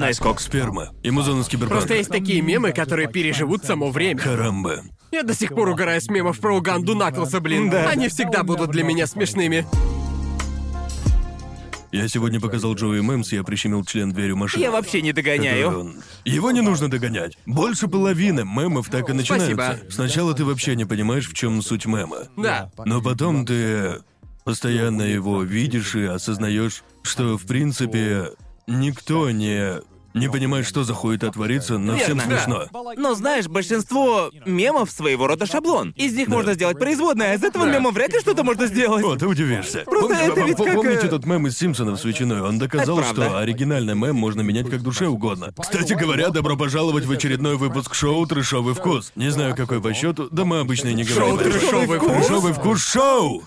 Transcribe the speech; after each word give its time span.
Найскок. 0.00 0.40
Сперма. 0.40 0.90
Ему 1.02 1.22
с 1.22 1.48
киберпанка. 1.48 1.74
Просто 1.74 1.94
есть 1.94 2.10
такие 2.10 2.40
мемы, 2.42 2.70
которые 2.72 3.08
переживут 3.08 3.64
само 3.64 3.90
время. 3.90 4.20
Карамба. 4.20 4.82
Я 5.10 5.24
до 5.24 5.34
сих 5.34 5.50
пор 5.50 5.68
угораю 5.68 6.00
с 6.00 6.08
мемов 6.08 6.38
про 6.38 6.56
Уганду 6.56 6.94
Наклса, 6.94 7.40
блин. 7.40 7.72
Они 7.74 8.08
всегда 8.08 8.44
будут 8.44 8.70
для 8.70 8.84
меня 8.84 9.06
смешными. 9.08 9.66
Я 11.90 12.06
сегодня 12.06 12.40
показал 12.40 12.74
Джоуи 12.76 13.00
Мэмс, 13.00 13.32
я 13.32 13.42
прищемил 13.42 13.84
член 13.84 14.12
дверью 14.12 14.36
машины. 14.36 14.62
Я 14.62 14.70
вообще 14.70 15.02
не 15.02 15.12
догоняю. 15.12 15.80
он- 15.80 15.96
Его 16.24 16.52
не 16.52 16.60
нужно 16.60 16.88
догонять. 16.88 17.36
Больше 17.46 17.88
половины 17.88 18.44
мемов 18.44 18.88
так 18.88 19.10
и 19.10 19.12
начинаются. 19.12 19.54
Спасибо. 19.56 19.90
Сначала 19.90 20.32
ты 20.34 20.44
вообще 20.44 20.76
не 20.76 20.84
понимаешь, 20.84 21.28
в 21.28 21.34
чем 21.34 21.60
суть 21.62 21.86
мема. 21.86 22.28
Да. 22.36 22.70
Но 22.84 23.02
потом 23.02 23.44
ты 23.44 24.02
постоянно 24.44 25.02
его 25.02 25.42
видишь 25.42 25.96
и 25.96 26.04
осознаешь, 26.04 26.84
что 27.02 27.36
в 27.36 27.44
принципе 27.44 28.30
никто 28.70 29.30
не 29.30 29.80
не 30.14 30.28
понимает, 30.28 30.66
что 30.66 30.84
за 30.84 30.92
хуета 30.94 31.30
творится, 31.30 31.78
но 31.78 31.96
всем 31.96 32.18
Верно. 32.18 32.22
смешно. 32.38 32.64
Но 32.96 33.14
знаешь, 33.14 33.46
большинство 33.46 34.30
мемов 34.44 34.90
своего 34.90 35.26
рода 35.26 35.46
шаблон. 35.46 35.90
Из 35.96 36.12
них 36.14 36.28
Да. 36.28 36.34
можно 36.36 36.54
сделать 36.54 36.78
производное, 36.78 37.32
а 37.32 37.34
из 37.34 37.42
этого 37.44 37.66
Да. 37.66 37.72
мема 37.72 37.90
вряд 37.90 38.12
ли 38.12 38.20
что-то 38.20 38.42
можно 38.44 38.66
сделать. 38.66 39.04
О, 39.04 39.16
ты 39.16 39.26
удивишься. 39.26 39.82
Просто 39.86 40.08
Помни- 40.14 40.32
это 40.32 40.40
ведь 40.42 40.56
как, 40.56 40.74
Помните 40.74 41.06
э, 41.06 41.10
тот 41.10 41.26
мем 41.26 41.46
из 41.46 41.56
Симпсонов 41.58 42.00
с 42.00 42.04
ветчиной? 42.04 42.40
Он 42.42 42.58
доказал, 42.58 42.98
Это 42.98 43.08
правда. 43.14 43.28
что 43.30 43.38
оригинальный 43.38 43.94
мем 43.94 44.16
можно 44.16 44.40
менять 44.40 44.68
как 44.68 44.82
душе 44.82 45.06
угодно. 45.06 45.52
Кстати 45.58 45.92
говоря, 45.92 46.30
добро 46.30 46.56
пожаловать 46.56 47.04
в 47.04 47.12
очередной 47.12 47.56
выпуск 47.56 47.94
шоу 47.94 48.26
«Трешовый 48.26 48.74
вкус». 48.74 49.12
Не 49.16 49.30
знаю, 49.30 49.54
какой 49.54 49.80
по 49.80 49.92
счету, 49.94 50.28
да 50.30 50.44
мы 50.44 50.58
обычно 50.60 50.88
и 50.88 50.94
не 50.94 51.04
говорим. 51.04 51.38
Шоу 51.38 51.38
«Трешовый 51.38 51.98
вкус»? 51.98 52.10
«Трешовый 52.26 52.52
вкус» 52.52 52.82
шоу! 52.84 53.42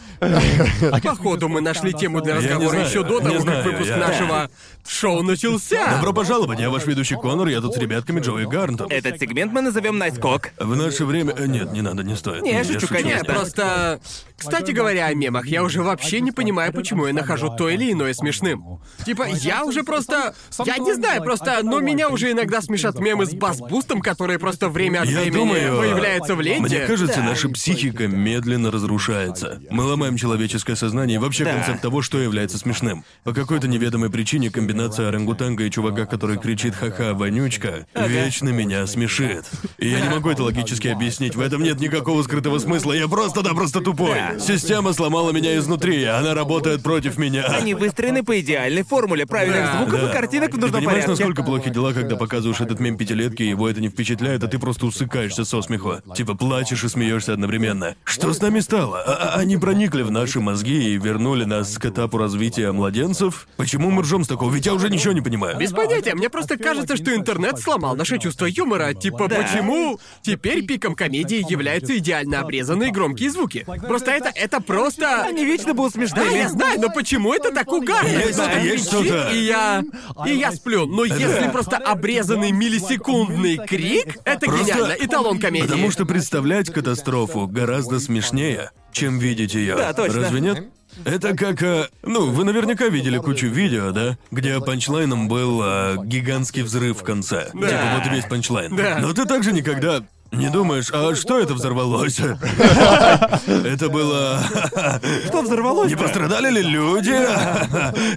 Походу, 1.04 1.50
мы 1.50 1.62
нашли 1.62 1.94
тему 1.94 2.22
для 2.22 2.36
Я 2.36 2.40
не 2.42 2.46
разговора 2.48 2.70
знаю, 2.72 2.88
еще 2.88 3.04
до 3.04 3.20
не 3.20 3.26
того, 3.28 3.40
знаю, 3.40 3.64
как 3.64 3.72
выпуск 3.74 3.90
я- 3.90 3.98
нашего 3.98 4.50
шоу 4.88 5.24
начался. 5.24 5.96
Добро 5.96 6.14
пожаловать, 6.14 6.53
я 6.60 6.70
ваш 6.70 6.86
ведущий 6.86 7.16
Конор, 7.16 7.48
я 7.48 7.62
тут 7.62 7.74
с 7.74 7.78
ребятками 7.78 8.20
Джои 8.20 8.46
Гарнтом. 8.46 8.88
Этот 8.90 9.20
сегмент 9.20 9.52
мы 9.52 9.62
назовем 9.62 9.98
Найскок. 9.98 10.52
В 10.60 10.76
наше 10.76 11.06
время... 11.06 11.34
э, 11.38 11.46
Нет, 11.48 11.72
не 11.72 11.82
надо, 11.82 12.04
не 12.04 12.16
стоит. 12.16 12.44
Не, 12.44 12.52
я 12.54 12.64
шучу, 12.64 12.88
конечно. 12.88 13.26
Просто... 13.26 14.00
Кстати 14.38 14.72
говоря 14.72 15.06
о 15.06 15.14
мемах, 15.14 15.46
я 15.48 15.64
уже 15.64 15.82
вообще 15.82 16.20
не 16.20 16.32
понимаю, 16.32 16.74
почему 16.74 17.08
я 17.08 17.14
нахожу 17.14 17.56
то 17.56 17.70
или 17.70 17.92
иное 17.94 18.14
смешным. 18.14 18.82
Типа, 19.06 19.26
я 19.30 19.64
уже 19.64 19.84
просто... 19.84 20.34
Я 20.66 20.78
не 20.80 20.94
знаю, 20.96 21.24
просто... 21.24 21.60
Но 21.64 21.80
меня 21.80 22.10
уже 22.10 22.32
иногда 22.32 22.62
смешат 22.62 23.00
мемы 23.00 23.26
с 23.26 23.34
бас-бустом, 23.34 24.02
которые 24.02 24.40
просто 24.40 24.68
время 24.70 25.02
от 25.04 25.08
Я 25.08 25.22
времени 25.22 25.34
думаю, 25.38 25.78
появляются 25.80 26.36
в 26.36 26.42
ленте. 26.42 26.62
Мне 26.78 26.88
кажется, 26.88 27.18
Да. 27.22 27.24
наша 27.30 27.48
психика 27.50 28.08
медленно 28.08 28.70
разрушается. 28.72 29.62
Мы 29.70 29.84
ломаем 29.86 30.18
человеческое 30.18 30.76
сознание 30.76 31.16
и 31.16 31.18
вообще 31.20 31.46
Да. 31.46 31.54
концепт 31.54 31.82
того, 31.82 32.02
что 32.02 32.18
является 32.20 32.58
смешным. 32.58 33.06
По 33.24 33.34
какой-то 33.34 33.68
неведомой 33.70 34.10
причине 34.10 34.50
комбинация 34.50 35.08
орангутанга 35.08 35.64
и 35.64 35.72
чувака, 35.72 36.06
который 36.06 36.38
кричит 36.44 36.76
«ха-ха, 36.76 37.14
вонючка», 37.14 37.86
вечно 37.96 38.50
меня 38.50 38.86
смешит. 38.86 39.46
И 39.78 39.88
я 39.88 40.02
не 40.02 40.10
могу 40.10 40.30
это 40.30 40.44
логически 40.44 40.90
объяснить. 40.90 41.36
В 41.36 41.40
этом 41.42 41.64
нет 41.64 41.80
никакого 41.80 42.22
скрытого 42.24 42.60
смысла. 42.60 42.92
Я 42.92 43.08
просто-напросто 43.08 43.80
тупой. 43.80 44.16
Да. 44.16 44.38
Система 44.40 44.92
сломала 44.92 45.32
меня 45.32 45.58
изнутри, 45.58 46.04
она 46.04 46.34
работает 46.34 46.84
против 46.84 47.18
меня. 47.18 47.44
Они 47.46 47.74
выстроены 47.74 48.24
по 48.24 48.38
идеальной 48.42 48.84
формуле 48.84 49.26
правильных 49.26 49.64
Да. 49.72 49.78
звуков 49.78 50.02
Да. 50.02 50.10
и 50.10 50.14
картинок 50.14 50.50
в 50.50 50.56
Ты 50.56 50.60
нужном 50.62 50.80
понимаешь, 50.82 51.04
порядке. 51.06 51.24
насколько 51.24 51.44
плохи 51.44 51.70
дела, 51.70 51.94
когда 51.94 52.18
показываешь 52.18 52.60
этот 52.60 52.82
мем 52.82 52.98
пятилетки, 52.98 53.44
и 53.44 53.48
его 53.50 53.70
это 53.70 53.80
не 53.80 53.88
впечатляет, 53.88 54.44
а 54.44 54.48
ты 54.50 54.60
просто 54.60 54.86
усыкаешься 54.86 55.46
со 55.46 55.62
смеху. 55.62 55.96
Типа 56.14 56.36
плачешь 56.36 56.84
и 56.84 56.90
смеешься 56.90 57.32
одновременно. 57.34 57.96
Что 58.04 58.34
с 58.34 58.42
нами 58.42 58.60
стало? 58.60 59.02
А- 59.02 59.14
а- 59.36 59.40
они 59.40 59.56
проникли 59.56 60.02
в 60.02 60.12
наши 60.12 60.42
мозги 60.42 60.94
и 60.94 60.98
вернули 60.98 61.46
нас 61.46 61.78
к 61.78 61.86
этапу 61.86 62.18
развития 62.18 62.74
младенцев? 62.74 63.48
Почему 63.56 63.92
мы 63.92 64.02
ржем 64.02 64.26
с 64.26 64.28
такого? 64.28 64.52
Ведь 64.54 64.66
я 64.66 64.74
уже 64.74 64.90
ничего 64.90 65.14
не 65.14 65.22
понимаю. 65.22 65.58
Без 65.58 65.72
понятия, 65.72 66.14
мне 66.16 66.30
просто 66.34 66.58
кажется, 66.58 66.98
что 66.98 67.16
интернет 67.16 67.58
сломал 67.60 67.96
наше 67.96 68.18
чувство 68.20 68.46
юмора. 68.48 68.94
Типа, 68.94 69.30
Да. 69.30 69.38
почему 69.38 70.00
теперь 70.22 70.66
пиком 70.66 70.96
комедии 70.96 71.46
являются 71.50 71.98
идеально 71.98 72.42
обрезанные 72.42 72.92
громкие 72.92 73.30
звуки? 73.32 73.66
Просто 73.88 74.12
это, 74.12 74.32
это 74.36 74.60
просто... 74.60 75.24
Они 75.24 75.46
вечно 75.46 75.74
будут 75.74 75.94
Да, 75.94 76.00
смешными. 76.00 76.36
я 76.36 76.50
знаю, 76.50 76.82
но 76.82 76.90
почему 76.90 77.34
это 77.34 77.52
так 77.54 77.72
угарно? 77.72 78.10
Есть- 78.10 78.34
Кто-то 78.34 78.60
есть 78.60 78.90
кричит, 78.90 79.08
что-то. 79.08 79.30
И 79.32 79.38
я... 79.46 79.84
И 80.28 80.36
я 80.36 80.52
сплю. 80.52 80.86
Но 80.88 81.06
если 81.06 81.50
просто 81.52 81.78
обрезанный 81.78 82.52
миллисекундный 82.52 83.58
крик, 83.66 84.18
это 84.26 84.46
Просто- 84.48 84.66
гениально. 84.74 84.94
Эталон 85.00 85.40
комедии. 85.40 85.68
Потому 85.68 85.92
что 85.92 86.06
представлять 86.06 86.72
катастрофу 86.74 87.48
гораздо 87.48 88.00
смешнее, 88.00 88.72
чем 88.92 89.20
видеть 89.20 89.54
ее. 89.54 89.76
Да, 89.76 89.94
точно. 89.94 90.22
Разве 90.22 90.42
нет? 90.42 90.68
Это 91.06 91.36
как, 91.36 91.62
э, 91.62 91.88
ну, 92.04 92.32
вы 92.32 92.44
наверняка 92.44 92.88
видели 92.88 93.18
кучу 93.18 93.48
видео, 93.48 93.92
да, 93.92 94.18
где 94.32 94.60
панчлайном 94.60 95.28
был 95.28 95.62
э, 95.64 95.96
гигантский 96.06 96.62
взрыв 96.64 97.02
в 97.02 97.04
конце. 97.04 97.50
Типа 97.52 97.98
вот 97.98 98.12
весь 98.12 98.26
панчлайн. 98.26 98.76
Да. 98.76 99.00
Но 99.00 99.14
ты 99.14 99.26
также 99.26 99.52
никогда 99.54 100.04
не 100.34 100.50
думаешь, 100.50 100.90
а 100.92 101.16
что 101.16 101.40
это 101.40 101.54
взорвалось? 101.54 102.20
Это 103.48 103.90
было... 103.90 104.40
Что 105.28 105.42
взорвалось? 105.42 105.90
Не 105.90 105.96
пострадали 105.96 106.50
ли 106.50 106.62
люди? 106.62 107.16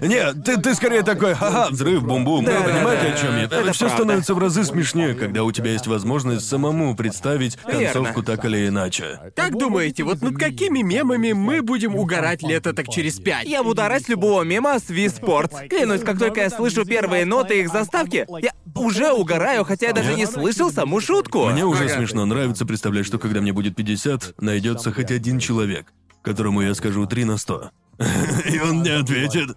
Нет, 0.05 0.43
ты, 0.43 0.57
ты 0.57 0.75
скорее 0.75 1.03
такой, 1.03 1.33
ха-ха, 1.33 1.67
взрыв, 1.69 2.03
бум-бум. 2.03 2.45
Да, 2.45 2.59
Вы 2.59 2.71
понимаете, 2.71 3.13
о 3.13 3.17
чем 3.17 3.37
я? 3.37 3.43
это 3.43 3.71
все 3.73 3.89
становится 3.89 4.33
в 4.33 4.39
разы 4.39 4.63
смешнее, 4.63 5.13
когда 5.13 5.43
у 5.43 5.51
тебя 5.51 5.71
есть 5.71 5.87
возможность 5.87 6.47
самому 6.47 6.95
представить 6.95 7.57
концовку 7.57 8.23
так 8.23 8.43
или 8.45 8.67
иначе. 8.67 9.19
Как 9.35 9.57
думаете, 9.57 10.03
вот 10.03 10.21
над 10.21 10.37
какими 10.37 10.81
мемами 10.81 11.31
мы 11.33 11.61
будем 11.61 11.95
угорать 11.95 12.41
лето 12.43 12.73
так 12.73 12.87
через 12.89 13.19
пять? 13.19 13.47
Я 13.47 13.63
буду 13.63 13.81
орать 13.81 14.09
любого 14.09 14.43
мема 14.43 14.79
с 14.79 14.89
Wii 14.89 15.21
Sports. 15.21 15.67
Клянусь, 15.67 16.01
как 16.01 16.19
только 16.19 16.41
я 16.41 16.49
слышу 16.49 16.85
первые 16.85 17.25
ноты 17.25 17.61
их 17.61 17.69
заставки, 17.69 18.25
я 18.41 18.51
уже 18.75 19.11
угораю, 19.11 19.63
хотя 19.65 19.87
я 19.87 19.93
даже 19.93 20.15
не 20.15 20.25
слышал 20.25 20.71
саму 20.71 21.01
шутку. 21.01 21.45
Мне 21.47 21.65
уже 21.65 21.85
Ага. 21.85 21.93
Смешно 22.07 22.25
нравится 22.25 22.65
представлять, 22.65 23.05
что 23.05 23.19
когда 23.19 23.41
мне 23.41 23.51
будет 23.51 23.75
50, 23.75 24.35
найдется 24.39 24.93
хоть 24.93 25.11
один 25.11 25.39
человек, 25.39 25.87
которому 26.21 26.61
я 26.61 26.73
скажу 26.73 27.05
3 27.05 27.25
на 27.25 27.37
100. 27.37 27.71
И 28.49 28.59
он 28.59 28.79
мне 28.79 28.93
ответит 28.93 29.49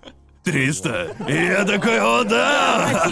300. 0.45 1.17
И 1.29 1.33
я 1.33 1.65
такой, 1.65 1.99
о 2.01 2.25
да! 2.25 3.11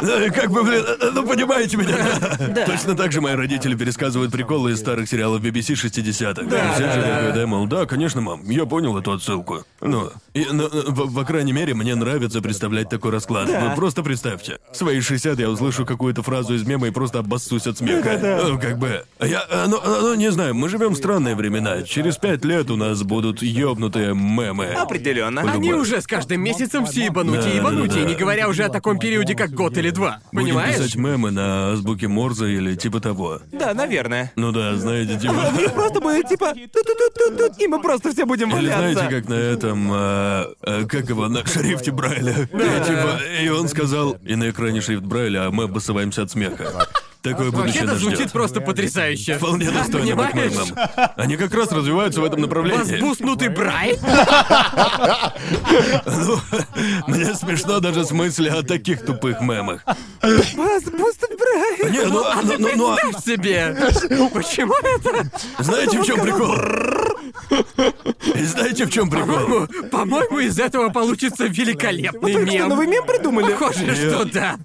Ну, 0.00 0.24
и 0.24 0.30
как 0.30 0.50
бы, 0.50 0.62
блин, 0.62 0.84
ну 1.14 1.26
понимаете 1.26 1.76
меня. 1.76 2.66
Точно 2.66 2.96
так 2.96 3.12
же 3.12 3.20
мои 3.20 3.34
родители 3.34 3.74
пересказывают 3.74 4.32
приколы 4.32 4.72
из 4.72 4.80
старых 4.80 5.08
сериалов 5.08 5.42
BBC 5.42 5.74
60-х. 5.74 6.42
Да, 6.44 6.72
Все 6.72 6.84
да, 6.84 6.92
же 6.92 7.00
да. 7.00 7.32
да, 7.32 7.46
мол, 7.46 7.66
да, 7.66 7.86
конечно, 7.86 8.20
мам, 8.20 8.48
я 8.48 8.64
понял 8.64 8.96
эту 8.96 9.12
отсылку. 9.12 9.64
Ну, 9.80 10.10
и, 10.34 10.46
ну, 10.50 10.68
в, 10.68 11.14
по 11.14 11.24
крайней 11.24 11.52
мере, 11.52 11.74
мне 11.74 11.94
нравится 11.94 12.40
представлять 12.40 12.88
такой 12.88 13.10
расклад. 13.10 13.48
Вы 13.48 13.74
просто 13.76 14.02
представьте. 14.02 14.58
В 14.72 14.76
свои 14.76 15.00
60 15.00 15.38
я 15.38 15.50
услышу 15.50 15.84
какую-то 15.84 16.22
фразу 16.22 16.54
из 16.54 16.66
мема 16.66 16.88
и 16.88 16.90
просто 16.90 17.18
обоссусь 17.18 17.66
от 17.66 17.78
смеха. 17.78 18.18
Ну, 18.42 18.58
как 18.58 18.78
бы. 18.78 19.04
Я, 19.20 19.44
э, 19.50 19.66
ну, 19.68 19.78
э, 19.78 19.98
ну, 20.00 20.14
не 20.14 20.30
знаю, 20.30 20.54
мы 20.54 20.68
живем 20.68 20.94
в 20.94 20.96
странные 20.96 21.34
времена. 21.34 21.82
Через 21.82 22.16
пять 22.16 22.44
лет 22.44 22.70
у 22.70 22.76
нас 22.76 23.02
будут 23.02 23.42
ёбнутые 23.42 24.14
мемы. 24.14 24.66
Определенно. 24.66 25.42
Они 25.42 25.72
уже 25.72 26.00
с 26.00 26.06
каждым 26.22 26.40
месяцем 26.42 26.86
все 26.86 27.06
ебанутее 27.06 27.42
Да, 27.42 27.50
и 27.50 27.56
ебанутее, 27.56 28.02
да, 28.02 28.02
да. 28.04 28.08
не 28.08 28.14
говоря 28.14 28.48
уже 28.48 28.64
о 28.64 28.68
таком 28.68 28.98
периоде, 28.98 29.34
как 29.34 29.50
год 29.50 29.76
или 29.76 29.90
два. 29.90 30.20
Будем 30.32 30.48
Понимаешь? 30.48 30.76
писать 30.76 30.96
мемы 30.96 31.30
на 31.30 31.72
азбуке 31.72 32.08
Морзе 32.08 32.52
или 32.52 32.74
типа 32.74 33.00
того. 33.00 33.40
Да, 33.52 33.74
наверное. 33.74 34.32
Ну 34.36 34.52
да, 34.52 34.76
знаете, 34.76 35.18
типа... 35.18 35.34
Просто 35.74 36.00
будет 36.00 36.28
типа 36.28 36.52
тут-тут-тут-тут, 36.54 37.60
и 37.60 37.66
мы 37.66 37.80
просто 37.82 38.12
все 38.12 38.24
будем 38.24 38.48
Или 38.48 38.68
валяться. 38.68 38.92
знаете, 38.92 39.16
как 39.16 39.28
на 39.28 39.34
этом, 39.34 39.88
а, 39.92 40.46
а, 40.62 40.84
как 40.84 41.08
его, 41.08 41.28
на 41.28 41.44
шрифте 41.46 41.90
Брайля. 41.90 42.32
И, 42.42 42.46
типа, 42.46 43.20
и 43.42 43.48
он 43.48 43.68
сказал, 43.68 44.16
и 44.24 44.34
на 44.36 44.50
экране 44.50 44.80
шрифт 44.80 45.02
Брайля, 45.02 45.46
а 45.46 45.50
мы 45.50 45.64
обоссываемся 45.64 46.22
от 46.22 46.30
смеха. 46.30 46.88
Такое 47.22 47.50
будущее 47.50 47.62
Вообще-то 47.66 47.86
нас 47.86 47.98
звучит 47.98 48.18
ждет. 48.18 48.32
просто 48.32 48.60
потрясающе. 48.60 49.34
Вполне 49.38 49.70
достойно 49.70 50.16
быть 50.16 50.30
понимаешь? 50.32 50.52
мемом. 50.52 50.88
Они 51.16 51.36
как 51.36 51.54
раз 51.54 51.70
развиваются 51.70 52.20
в 52.20 52.24
этом 52.24 52.40
направлении. 52.40 52.78
Возбуснутый 53.00 53.48
Брай? 53.48 53.96
Ну, 56.06 56.38
мне 57.06 57.34
смешно 57.34 57.80
даже 57.80 58.04
с 58.04 58.10
мысли 58.10 58.48
о 58.48 58.62
таких 58.62 59.04
тупых 59.04 59.40
мемах. 59.40 59.82
Вас 59.86 60.82
Бустед 60.84 61.30
Брайан. 61.38 61.92
Не, 61.92 62.04
ну, 62.06 62.24
а, 62.24 62.40
ну, 62.42 62.54
ну, 62.58 62.68
ну, 62.76 62.92
а 62.92 62.96
Представь 62.96 63.24
себе! 63.24 63.76
Почему 64.32 64.74
это? 64.82 65.30
знаете, 65.58 66.00
в 66.00 66.04
чем 66.04 66.20
прикол? 66.20 66.54
И 68.34 68.44
знаете, 68.44 68.86
в 68.86 68.90
чем 68.90 69.10
прикол? 69.10 69.26
По-моему, 69.34 69.68
по-моему, 69.90 70.38
из 70.40 70.58
этого 70.58 70.88
получится 70.90 71.44
великолепный 71.46 72.32
Только 72.32 72.46
что 72.46 72.56
мем. 72.58 72.68
новый 72.68 72.86
мем 72.86 73.06
придумали? 73.06 73.52
Похоже, 73.52 73.94
что 73.94 74.24
да. 74.24 74.56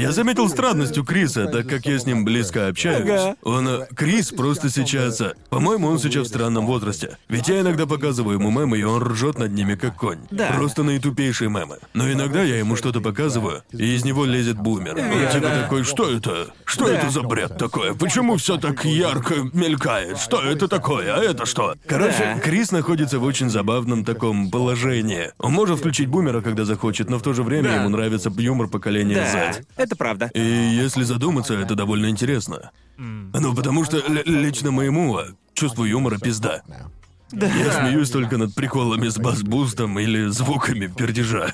Я 0.00 0.12
заметил 0.12 0.48
странность 0.48 0.96
у 0.96 1.04
Криса, 1.04 1.46
так 1.46 1.68
как 1.68 1.84
я 1.84 1.98
с 1.98 2.06
ним 2.06 2.24
близко 2.24 2.68
общаюсь. 2.68 3.02
Ага. 3.10 3.36
Он, 3.42 3.68
э, 3.68 3.86
Крис 3.94 4.30
просто 4.30 4.70
сейчас, 4.70 5.20
э, 5.20 5.34
по-моему, 5.50 5.88
он 5.88 5.98
сейчас 5.98 6.26
в 6.26 6.30
странном 6.30 6.64
возрасте. 6.66 7.18
Ведь 7.28 7.48
я 7.48 7.60
иногда 7.60 7.86
показываю 7.86 8.38
ему 8.38 8.50
мемы, 8.50 8.78
и 8.78 8.82
он 8.82 9.02
ржет 9.02 9.38
над 9.38 9.52
ними 9.52 9.74
как 9.74 9.96
конь. 9.96 10.20
Да. 10.30 10.52
Просто 10.52 10.82
наитупейшие 10.84 11.50
мемы. 11.50 11.76
Но 11.92 12.10
иногда 12.10 12.42
я 12.42 12.56
ему 12.58 12.76
что-то 12.76 13.00
показываю, 13.02 13.62
и 13.72 13.94
из 13.94 14.02
него 14.04 14.24
лезет 14.24 14.56
бумер. 14.56 14.94
Он 14.96 15.32
типа 15.32 15.48
такой, 15.50 15.84
что 15.84 16.10
это? 16.10 16.48
Что 16.64 16.86
Да. 16.86 16.94
это 16.94 17.10
за 17.10 17.20
бред 17.22 17.58
такое? 17.58 17.92
Почему 17.92 18.36
все 18.38 18.56
так 18.56 18.84
ярко 18.86 19.34
мелькает? 19.52 20.18
Что 20.18 20.40
это 20.40 20.66
такое? 20.66 21.14
А 21.14 21.22
это 21.22 21.44
что? 21.44 21.74
Короче, 21.86 22.34
Да. 22.36 22.40
Крис 22.40 22.72
находится 22.72 23.18
в 23.18 23.24
очень 23.24 23.50
забавном 23.50 24.04
таком 24.06 24.50
положении. 24.50 25.32
Он 25.38 25.52
может 25.52 25.78
включить 25.80 26.08
бумера, 26.08 26.40
когда 26.40 26.64
захочет, 26.64 27.10
но 27.10 27.18
в 27.18 27.22
то 27.22 27.34
же 27.34 27.42
время 27.42 27.64
Да. 27.68 27.74
ему 27.76 27.90
нравится 27.90 28.32
юмор 28.38 28.68
поколения 28.68 29.16
Да, 29.16 29.26
Z. 29.30 29.62
это 29.76 29.89
правда. 29.96 30.30
И 30.34 30.40
если 30.40 31.02
задуматься, 31.04 31.54
это 31.54 31.74
довольно 31.74 32.06
интересно. 32.10 32.70
Ну, 32.96 33.54
потому 33.54 33.84
что 33.84 33.96
л- 33.98 34.22
лично 34.24 34.70
моему 34.70 35.16
а, 35.16 35.26
чувству 35.54 35.84
юмора 35.84 36.18
пизда. 36.18 36.62
Я 37.32 37.72
смеюсь 37.72 38.10
только 38.10 38.36
над 38.38 38.54
приколами 38.56 39.08
с 39.08 39.16
бас-бустом 39.16 39.98
или 40.00 40.26
звуками 40.28 40.88
пердежа. 40.88 41.52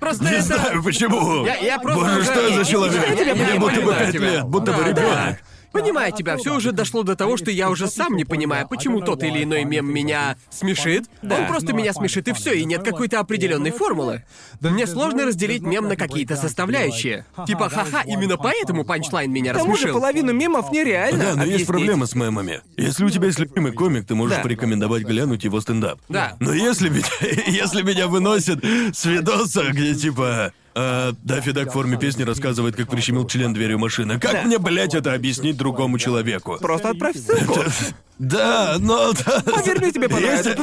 Просто 0.00 0.24
Не 0.24 0.30
это... 0.32 0.42
знаю 0.42 0.82
почему. 0.82 1.46
Я- 1.46 1.56
я 1.58 1.78
просто 1.78 2.00
Боже, 2.04 2.18
уже- 2.20 2.24
что 2.24 2.40
я 2.40 2.48
Я- 2.48 2.64
за 2.64 2.70
человек? 2.70 3.08
я 3.08 3.16
тебя 3.16 3.34
Мне 3.34 3.58
будто 3.60 3.80
бы 3.82 3.92
пять 3.94 4.14
лет, 4.14 4.44
будто 4.44 4.72
бы 4.72 4.78
Да, 4.82 4.88
ребенок. 4.88 5.38
Понимаю 5.76 6.12
тебя, 6.12 6.36
все 6.36 6.54
уже 6.56 6.72
дошло 6.72 7.02
до 7.02 7.16
того, 7.16 7.36
что 7.36 7.50
я 7.50 7.70
уже 7.70 7.86
сам 7.88 8.16
не 8.16 8.24
понимаю, 8.24 8.66
почему 8.68 9.00
тот 9.00 9.22
или 9.22 9.42
иной 9.44 9.64
мем 9.64 9.92
меня 9.92 10.36
смешит. 10.50 11.04
Он 11.22 11.46
просто 11.46 11.72
меня 11.72 11.92
смешит 11.92 12.28
и 12.28 12.32
все, 12.32 12.54
и 12.54 12.64
нет 12.64 12.82
какой-то 12.82 13.20
определенной 13.20 13.70
формулы. 13.72 14.24
Мне 14.60 14.86
сложно 14.86 15.26
разделить 15.26 15.62
мем 15.62 15.88
на 15.88 15.96
какие-то 15.96 16.36
составляющие. 16.36 17.26
Типа, 17.46 17.68
ха-ха, 17.68 18.02
именно 18.06 18.36
поэтому 18.36 18.84
панчлайн 18.84 19.30
меня 19.30 19.52
К 19.52 19.58
тому 19.58 19.70
же 19.76 19.82
рассмешил. 19.84 20.00
половину 20.00 20.32
мемов 20.32 20.70
нереально 20.72 21.18
Да, 21.18 21.34
но 21.34 21.42
есть 21.44 21.46
объяснить. 21.46 21.66
проблема 21.66 22.06
с 22.06 22.14
мемами. 22.14 22.60
Если 22.76 23.04
у 23.04 23.10
тебя 23.10 23.26
есть 23.26 23.38
любимый 23.38 23.72
комик, 23.72 24.06
ты 24.06 24.14
можешь 24.14 24.36
Да. 24.36 24.42
порекомендовать 24.42 25.02
глянуть 25.02 25.44
его 25.44 25.60
стендап. 25.60 26.00
Да. 26.08 26.36
Но 26.40 26.52
если 26.54 26.88
меня, 26.88 27.04
если 27.46 27.82
меня 27.82 28.08
выносят 28.08 28.64
с 28.64 29.04
видоса, 29.04 29.64
где 29.72 29.94
типа... 29.94 30.52
а, 30.76 31.12
Даффи 31.22 31.52
в 31.52 31.70
форме 31.70 31.96
песни 31.98 32.22
рассказывает, 32.22 32.76
как 32.76 32.88
прищемил 32.88 33.26
член 33.26 33.54
дверью 33.54 33.78
машины. 33.78 34.20
Как 34.20 34.32
Да. 34.32 34.42
мне, 34.42 34.58
блядь, 34.58 34.94
это 34.94 35.14
объяснить 35.14 35.56
другому 35.56 35.98
человеку? 35.98 36.58
Просто 36.60 36.90
отправь 36.90 37.16
ссылку. 37.16 37.60
Да, 38.18 38.76
но... 38.78 39.12
Поверь 39.44 39.78
мне, 39.78 39.92
тебе 39.92 40.08
понравится. 40.08 40.56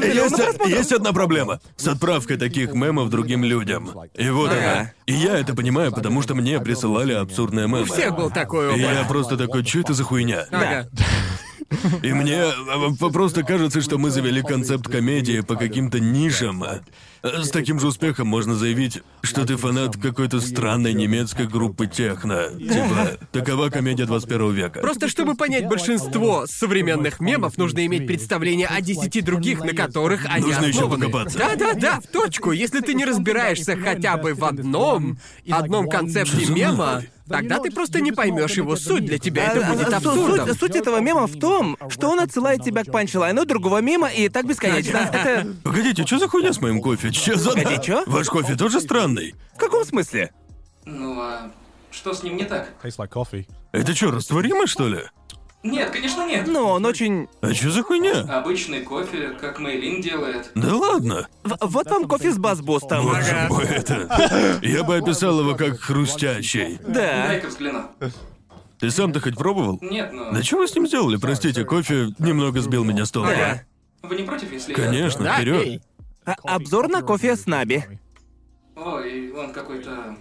Есть, 0.67 0.91
одна 0.91 1.13
проблема. 1.13 1.59
С 1.77 1.87
отправкой 1.87 2.37
таких 2.37 2.73
мемов 2.73 3.11
другим 3.11 3.43
людям. 3.43 3.91
И 4.15 4.27
вот 4.31 4.49
Ага. 4.49 4.71
она. 4.71 4.91
И 5.05 5.13
я 5.13 5.37
это 5.37 5.53
понимаю, 5.53 5.91
потому 5.91 6.23
что 6.23 6.33
мне 6.33 6.59
присылали 6.59 7.13
абсурдные 7.13 7.67
мемы. 7.67 7.81
У 7.83 7.85
всех 7.85 8.15
был 8.15 8.31
такой 8.31 8.75
И 8.75 8.81
я 8.81 8.93
опыт. 9.01 9.07
просто 9.07 9.37
такой, 9.37 9.63
что 9.63 9.81
это 9.81 9.93
за 9.93 10.03
хуйня? 10.03 10.47
Ага. 10.49 10.89
И 12.01 12.13
мне 12.13 12.35
э, 12.43 13.09
просто 13.11 13.43
кажется, 13.43 13.81
что 13.81 13.97
мы 13.97 14.09
завели 14.09 14.41
концепт 14.41 14.87
комедии 14.87 15.41
по 15.41 15.55
каким-то 15.55 15.99
нишам. 15.99 16.63
С 17.23 17.49
таким 17.51 17.79
же 17.79 17.87
успехом 17.87 18.27
можно 18.27 18.53
заявить, 18.53 19.01
что 19.21 19.45
ты 19.45 19.55
фанат 19.55 19.95
какой-то 19.95 20.41
странной 20.41 20.93
немецкой 20.93 21.47
группы 21.47 21.87
техно. 21.87 22.49
Типа, 22.59 23.17
такова 23.31 23.69
комедия 23.69 24.05
21 24.05 24.51
века. 24.51 24.81
Просто 24.81 25.07
чтобы 25.07 25.35
понять 25.35 25.67
большинство 25.67 26.45
современных 26.47 27.21
мемов, 27.21 27.57
нужно 27.57 27.85
иметь 27.85 28.07
представление 28.07 28.67
о 28.67 28.81
десяти 28.81 29.21
других, 29.21 29.63
на 29.63 29.73
которых 29.73 30.25
они 30.25 30.47
Нужно 30.47 30.67
основаны. 30.67 31.05
покопаться. 31.05 31.37
Да-да-да, 31.39 32.01
в 32.01 32.07
точку. 32.07 32.51
Если 32.51 32.81
ты 32.81 32.93
не 32.93 33.05
разбираешься 33.05 33.77
хотя 33.77 34.17
бы 34.17 34.33
в 34.33 34.43
одном, 34.43 35.17
одном 35.49 35.87
концепте 35.89 36.45
мема? 36.47 37.03
Тогда 37.27 37.59
ты 37.59 37.71
просто 37.71 38.01
не 38.01 38.11
поймешь 38.11 38.51
его 38.53 38.75
суть. 38.75 39.05
Для 39.05 39.17
тебя 39.19 39.51
это 39.51 39.65
будет 39.67 39.89
су- 39.89 39.95
абсурдом. 39.95 40.47
Суть, 40.49 40.59
суть 40.59 40.75
этого 40.75 40.99
мема 40.99 41.27
в 41.27 41.39
том, 41.39 41.77
что 41.89 42.09
он 42.09 42.19
отсылает 42.19 42.63
тебя 42.63 42.83
к 42.83 42.91
панчлайну 42.91 43.45
другого 43.45 43.81
мема, 43.81 44.09
и 44.09 44.29
так 44.29 44.45
бесконечно. 44.45 44.97
Это... 44.97 45.47
Погодите, 45.63 46.05
что 46.05 46.19
за 46.19 46.27
хуйня 46.27 46.53
с 46.53 46.61
моим 46.61 46.81
кофе? 46.81 47.11
Чё 47.11 47.35
за... 47.35 47.51
Погоди, 47.51 47.81
чё? 47.81 48.03
Ваш 48.07 48.27
кофе 48.27 48.55
тоже 48.55 48.81
странный? 48.81 49.35
В 49.55 49.57
каком 49.57 49.85
смысле? 49.85 50.31
Ну 50.85 51.19
а 51.19 51.51
что 51.91 52.13
с 52.13 52.23
ним 52.23 52.37
не 52.37 52.45
так? 52.45 52.73
Это 53.71 53.95
что, 53.95 54.11
растворимый, 54.11 54.67
что 54.67 54.87
ли? 54.87 55.01
Нет, 55.63 55.91
конечно 55.91 56.27
нет. 56.27 56.45
Ну, 56.45 56.65
он 56.67 56.85
очень... 56.85 57.29
А 57.41 57.53
что 57.53 57.71
за 57.71 57.83
хуйня? 57.83 58.21
Обычный 58.21 58.81
кофе, 58.81 59.29
как 59.39 59.59
Мейлин 59.59 60.01
делает. 60.01 60.51
Да 60.55 60.75
ладно. 60.75 61.27
В- 61.43 61.57
Вот 61.61 61.89
вам 61.89 62.07
кофе 62.07 62.31
с 62.33 62.37
бас-бустом. 62.37 63.05
Боже 63.05 63.47
мой, 63.49 63.63
это... 63.65 64.59
Я 64.61 64.83
бы 64.83 64.97
описал 64.97 65.39
его 65.39 65.55
как 65.55 65.79
хрустящий. 65.79 66.79
Да. 66.85 67.27
Дай-ка 67.27 67.47
взгляну. 67.47 67.83
Ты 68.79 68.91
сам-то 68.91 69.21
хоть 69.21 69.37
пробовал? 69.37 69.77
Нет, 69.81 70.11
но... 70.11 70.31
Да 70.33 70.43
что 70.43 70.57
вы 70.57 70.67
с 70.67 70.75
ним 70.75 70.85
сделали? 70.85 71.15
Простите, 71.15 71.63
кофе 71.63 72.09
немного 72.19 72.59
сбил 72.59 72.83
меня 72.83 73.05
с 73.05 73.11
толку. 73.11 73.29
Да. 73.31 73.61
Вы 74.01 74.17
не 74.17 74.23
против, 74.23 74.51
если 74.51 74.71
я- 74.71 74.75
Конечно, 74.75 75.23
Да, 75.23 75.37
вперед. 75.37 75.61
эй. 75.65 75.81
А- 76.25 76.35
Обзор 76.55 76.89
на 76.89 77.01
кофе 77.01 77.37
с 77.37 77.45
Наби. 77.45 77.83
Ой, 78.75 79.31
он 79.31 79.53
какой-то... 79.53 80.17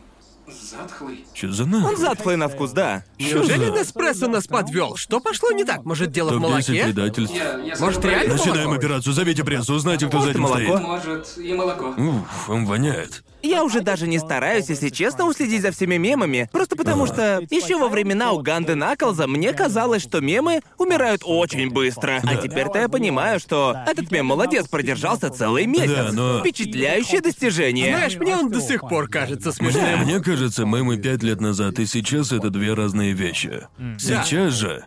затхлый. 0.49 1.25
Что 1.35 1.53
за 1.53 1.67
нахуй? 1.67 1.91
Он 1.91 1.97
затхлый 1.97 2.37
на 2.37 2.49
вкус, 2.49 2.73
да. 2.73 3.05
Неужели 3.19 3.67
за- 3.67 3.71
Неспрессо 3.71 4.29
нас 4.29 4.47
подвел? 4.47 4.97
Что 4.97 5.21
пошло 5.21 5.51
не 5.53 5.65
так? 5.65 5.85
Может, 5.85 6.11
дело 6.11 6.29
в 6.29 6.33
Топ-10 6.33 6.41
молоке? 6.41 6.85
предательств. 6.85 7.35
Я, 7.37 7.59
я 7.59 7.77
скажу 7.77 7.85
Может, 7.85 8.05
реально 8.05 8.19
правильно. 8.25 8.35
Начинаем 8.37 8.69
молоко? 8.69 8.81
операцию, 8.87 9.13
зовите 9.13 9.45
прессу, 9.45 9.75
узнайте, 9.75 10.07
кто 10.09 10.21
за 10.21 10.31
этим 10.31 10.41
молоко? 10.43 10.61
стоит. 10.77 10.81
Может, 10.83 11.39
и 11.39 11.55
молоко. 11.55 11.89
Уф, 11.97 12.51
он 12.51 12.67
воняет. 12.67 13.23
Я 13.43 13.65
уже 13.65 13.81
даже 13.81 14.07
не 14.07 14.19
стараюсь, 14.19 14.69
если 14.69 14.89
честно, 14.89 15.27
уследить 15.27 15.63
за 15.63 15.73
всеми 15.73 15.97
мемами. 15.97 16.49
Просто 16.53 16.77
потому 16.77 17.07
что 17.07 17.45
еще 17.51 17.77
во 17.79 17.89
времена 17.89 18.33
Уганды 18.33 18.75
Наклза 18.75 19.27
мне 19.27 19.53
казалось, 19.53 20.03
что 20.03 20.21
мемы 20.21 20.61
умирают 20.79 21.23
очень 21.25 21.71
быстро. 21.71 22.21
А 22.25 22.37
теперь-то 22.37 22.79
я 22.79 22.89
понимаю, 22.89 23.41
что 23.41 23.77
этот 23.87 24.11
мем 24.11 24.27
молодец, 24.27 24.69
продержался 24.69 25.31
целый 25.31 25.67
месяц. 25.67 25.91
Да, 25.91 26.13
но- 26.13 26.41
Впечатляющее 26.41 27.21
достижение. 27.21 27.89
Знаешь, 27.95 28.17
мне 28.17 28.37
он 28.37 28.51
до 28.51 28.61
сих 28.61 28.81
пор 28.83 29.09
кажется 29.09 29.53
смешным. 29.53 30.01
Мне 30.05 30.21
кажется, 30.21 30.65
мемы 30.65 30.97
пять 30.97 31.23
лет 31.23 31.41
назад 31.41 31.79
и 31.79 31.87
сейчас 31.87 32.33
это 32.33 32.51
две 32.51 32.75
разные 32.75 33.13
вещи. 33.13 33.67
Сейчас 33.99 34.55
же... 34.55 34.85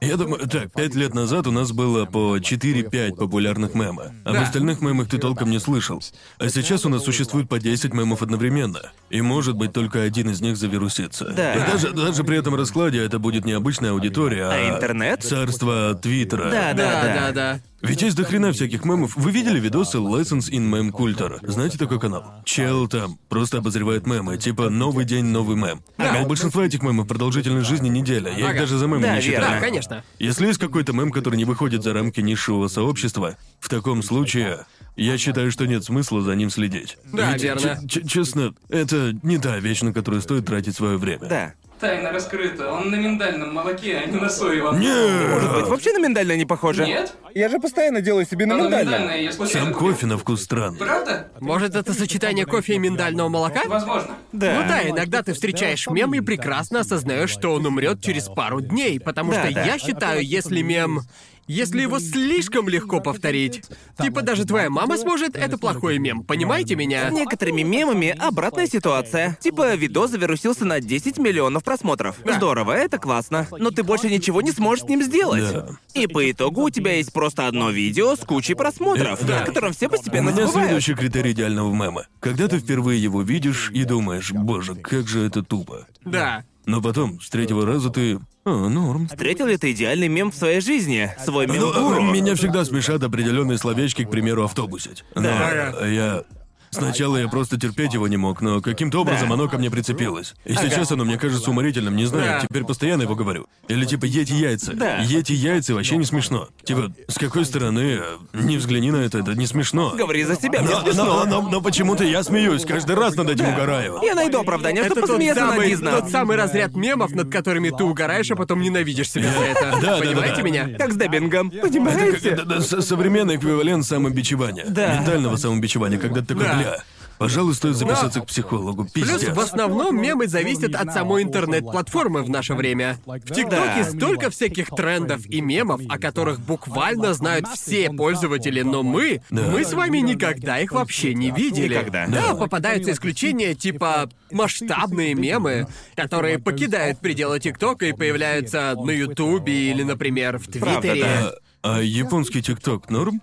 Я 0.00 0.16
думаю, 0.16 0.46
так, 0.46 0.72
пять 0.72 0.94
лет 0.94 1.12
назад 1.12 1.48
у 1.48 1.50
нас 1.50 1.72
было 1.72 2.04
по 2.04 2.36
4-5 2.38 3.16
популярных 3.16 3.74
мема. 3.74 4.12
Об 4.24 4.34
Да. 4.34 4.42
остальных 4.42 4.80
мемах 4.80 5.08
ты 5.08 5.18
толком 5.18 5.50
не 5.50 5.58
слышал. 5.58 6.00
А 6.38 6.48
сейчас 6.48 6.86
у 6.86 6.88
нас 6.88 7.02
существует 7.04 7.48
по 7.48 7.58
10 7.58 7.92
мемов 7.94 8.22
одновременно. 8.22 8.80
И 9.10 9.20
может 9.20 9.56
быть 9.56 9.72
только 9.72 10.02
один 10.02 10.30
из 10.30 10.40
них 10.40 10.56
завирусится. 10.56 11.24
Да. 11.36 11.54
И 11.54 11.58
даже, 11.72 11.90
даже 11.90 12.22
при 12.22 12.38
этом 12.38 12.54
раскладе 12.54 12.98
это 13.04 13.18
будет 13.18 13.44
не 13.44 13.52
обычная 13.52 13.90
аудитория, 13.90 14.44
а... 14.44 14.52
А 14.52 14.76
интернет? 14.76 15.24
Царство 15.24 15.94
Твиттера. 16.00 16.44
Да, 16.50 16.72
да, 16.74 16.74
да. 16.74 17.02
Да-да-да. 17.02 17.60
Ведь 17.80 18.02
есть 18.02 18.16
дохрена 18.16 18.52
всяких 18.52 18.84
мемов. 18.84 19.16
Вы 19.16 19.30
видели 19.30 19.60
видосы 19.60 19.98
Lessons 19.98 20.50
in 20.50 20.68
Meme 20.68 20.90
Culture? 20.90 21.38
Знаете 21.42 21.78
такой 21.78 22.00
канал? 22.00 22.24
Чел 22.44 22.88
там 22.88 23.18
просто 23.28 23.58
обозревает 23.58 24.06
мемы, 24.06 24.36
типа 24.36 24.68
«Новый 24.68 25.04
день, 25.04 25.26
новый 25.26 25.56
мем». 25.56 25.82
А 25.96 26.22
у 26.22 26.26
большинства 26.26 26.64
этих 26.64 26.82
мемов 26.82 27.06
продолжительность 27.06 27.68
жизни 27.68 27.88
неделя. 27.88 28.32
Я 28.36 28.50
их 28.50 28.58
даже 28.58 28.78
за 28.78 28.86
мемы 28.86 29.02
Да, 29.02 29.14
не 29.16 29.20
считаю. 29.20 29.42
Да, 29.42 29.60
конечно. 29.60 30.04
Если 30.18 30.46
есть 30.46 30.58
какой-то 30.58 30.92
мем, 30.92 31.12
который 31.12 31.36
не 31.36 31.44
выходит 31.44 31.84
за 31.84 31.92
рамки 31.92 32.20
низшего 32.20 32.66
сообщества, 32.66 33.36
в 33.60 33.68
таком 33.68 34.02
случае 34.02 34.66
я 34.96 35.16
считаю, 35.16 35.52
что 35.52 35.66
нет 35.66 35.84
смысла 35.84 36.20
за 36.22 36.34
ним 36.34 36.50
следить. 36.50 36.98
Да, 37.12 37.32
Ведь, 37.32 37.42
верно. 37.42 37.78
честно, 37.88 38.54
это 38.68 39.16
не 39.22 39.38
та 39.38 39.58
вещь, 39.58 39.82
на 39.82 39.92
которую 39.92 40.20
стоит 40.20 40.46
тратить 40.46 40.74
свое 40.74 40.96
время. 40.96 41.28
Да. 41.28 41.54
Тайна 41.80 42.10
раскрыта. 42.10 42.72
Он 42.72 42.90
на 42.90 42.96
миндальном 42.96 43.54
молоке, 43.54 43.98
а 43.98 44.06
не 44.06 44.16
на 44.20 44.28
соевом. 44.28 44.74
Быть, 44.76 44.84
Нет! 44.84 45.68
вообще 45.68 45.92
на 45.92 45.98
миндально 45.98 46.36
не 46.36 46.44
похоже. 46.44 46.84
Нет? 46.86 47.14
Я 47.34 47.48
же 47.48 47.58
постоянно 47.60 48.00
делаю 48.00 48.26
себе 48.26 48.46
на 48.46 48.54
Оно 48.54 48.64
миндальном. 48.64 48.92
миндальное, 48.94 49.20
я 49.22 49.32
случайно 49.32 49.66
Сам 49.66 49.74
купил. 49.74 49.88
кофе 49.90 50.06
на 50.06 50.18
вкус 50.18 50.42
странный. 50.42 50.78
Правда? 50.78 51.28
Может, 51.40 51.76
это 51.76 51.92
сочетание 51.94 52.46
кофе 52.46 52.74
и 52.74 52.78
миндального 52.78 53.28
молока? 53.28 53.62
Возможно. 53.66 54.16
Да. 54.32 54.54
Ну 54.60 54.68
да, 54.68 54.88
иногда 54.88 55.22
ты 55.22 55.34
встречаешь 55.34 55.86
мем 55.88 56.14
и 56.14 56.20
прекрасно 56.20 56.80
осознаешь, 56.80 57.30
что 57.30 57.52
он 57.54 57.64
умрет 57.66 58.00
через 58.02 58.24
пару 58.28 58.60
дней, 58.60 58.98
потому 58.98 59.32
Да, 59.32 59.44
что 59.44 59.54
да. 59.54 59.64
я 59.64 59.78
считаю, 59.78 60.24
если 60.24 60.62
мем... 60.62 61.02
Если 61.48 61.80
его 61.80 61.98
слишком 61.98 62.68
легко 62.68 63.00
повторить, 63.00 63.62
типа 64.00 64.22
даже 64.22 64.44
твоя 64.44 64.68
мама 64.70 64.98
сможет, 64.98 65.34
это 65.34 65.58
плохой 65.58 65.98
мем, 65.98 66.22
понимаете 66.22 66.76
меня? 66.76 67.08
С 67.08 67.12
некоторыми 67.12 67.62
мемами 67.62 68.14
обратная 68.18 68.66
ситуация. 68.66 69.38
Типа, 69.40 69.74
видос 69.74 70.10
завирусился 70.10 70.64
на 70.64 70.80
10 70.80 71.18
миллионов 71.18 71.64
просмотров. 71.64 72.16
Здорово, 72.24 72.72
это 72.72 72.98
классно. 72.98 73.46
Но 73.58 73.70
ты 73.70 73.82
больше 73.82 74.10
ничего 74.10 74.42
не 74.42 74.52
сможешь 74.52 74.84
с 74.84 74.88
ним 74.88 75.02
сделать. 75.02 75.52
Да. 75.52 75.68
И 75.94 76.06
по 76.06 76.30
итогу 76.30 76.62
у 76.62 76.70
тебя 76.70 76.92
есть 76.96 77.12
просто 77.12 77.46
одно 77.46 77.70
видео 77.70 78.14
с 78.14 78.20
кучей 78.20 78.54
просмотров, 78.54 79.24
да. 79.26 79.42
о 79.42 79.46
котором 79.46 79.72
все 79.72 79.86
У 79.86 79.90
постепенно 79.90 80.28
меня 80.30 80.46
забывают. 80.46 80.68
следующий 80.68 80.94
критерий 80.94 81.32
идеального 81.32 81.72
мема. 81.72 82.06
Когда 82.20 82.46
ты 82.48 82.58
впервые 82.58 83.02
его 83.02 83.22
видишь 83.22 83.70
и 83.72 83.84
думаешь, 83.84 84.32
боже, 84.32 84.74
как 84.74 85.08
же 85.08 85.26
это 85.26 85.42
тупо. 85.42 85.86
Да. 86.04 86.44
Но 86.68 86.82
потом, 86.82 87.18
с 87.18 87.30
третьего 87.30 87.64
раза 87.64 87.88
ты... 87.88 88.20
А, 88.44 88.68
норм. 88.68 89.08
Встретил 89.08 89.46
ли 89.46 89.56
ты 89.56 89.72
идеальный 89.72 90.08
мем 90.08 90.30
в 90.30 90.34
своей 90.34 90.60
жизни? 90.60 91.10
Свой 91.24 91.46
мем 91.46 91.60
Ну, 91.60 92.12
меня 92.12 92.34
всегда 92.34 92.62
смешат 92.66 93.02
определенные 93.02 93.56
словечки, 93.56 94.04
к 94.04 94.10
примеру, 94.10 94.44
автобусить. 94.44 95.02
Но 95.14 95.22
Да. 95.22 95.86
я... 95.86 96.24
Сначала 96.70 97.16
я 97.16 97.28
просто 97.28 97.58
терпеть 97.58 97.94
его 97.94 98.08
не 98.08 98.16
мог, 98.16 98.40
но 98.40 98.60
каким-то 98.60 99.00
образом 99.00 99.28
Да. 99.28 99.34
оно 99.34 99.48
ко 99.48 99.58
мне 99.58 99.70
прицепилось. 99.70 100.34
И 100.44 100.52
Ага. 100.52 100.68
сейчас 100.68 100.90
оно 100.92 101.04
мне 101.04 101.18
кажется 101.18 101.50
уморительным, 101.50 101.96
не 101.96 102.06
знаю, 102.06 102.40
Да. 102.40 102.46
теперь 102.46 102.64
постоянно 102.64 103.02
его 103.02 103.14
говорю. 103.14 103.46
Или 103.68 103.84
типа 103.84 104.04
ете 104.04 104.34
яйца. 104.34 104.72
Да. 104.74 104.98
Ете 104.98 105.34
яйца 105.34 105.74
вообще 105.74 105.96
не 105.96 106.04
смешно. 106.04 106.48
Типа, 106.64 106.92
с 107.08 107.14
какой 107.18 107.44
стороны, 107.44 108.00
не 108.32 108.56
взгляни 108.58 108.90
на 108.90 108.96
это, 108.98 109.18
это 109.18 109.34
не 109.34 109.46
смешно. 109.46 109.94
Говори 109.96 110.24
за 110.24 110.36
себя, 110.36 110.60
мне 110.62 110.70
Но, 110.74 110.82
смешно. 110.82 111.04
но- 111.04 111.24
но- 111.42 111.48
но 111.50 111.60
почему-то 111.60 112.04
я 112.04 112.22
смеюсь, 112.22 112.64
каждый 112.64 112.96
раз 112.96 113.14
над 113.16 113.30
этим 113.30 113.48
угораю. 113.48 114.00
Я 114.02 114.14
найду 114.14 114.40
оправдание, 114.40 114.82
Это 114.82 114.90
чтобы 114.94 115.06
тот 115.06 115.10
посмеяться 115.16 115.42
над 115.44 115.50
самый, 115.54 115.70
Дизна. 115.70 115.90
тот 116.00 116.10
самый 116.10 116.36
разряд 116.36 116.74
мемов, 116.76 117.10
над 117.12 117.30
которыми 117.30 117.70
ты 117.70 117.84
угораешь, 117.84 118.30
а 118.30 118.36
потом 118.36 118.60
ненавидишь 118.60 119.10
себя 119.10 119.32
за 119.32 119.44
это. 119.44 119.78
Да, 119.82 119.96
да, 119.96 119.98
Понимаете 119.98 120.36
да. 120.36 120.42
меня? 120.42 120.68
Как 120.78 120.92
с 120.92 120.96
деббингом, 120.96 121.48
Это 121.54 121.68
понимаете? 121.68 122.36
да, 122.36 122.44
да, 122.44 122.60
современный 122.60 123.36
эквивалент 123.36 123.84
самобичевания. 123.84 124.64
Да. 124.68 124.96
Ментального 124.98 125.36
самобичевания, 125.36 125.98
когда 125.98 126.20
ты 126.20 126.28
такой, 126.28 126.44
Да. 126.44 126.57
Бля, 126.58 126.82
пожалуй, 127.18 127.54
стоит 127.54 127.74
записаться 127.76 128.20
к 128.20 128.26
психологу, 128.26 128.86
Плюс 128.94 129.08
пиздец. 129.10 129.34
в 129.34 129.40
основном 129.40 130.00
мемы 130.00 130.28
зависят 130.28 130.74
от 130.76 130.92
самой 130.92 131.22
интернет-платформы 131.24 132.22
в 132.22 132.30
наше 132.30 132.54
время. 132.54 132.98
В 133.06 133.18
ТикТоке 133.20 133.82
Да. 133.82 133.90
столько 133.90 134.30
всяких 134.30 134.68
трендов 134.68 135.26
и 135.26 135.40
мемов, 135.40 135.80
о 135.88 135.98
которых 135.98 136.38
буквально 136.40 137.14
знают 137.14 137.48
все 137.48 137.90
пользователи, 137.90 138.62
но 138.62 138.82
мы, 138.84 139.20
мы 139.30 139.64
с 139.64 139.72
вами 139.72 139.98
никогда 139.98 140.60
их 140.60 140.70
вообще 140.72 141.12
не 141.14 141.30
видели. 141.32 141.74
Никогда. 141.74 142.06
Да, 142.06 142.34
попадаются 142.34 142.92
исключения 142.92 143.54
типа 143.54 144.08
масштабные 144.30 145.14
мемы, 145.14 145.66
которые 145.96 146.38
покидают 146.38 147.00
пределы 147.00 147.40
ТикТока 147.40 147.86
и 147.86 147.92
появляются 147.92 148.74
на 148.76 148.90
Ютубе 148.90 149.70
или, 149.70 149.82
например, 149.82 150.38
в 150.38 150.46
Правда, 150.48 150.80
Твиттере. 150.80 151.02
да. 151.02 151.32
А, 151.62 151.78
а 151.78 151.82
японский 151.82 152.40
ТикТок 152.42 152.88
норм? 152.90 153.20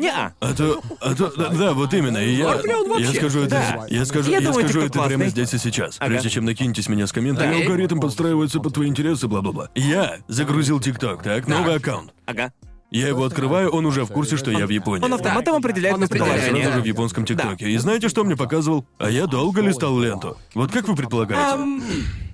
Не-а. 0.00 0.32
А 0.40 0.54
то, 0.54 0.80
а 1.00 1.14
то, 1.14 1.32
да, 1.36 1.48
да, 1.50 1.72
вот 1.74 1.92
именно, 1.94 2.18
и 2.18 2.34
я, 2.36 2.46
вообще? 2.56 3.02
я 3.02 3.12
скажу 3.12 3.40
это, 3.40 3.50
Да. 3.50 3.86
я 3.88 4.04
скажу, 4.04 4.30
Я 4.30 4.38
я, 4.38 4.48
думаю, 4.48 4.64
скажу 4.68 4.80
TikTok 4.80 4.86
это 4.86 4.92
прямо 4.92 5.08
классный. 5.24 5.28
здесь 5.28 5.54
и 5.54 5.58
сейчас, 5.58 5.96
Ага. 5.98 6.10
прежде 6.10 6.30
чем 6.30 6.44
накинетесь 6.46 6.88
меня 6.88 7.06
с 7.06 7.12
комментами. 7.12 7.52
Да. 7.52 7.58
Алгоритм 7.60 8.00
подстраивается 8.00 8.60
под 8.60 8.74
твои 8.74 8.88
интересы, 8.88 9.28
бла-бла-бла. 9.28 9.68
Я 9.74 10.18
загрузил 10.28 10.80
ТикТок, 10.80 11.22
так, 11.22 11.46
новый 11.46 11.76
аккаунт. 11.76 12.12
Ага. 12.26 12.52
Я 12.90 13.06
его 13.06 13.24
открываю, 13.24 13.70
он 13.70 13.86
уже 13.86 14.04
в 14.04 14.08
курсе, 14.08 14.36
что 14.36 14.50
я 14.50 14.66
в 14.66 14.70
Японии. 14.70 15.04
Он 15.04 15.14
автоматом 15.14 15.54
определяет 15.56 15.94
Он 15.96 16.02
определяет. 16.02 16.32
Сразу 16.32 16.46
же 16.46 16.52
местоположение. 16.56 16.82
в 16.82 16.86
японском 16.86 17.24
ТикТоке. 17.24 17.68
И 17.70 17.76
знаете, 17.76 18.08
что 18.08 18.24
мне 18.24 18.36
показывал? 18.36 18.84
А 18.98 19.08
я 19.10 19.26
долго 19.26 19.60
листал 19.60 19.96
ленту. 20.00 20.36
Вот 20.54 20.72
как 20.72 20.88
вы 20.88 20.96
предполагаете? 20.96 21.52
Ам, 21.54 21.82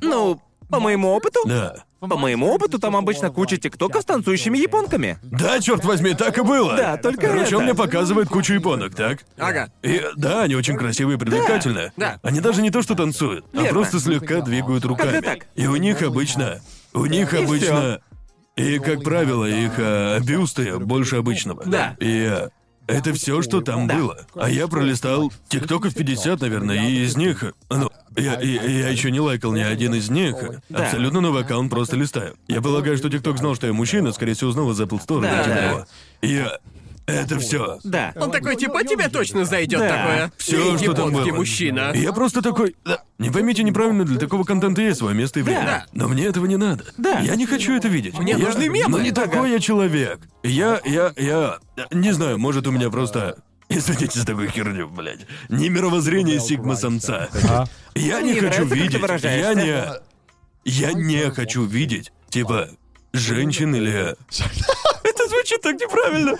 ну, 0.00 0.40
по 0.68 0.80
моему 0.80 1.08
опыту? 1.10 1.40
Да. 1.46 1.74
По 2.00 2.16
моему 2.16 2.48
опыту, 2.48 2.78
там 2.78 2.94
обычно 2.94 3.30
куча 3.30 3.56
тиктоков 3.56 4.02
с 4.02 4.04
танцующими 4.04 4.58
японками. 4.58 5.18
Да, 5.22 5.60
черт 5.60 5.84
возьми, 5.84 6.14
так 6.14 6.38
и 6.38 6.42
было. 6.42 6.76
Да, 6.76 6.96
только 6.98 7.28
Короче, 7.28 7.46
это. 7.46 7.56
он 7.58 7.64
мне 7.64 7.74
показывает 7.74 8.28
кучу 8.28 8.54
японок, 8.54 8.94
так? 8.94 9.24
Ага. 9.38 9.70
И 9.82 10.02
да, 10.16 10.42
они 10.42 10.54
очень 10.54 10.76
красивые 10.76 11.16
и 11.16 11.18
привлекательные. 11.18 11.92
Да. 11.96 12.20
Они 12.22 12.40
даже 12.40 12.62
не 12.62 12.70
то, 12.70 12.82
что 12.82 12.94
танцуют, 12.94 13.46
а 13.52 13.56
Верно. 13.56 13.70
просто 13.72 13.98
слегка 13.98 14.40
двигают 14.42 14.84
руками. 14.84 15.10
Как-то 15.10 15.22
так. 15.22 15.46
И 15.54 15.66
у 15.66 15.76
них 15.76 16.02
обычно. 16.02 16.60
У 16.92 17.06
них 17.06 17.32
И 17.32 17.38
обычно. 17.38 18.00
И, 18.56 18.78
как 18.78 19.02
правило, 19.02 19.44
их 19.44 19.72
а, 19.78 20.18
бюсты 20.20 20.78
больше 20.78 21.16
обычного. 21.16 21.64
Да. 21.66 21.96
И 22.00 22.24
а, 22.24 22.50
это 22.86 23.12
все, 23.12 23.42
что 23.42 23.60
там 23.60 23.86
было. 23.86 24.26
А 24.34 24.48
я 24.48 24.68
пролистал 24.68 25.32
тиктоков 25.48 25.94
50, 25.94 26.40
наверное, 26.40 26.88
и 26.88 27.04
из 27.04 27.16
них. 27.16 27.44
Ну, 27.70 27.90
я, 28.16 28.34
и 28.40 28.48
я 28.52 28.88
еще 28.88 29.10
не 29.10 29.20
лайкал 29.20 29.52
ни 29.52 29.60
один 29.60 29.94
из 29.94 30.08
них. 30.10 30.36
Да. 30.68 30.84
Абсолютно 30.84 31.20
новый 31.20 31.42
аккаунт 31.42 31.70
просто 31.70 31.96
листаю. 31.96 32.36
Я 32.48 32.60
полагаю, 32.62 32.96
что 32.96 33.10
ТикТок 33.10 33.38
знал, 33.38 33.54
что 33.54 33.66
я 33.66 33.72
мужчина, 33.72 34.12
скорее 34.12 34.34
всего, 34.34 34.50
узнал 34.50 34.70
из 34.70 34.80
Apple 34.80 35.04
Store. 35.04 35.22
Да, 35.22 35.44
да. 35.44 35.86
я- 36.26 36.58
это 37.06 37.38
все. 37.38 37.78
Да. 37.84 38.12
Он 38.16 38.30
такой, 38.30 38.56
типа, 38.56 38.82
тебе 38.84 39.08
точно 39.08 39.44
зайдет 39.44 39.80
Да. 39.80 39.88
такое. 39.88 40.32
Все, 40.36 40.72
Ты 40.76 40.78
что 40.84 40.92
там 40.94 41.08
японский 41.08 41.30
было. 41.30 41.38
мужчина. 41.38 41.92
Я 41.94 42.12
просто 42.12 42.42
такой. 42.42 42.74
да, 42.84 43.02
Не 43.18 43.30
поймите 43.30 43.62
неправильно, 43.62 44.04
для 44.04 44.18
такого 44.18 44.44
контента 44.44 44.82
есть 44.82 44.98
свое 44.98 45.14
место 45.14 45.40
и 45.40 45.42
время. 45.42 45.64
Да. 45.64 45.86
Но 45.92 46.08
мне 46.08 46.24
этого 46.26 46.46
не 46.46 46.56
надо. 46.56 46.84
Да. 46.98 47.20
Я 47.20 47.36
не 47.36 47.46
хочу 47.46 47.74
это 47.76 47.88
видеть. 47.88 48.18
Мне 48.18 48.32
Я- 48.32 48.38
нужны 48.38 48.68
мемы. 48.68 48.90
Ну 48.90 48.98
не 48.98 49.12
такой 49.12 49.50
я 49.52 49.58
человек. 49.60 50.20
Я, 50.42 50.80
я, 50.84 51.12
я. 51.16 51.58
Не 51.92 52.12
знаю, 52.12 52.38
может 52.38 52.66
у 52.66 52.70
меня 52.72 52.90
просто. 52.90 53.38
Извините 53.68 54.20
за 54.20 54.26
такую 54.26 54.48
херню, 54.48 54.88
блядь. 54.88 55.26
Не 55.48 55.68
мировоззрение 55.70 56.38
сигма-самца. 56.40 57.28
Я 57.96 58.20
не 58.20 58.32
Мне 58.32 58.40
хочу 58.40 58.46
нравится, 58.46 58.60
как 58.60 58.68
ты 58.68 58.74
видеть. 58.76 58.92
Я 58.94 58.98
выражаешься. 59.00 59.54
не. 60.64 60.70
Я 60.70 60.92
не 60.92 61.30
хочу 61.30 61.64
видеть, 61.64 62.12
типа, 62.28 62.68
женщин 63.12 63.74
или. 63.74 63.90
Это 65.02 65.28
звучит 65.28 65.60
так 65.62 65.74
неправильно. 65.80 66.36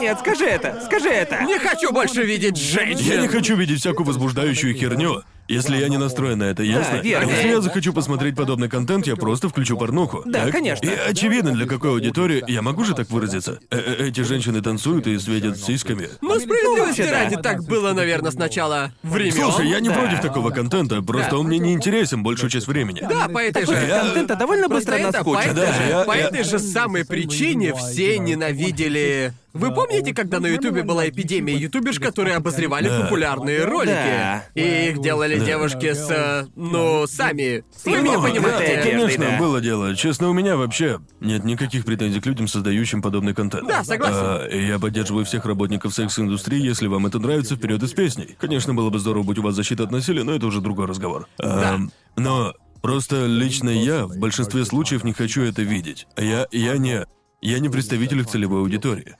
Нет, 0.00 0.18
скажи 0.20 0.46
это, 0.46 0.80
скажи 0.86 1.10
это. 1.10 1.42
Не 1.42 1.58
хочу 1.58 1.92
больше 1.92 2.24
видеть 2.24 2.56
женщин. 2.56 3.04
Я 3.04 3.20
не 3.20 3.28
хочу 3.28 3.56
видеть 3.56 3.80
всякую 3.80 4.06
возбуждающую 4.06 4.74
херню, 4.74 5.22
если 5.50 5.76
я 5.76 5.88
не 5.88 5.98
настроен 5.98 6.38
на 6.38 6.44
это, 6.44 6.62
ясно? 6.62 6.96
верно. 6.96 7.30
Если 7.30 7.48
я 7.48 7.60
захочу 7.60 7.92
посмотреть 7.92 8.36
подобный 8.36 8.68
контент, 8.68 9.06
я 9.06 9.16
просто 9.16 9.48
включу 9.48 9.76
порнуху. 9.76 10.22
Да, 10.24 10.44
так? 10.44 10.52
конечно. 10.52 10.86
И 10.88 10.94
очевидно, 10.94 11.52
для 11.52 11.66
какой 11.66 11.90
аудитории, 11.90 12.42
я 12.48 12.62
могу 12.62 12.84
же 12.84 12.94
так 12.94 13.10
выразиться? 13.10 13.58
Э- 13.70 13.78
э- 13.78 14.08
эти 14.08 14.20
женщины 14.22 14.62
танцуют 14.62 15.06
и 15.06 15.18
светят 15.18 15.58
сиськами. 15.58 16.08
Ну, 16.20 16.38
справедливости 16.40 17.00
вообще, 17.00 17.04
да. 17.12 17.24
ради, 17.24 17.36
так 17.36 17.64
было, 17.64 17.92
наверное, 17.92 18.30
сначала 18.30 18.92
времен. 19.02 19.32
Слушай, 19.44 19.68
я 19.68 19.80
не 19.80 19.88
Да. 19.88 19.94
против 19.96 20.20
такого 20.20 20.50
контента, 20.50 21.02
просто 21.02 21.30
Да. 21.32 21.38
он 21.38 21.46
мне 21.46 21.58
не 21.58 21.72
интересен 21.72 22.22
большую 22.22 22.50
часть 22.50 22.66
времени. 22.66 23.00
Да, 23.08 23.28
по 23.28 23.38
этой 23.38 23.62
же... 23.66 23.72
Такой 23.72 23.88
Я- 23.88 24.00
контента 24.04 24.36
довольно 24.36 24.68
Просто 24.68 24.92
быстро 24.92 25.08
это, 25.08 25.24
по 25.24 25.32
наскучит. 25.34 25.50
этой, 25.58 25.66
Да, 25.66 25.72
же, 25.72 25.88
я- 25.88 26.04
по 26.04 26.12
я- 26.16 26.28
этой 26.28 26.44
же 26.44 26.58
самой 26.58 27.04
причине 27.04 27.74
все 27.74 28.18
ненавидели... 28.18 29.32
Вы 29.52 29.72
помните, 29.74 30.14
когда 30.14 30.38
на 30.40 30.46
Ютубе 30.46 30.82
была 30.82 31.08
эпидемия 31.08 31.56
ютуберш, 31.56 31.98
которые 31.98 32.36
обозревали 32.36 32.88
Да. 32.88 33.00
популярные 33.02 33.64
ролики? 33.64 33.90
Да. 33.92 34.44
И 34.54 34.90
их 34.90 35.00
делали 35.00 35.38
девушки 35.44 35.92
с... 35.92 36.08
э, 36.10 36.46
Ну, 36.54 37.06
сами... 37.06 37.64
Вы 37.84 38.00
меня 38.02 38.16
да, 38.16 38.22
понимаете. 38.22 38.76
да. 38.76 38.82
Конечно, 38.82 39.24
да. 39.26 39.38
было 39.38 39.60
дело. 39.60 39.96
Честно, 39.96 40.30
у 40.30 40.32
меня 40.32 40.56
вообще 40.56 41.00
нет 41.20 41.44
никаких 41.44 41.84
претензий 41.84 42.20
к 42.20 42.26
людям, 42.26 42.46
создающим 42.48 43.02
подобный 43.02 43.34
контент. 43.34 43.66
Да, 43.66 43.82
согласен. 43.82 44.16
А, 44.20 44.46
и 44.46 44.66
я 44.66 44.78
поддерживаю 44.78 45.24
всех 45.24 45.44
работников 45.46 45.94
секс-индустрии, 45.94 46.60
если 46.60 46.86
вам 46.86 47.06
это 47.06 47.18
нравится, 47.18 47.56
вперед 47.56 47.82
и 47.82 47.86
с 47.86 47.92
песней. 47.92 48.36
Конечно, 48.38 48.72
было 48.74 48.90
бы 48.90 48.98
здорово, 48.98 49.22
будь 49.24 49.38
у 49.38 49.42
вас 49.42 49.54
защита 49.54 49.82
от 49.84 49.90
насилия, 49.90 50.22
но 50.22 50.32
это 50.34 50.46
уже 50.46 50.60
другой 50.60 50.86
разговор. 50.86 51.26
А, 51.42 51.78
но 52.16 52.54
просто 52.82 53.26
лично 53.26 53.70
я 53.70 54.06
в 54.06 54.16
большинстве 54.18 54.64
случаев 54.64 55.02
не 55.04 55.12
хочу 55.12 55.42
это 55.42 55.62
видеть. 55.62 56.06
Я, 56.16 56.46
я 56.52 56.76
не... 56.78 57.04
Я 57.42 57.58
не 57.58 57.70
представитель 57.70 58.20
их 58.20 58.26
целевой 58.28 58.60
аудитории. 58.60 59.16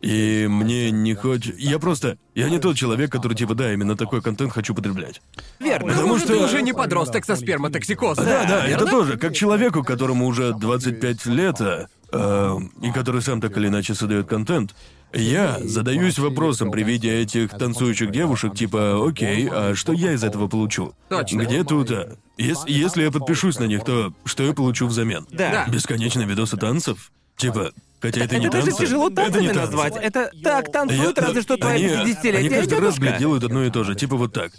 И 0.00 0.46
мне 0.48 0.90
не 0.92 1.14
хоть... 1.14 1.46
Я 1.58 1.78
просто... 1.80 2.18
Я 2.34 2.48
не 2.48 2.58
тот 2.60 2.76
человек, 2.76 3.10
который 3.10 3.34
типа, 3.34 3.54
да, 3.54 3.72
именно 3.72 3.96
такой 3.96 4.22
контент 4.22 4.52
хочу 4.52 4.74
потреблять. 4.74 5.20
Верно. 5.58 5.88
Потому 5.92 6.18
что- 6.18 6.28
ты 6.28 6.36
уже 6.36 6.62
не 6.62 6.72
подросток 6.72 7.24
со 7.24 7.34
сперматоксикозом. 7.34 8.24
Да, 8.24 8.44
да, 8.44 8.66
верно? 8.66 8.82
это 8.82 8.90
тоже, 8.90 9.16
как 9.18 9.34
человеку, 9.34 9.82
которому 9.82 10.26
уже 10.26 10.52
25 10.54 11.26
лет, 11.26 11.60
э, 11.60 12.56
и 12.82 12.92
который 12.92 13.22
сам 13.22 13.40
так 13.40 13.56
или 13.56 13.66
иначе 13.66 13.94
создает 13.94 14.28
контент, 14.28 14.74
я 15.12 15.58
задаюсь 15.64 16.18
вопросом 16.18 16.70
при 16.70 16.82
виде 16.84 17.10
этих 17.22 17.50
танцующих 17.50 18.12
девушек, 18.12 18.54
типа, 18.54 19.04
окей, 19.08 19.48
а 19.50 19.74
что 19.74 19.92
я 19.92 20.12
из 20.12 20.22
этого 20.22 20.46
получу? 20.48 20.94
Точно. 21.08 21.42
Где 21.42 21.64
тут, 21.64 21.90
а? 21.90 22.16
Ес- 22.36 22.64
если 22.66 23.02
я 23.02 23.10
подпишусь 23.10 23.58
на 23.58 23.64
них, 23.64 23.84
то 23.84 24.12
что 24.26 24.44
я 24.44 24.52
получу 24.52 24.86
взамен? 24.86 25.26
Да. 25.32 25.66
Бесконечные 25.68 26.26
видосы 26.26 26.56
танцев? 26.56 27.10
Типа, 27.36 27.72
хотя 28.00 28.20
это, 28.24 28.36
Это 28.36 28.38
не 28.38 28.48
даже 28.48 28.66
танцы. 28.66 28.84
тяжело 28.84 29.06
это 29.08 29.16
танцами 29.16 29.46
танцы. 29.46 29.60
назвать. 29.60 29.96
Это 29.96 30.30
так 30.42 30.72
танцуют, 30.72 31.16
Я- 31.18 31.24
разве 31.26 31.42
что 31.42 31.56
твоя 31.56 31.74
они, 31.74 31.86
50-летняя 32.12 32.38
они 32.38 32.48
каждый 32.48 32.74
раз, 32.74 32.80
дедушка. 32.94 33.00
блядь, 33.00 33.18
делают 33.18 33.44
одно 33.44 33.64
и 33.64 33.70
то 33.70 33.84
же, 33.84 33.94
типа 33.94 34.16
вот 34.16 34.32
так. 34.32 34.52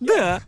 Да. 0.00 0.40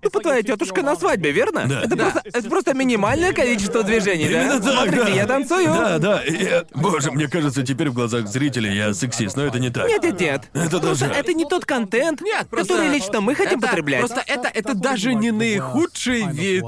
Типа 0.00 0.20
твоя 0.20 0.42
тетушка 0.44 0.82
на 0.82 0.94
свадьбе, 0.94 1.32
верно? 1.32 1.66
Да. 1.68 1.80
Это, 1.82 1.96
Да. 1.96 2.10
Просто, 2.10 2.20
это 2.32 2.48
просто 2.48 2.72
минимальное 2.74 3.32
количество 3.32 3.82
движений, 3.82 4.28
да? 4.28 4.42
Именно 4.44 4.60
так, 4.62 4.72
Смотрите, 4.74 5.02
да. 5.04 5.08
я 5.10 5.26
танцую. 5.26 5.64
Да, 5.66 5.98
да. 5.98 6.22
я- 6.22 6.64
Боже, 6.72 7.10
мне 7.10 7.26
кажется, 7.26 7.64
теперь 7.64 7.90
в 7.90 7.94
глазах 7.94 8.28
зрителей 8.28 8.76
я 8.76 8.94
сексист, 8.94 9.36
но 9.36 9.42
это 9.44 9.58
не 9.58 9.70
так. 9.70 9.88
Нет, 9.88 10.00
нет, 10.04 10.20
нет. 10.20 10.42
Это 10.54 10.78
Просто 10.78 11.06
даже- 11.08 11.20
это 11.20 11.34
не 11.34 11.44
тот 11.46 11.64
контент, 11.64 12.20
Нет, 12.20 12.48
просто... 12.48 12.74
который 12.74 12.90
лично 12.90 13.20
мы 13.20 13.34
хотим 13.34 13.58
это- 13.58 13.66
потреблять. 13.66 13.98
Просто 14.06 14.22
это, 14.24 14.48
это 14.54 14.74
даже 14.74 15.14
не 15.14 15.32
наихудший 15.32 16.26
вид... 16.30 16.64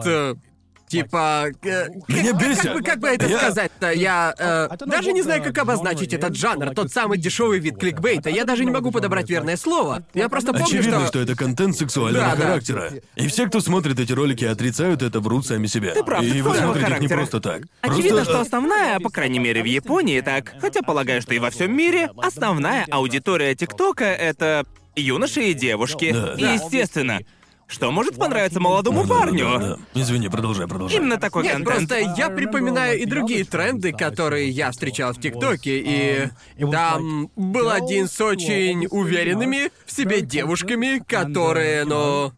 Типа... 0.90 1.46
э, 1.62 1.86
Меня 2.08 2.32
как- 2.32 2.40
бесит. 2.40 2.62
Как 2.64 2.74
бы, 2.74 2.82
как 2.82 2.98
бы 2.98 3.08
это 3.08 3.26
Я- 3.26 3.38
сказать-то? 3.38 3.92
Я 3.92 4.34
э, 4.36 4.68
даже 4.86 5.12
не 5.12 5.22
знаю, 5.22 5.40
как 5.42 5.56
обозначить 5.58 6.12
этот 6.12 6.34
жанр. 6.34 6.74
Тот 6.74 6.90
самый 6.90 7.16
дешевый 7.16 7.60
вид 7.60 7.78
кликбейта. 7.78 8.28
Я 8.28 8.44
даже 8.44 8.64
не 8.64 8.72
могу 8.72 8.90
подобрать 8.90 9.30
верное 9.30 9.56
слово. 9.56 10.02
Я 10.14 10.28
просто 10.28 10.52
помню, 10.52 10.66
Очевидно, 10.66 10.98
что... 11.02 11.06
что... 11.08 11.20
это 11.20 11.36
контент 11.36 11.76
сексуального 11.76 12.26
Да, 12.26 12.34
да. 12.36 12.42
характера. 12.42 12.92
И 13.14 13.28
все, 13.28 13.46
кто 13.46 13.60
смотрит 13.60 14.00
эти 14.00 14.12
ролики, 14.12 14.44
отрицают 14.44 15.02
это, 15.02 15.20
врут 15.20 15.46
сами 15.46 15.66
себя. 15.68 15.92
Ты 15.94 16.02
прав, 16.02 16.22
и 16.24 16.42
вы 16.42 16.56
смотрите 16.56 16.80
их 16.80 17.00
не 17.00 17.08
характера. 17.08 17.16
просто 17.18 17.40
так. 17.40 17.62
Очевидно, 17.82 18.16
Просто, 18.16 18.32
что 18.32 18.40
основная, 18.40 18.98
по 18.98 19.10
крайней 19.10 19.38
мере 19.38 19.62
в 19.62 19.66
Японии 19.66 20.20
так, 20.22 20.54
хотя 20.60 20.82
полагаю, 20.82 21.22
что 21.22 21.34
и 21.34 21.38
во 21.38 21.50
всем 21.50 21.72
мире, 21.76 22.10
основная 22.16 22.84
аудитория 22.90 23.54
ТикТока— 23.54 24.04
это 24.06 24.64
юноши 24.96 25.42
и 25.44 25.54
девушки. 25.54 26.10
Да. 26.12 26.34
И, 26.34 26.54
естественно, 26.54 27.20
что 27.70 27.90
может 27.92 28.16
понравиться 28.16 28.60
молодому 28.60 29.06
парню. 29.06 29.58
Да, 29.58 29.58
да. 29.58 29.78
Извини, 29.94 30.28
продолжай, 30.28 30.66
продолжай. 30.66 30.98
Именно 30.98 31.18
такой 31.18 31.44
Нет, 31.44 31.52
контент. 31.52 31.76
просто 31.76 31.98
я 32.16 32.28
припоминаю 32.28 32.98
и 32.98 33.06
другие 33.06 33.44
тренды, 33.44 33.92
которые 33.92 34.50
я 34.50 34.72
встречал 34.72 35.12
в 35.12 35.20
ТикТоке, 35.20 35.78
и 35.78 36.28
там 36.70 37.30
был 37.36 37.70
один 37.70 38.08
с 38.08 38.20
очень 38.20 38.86
уверенными 38.90 39.70
в 39.86 39.92
себе 39.92 40.20
девушками, 40.20 41.02
которые, 41.06 41.84
ну... 41.84 42.32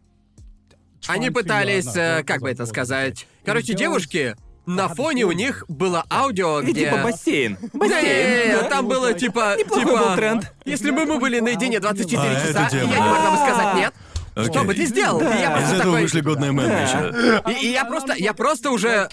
Они 1.09 1.31
пытались, 1.31 1.97
э, 1.97 2.23
как 2.25 2.43
бы 2.43 2.51
это 2.51 2.65
сказать... 2.65 3.27
Короче, 3.45 3.75
девушки, 3.75 4.37
на 4.67 4.89
фоне 4.89 5.25
у 5.25 5.33
них 5.33 5.65
было 5.67 6.05
аудио, 6.09 6.61
И 6.61 6.67
где... 6.71 6.85
типа 6.85 6.99
бассейн. 7.03 7.59
Бассейн. 7.73 8.69
там 8.69 8.87
было 8.87 9.13
типа... 9.13 9.57
Неплохой 9.59 9.85
типа... 9.85 9.99
был 9.99 10.15
тренд. 10.15 10.53
Если 10.65 10.93
бы 10.93 11.05
мы 11.05 11.19
были 11.19 11.41
наедине 11.41 11.81
24 11.81 12.23
А, 12.23 12.47
часа, 12.47 12.69
я 12.77 12.85
не 12.87 12.93
да. 12.93 13.01
могла 13.01 13.31
бы 13.33 13.37
сказать 13.39 13.75
нет. 13.75 13.95
Что 14.35 14.65
бы 14.65 14.75
ты 14.75 14.87
сделал? 14.87 15.21
И 15.21 15.25
я 15.25 15.53
Из 15.53 15.59
просто 15.59 15.75
этого 15.77 15.79
такой... 15.85 16.03
вышли 16.03 16.21
годные 16.21 16.53
мемы 16.53 16.63
еще. 16.63 17.53
И, 17.53 17.67
и 17.67 17.73
я 17.73 17.85
просто, 17.85 18.15
я 18.15 18.33
просто 18.33 18.71
уже... 18.71 19.09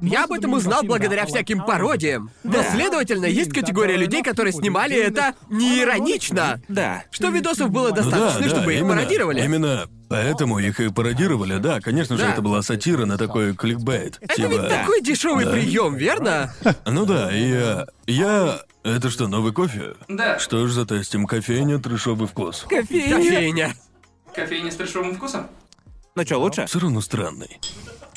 Я 0.00 0.24
об 0.24 0.32
этом 0.32 0.52
узнал 0.52 0.82
благодаря 0.82 1.24
всяким 1.24 1.62
пародиям. 1.64 2.30
Но, 2.42 2.62
следовательно, 2.72 3.26
есть 3.26 3.52
категория 3.52 3.96
людей, 3.96 4.22
которые 4.22 4.52
снимали 4.52 4.96
это 4.96 5.34
не 5.48 5.80
иронично. 5.80 6.60
Да. 6.68 7.04
Что 7.10 7.28
видосов 7.28 7.70
было 7.70 7.88
Ну 7.90 7.94
да, 7.94 8.02
достаточно, 8.02 8.40
да, 8.42 8.48
чтобы 8.48 8.74
их 8.74 8.80
именно, 8.80 8.94
пародировали. 8.96 9.42
Именно 9.44 9.86
поэтому 10.08 10.58
их 10.58 10.80
и 10.80 10.90
пародировали, 10.90 11.58
да. 11.58 11.80
Конечно 11.80 12.16
же, 12.16 12.24
Да. 12.24 12.32
это 12.32 12.42
была 12.42 12.60
сатира 12.62 13.06
на 13.06 13.16
такой 13.16 13.54
кликбейт. 13.54 14.18
Это 14.20 14.34
типа... 14.34 14.48
ведь 14.48 14.68
такой 14.68 15.00
дешевый 15.00 15.46
прием, 15.46 15.94
верно? 15.94 16.52
Ну 16.86 17.06
да, 17.06 17.32
и 17.34 17.50
я... 17.50 17.86
Я... 18.06 18.60
Это 18.82 19.08
что, 19.10 19.28
новый 19.28 19.52
кофе? 19.52 19.94
Да. 20.08 20.38
Что 20.38 20.66
ж 20.66 20.72
затестим? 20.72 21.26
Кофейня, 21.26 21.78
трешовый 21.78 22.28
вкус. 22.28 22.66
Кофейня. 22.68 23.16
Кофейня. 23.16 23.74
Кофейня 24.34 24.70
с 24.70 24.76
трешовым 24.76 25.14
вкусом? 25.14 25.46
Ну 26.16 26.24
что, 26.24 26.38
лучше? 26.38 26.66
Все 26.66 26.78
равно 26.80 27.00
странный. 27.00 27.60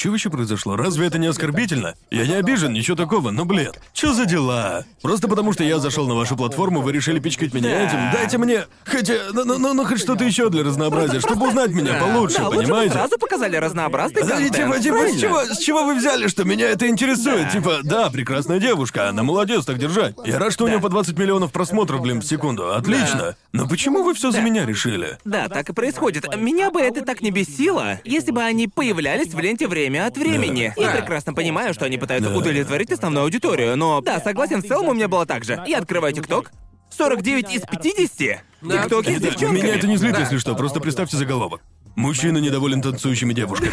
Вообще 0.05 0.29
произошло? 0.29 0.75
Разве 0.75 1.07
это 1.07 1.17
не 1.19 1.27
оскорбительно? 1.27 1.93
Я 2.11 2.25
не 2.27 2.33
обижен, 2.33 2.73
ничего 2.73 2.95
такого, 2.97 3.29
но, 3.31 3.45
блин, 3.45 3.71
что 3.93 4.13
за 4.13 4.25
дела? 4.25 4.85
Просто 5.01 5.27
потому, 5.27 5.53
что 5.53 5.63
я 5.63 5.79
зашел 5.79 6.07
на 6.07 6.15
вашу 6.15 6.35
платформу, 6.35 6.81
вы 6.81 6.91
решили 6.91 7.19
пичкать 7.19 7.53
меня 7.53 7.69
Да. 7.69 7.81
этим. 7.87 7.97
Дайте 8.13 8.37
мне, 8.37 8.65
хотя, 8.85 9.13
ну, 9.33 9.43
ну, 9.45 9.57
ну, 9.59 9.73
ну, 9.73 9.85
хоть 9.85 9.99
что-то 9.99 10.23
еще 10.23 10.49
для 10.49 10.63
разнообразия, 10.63 11.19
чтобы 11.19 11.47
узнать 11.49 11.71
меня 11.71 11.95
получше, 11.99 12.37
Да, 12.37 12.47
лучше 12.49 12.61
понимаете? 12.61 12.93
сразу 12.93 13.17
показали 13.19 13.57
разнообразный 13.57 14.21
Да, 14.23 14.39
и 14.39 14.45
контент. 14.49 14.55
типа, 14.55 14.79
типа, 14.79 15.07
с 15.09 15.19
чего, 15.19 15.45
с 15.45 15.57
чего 15.59 15.83
вы 15.83 15.95
взяли, 15.95 16.27
что 16.27 16.43
меня 16.45 16.69
это 16.69 16.87
интересует? 16.87 17.51
Типа, 17.51 17.79
да, 17.83 18.09
прекрасная 18.09 18.59
девушка, 18.59 19.09
она 19.09 19.23
молодец, 19.23 19.65
так 19.65 19.77
держать. 19.77 20.15
Я 20.25 20.39
рад, 20.39 20.51
что 20.53 20.65
у 20.65 20.67
нее 20.67 20.79
по 20.79 20.89
20 20.89 21.17
миллионов 21.17 21.51
просмотров, 21.51 22.01
блин, 22.01 22.21
в 22.21 22.25
секунду. 22.25 22.73
Отлично. 22.73 23.35
Но 23.51 23.67
почему 23.67 24.03
вы 24.03 24.13
все 24.13 24.31
за 24.31 24.41
меня 24.41 24.65
решили? 24.65 25.17
Да, 25.25 25.47
так 25.49 25.69
и 25.69 25.73
происходит. 25.73 26.35
Меня 26.35 26.71
бы 26.71 26.79
это 26.81 27.03
так 27.03 27.21
не 27.21 27.31
бесило, 27.31 27.99
если 28.03 28.31
бы 28.31 28.41
они 28.41 28.67
появлялись 28.67 29.33
в 29.33 29.39
ленте 29.39 29.67
время 29.89 30.05
от 30.07 30.17
времени. 30.17 30.73
Я 30.75 30.91
Да. 30.91 30.91
прекрасно 30.97 31.33
понимаю, 31.33 31.73
что 31.73 31.85
они 31.85 31.97
пытаются 31.97 32.29
Да. 32.29 32.35
удовлетворить 32.35 32.91
основную 32.91 33.23
аудиторию, 33.23 33.75
но 33.77 34.01
да, 34.01 34.19
согласен, 34.19 34.61
в 34.61 34.67
целом 34.67 34.89
у 34.89 34.93
меня 34.93 35.07
было 35.07 35.25
так 35.25 35.43
же. 35.45 35.61
Я 35.65 35.79
открываю 35.79 36.13
ТикТок, 36.13 36.51
49 36.89 37.51
из 37.53 37.61
50 37.61 38.41
Да. 38.61 38.83
ТикТоки 38.83 39.15
с 39.17 39.21
девчонками. 39.21 39.61
меня 39.61 39.75
это 39.75 39.87
не 39.87 39.97
злит, 39.97 40.13
Да. 40.13 40.21
если 40.21 40.37
что, 40.37 40.55
просто 40.55 40.79
представьте 40.79 41.15
заголовок. 41.17 41.61
Мужчина 41.97 42.37
недоволен 42.37 42.81
танцующими 42.81 43.33
девушками. 43.33 43.71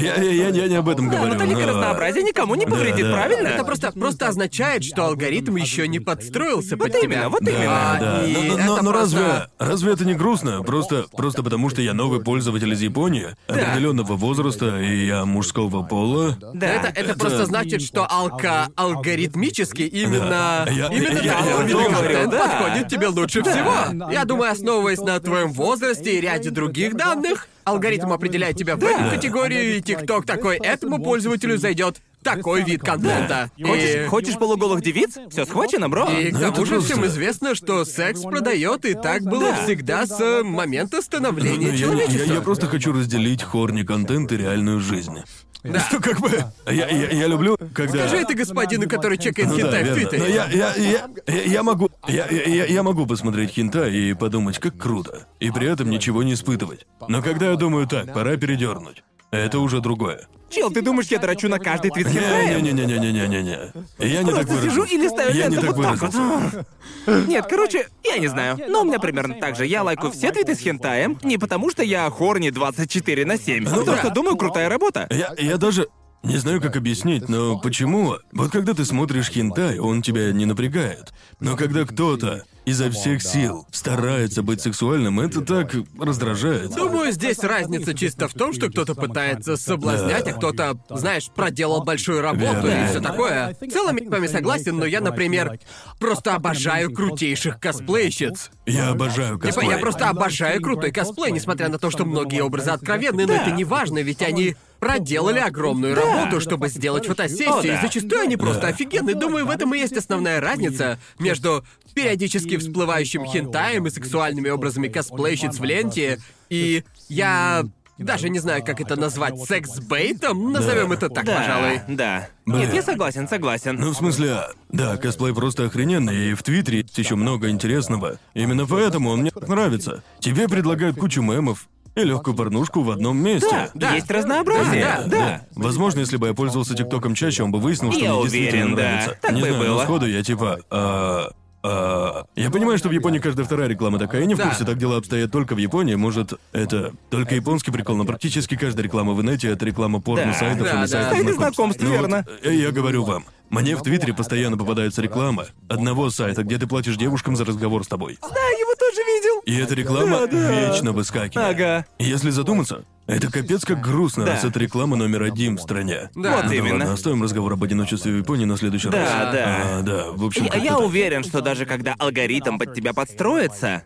Я, 0.00 0.16
я, 0.16 0.30
я, 0.32 0.48
я 0.48 0.66
не 0.68 0.74
об 0.74 0.88
этом 0.88 1.08
Да, 1.08 1.16
говорю. 1.16 1.34
но 1.34 1.38
толика 1.38 1.60
но- 1.60 1.66
разнообразия 1.68 2.22
никому 2.24 2.56
не 2.56 2.66
повредит, 2.66 3.06
да. 3.06 3.12
правильно? 3.12 3.46
Это 3.48 3.62
просто, 3.64 3.92
просто 3.92 4.26
означает, 4.26 4.82
что 4.82 5.04
алгоритм 5.06 5.54
еще 5.54 5.86
не 5.86 6.00
подстроился 6.00 6.76
под 6.76 6.88
Вот 6.92 7.00
тебя. 7.00 7.14
именно, 7.16 7.28
вот 7.28 7.40
Да, 7.42 7.50
именно. 7.52 7.98
да. 8.00 8.26
и 8.26 8.48
Но, 8.48 8.56
но- 8.56 8.74
это 8.74 8.82
но 8.82 8.90
просто- 8.92 9.16
разве, 9.16 9.46
разве 9.60 9.92
это 9.92 10.04
не 10.04 10.14
грустно? 10.14 10.62
Просто, 10.64 11.04
просто 11.16 11.44
потому 11.44 11.70
что 11.70 11.80
я 11.82 11.94
новый 11.94 12.20
пользователь 12.20 12.72
из 12.72 12.80
Японии, 12.80 13.28
определенного 13.46 14.14
возраста, 14.16 14.80
и 14.80 15.06
я 15.06 15.24
мужского 15.24 15.84
пола. 15.84 16.36
Да. 16.52 16.66
Это, 16.66 16.88
это, 16.88 17.16
просто 17.18 17.46
значит, 17.46 17.82
что 17.82 18.06
алка 18.10 18.70
алгоритмически 18.76 19.82
именно, 19.82 20.18
Да. 20.66 20.66
Я- 20.70 20.88
именно 20.88 21.18
я- 21.20 21.38
я 21.38 21.64
говорю, 21.64 22.30
да. 22.30 22.38
подходит 22.48 22.88
тебе 22.88 23.06
лучше 23.06 23.42
всего. 23.42 24.10
Я 24.10 24.24
думаю, 24.24 24.50
основываясь 24.50 24.98
на 25.00 25.20
твоем 25.20 25.52
возрасте 25.52 26.18
и 26.18 26.20
ряде 26.20 26.50
других 26.50 26.96
данных, 26.96 27.19
алгоритм 27.64 28.12
определяет 28.12 28.56
тебя 28.56 28.76
в 28.76 28.84
эту 28.84 29.10
категорию, 29.10 29.76
и 29.76 29.80
ТикТок 29.80 30.26
такой, 30.26 30.58
этому 30.58 31.02
пользователю 31.02 31.58
зайдет 31.58 32.00
такой 32.22 32.62
вид 32.62 32.82
контента. 32.82 33.50
И- 33.56 33.64
Хочешь, 33.64 34.08
хочешь 34.08 34.34
полуголых 34.38 34.82
девиц? 34.82 35.16
Все 35.30 35.44
схвачено, 35.46 35.88
бро. 35.88 36.08
И 36.10 36.30
к 36.30 36.34
Ну, 36.34 36.40
тому 36.40 36.52
это 36.52 36.66
же 36.66 36.80
всем 36.80 37.06
известно, 37.06 37.54
что 37.54 37.84
секс 37.84 38.22
продает, 38.22 38.84
и 38.84 38.94
так 38.94 39.22
было 39.22 39.50
Да. 39.50 39.64
всегда 39.64 40.06
с 40.06 40.42
момента 40.42 40.96
Ну, 40.96 41.02
становления 41.02 41.66
я, 41.66 41.72
не- 41.72 41.76
я- 41.76 41.78
человечества. 41.78 42.32
я 42.34 42.40
просто 42.40 42.66
хочу 42.66 42.92
разделить 42.92 43.42
хорни 43.42 43.82
контент 43.82 44.32
и 44.32 44.36
реальную 44.36 44.80
жизнь. 44.80 45.16
Что 45.62 46.00
как 46.00 46.20
бы. 46.20 46.30
Я, 46.66 46.88
я, 46.88 47.10
я 47.10 47.26
люблю, 47.26 47.58
когда. 47.74 47.98
Скажи 47.98 48.16
это 48.22 48.32
господину, 48.32 48.88
который 48.88 49.18
чекает 49.18 49.50
Ну 49.50 49.56
да, 49.58 49.62
хентай 49.64 49.82
в 49.82 49.86
верно. 49.88 49.94
Твиттере. 50.08 50.22
Но 50.22 50.26
я, 50.26 50.46
я, 50.46 50.74
я, 50.74 51.08
я, 51.26 51.42
я 51.42 51.62
могу. 51.62 51.90
Я, 52.08 52.26
я, 52.30 52.64
я 52.64 52.82
могу 52.82 53.04
посмотреть 53.06 53.50
хинта 53.50 53.86
и 53.86 54.14
подумать, 54.14 54.58
как 54.58 54.78
круто. 54.78 55.26
И 55.38 55.50
при 55.50 55.70
этом 55.70 55.90
ничего 55.90 56.22
не 56.22 56.32
испытывать. 56.32 56.86
Но 57.08 57.20
когда 57.22 57.50
я 57.50 57.56
думаю 57.56 57.86
так, 57.86 58.14
пора 58.14 58.36
передернуть. 58.38 59.02
Это 59.32 59.58
уже 59.58 59.80
другое. 59.82 60.26
Чел, 60.50 60.70
ты 60.70 60.82
думаешь, 60.82 61.06
я 61.08 61.18
драчу 61.18 61.48
на 61.48 61.58
каждый 61.58 61.90
твит? 61.90 62.08
Не-не-не-не-не-не-не. 62.08 63.72
Я 63.98 64.22
не 64.22 64.32
так 64.32 64.46
Просто 64.46 64.62
сижу 64.62 64.84
и 64.84 64.96
листаю 64.96 65.34
Я 65.34 65.46
не 65.46 65.56
ленту 65.56 65.82
так 65.82 66.02
вот 66.02 66.12
так 66.12 66.66
вот. 67.06 67.26
Нет, 67.28 67.46
короче, 67.48 67.88
я 68.04 68.18
не 68.18 68.26
знаю. 68.26 68.58
Но 68.68 68.82
у 68.82 68.84
меня 68.84 68.98
примерно 68.98 69.34
так 69.34 69.56
же. 69.56 69.66
Я 69.66 69.82
лайкаю 69.82 70.12
все 70.12 70.32
твиты 70.32 70.54
с 70.54 70.58
хентаем, 70.58 71.18
не 71.22 71.38
потому 71.38 71.70
что 71.70 71.82
я 71.82 72.08
хорни 72.10 72.50
24 72.50 73.24
на 73.24 73.38
7, 73.38 73.68
а 73.68 73.76
потому 73.76 73.96
что 73.96 74.10
думаю, 74.10 74.36
крутая 74.36 74.68
работа. 74.68 75.06
Я, 75.10 75.34
я 75.38 75.56
даже 75.56 75.88
не 76.22 76.36
знаю, 76.36 76.60
как 76.60 76.76
объяснить, 76.76 77.28
но 77.28 77.58
почему? 77.58 78.16
Вот 78.32 78.50
когда 78.52 78.74
ты 78.74 78.84
смотришь 78.84 79.30
хентай, 79.30 79.78
он 79.78 80.02
тебя 80.02 80.32
не 80.32 80.44
напрягает. 80.44 81.12
Но 81.40 81.56
когда 81.56 81.84
кто-то 81.86 82.44
изо 82.66 82.90
всех 82.90 83.22
сил 83.22 83.66
старается 83.72 84.42
быть 84.42 84.60
сексуальным, 84.60 85.18
это 85.18 85.40
так 85.40 85.74
раздражает. 85.98 86.74
Думаю, 86.74 87.10
здесь 87.12 87.38
разница 87.38 87.94
чисто 87.94 88.28
в 88.28 88.34
том, 88.34 88.52
что 88.52 88.68
кто-то 88.68 88.94
пытается 88.94 89.56
соблазнять, 89.56 90.28
а 90.28 90.32
кто-то, 90.34 90.78
знаешь, 90.90 91.30
проделал 91.34 91.82
большую 91.84 92.20
работу 92.20 92.66
Верно. 92.66 92.84
и 92.84 92.88
все 92.90 93.00
такое. 93.00 93.56
В 93.58 93.66
целом 93.68 93.96
я 93.96 94.06
с 94.06 94.10
вами 94.10 94.26
согласен, 94.26 94.76
но 94.76 94.84
я, 94.84 95.00
например, 95.00 95.58
просто 95.98 96.34
обожаю 96.34 96.92
крутейших 96.92 97.58
косплейщиц. 97.58 98.50
Я 98.66 98.90
обожаю 98.90 99.36
Типа, 99.36 99.46
косплей. 99.46 99.70
я 99.70 99.78
просто 99.78 100.10
обожаю 100.10 100.60
крутой 100.60 100.92
косплей, 100.92 101.32
несмотря 101.32 101.68
на 101.68 101.78
то, 101.78 101.90
что 101.90 102.04
многие 102.04 102.42
образы 102.42 102.70
откровенны, 102.70 103.26
но 103.26 103.32
это 103.32 103.50
не 103.50 103.64
важно, 103.64 104.00
ведь 104.00 104.22
они 104.22 104.54
проделали 104.80 105.38
огромную 105.38 105.94
работу, 105.94 106.40
чтобы 106.40 106.68
сделать 106.68 107.06
фотосессии. 107.06 107.44
О, 107.46 107.62
да. 107.62 107.78
и 107.78 107.80
Зачастую 107.82 108.22
они 108.22 108.36
просто 108.36 108.66
офигенные. 108.66 109.14
Думаю, 109.14 109.46
в 109.46 109.50
этом 109.50 109.74
и 109.74 109.78
есть 109.78 109.96
основная 109.96 110.40
разница 110.40 110.98
между 111.18 111.64
периодически 111.94 112.56
всплывающим 112.56 113.24
хентаем 113.26 113.86
и 113.86 113.90
сексуальными 113.90 114.48
образами 114.48 114.88
косплейщиц 114.88 115.58
в 115.58 115.64
ленте. 115.64 116.18
И 116.48 116.82
я 117.08 117.64
даже 117.98 118.30
не 118.30 118.38
знаю, 118.38 118.64
как 118.64 118.80
это 118.80 118.96
назвать, 118.96 119.38
секс-бейтом? 119.38 120.52
Назовем 120.52 120.92
это 120.92 121.10
так, 121.10 121.24
Да, 121.26 121.36
пожалуй. 121.36 121.80
да. 121.88 122.28
Блин. 122.46 122.60
Нет, 122.60 122.74
я 122.74 122.82
согласен, 122.82 123.28
согласен. 123.28 123.76
Ну, 123.76 123.90
в 123.90 123.94
смысле, 123.94 124.44
да, 124.70 124.96
косплей 124.96 125.34
просто 125.34 125.66
охрененный, 125.66 126.30
и 126.30 126.34
в 126.34 126.42
Твиттере 126.42 126.78
есть 126.78 126.96
еще 126.96 127.16
много 127.16 127.50
интересного. 127.50 128.18
Именно 128.32 128.66
поэтому 128.66 129.10
он 129.10 129.20
мне 129.20 129.30
так 129.30 129.46
нравится. 129.48 130.02
Тебе 130.18 130.48
предлагают 130.48 130.96
кучу 130.96 131.20
мемов 131.20 131.68
и 132.00 132.04
легкую 132.04 132.36
порнушку 132.36 132.82
в 132.82 132.90
одном 132.90 133.16
месте. 133.18 133.70
Да. 133.74 133.94
Есть 133.94 134.10
разнообразие. 134.10 134.82
Да, 134.82 135.04
Да. 135.06 135.40
Возможно, 135.54 136.00
если 136.00 136.16
бы 136.16 136.28
я 136.28 136.34
пользовался 136.34 136.74
ТикТоком 136.74 137.14
чаще, 137.14 137.42
он 137.42 137.52
бы 137.52 137.58
выяснил, 137.58 137.92
что 137.92 138.00
Я 138.00 138.12
мне 138.14 138.22
действительно 138.22 138.64
уверен, 138.64 138.76
да. 138.76 138.82
нравится. 138.82 139.18
Так 139.20 139.32
не 139.32 139.40
бы 139.42 139.46
и 139.46 139.50
знаю, 139.50 139.64
но 139.68 139.74
было. 139.74 139.84
сходу 139.84 140.06
я 140.06 140.22
типа. 140.22 140.60
а, 140.70 141.30
а, 141.62 142.24
я 142.36 142.50
понимаю, 142.50 142.78
что 142.78 142.88
в 142.88 142.92
Японии 142.92 143.18
каждая 143.18 143.44
вторая 143.44 143.68
реклама 143.68 143.98
такая, 143.98 144.22
я 144.22 144.26
не 144.26 144.34
в 144.34 144.38
Да. 144.38 144.44
курсе, 144.48 144.64
так 144.64 144.78
дела 144.78 144.96
обстоят 144.96 145.30
только 145.30 145.54
в 145.54 145.58
Японии. 145.58 145.94
Может, 145.94 146.34
это 146.52 146.92
только 147.10 147.34
японский 147.34 147.70
прикол, 147.70 147.96
но 147.96 148.04
практически 148.04 148.56
каждая 148.56 148.84
реклама 148.84 149.12
в 149.12 149.20
инете 149.22 149.48
это 149.50 149.64
реклама 149.66 150.00
порно-сайтов 150.00 150.62
Да, 150.64 150.70
или 150.72 150.80
да. 150.80 150.86
сайтов 150.86 151.12
Сайты 151.18 151.32
знакомств. 151.34 151.82
Ну 151.82 151.90
вот, 151.90 151.96
верно. 152.00 152.26
э, 152.42 152.54
я 152.54 152.70
говорю 152.72 153.04
вам, 153.04 153.24
мне 153.50 153.76
в 153.76 153.82
Твиттере 153.82 154.14
постоянно 154.14 154.56
попадается 154.56 155.02
реклама 155.02 155.46
одного 155.68 156.08
сайта, 156.10 156.44
где 156.44 156.56
ты 156.56 156.66
платишь 156.66 156.96
девушкам 156.96 157.36
за 157.36 157.44
разговор 157.44 157.84
с 157.84 157.88
тобой. 157.88 158.16
Да, 158.22 158.28
его 158.28 158.74
тоже. 158.78 159.00
И 159.46 159.56
эта 159.56 159.74
реклама 159.74 160.20
Да, 160.20 160.26
да. 160.26 160.68
вечно 160.70 160.92
выскакивает. 160.92 161.50
Ага. 161.50 161.86
И 161.98 162.04
Если 162.04 162.30
задуматься, 162.30 162.84
это 163.06 163.30
капец 163.30 163.64
как 163.64 163.80
грустно, 163.80 164.24
Да. 164.24 164.32
раз 164.32 164.44
это 164.44 164.58
реклама 164.58 164.96
номер 164.96 165.22
один 165.24 165.56
в 165.56 165.60
стране. 165.62 166.10
Да. 166.14 166.36
Вот 166.36 166.44
Ну 166.46 166.52
именно. 166.52 166.78
ладно, 166.78 166.92
оставим 166.92 167.22
разговор 167.22 167.52
об 167.54 167.62
одиночестве 167.64 168.12
в 168.12 168.16
Японии 168.18 168.44
на 168.44 168.56
следующий 168.56 168.88
Да, 168.90 168.98
раз. 168.98 169.34
да. 169.34 169.78
А, 169.78 169.82
да, 169.82 170.04
в 170.12 170.24
общем, 170.24 170.44
Я, 170.44 170.50
как-то 170.50 170.64
я 170.64 170.70
так. 170.76 170.80
уверен, 170.86 171.24
что 171.24 171.40
даже 171.40 171.66
когда 171.66 171.94
алгоритм 171.98 172.58
под 172.58 172.74
тебя 172.74 172.92
подстроится, 172.92 173.82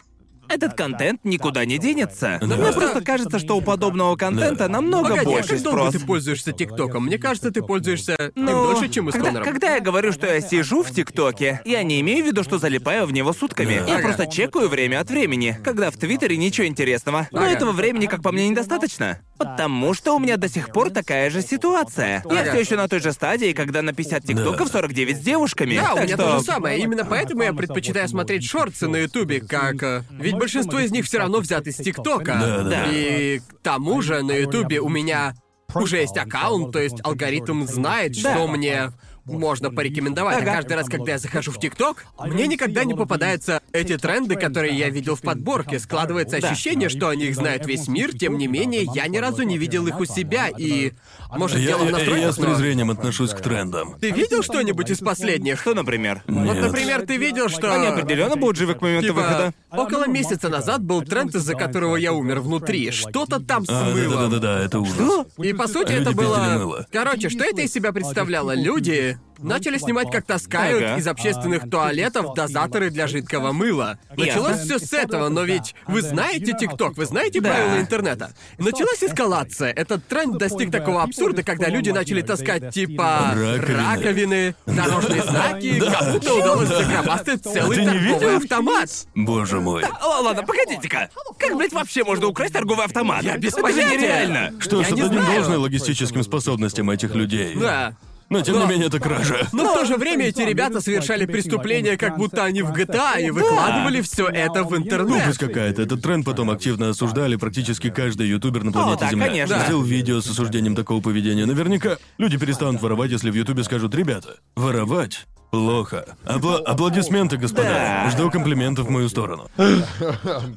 этот 0.49 0.75
контент 0.75 1.25
никуда 1.25 1.65
не 1.65 1.79
денется. 1.79 2.39
Да. 2.41 2.57
Мне 2.57 2.73
просто 2.73 3.01
кажется, 3.03 3.39
что 3.39 3.57
у 3.57 3.61
подобного 3.61 4.17
контента 4.17 4.69
намного 4.69 5.11
Погоди, 5.11 5.21
а 5.27 5.31
больше 5.31 5.49
как 5.55 5.63
долго 5.63 5.79
спрос. 5.91 5.93
ты 5.95 6.01
пользуешься 6.07 6.53
ТикТоком? 6.53 7.05
Мне 7.07 7.19
кажется, 7.19 7.51
ты 7.51 7.63
пользуешься 7.63 8.15
им 8.35 8.45
Ну, 8.45 8.73
дольше, 8.73 8.89
чем 8.89 9.07
когда, 9.11 9.29
Конором. 9.29 9.45
когда 9.45 9.75
я 9.75 9.81
говорю, 9.81 10.13
что 10.13 10.27
я 10.27 10.41
сижу 10.41 10.83
в 10.83 10.91
ТикТоке, 10.91 11.61
я 11.65 11.83
не 11.83 12.01
имею 12.01 12.25
в 12.25 12.27
виду, 12.29 12.43
что 12.45 12.59
залипаю 12.59 13.07
в 13.07 13.13
него 13.13 13.33
сутками. 13.33 13.79
Да. 13.81 13.87
Я 13.87 13.95
Ага. 13.97 14.03
просто 14.09 14.27
чекаю 14.27 14.69
время 14.69 15.01
от 15.01 15.11
времени, 15.11 15.59
когда 15.65 15.91
в 15.91 15.97
Твиттере 15.97 16.37
ничего 16.37 16.67
интересного. 16.67 17.29
Но 17.33 17.41
Ага. 17.43 17.51
этого 17.51 17.73
времени, 17.73 18.07
как 18.07 18.23
по 18.23 18.33
мне, 18.33 18.49
недостаточно. 18.49 19.21
Потому 19.39 19.95
что 19.95 20.15
у 20.15 20.19
меня 20.19 20.37
до 20.37 20.49
сих 20.49 20.71
пор 20.73 20.91
такая 20.91 21.29
же 21.31 21.43
ситуация. 21.43 22.23
Я 22.31 22.41
Ага. 22.41 22.51
все 22.51 22.61
еще 22.61 22.77
на 22.77 22.89
той 22.89 23.01
же 23.01 23.13
стадии, 23.13 23.53
когда 23.53 23.83
на 23.83 23.93
50 23.93 24.25
ТикТоков 24.25 24.69
49 24.69 25.17
с 25.17 25.21
девушками. 25.21 25.77
Да, 25.77 25.93
у 25.93 25.97
Так 25.97 26.05
меня 26.07 26.15
что... 26.17 26.25
то 26.33 26.39
же 26.39 26.45
самое. 26.45 26.79
Именно 26.81 27.05
поэтому 27.05 27.43
я 27.43 27.53
предпочитаю 27.53 28.09
смотреть 28.09 28.45
шорты 28.45 28.89
на 28.89 28.97
Ютубе, 28.97 29.41
как... 29.41 29.83
э, 29.83 30.03
Ведь 30.35 30.41
большинство 30.41 30.79
из 30.79 30.91
них 30.91 31.05
все 31.07 31.19
равно 31.19 31.41
взяты 31.41 31.71
из 31.71 31.77
ТикТока. 31.77 32.39
Да, 32.41 32.63
да. 32.63 32.85
И 32.91 33.39
к 33.41 33.63
тому 33.63 34.03
же 34.03 34.23
на 34.23 34.33
Ютубе 34.33 34.81
у 34.81 34.89
меня 34.89 35.35
уже 35.75 35.99
есть 35.99 36.17
аккаунт, 36.17 36.73
то 36.73 36.79
есть 36.79 36.97
алгоритм 37.03 37.65
знает, 37.67 38.13
Да. 38.23 38.35
что 38.35 38.47
мне 38.47 38.93
можно 39.27 39.71
порекомендовать. 39.71 40.39
Ага. 40.43 40.51
А 40.53 40.55
каждый 40.57 40.73
раз, 40.75 40.89
когда 40.89 41.13
я 41.13 41.19
захожу 41.19 41.51
в 41.53 41.59
ТикТок, 41.59 42.05
мне 42.25 42.47
никогда 42.47 42.85
не 42.85 42.95
попадаются 42.95 43.63
эти 43.73 43.97
тренды, 43.97 44.37
которые 44.37 44.75
я 44.77 44.89
видел 44.91 45.17
в 45.17 45.23
подборке. 45.23 45.79
Складывается 45.79 46.41
Да. 46.41 46.49
ощущение, 46.51 46.89
что 46.89 47.09
о 47.09 47.17
них 47.17 47.35
знает 47.35 47.67
весь 47.67 47.89
мир, 47.89 48.17
тем 48.17 48.39
не 48.39 48.47
менее, 48.47 48.87
я 48.95 49.07
ни 49.09 49.17
разу 49.19 49.43
не 49.43 49.59
видел 49.59 49.87
их 49.87 49.99
у 50.01 50.05
себя, 50.05 50.49
и... 50.49 50.93
Может, 51.37 51.59
Я, 51.59 51.69
дело 51.69 51.83
в 51.83 51.87
я- 51.87 51.91
настройках, 51.93 52.25
я 52.27 52.33
с 52.33 52.39
но- 52.39 52.45
презрением 52.47 52.91
отношусь 52.91 53.31
к 53.31 53.41
трендам. 53.41 53.97
Ты 53.99 54.11
видел 54.11 54.43
что-нибудь 54.43 54.89
из 54.91 54.99
последних? 55.01 55.61
Что, 55.61 55.75
например? 55.75 56.23
Вот, 56.29 56.55
Нет. 56.55 56.63
например, 56.63 57.05
ты 57.07 57.17
видел, 57.17 57.49
что... 57.49 57.75
Они 57.75 57.87
определенно 57.89 58.37
будут 58.37 58.57
живы 58.57 58.75
к 58.75 58.81
моменту 58.83 59.09
Типа, 59.09 59.21
выхода. 59.21 59.55
около 59.73 60.07
месяца 60.07 60.49
назад 60.49 60.83
был 60.85 61.03
тренд, 61.03 61.35
из-за 61.35 61.55
которого 61.55 61.97
я 61.97 62.13
умер 62.13 62.41
внутри. 62.41 62.91
Что-то 62.93 63.41
там 63.41 63.65
с 63.67 63.69
А, 63.71 63.91
мылом. 63.93 64.31
да-да-да-да, 64.31 64.65
это 64.65 64.79
ужас. 64.79 64.95
Что? 64.95 65.27
И 65.43 65.53
по 65.53 65.67
сути 65.67 65.91
Люди 65.93 66.03
это 66.03 66.13
было... 66.13 66.37
мыло. 66.37 66.87
Короче, 66.93 67.29
что 67.31 67.43
это 67.43 67.63
из 67.63 67.73
себя 67.73 67.93
представляло? 67.93 68.55
Люди 68.55 69.14
начали 69.39 69.79
снимать, 69.79 70.11
как 70.11 70.25
таскают 70.25 70.83
Ага. 70.83 70.97
из 70.97 71.07
общественных 71.09 71.69
туалетов 71.69 72.35
дозаторы 72.35 72.91
для 72.91 73.07
жидкого 73.07 73.53
мыла. 73.53 73.99
Началось 74.17 74.61
все 74.61 74.79
с 74.79 74.93
этого, 74.93 75.29
но 75.29 75.43
ведь 75.43 75.75
вы 75.87 76.03
знаете 76.03 76.53
ТикТок, 76.59 76.97
вы 76.97 77.05
знаете 77.07 77.41
Да. 77.41 77.51
правила 77.51 77.81
интернета. 77.81 78.33
Началась 78.59 79.03
эскалация. 79.03 79.73
Этот 79.73 80.07
тренд 80.07 80.39
достиг 80.39 80.71
такого 80.71 81.03
абсурда, 81.03 81.43
когда 81.43 81.69
люди 81.69 81.91
начали 81.91 82.23
таскать 82.23 82.71
типа 82.73 83.33
Раковины. 83.35 83.77
раковины, 83.77 84.55
дорожные 84.67 85.23
знаки, 85.23 85.81
кому-то 85.81 86.35
удалось 86.39 86.69
загробастать 86.69 87.43
целый 87.43 87.77
Ты 87.77 87.83
не 87.83 87.89
торговый 87.89 88.15
видел? 88.15 88.37
автомат. 88.37 88.91
Боже 89.15 89.61
мой. 89.61 89.85
Ладно, 90.01 90.43
погодите-ка. 90.45 91.11
Как, 91.39 91.57
блядь, 91.57 91.73
вообще 91.73 92.05
можно 92.05 92.29
украсть 92.29 92.53
торговый 92.55 92.85
автомат? 92.87 93.23
Я 93.23 93.37
без 93.37 93.53
понятия. 93.53 93.99
нереально. 93.99 94.53
Что 94.61 94.81
Я 94.81 94.87
отдадим 94.87 95.09
знаю. 95.23 95.35
должное 95.35 95.59
логистическим 95.59 96.23
способностям 96.23 96.89
этих 96.91 97.15
людей. 97.15 97.55
Да. 97.57 97.95
Но 98.29 98.41
тем 98.41 98.59
не 98.59 98.67
менее 98.67 98.87
это 98.89 98.99
кража. 99.01 99.49
Но 99.53 99.65
в 99.71 99.75
то 99.75 99.85
же 99.85 99.97
время 99.97 100.27
эти 100.27 100.43
ребята 100.43 100.81
совершали 100.81 101.27
преступления, 101.27 101.97
как 101.97 102.17
будто 102.17 102.45
они 102.45 102.63
в 102.63 102.73
GTA, 102.73 103.21
и 103.21 103.31
выкладывали 103.31 104.01
все 104.01 104.29
это 104.29 104.63
в 104.65 104.69
Глупость 104.69 104.87
интернет. 104.87 105.39
какая-то. 105.39 105.83
Этот 105.83 106.03
тренд 106.03 106.25
потом 106.25 106.51
активно 106.51 106.91
осуждали 106.91 107.37
практически 107.37 107.91
каждый 107.91 108.29
ютубер 108.29 108.65
на 108.65 108.73
планете 108.73 109.01
да, 109.01 109.11
Земля. 109.11 109.27
конечно. 109.27 109.59
Сделал 109.65 109.83
видео 109.83 110.21
с 110.21 110.31
осуждением 110.31 110.75
такого 110.75 111.01
поведения. 111.01 111.47
Наверняка 111.47 111.99
люди 112.19 112.39
перестанут 112.39 112.83
воровать, 112.83 113.11
если 113.11 113.31
в 113.31 113.35
ютубе 113.35 113.65
скажут, 113.65 113.95
ребята, 113.95 114.37
воровать 114.57 115.27
плохо. 115.59 116.05
Апла- 116.25 116.63
аплодисменты, 116.65 117.37
господа. 117.37 117.69
Да. 117.69 118.11
Жду 118.11 118.31
комплиментов 118.31 118.87
в 118.87 118.91
мою 118.91 119.09
сторону. 119.09 119.49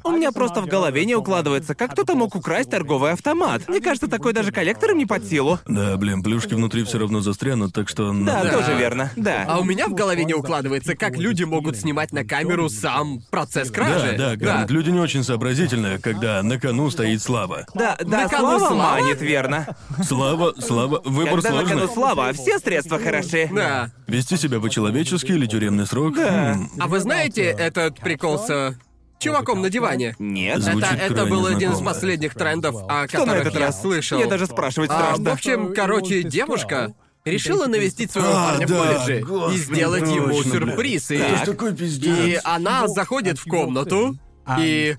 У 0.04 0.10
меня 0.10 0.32
просто 0.32 0.60
в 0.60 0.66
голове 0.66 1.04
не 1.04 1.14
укладывается, 1.14 1.74
как 1.74 1.92
кто-то 1.92 2.14
мог 2.14 2.34
украсть 2.34 2.70
торговый 2.70 3.12
автомат. 3.12 3.62
Мне 3.68 3.80
кажется, 3.80 4.08
такой 4.08 4.32
даже 4.32 4.50
коллекторам 4.52 4.98
не 4.98 5.06
под 5.06 5.24
силу. 5.24 5.58
Да, 5.66 5.96
блин, 5.96 6.22
плюшки 6.22 6.54
внутри 6.54 6.82
все 6.84 6.98
равно 6.98 7.20
застрянут, 7.20 7.72
так 7.72 7.88
что... 7.88 8.08
Да, 8.12 8.12
надо- 8.42 8.50
тоже 8.58 8.74
верно. 8.74 9.10
Да. 9.16 9.44
А 9.48 9.58
у 9.60 9.64
меня 9.64 9.86
в 9.88 9.94
голове 9.94 10.24
не 10.24 10.34
укладывается, 10.34 10.96
как 10.96 11.16
люди 11.16 11.44
могут 11.44 11.76
снимать 11.76 12.12
на 12.12 12.24
камеру 12.24 12.68
сам 12.68 13.20
процесс 13.30 13.68
Да, 13.70 13.74
кражи. 13.74 14.14
да, 14.18 14.36
Гарнт, 14.36 14.70
люди 14.70 14.90
не 14.90 15.00
очень 15.00 15.22
сообразительные, 15.22 15.98
когда 15.98 16.42
на 16.42 16.58
кону 16.58 16.90
стоит 16.90 17.22
слава. 17.22 17.66
Да, 17.74 17.96
да, 18.00 18.22
На 18.22 18.28
кону 18.28 18.58
слава 18.58 18.74
слава? 18.74 18.74
манит, 19.00 19.20
верно. 19.20 19.76
Слава, 20.02 20.54
слава, 20.58 21.00
выбор 21.04 21.34
Когда 21.42 21.50
на 21.50 21.56
сложный. 21.60 21.80
кону 21.82 21.92
слава, 21.94 22.32
все 22.32 22.58
средства 22.58 22.98
хороши. 22.98 23.48
Да. 23.52 23.90
Вести 24.06 24.36
себя 24.36 24.58
по-человечески 24.92 25.32
или 25.32 25.46
тюремный 25.46 25.86
срок? 25.86 26.16
М, 26.18 26.70
А 26.78 26.86
вы 26.88 27.00
знаете 27.00 27.42
этот 27.42 28.00
прикол 28.00 28.38
с 28.38 28.74
чуваком 29.18 29.60
на 29.62 29.70
диване? 29.70 30.14
Нет. 30.18 30.60
Звучит 30.62 30.84
это, 30.84 30.94
это 31.04 31.14
крайне 31.14 31.30
был 31.30 31.46
один 31.46 31.70
из 31.70 31.76
знакомо. 31.76 31.90
последних 31.94 32.34
трендов, 32.34 32.76
о 32.88 33.06
Что 33.08 33.18
на 33.20 33.24
которых 33.26 33.40
этот 33.46 33.54
я 33.54 33.66
раз? 33.66 33.80
слышал. 33.82 34.18
Я 34.20 34.26
даже 34.26 34.46
спрашивать 34.46 34.90
А, 34.92 35.14
в 35.16 35.28
общем, 35.28 35.72
короче, 35.74 36.22
девушка 36.22 36.94
решила 37.24 37.66
навестить 37.66 38.10
своего 38.10 38.30
А, 38.30 38.50
парня 38.52 38.66
в 38.66 38.70
да, 38.70 38.76
колледже 38.84 39.18
и 39.18 39.22
господи, 39.22 39.56
сделать 39.58 40.08
ему 40.10 40.28
точно, 40.28 40.50
блин. 40.52 40.68
сюрприз. 40.68 41.10
И, 41.10 41.18
Так. 41.18 41.44
Такой 41.44 41.74
пиздец. 41.76 42.16
и 42.26 42.40
она 42.44 42.88
заходит 42.88 43.38
в 43.38 43.44
комнату, 43.44 44.16
и 44.58 44.96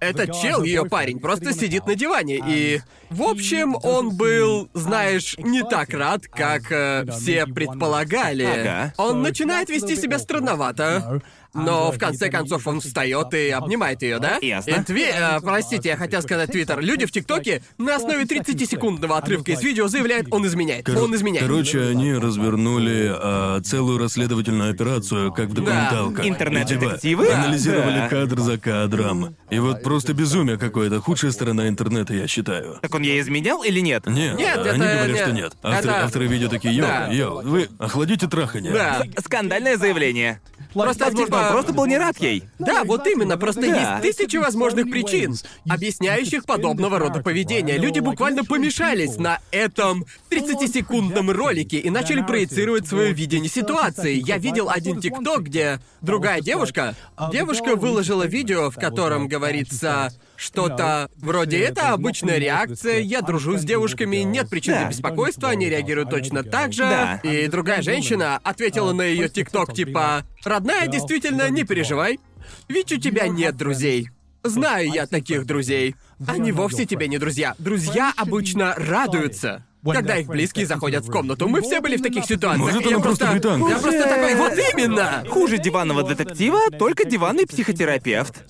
этот 0.00 0.32
чел, 0.40 0.62
ее 0.62 0.84
парень, 0.84 1.18
просто 1.18 1.52
сидит 1.52 1.86
на 1.86 1.94
диване. 1.94 2.40
И, 2.46 2.80
в 3.10 3.22
общем, 3.22 3.76
он 3.82 4.16
был, 4.16 4.68
знаешь, 4.74 5.36
не 5.38 5.62
так 5.62 5.90
рад, 5.90 6.26
как 6.26 6.70
э, 6.70 7.04
все 7.10 7.46
предполагали. 7.46 8.44
Ага. 8.44 8.94
Он 8.96 9.22
начинает 9.22 9.68
вести 9.68 9.96
себя 9.96 10.18
странновато. 10.18 11.22
Но 11.54 11.90
в 11.90 11.98
конце 11.98 12.30
концов 12.30 12.66
он 12.66 12.80
встает 12.80 13.32
и 13.34 13.48
обнимает 13.50 14.02
ее, 14.02 14.18
да? 14.18 14.38
Ясно. 14.40 14.70
И 14.70 14.74
тви- 14.74 15.10
э, 15.12 15.40
простите, 15.40 15.88
я 15.88 15.96
хотел 15.96 16.22
сказать 16.22 16.50
Твиттер. 16.52 16.80
Люди 16.80 17.06
в 17.06 17.10
ТикТоке 17.10 17.62
на 17.78 17.96
основе 17.96 18.24
30-секундного 18.24 19.16
отрывка 19.18 19.52
из 19.52 19.62
видео 19.62 19.88
заявляют, 19.88 20.28
он 20.30 20.46
изменяет. 20.46 20.86
Кор- 20.86 20.98
Он 20.98 21.14
изменяет. 21.14 21.46
Короче, 21.46 21.80
они 21.88 22.12
развернули 22.14 23.10
а, 23.12 23.60
целую 23.62 23.98
расследовательную 23.98 24.70
операцию, 24.72 25.32
как 25.32 25.48
в 25.48 25.54
документалках. 25.54 26.26
Интернет-детективы? 26.26 27.24
И 27.24 27.26
типа, 27.28 27.38
анализировали 27.38 27.96
Да. 27.98 28.08
кадр 28.08 28.40
за 28.40 28.58
кадром. 28.58 29.34
И 29.50 29.58
вот 29.58 29.82
просто 29.82 30.12
безумие 30.14 30.58
какое-то. 30.58 31.00
Худшая 31.00 31.30
сторона 31.32 31.68
интернета, 31.68 32.14
я 32.14 32.26
считаю. 32.28 32.78
Так 32.82 32.94
он 32.94 33.02
ей 33.02 33.20
изменял 33.20 33.62
или 33.62 33.80
нет? 33.80 34.06
Нет, 34.06 34.36
Нет, 34.38 34.58
они 34.58 34.68
это 34.68 34.76
говорят, 34.78 35.08
не- 35.08 35.16
что 35.22 35.32
нет. 35.32 35.52
Авторы, 35.62 35.92
это- 35.94 36.04
авторы 36.04 36.26
видео 36.26 36.48
такие, 36.48 36.74
йоу, 36.74 36.86
Да. 36.86 37.08
йоу, 37.08 37.42
вы 37.42 37.68
охладите 37.78 38.26
трахание. 38.28 38.72
Да. 38.72 39.02
Скандальное 39.24 39.76
заявление. 39.76 40.40
Просто, 40.74 41.04
Возможно, 41.06 41.37
он 41.46 41.52
просто 41.52 41.72
был 41.72 41.86
не 41.86 41.98
рад 41.98 42.18
ей. 42.18 42.44
Да, 42.58 42.84
вот 42.84 43.06
именно, 43.06 43.36
просто 43.36 43.62
Да. 43.62 43.98
есть 44.00 44.18
тысячи 44.18 44.36
возможных 44.36 44.90
причин, 44.90 45.34
объясняющих 45.68 46.44
подобного 46.44 46.98
рода 46.98 47.20
поведение. 47.22 47.78
Люди 47.78 48.00
буквально 48.00 48.44
помешались 48.44 49.16
на 49.16 49.40
этом 49.50 50.04
30-секундном 50.30 51.30
ролике 51.30 51.78
и 51.78 51.90
начали 51.90 52.22
проецировать 52.22 52.86
свое 52.86 53.12
видение 53.12 53.50
ситуации. 53.50 54.22
Я 54.24 54.38
видел 54.38 54.68
один 54.70 55.00
ТикТок, 55.00 55.44
где 55.44 55.80
другая 56.00 56.40
девушка, 56.40 56.94
девушка 57.32 57.76
выложила 57.76 58.26
видео, 58.26 58.70
в 58.70 58.76
котором 58.76 59.28
говорится 59.28 60.12
что-то 60.38 61.10
вроде 61.16 61.58
«это 61.58 61.90
обычная 61.90 62.38
реакция, 62.38 63.00
я 63.00 63.22
дружу 63.22 63.58
с 63.58 63.64
девушками, 63.64 64.18
нет 64.18 64.48
причин 64.48 64.74
для 64.74 64.82
Да. 64.84 64.88
беспокойства, 64.90 65.50
они 65.50 65.68
реагируют 65.68 66.10
точно 66.10 66.44
так 66.44 66.72
же». 66.72 66.82
Да. 66.82 67.20
И 67.24 67.48
другая 67.48 67.82
женщина 67.82 68.38
ответила 68.42 68.92
на 68.92 69.02
ее 69.02 69.28
ТикТок 69.28 69.74
типа 69.74 70.24
«Родная, 70.44 70.86
действительно, 70.86 71.50
не 71.50 71.64
переживай, 71.64 72.20
ведь 72.68 72.92
у 72.92 72.96
тебя 72.98 73.26
нет 73.28 73.56
друзей». 73.56 74.10
Знаю 74.44 74.90
я 74.92 75.06
таких 75.06 75.44
друзей. 75.46 75.96
Они 76.26 76.52
вовсе 76.52 76.86
тебе 76.86 77.08
не 77.08 77.18
друзья. 77.18 77.54
Друзья 77.58 78.12
обычно 78.16 78.74
радуются. 78.76 79.64
Когда 79.84 80.16
их 80.16 80.28
близкие 80.28 80.66
заходят 80.66 81.04
в 81.04 81.10
комнату, 81.10 81.48
мы 81.48 81.62
все 81.62 81.80
были 81.80 81.96
в 81.96 82.02
таких 82.02 82.24
ситуациях. 82.24 82.72
Может, 82.72 82.82
и 82.82 82.88
я 82.88 82.96
она 82.96 83.02
просто 83.02 83.26
британка. 83.32 83.68
Я 83.70 83.78
просто 83.78 84.02
такой, 84.04 84.34
вот 84.34 84.52
именно! 84.52 85.24
Хуже 85.28 85.58
диванного 85.58 86.02
детектива, 86.02 86.70
только 86.70 87.04
диванный 87.04 87.46
психотерапевт. 87.46 88.44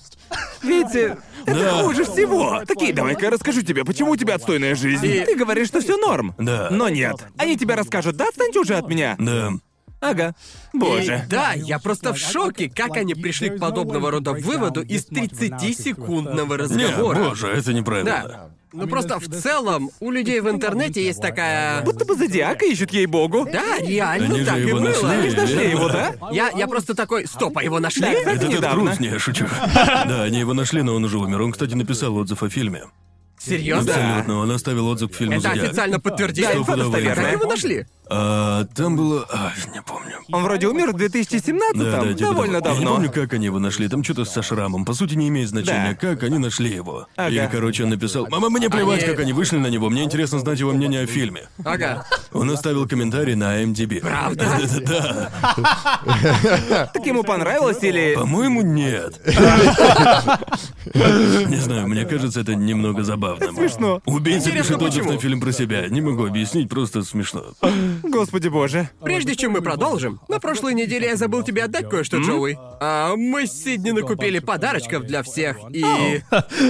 Э, 0.63 1.15
это 1.45 1.59
Да. 1.59 1.83
хуже 1.83 2.03
всего. 2.05 2.61
Такие, 2.67 2.93
давай-ка 2.93 3.25
я 3.25 3.31
расскажу 3.31 3.61
тебе, 3.61 3.83
почему 3.85 4.11
у 4.11 4.15
тебя 4.15 4.35
отстойная 4.35 4.75
жизнь. 4.75 5.05
И- 5.05 5.25
Ты 5.25 5.35
говоришь, 5.35 5.67
что 5.67 5.81
все 5.81 5.97
норм. 5.97 6.33
Да. 6.37 6.69
Но 6.71 6.89
нет. 6.89 7.15
Они 7.37 7.57
тебе 7.57 7.75
расскажут, 7.75 8.15
да, 8.15 8.27
отстаньте 8.29 8.59
уже 8.59 8.75
от 8.75 8.87
меня. 8.89 9.15
Да. 9.19 9.51
Ага. 10.01 10.33
И 10.73 10.77
Боже. 10.77 11.25
да, 11.29 11.51
я 11.53 11.77
просто 11.77 12.13
в 12.13 12.17
шоке, 12.17 12.69
как 12.73 12.95
они 12.95 13.15
пришли 13.15 13.49
к 13.49 13.59
подобного 13.59 14.11
рода 14.11 14.31
выводу 14.31 14.81
из 14.81 15.05
30-секундного 15.07 16.53
Не, 16.53 16.57
разговора. 16.85 17.19
боже, 17.19 17.47
это 17.47 17.73
неправильно. 17.73 18.11
Да. 18.25 18.49
Ну 18.71 18.87
просто 18.87 19.19
в 19.19 19.27
целом 19.27 19.89
у 19.99 20.11
людей 20.11 20.39
в 20.41 20.49
интернете 20.49 21.03
есть 21.03 21.21
такая... 21.21 21.81
Будто 21.81 22.05
бы 22.05 22.15
зодиака 22.15 22.65
ищут 22.65 22.91
ей-богу. 22.91 23.47
Да, 23.51 23.77
реально 23.79 24.27
Они 24.27 24.39
же 24.39 24.45
так 24.45 24.57
и 24.57 24.61
его 24.61 24.79
было. 24.79 24.89
нашли. 24.89 25.07
Они 25.09 25.29
ж 25.29 25.35
нашли 25.35 25.69
его, 25.71 25.87
да? 25.89 26.15
Я, 26.31 26.49
я 26.51 26.67
просто 26.67 26.93
такой, 26.93 27.25
стоп, 27.27 27.57
а 27.57 27.63
его 27.63 27.79
нашли? 27.79 28.01
Да, 28.01 28.11
Это 28.11 28.37
Тед 28.41 28.49
недавно. 28.49 28.95
Не, 28.99 29.07
я 29.07 29.19
шучу. 29.19 29.45
Да, 29.75 30.23
они 30.23 30.39
его 30.39 30.53
нашли, 30.53 30.81
но 30.83 30.93
он 30.95 31.03
уже 31.03 31.17
умер. 31.17 31.41
Он, 31.41 31.51
кстати, 31.51 31.73
написал 31.73 32.15
отзыв 32.15 32.43
о 32.43 32.49
фильме. 32.49 32.83
Серьезно? 33.39 33.93
Абсолютно, 33.93 34.37
он 34.39 34.51
оставил 34.51 34.87
отзыв 34.87 35.11
к 35.11 35.15
фильму 35.15 35.35
Это 35.35 35.43
«Зодиак». 35.43 35.65
официально 35.65 35.99
подтверждение. 35.99 36.51
Да, 36.51 36.57
инфа 36.59 36.73
Стопудовая 36.73 36.99
Как 36.99 37.07
достоверная. 37.15 37.31
его 37.39 37.45
нашли? 37.49 37.85
А, 38.11 38.65
там 38.75 38.95
было... 38.95 39.25
А, 39.31 39.51
не 39.73 39.81
помню. 39.81 40.15
Он 40.31 40.43
вроде 40.43 40.67
умер 40.67 40.93
в 40.93 40.95
2017-м, 40.95 41.59
Да, 41.79 42.01
да, 42.01 42.13
типа 42.13 42.19
довольно 42.31 42.61
того. 42.61 42.73
Я 42.75 42.79
не 42.79 42.85
давно. 42.85 42.95
помню, 42.95 43.11
как 43.11 43.33
они 43.33 43.45
его 43.45 43.59
нашли. 43.59 43.87
Там 43.87 44.03
что-то 44.03 44.25
со 44.25 44.41
шрамом. 44.41 44.83
По 44.85 44.93
сути, 44.93 45.13
не 45.15 45.27
имеет 45.27 45.49
значения, 45.49 45.97
Да. 45.99 46.07
как 46.07 46.23
они 46.23 46.37
нашли 46.39 46.69
его. 46.73 47.07
Ага. 47.15 47.29
И, 47.29 47.47
короче, 47.51 47.83
он 47.83 47.89
написал... 47.91 48.27
Мама, 48.29 48.49
мне 48.49 48.69
плевать, 48.69 49.03
Они- 49.03 49.11
как 49.11 49.19
они 49.21 49.33
вышли 49.33 49.57
на 49.57 49.67
него. 49.67 49.89
Мне 49.89 50.03
интересно 50.03 50.39
знать 50.39 50.59
его 50.59 50.71
мнение 50.71 51.01
о 51.01 51.05
фильме. 51.05 51.49
Ага. 51.63 52.05
Он 52.33 52.49
оставил 52.51 52.87
комментарий 52.87 53.35
на 53.35 53.63
MDB. 53.63 54.01
Правда? 54.01 54.45
Да, 54.87 55.31
Так 56.93 57.05
ему 57.05 57.23
понравилось 57.23 57.81
или... 57.83 58.15
по-моему, 58.15 58.61
нет. 58.61 59.19
Не 60.95 61.57
знаю, 61.57 61.87
мне 61.87 62.05
кажется, 62.05 62.41
это 62.41 62.55
немного 62.55 63.03
забавно. 63.03 63.51
Смешно. 63.53 64.01
Убийца 64.05 64.51
пишет 64.51 64.81
отзыв 64.81 65.05
на 65.05 65.17
фильм 65.19 65.39
про 65.41 65.51
себя. 65.51 65.87
Не 65.87 66.01
могу 66.01 66.25
объяснить, 66.25 66.69
просто 66.69 67.03
смешно. 67.03 67.43
Господи 68.03 68.47
боже. 68.47 68.89
Прежде 69.03 69.35
чем 69.35 69.51
мы 69.51 69.61
продолжим, 69.61 70.19
на 70.27 70.39
прошлой 70.39 70.73
неделе 70.73 71.07
я 71.07 71.15
забыл 71.15 71.43
тебе 71.43 71.63
отдать 71.63 71.89
кое-что, 71.89 72.17
Джоуи. 72.17 72.57
А, 72.81 73.15
мы 73.15 73.45
с 73.47 73.51
Сидни 73.63 73.91
накупили 73.91 74.39
подарочков 74.39 75.03
для 75.03 75.23
всех, 75.23 75.57
и 75.71 76.23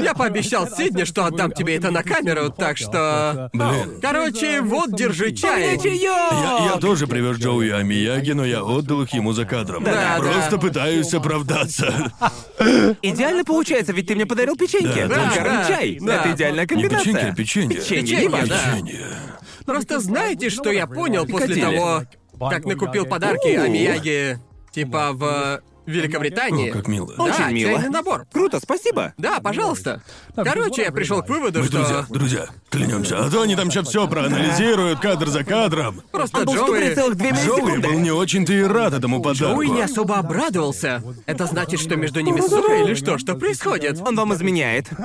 я 0.03 0.13
пообещал 0.15 0.67
Сидни, 0.67 1.03
что 1.03 1.25
отдам 1.25 1.51
тебе 1.51 1.75
это 1.75 1.91
на 1.91 2.03
камеру, 2.03 2.49
так 2.49 2.77
что... 2.77 3.49
Блин. 3.53 3.99
Короче, 4.01 4.61
вот, 4.61 4.95
держи 4.95 5.31
чай. 5.33 5.77
Я, 5.83 6.71
я 6.73 6.77
тоже 6.79 7.07
привез 7.07 7.37
Джоуи 7.37 7.69
Амияги, 7.69 8.31
но 8.31 8.45
я 8.45 8.63
отдал 8.63 9.03
их 9.03 9.13
ему 9.13 9.33
за 9.33 9.45
кадром. 9.45 9.83
Да, 9.83 10.17
Просто 10.19 10.51
да. 10.51 10.57
пытаюсь 10.57 11.13
оправдаться. 11.13 12.11
Идеально 13.01 13.43
получается, 13.43 13.93
ведь 13.93 14.07
ты 14.07 14.15
мне 14.15 14.25
подарил 14.25 14.55
печеньки. 14.55 15.05
Да, 15.07 15.29
Только 15.29 15.43
да, 15.43 15.65
чай. 15.67 15.97
да. 16.01 16.15
Это 16.21 16.31
идеальная 16.35 16.63
Не 16.63 16.67
комбинация. 16.67 16.99
печенье, 16.99 17.31
а 17.31 17.35
печенье. 17.35 17.77
Печенье, 17.79 18.15
Печенье, 18.15 18.45
да. 18.45 18.57
Печенье. 18.75 19.05
Просто 19.65 19.99
знаете, 19.99 20.49
что 20.49 20.71
я 20.71 20.87
понял 20.87 21.25
после 21.25 21.55
того, 21.61 22.03
как 22.39 22.65
накупил 22.65 23.05
подарки. 23.05 23.47
Амияги, 23.49 24.39
типа 24.71 25.11
в 25.13 25.61
Великобритании? 25.89 26.69
О, 26.69 26.73
как 26.73 26.87
мило. 26.87 27.13
Да, 27.17 27.23
Очень 27.23 27.53
мило. 27.53 27.73
чайный 27.73 27.89
набор. 27.89 28.25
Круто, 28.31 28.59
спасибо. 28.59 29.13
Да, 29.17 29.39
пожалуйста. 29.39 30.01
Короче, 30.35 30.83
я 30.83 30.91
пришел 30.91 31.21
к 31.21 31.29
выводу, 31.29 31.59
Мы 31.59 31.65
что 31.65 31.77
друзья, 31.77 32.05
друзья, 32.09 32.45
клянемся. 32.69 33.25
А 33.25 33.29
то 33.29 33.41
они 33.41 33.55
там 33.55 33.71
сейчас 33.71 33.87
все 33.89 34.07
проанализируют, 34.07 34.99
кадр 34.99 35.27
за 35.29 35.43
кадром. 35.43 36.01
просто 36.11 36.39
Он 36.39 36.45
был 36.45 36.55
Джоуи... 36.55 36.93
4,2 36.95 37.45
Джоуи 37.45 37.77
был 37.77 37.99
не 37.99 38.11
очень-то 38.11 38.53
и 38.53 38.61
рад 38.63 38.93
этому 38.93 39.21
подарку. 39.21 39.61
Джоуи 39.61 39.67
не 39.67 39.81
особо 39.81 40.17
обрадовался. 40.17 41.03
Это 41.25 41.45
значит, 41.45 41.79
что 41.79 41.95
между 41.95 42.19
ними 42.21 42.39
ссора 42.41 42.83
или 42.83 42.93
что? 42.93 43.17
Что 43.17 43.35
происходит? 43.35 43.99
Он 44.01 44.15
вам 44.15 44.33
изменяет. 44.33 44.87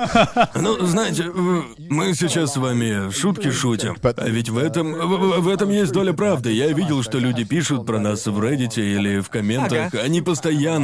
Ну, 0.55 0.85
знаете, 0.85 1.23
мы 1.89 2.13
сейчас 2.13 2.53
с 2.53 2.57
вами 2.57 3.11
шутки 3.11 3.51
шутим. 3.51 3.95
А 4.01 4.29
ведь 4.29 4.49
в 4.49 4.57
этом, 4.57 4.93
в, 4.93 5.39
в 5.41 5.47
этом 5.47 5.69
есть 5.69 5.91
доля 5.91 6.13
правды. 6.13 6.51
Я 6.51 6.71
видел, 6.71 7.03
что 7.03 7.19
люди 7.19 7.43
пишут 7.43 7.85
про 7.85 7.99
нас 7.99 8.25
в 8.25 8.39
Reddit 8.39 8.75
или 8.81 9.19
в 9.19 9.29
комментах. 9.29 9.93
Ага. 9.93 10.01
Они 10.03 10.21
постоянно 10.21 10.74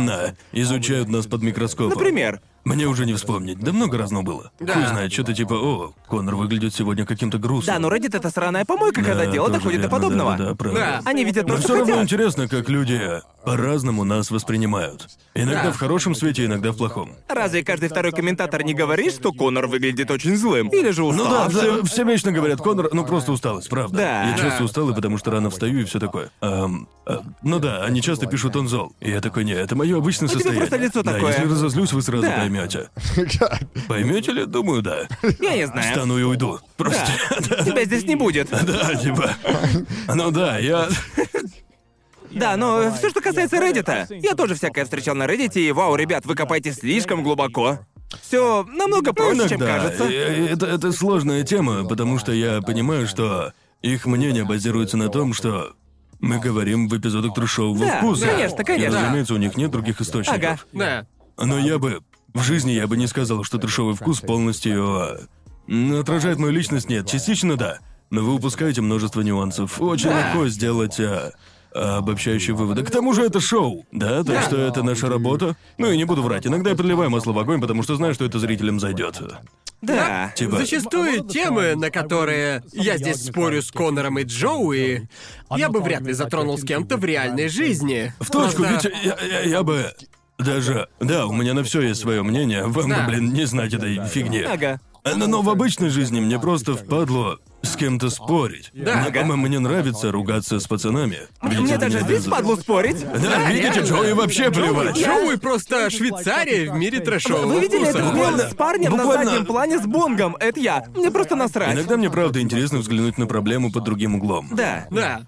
изучают 0.51 1.09
нас 1.09 1.27
под 1.27 1.41
микроскопом. 1.41 1.97
Например. 1.97 2.41
Мне 2.63 2.85
уже 2.87 3.05
не 3.05 3.13
вспомнить. 3.13 3.59
Да 3.59 3.71
много 3.73 3.97
разного 3.97 4.21
было. 4.23 4.51
Да. 4.59 4.73
Хуй 4.73 4.85
знает, 4.85 5.11
что-то 5.11 5.33
типа, 5.33 5.53
о, 5.55 5.93
Конор 6.07 6.35
выглядит 6.35 6.73
сегодня 6.75 7.05
каким-то 7.05 7.37
грустным. 7.39 7.75
Да, 7.75 7.79
но 7.79 7.93
Reddit 7.93 8.15
это 8.15 8.29
сраная 8.29 8.65
помойка, 8.65 9.01
когда 9.01 9.25
Да, 9.25 9.31
дело 9.31 9.47
тоже 9.47 9.59
доходит 9.59 9.81
до 9.81 9.87
верно, 9.87 9.95
подобного. 10.01 10.37
Да, 10.37 10.45
да, 10.49 10.55
правда. 10.55 10.79
Да. 10.79 11.01
Они 11.09 11.23
видят 11.23 11.47
то, 11.47 11.53
Но 11.53 11.57
что 11.57 11.67
все 11.67 11.73
равно 11.77 11.93
хотят. 11.93 12.03
интересно, 12.03 12.47
как 12.47 12.69
люди 12.69 13.01
по-разному 13.43 14.03
нас 14.03 14.29
воспринимают. 14.29 15.07
Иногда 15.33 15.63
Да. 15.65 15.71
в 15.71 15.77
хорошем 15.77 16.13
свете, 16.13 16.45
иногда 16.45 16.71
в 16.71 16.77
плохом. 16.77 17.13
Разве 17.27 17.63
каждый 17.63 17.89
второй 17.89 18.11
комментатор 18.11 18.63
не 18.63 18.73
говорит, 18.75 19.13
что 19.15 19.33
Конор 19.33 19.65
выглядит 19.65 20.11
очень 20.11 20.35
злым? 20.37 20.67
Или 20.69 20.91
же 20.91 21.01
Ну 21.01 21.13
да, 21.13 21.47
уставшим? 21.47 21.85
все, 21.85 21.93
все 21.93 22.03
вечно 22.03 22.31
говорят, 22.31 22.59
Конор, 22.59 22.89
ну 22.93 23.03
просто 23.05 23.31
усталость, 23.31 23.69
правда. 23.69 23.97
Да. 23.97 24.23
Я 24.29 24.37
часто 24.37 24.59
Да. 24.59 24.65
усталый, 24.65 24.93
потому 24.93 25.17
что 25.17 25.31
рано 25.31 25.49
встаю 25.49 25.79
и 25.79 25.83
все 25.85 25.99
такое. 25.99 26.29
Ам, 26.41 26.87
а, 27.07 27.23
ну 27.41 27.57
да, 27.59 27.83
они 27.83 28.01
часто 28.03 28.27
пишут 28.27 28.55
он 28.55 28.67
зол. 28.67 28.93
И 28.99 29.09
я 29.09 29.21
такой, 29.21 29.45
не, 29.45 29.53
это 29.53 29.75
мое 29.75 29.97
обычное 29.97 30.27
У 30.27 30.29
тебя 30.29 30.39
состояние. 30.39 30.67
просто 30.67 30.85
лицо 30.85 31.01
да, 31.03 31.13
такое. 31.13 31.31
если 31.31 31.45
разозлюсь, 31.49 31.93
вы 31.93 32.01
сразу 32.03 32.21
Да. 32.23 32.35
Поймете. 32.51 32.89
Поймете 33.87 34.31
ли? 34.31 34.45
Думаю, 34.45 34.81
да. 34.81 35.07
Я 35.39 35.55
не 35.55 35.67
знаю. 35.67 35.91
Встану 35.93 36.17
и 36.17 36.23
уйду. 36.23 36.59
Просто. 36.77 37.07
Да. 37.49 37.63
Тебя 37.65 37.85
здесь 37.85 38.03
не 38.05 38.15
будет. 38.15 38.49
Да, 38.71 38.95
типа. 38.95 39.31
Ну 40.13 40.31
да, 40.31 40.57
я. 40.59 40.87
Да, 42.31 42.55
но 42.55 42.93
все, 42.93 43.09
что 43.09 43.21
касается 43.21 43.57
Reddit, 43.57 44.15
я 44.21 44.35
тоже 44.35 44.55
всякое 44.55 44.85
встречал 44.85 45.15
на 45.15 45.23
Reddit, 45.23 45.59
и 45.59 45.71
вау, 45.71 45.95
ребят, 45.95 46.25
вы 46.25 46.35
копаете 46.35 46.71
слишком 46.71 47.23
глубоко. 47.23 47.79
Все 48.21 48.63
намного 48.63 49.13
проще, 49.13 49.49
чем 49.49 49.59
кажется. 49.59 50.07
И 50.07 50.13
Это, 50.13 50.67
это 50.67 50.91
сложная 50.91 51.43
тема, 51.43 51.85
потому 51.85 52.19
что 52.19 52.31
я 52.31 52.61
понимаю, 52.61 53.07
что 53.07 53.53
их 53.81 54.05
мнение 54.05 54.43
базируется 54.45 54.95
на 54.97 55.09
том, 55.09 55.33
что 55.33 55.73
мы 56.19 56.39
говорим 56.39 56.87
в 56.87 56.97
эпизодах 56.97 57.33
трешового 57.33 57.79
Да, 57.79 57.97
вкуса. 57.97 58.27
конечно, 58.27 58.63
конечно. 58.63 58.95
И, 58.95 59.01
разумеется, 59.01 59.33
у 59.33 59.37
них 59.37 59.57
нет 59.57 59.71
других 59.71 59.99
источников. 60.01 60.65
Да. 60.71 61.05
Но 61.37 61.57
я 61.59 61.79
бы... 61.79 62.01
В 62.33 62.41
жизни 62.43 62.71
я 62.71 62.87
бы 62.87 62.97
не 62.97 63.07
сказал, 63.07 63.43
что 63.43 63.57
трешовый 63.57 63.95
вкус 63.95 64.21
полностью... 64.21 64.85
а, 64.87 65.99
отражает 65.99 66.37
мою 66.39 66.51
личность, 66.53 66.89
нет. 66.89 67.07
Частично 67.07 67.55
да. 67.57 67.79
Но 68.09 68.21
вы 68.21 68.33
упускаете 68.35 68.81
множество 68.81 69.21
нюансов. 69.21 69.81
Очень 69.81 70.09
Да. 70.09 70.27
легко 70.29 70.47
сделать... 70.47 70.99
а, 70.99 71.31
а, 71.73 71.97
обобщающие 71.99 72.53
выводы. 72.53 72.83
К 72.83 72.91
тому 72.91 73.13
же 73.13 73.23
это 73.23 73.39
шоу, 73.39 73.85
да, 73.93 74.25
так 74.25 74.43
что 74.43 74.57
это 74.57 74.83
наша 74.83 75.07
работа. 75.07 75.55
Ну 75.77 75.89
и 75.89 75.95
не 75.95 76.03
буду 76.03 76.21
врать, 76.21 76.45
иногда 76.45 76.71
я 76.71 76.75
подливаю 76.75 77.09
масло 77.09 77.31
в 77.31 77.39
огонь, 77.39 77.61
потому 77.61 77.81
что 77.81 77.95
знаю, 77.95 78.13
что 78.13 78.25
это 78.25 78.39
зрителям 78.39 78.77
зайдет. 78.81 79.21
Да. 79.81 80.33
Типа, 80.35 80.57
Зачастую 80.57 81.23
темы, 81.23 81.75
на 81.75 81.89
которые 81.89 82.61
я 82.73 82.97
здесь 82.97 83.23
спорю 83.25 83.61
с 83.61 83.71
Конором 83.71 84.19
и 84.19 84.23
Джоуи, 84.23 85.07
я 85.55 85.69
бы 85.69 85.79
вряд 85.81 86.01
ли 86.01 86.11
затронул 86.11 86.57
с 86.57 86.63
кем-то 86.65 86.97
в 86.97 87.05
реальной 87.05 87.47
жизни. 87.47 88.13
в 88.19 88.29
точку, 88.29 88.63
Просто- 88.63 88.89
ведь 88.89 89.05
я, 89.05 89.17
я- 89.25 89.41
я 89.43 89.63
бы 89.63 89.93
даже... 90.43 90.87
Да, 90.99 91.25
у 91.27 91.33
меня 91.33 91.53
на 91.53 91.63
все 91.63 91.81
есть 91.81 92.01
свое 92.01 92.23
мнение, 92.23 92.63
вам 92.63 92.71
бы, 92.73 92.83
Да. 92.95 93.05
блин, 93.07 93.33
не 93.33 93.45
знать 93.45 93.73
этой 93.73 94.05
фигни. 94.07 94.41
Ага. 94.41 94.79
Но, 95.03 95.25
но 95.27 95.41
в 95.41 95.49
обычной 95.49 95.89
жизни 95.89 96.19
мне 96.19 96.37
просто 96.39 96.75
впадло 96.75 97.39
с 97.63 97.75
кем-то 97.75 98.11
спорить. 98.11 98.69
Да, 98.73 98.97
мне, 99.09 99.19
ага. 99.21 99.35
мне 99.35 99.57
нравится 99.57 100.11
ругаться 100.11 100.59
с 100.59 100.67
пацанами. 100.67 101.21
Мне 101.41 101.71
это 101.73 101.85
даже 101.89 101.99
не 101.99 102.03
здесь 102.05 102.25
падлу 102.25 102.55
спорить. 102.55 103.03
Да, 103.03 103.49
видите, 103.49 103.69
реально. 103.73 103.87
Джоуи 103.87 104.11
вообще 104.13 104.51
плевать. 104.51 104.95
Джоуи 104.97 105.37
просто 105.37 105.89
Швейцария 105.89 106.71
в 106.71 106.75
мире 106.75 106.99
трэшового 106.99 107.47
Вы 107.47 107.61
видели 107.61 107.83
вкуса. 107.85 107.97
этот 107.97 108.11
Буквально- 108.13 108.37
мем 108.43 108.51
с 108.51 108.53
парнем 108.53 108.91
буквально- 108.91 109.23
на 109.23 109.29
заднем 109.31 109.45
плане 109.47 109.79
с 109.79 109.85
бонгом? 109.87 110.35
Это 110.39 110.59
я. 110.59 110.83
Мне 110.95 111.09
просто 111.09 111.35
насрать. 111.35 111.73
Иногда 111.73 111.97
мне 111.97 112.11
правда 112.11 112.39
интересно 112.39 112.77
взглянуть 112.79 113.17
на 113.17 113.25
проблему 113.25 113.71
под 113.71 113.83
другим 113.83 114.15
углом. 114.15 114.49
Да. 114.51 114.85
Да. 114.91 115.21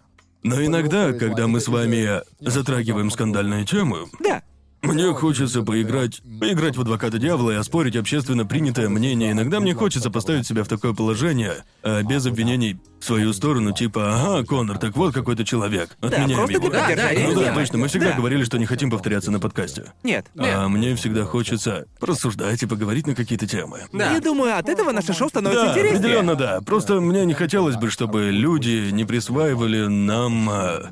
Но 0.43 0.63
иногда, 0.63 1.13
когда 1.13 1.47
мы 1.47 1.59
с 1.59 1.67
вами 1.67 2.21
затрагиваем 2.41 3.09
скандальную 3.09 3.65
тему, 3.65 4.07
Да. 4.19 4.43
Мне 4.83 5.11
хочется 5.13 5.63
поиграть, 5.63 6.21
поиграть 6.39 6.75
в 6.77 6.81
адвоката 6.81 7.17
дьявола 7.17 7.51
и 7.51 7.55
оспорить 7.55 7.95
общественно 7.95 8.45
принятое 8.45 8.89
мнение. 8.89 9.31
Иногда 9.31 9.59
мне 9.59 9.73
хочется 9.73 10.11
поставить 10.11 10.45
себя 10.45 10.63
в 10.63 10.67
такое 10.67 10.93
положение, 10.93 11.63
а, 11.81 12.03
без 12.03 12.25
обвинений 12.25 12.77
в 12.99 13.05
свою 13.05 13.33
сторону, 13.33 13.73
типа, 13.73 14.15
ага, 14.21 14.45
Конор, 14.45 14.77
так 14.77 14.95
вот 14.95 15.13
какой-то 15.13 15.45
человек. 15.45 15.97
Отменяем 16.01 16.35
просто 16.35 16.53
его. 16.53 16.69
для 16.69 16.79
поддержания 16.81 17.27
Ну 17.27 17.33
да, 17.35 17.43
темы. 17.45 17.55
точно, 17.61 17.77
мы 17.77 17.87
всегда 17.87 18.09
Да. 18.11 18.17
говорили, 18.17 18.43
что 18.43 18.57
не 18.57 18.65
хотим 18.65 18.91
повторяться 18.91 19.31
на 19.31 19.39
подкасте. 19.39 19.93
Нет. 20.03 20.25
А 20.37 20.67
мне 20.67 20.95
всегда 20.95 21.23
хочется 21.25 21.85
рассуждать 22.01 22.61
и 22.61 22.65
поговорить 22.65 23.07
на 23.07 23.15
какие-то 23.15 23.47
темы. 23.47 23.81
Да. 23.93 24.11
Я 24.13 24.19
думаю, 24.19 24.57
от 24.57 24.67
этого 24.69 24.91
наше 24.91 25.13
шоу 25.13 25.29
становится 25.29 25.65
Да, 25.65 25.71
интереснее. 25.71 25.97
определенно 25.99 26.35
да. 26.35 26.61
Просто 26.61 26.99
мне 26.99 27.25
не 27.25 27.33
хотелось 27.33 27.75
бы, 27.77 27.89
чтобы 27.89 28.31
люди 28.31 28.89
не 28.91 29.05
присваивали 29.05 29.87
нам 29.87 30.49
а, 30.49 30.91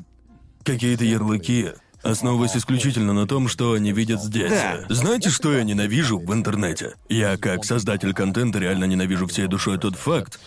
какие-то 0.64 1.04
ярлыки, 1.04 1.70
основываясь 2.02 2.56
исключительно 2.56 3.12
на 3.12 3.26
том, 3.26 3.48
что 3.48 3.72
они 3.72 3.92
видят 3.92 4.22
здесь. 4.22 4.50
Да. 4.50 4.84
Знаете, 4.88 5.30
что 5.30 5.52
я 5.52 5.62
ненавижу 5.64 6.18
в 6.18 6.32
интернете? 6.32 6.94
Я, 7.08 7.36
как 7.36 7.64
создатель 7.64 8.12
контента, 8.12 8.58
реально 8.58 8.84
ненавижу 8.84 9.26
всей 9.26 9.46
душой 9.46 9.78
тот 9.78 9.96
факт, 9.96 10.40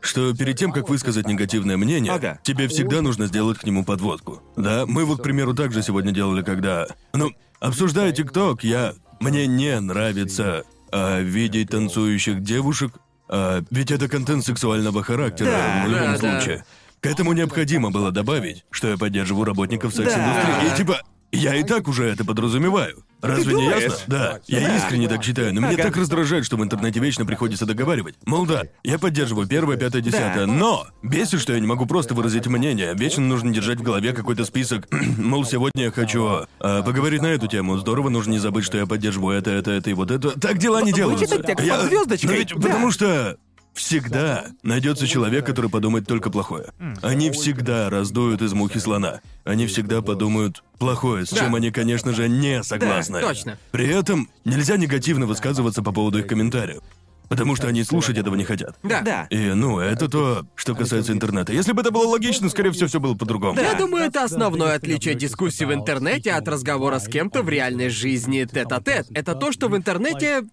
что 0.00 0.34
перед 0.34 0.56
тем, 0.58 0.72
как 0.72 0.88
высказать 0.88 1.26
негативное 1.26 1.76
мнение, 1.76 2.12
Ага. 2.12 2.38
тебе 2.42 2.68
всегда 2.68 3.02
нужно 3.02 3.26
сделать 3.26 3.58
к 3.58 3.64
нему 3.64 3.84
подводку. 3.84 4.42
Да, 4.56 4.84
мы 4.86 5.04
вот, 5.04 5.20
к 5.20 5.22
примеру, 5.22 5.54
также 5.54 5.82
сегодня 5.82 6.12
делали, 6.12 6.42
когда... 6.42 6.86
Ну, 7.12 7.32
обсуждая 7.60 8.12
ТикТок, 8.12 8.64
я... 8.64 8.94
Мне 9.18 9.46
не 9.46 9.80
нравится 9.80 10.64
а, 10.92 11.20
видеть 11.20 11.70
танцующих 11.70 12.42
девушек, 12.42 12.92
а, 13.28 13.62
ведь 13.70 13.90
это 13.90 14.08
контент 14.08 14.44
сексуального 14.44 15.02
характера 15.02 15.46
Да, 15.50 15.84
в 15.86 15.88
любом 15.88 16.12
да, 16.20 16.44
да. 16.44 16.64
К 17.00 17.06
этому 17.06 17.32
необходимо 17.32 17.90
было 17.90 18.10
добавить, 18.10 18.64
что 18.70 18.88
я 18.88 18.96
поддерживаю 18.96 19.44
работников 19.44 19.94
секс-индустрии. 19.94 20.68
Да. 20.68 20.74
И 20.74 20.76
типа, 20.76 21.00
я 21.32 21.54
и 21.54 21.62
так 21.62 21.88
уже 21.88 22.04
это 22.08 22.24
подразумеваю. 22.24 23.04
Разве 23.22 23.54
не 23.54 23.62
думаешь? 23.64 23.82
ясно? 23.82 23.98
Да, 24.06 24.38
я 24.46 24.60
Да. 24.60 24.76
искренне 24.76 25.08
так 25.08 25.24
считаю, 25.24 25.52
но 25.54 25.60
меня 25.60 25.72
Ага. 25.72 25.84
так 25.84 25.96
раздражает, 25.96 26.44
что 26.44 26.56
в 26.56 26.62
интернете 26.62 27.00
вечно 27.00 27.24
приходится 27.26 27.64
договаривать. 27.66 28.14
Мол, 28.26 28.46
да, 28.46 28.64
я 28.84 28.98
поддерживаю 28.98 29.48
первое, 29.48 29.76
пятое, 29.76 30.02
десятое, 30.02 30.46
Да. 30.46 30.52
но 30.52 30.86
бесит, 31.02 31.40
что 31.40 31.52
я 31.54 31.58
не 31.60 31.66
могу 31.66 31.86
просто 31.86 32.14
выразить 32.14 32.46
мнение. 32.46 32.94
Вечно 32.94 33.22
нужно 33.24 33.52
держать 33.52 33.78
в 33.78 33.82
голове 33.82 34.12
какой-то 34.12 34.44
список. 34.44 34.86
Мол, 35.18 35.44
сегодня 35.44 35.84
я 35.84 35.90
хочу 35.90 36.46
а, 36.60 36.82
поговорить 36.82 37.22
на 37.22 37.28
эту 37.28 37.46
тему. 37.48 37.76
Здорово, 37.78 38.10
нужно 38.10 38.32
не 38.32 38.38
забыть, 38.38 38.64
что 38.64 38.76
я 38.78 38.86
поддерживаю 38.86 39.36
это, 39.38 39.50
это, 39.50 39.70
это 39.72 39.90
и 39.90 39.94
вот 39.94 40.10
это. 40.10 40.38
Так 40.38 40.58
дела 40.58 40.82
не 40.82 40.92
делаются. 40.92 41.24
Вычитать 41.26 41.46
текст 41.46 41.64
Я- 41.66 41.78
под. 41.78 42.22
Но 42.22 42.32
ведь 42.32 42.48
Да. 42.54 42.60
потому 42.60 42.90
что 42.90 43.36
всегда 43.76 44.46
найдется 44.62 45.06
человек, 45.06 45.46
который 45.46 45.70
подумает 45.70 46.06
только 46.06 46.30
плохое. 46.30 46.66
Они 47.02 47.30
всегда 47.30 47.90
раздуют 47.90 48.42
из 48.42 48.52
мухи 48.52 48.78
слона. 48.78 49.20
Они 49.44 49.66
всегда 49.66 50.02
подумают 50.02 50.64
плохое, 50.78 51.24
с 51.26 51.30
Да. 51.30 51.40
чем 51.40 51.54
они, 51.54 51.70
конечно 51.70 52.12
же, 52.12 52.28
не 52.28 52.62
согласны. 52.62 53.20
точно. 53.20 53.58
При 53.70 53.86
этом 53.86 54.28
нельзя 54.44 54.76
негативно 54.76 55.26
высказываться 55.26 55.82
по 55.82 55.92
поводу 55.92 56.18
их 56.18 56.26
комментариев. 56.26 56.82
Потому 57.28 57.56
что 57.56 57.66
они 57.66 57.82
слушать 57.82 58.16
этого 58.18 58.36
не 58.36 58.44
хотят. 58.44 58.76
Да. 58.84 59.00
Да. 59.00 59.26
И, 59.30 59.36
ну, 59.36 59.80
это 59.80 60.08
то, 60.08 60.46
что 60.54 60.76
касается 60.76 61.12
интернета. 61.12 61.52
Если 61.52 61.72
бы 61.72 61.80
это 61.80 61.90
было 61.90 62.06
логично, 62.06 62.48
скорее 62.48 62.70
всего, 62.70 62.86
все 62.88 63.00
было 63.00 63.14
по-другому. 63.14 63.60
Я 63.60 63.74
думаю, 63.74 64.04
это 64.04 64.22
основное 64.22 64.76
отличие 64.76 65.14
дискуссии 65.16 65.64
в 65.64 65.74
интернете 65.74 66.32
от 66.32 66.46
разговора 66.46 67.00
с 67.00 67.08
кем-то 67.08 67.42
в 67.42 67.48
реальной 67.48 67.88
жизни 67.88 68.44
тет-а-тет. 68.44 69.06
Это 69.12 69.34
то, 69.34 69.50
что 69.50 69.68
в 69.68 69.76
интернете 69.76 70.44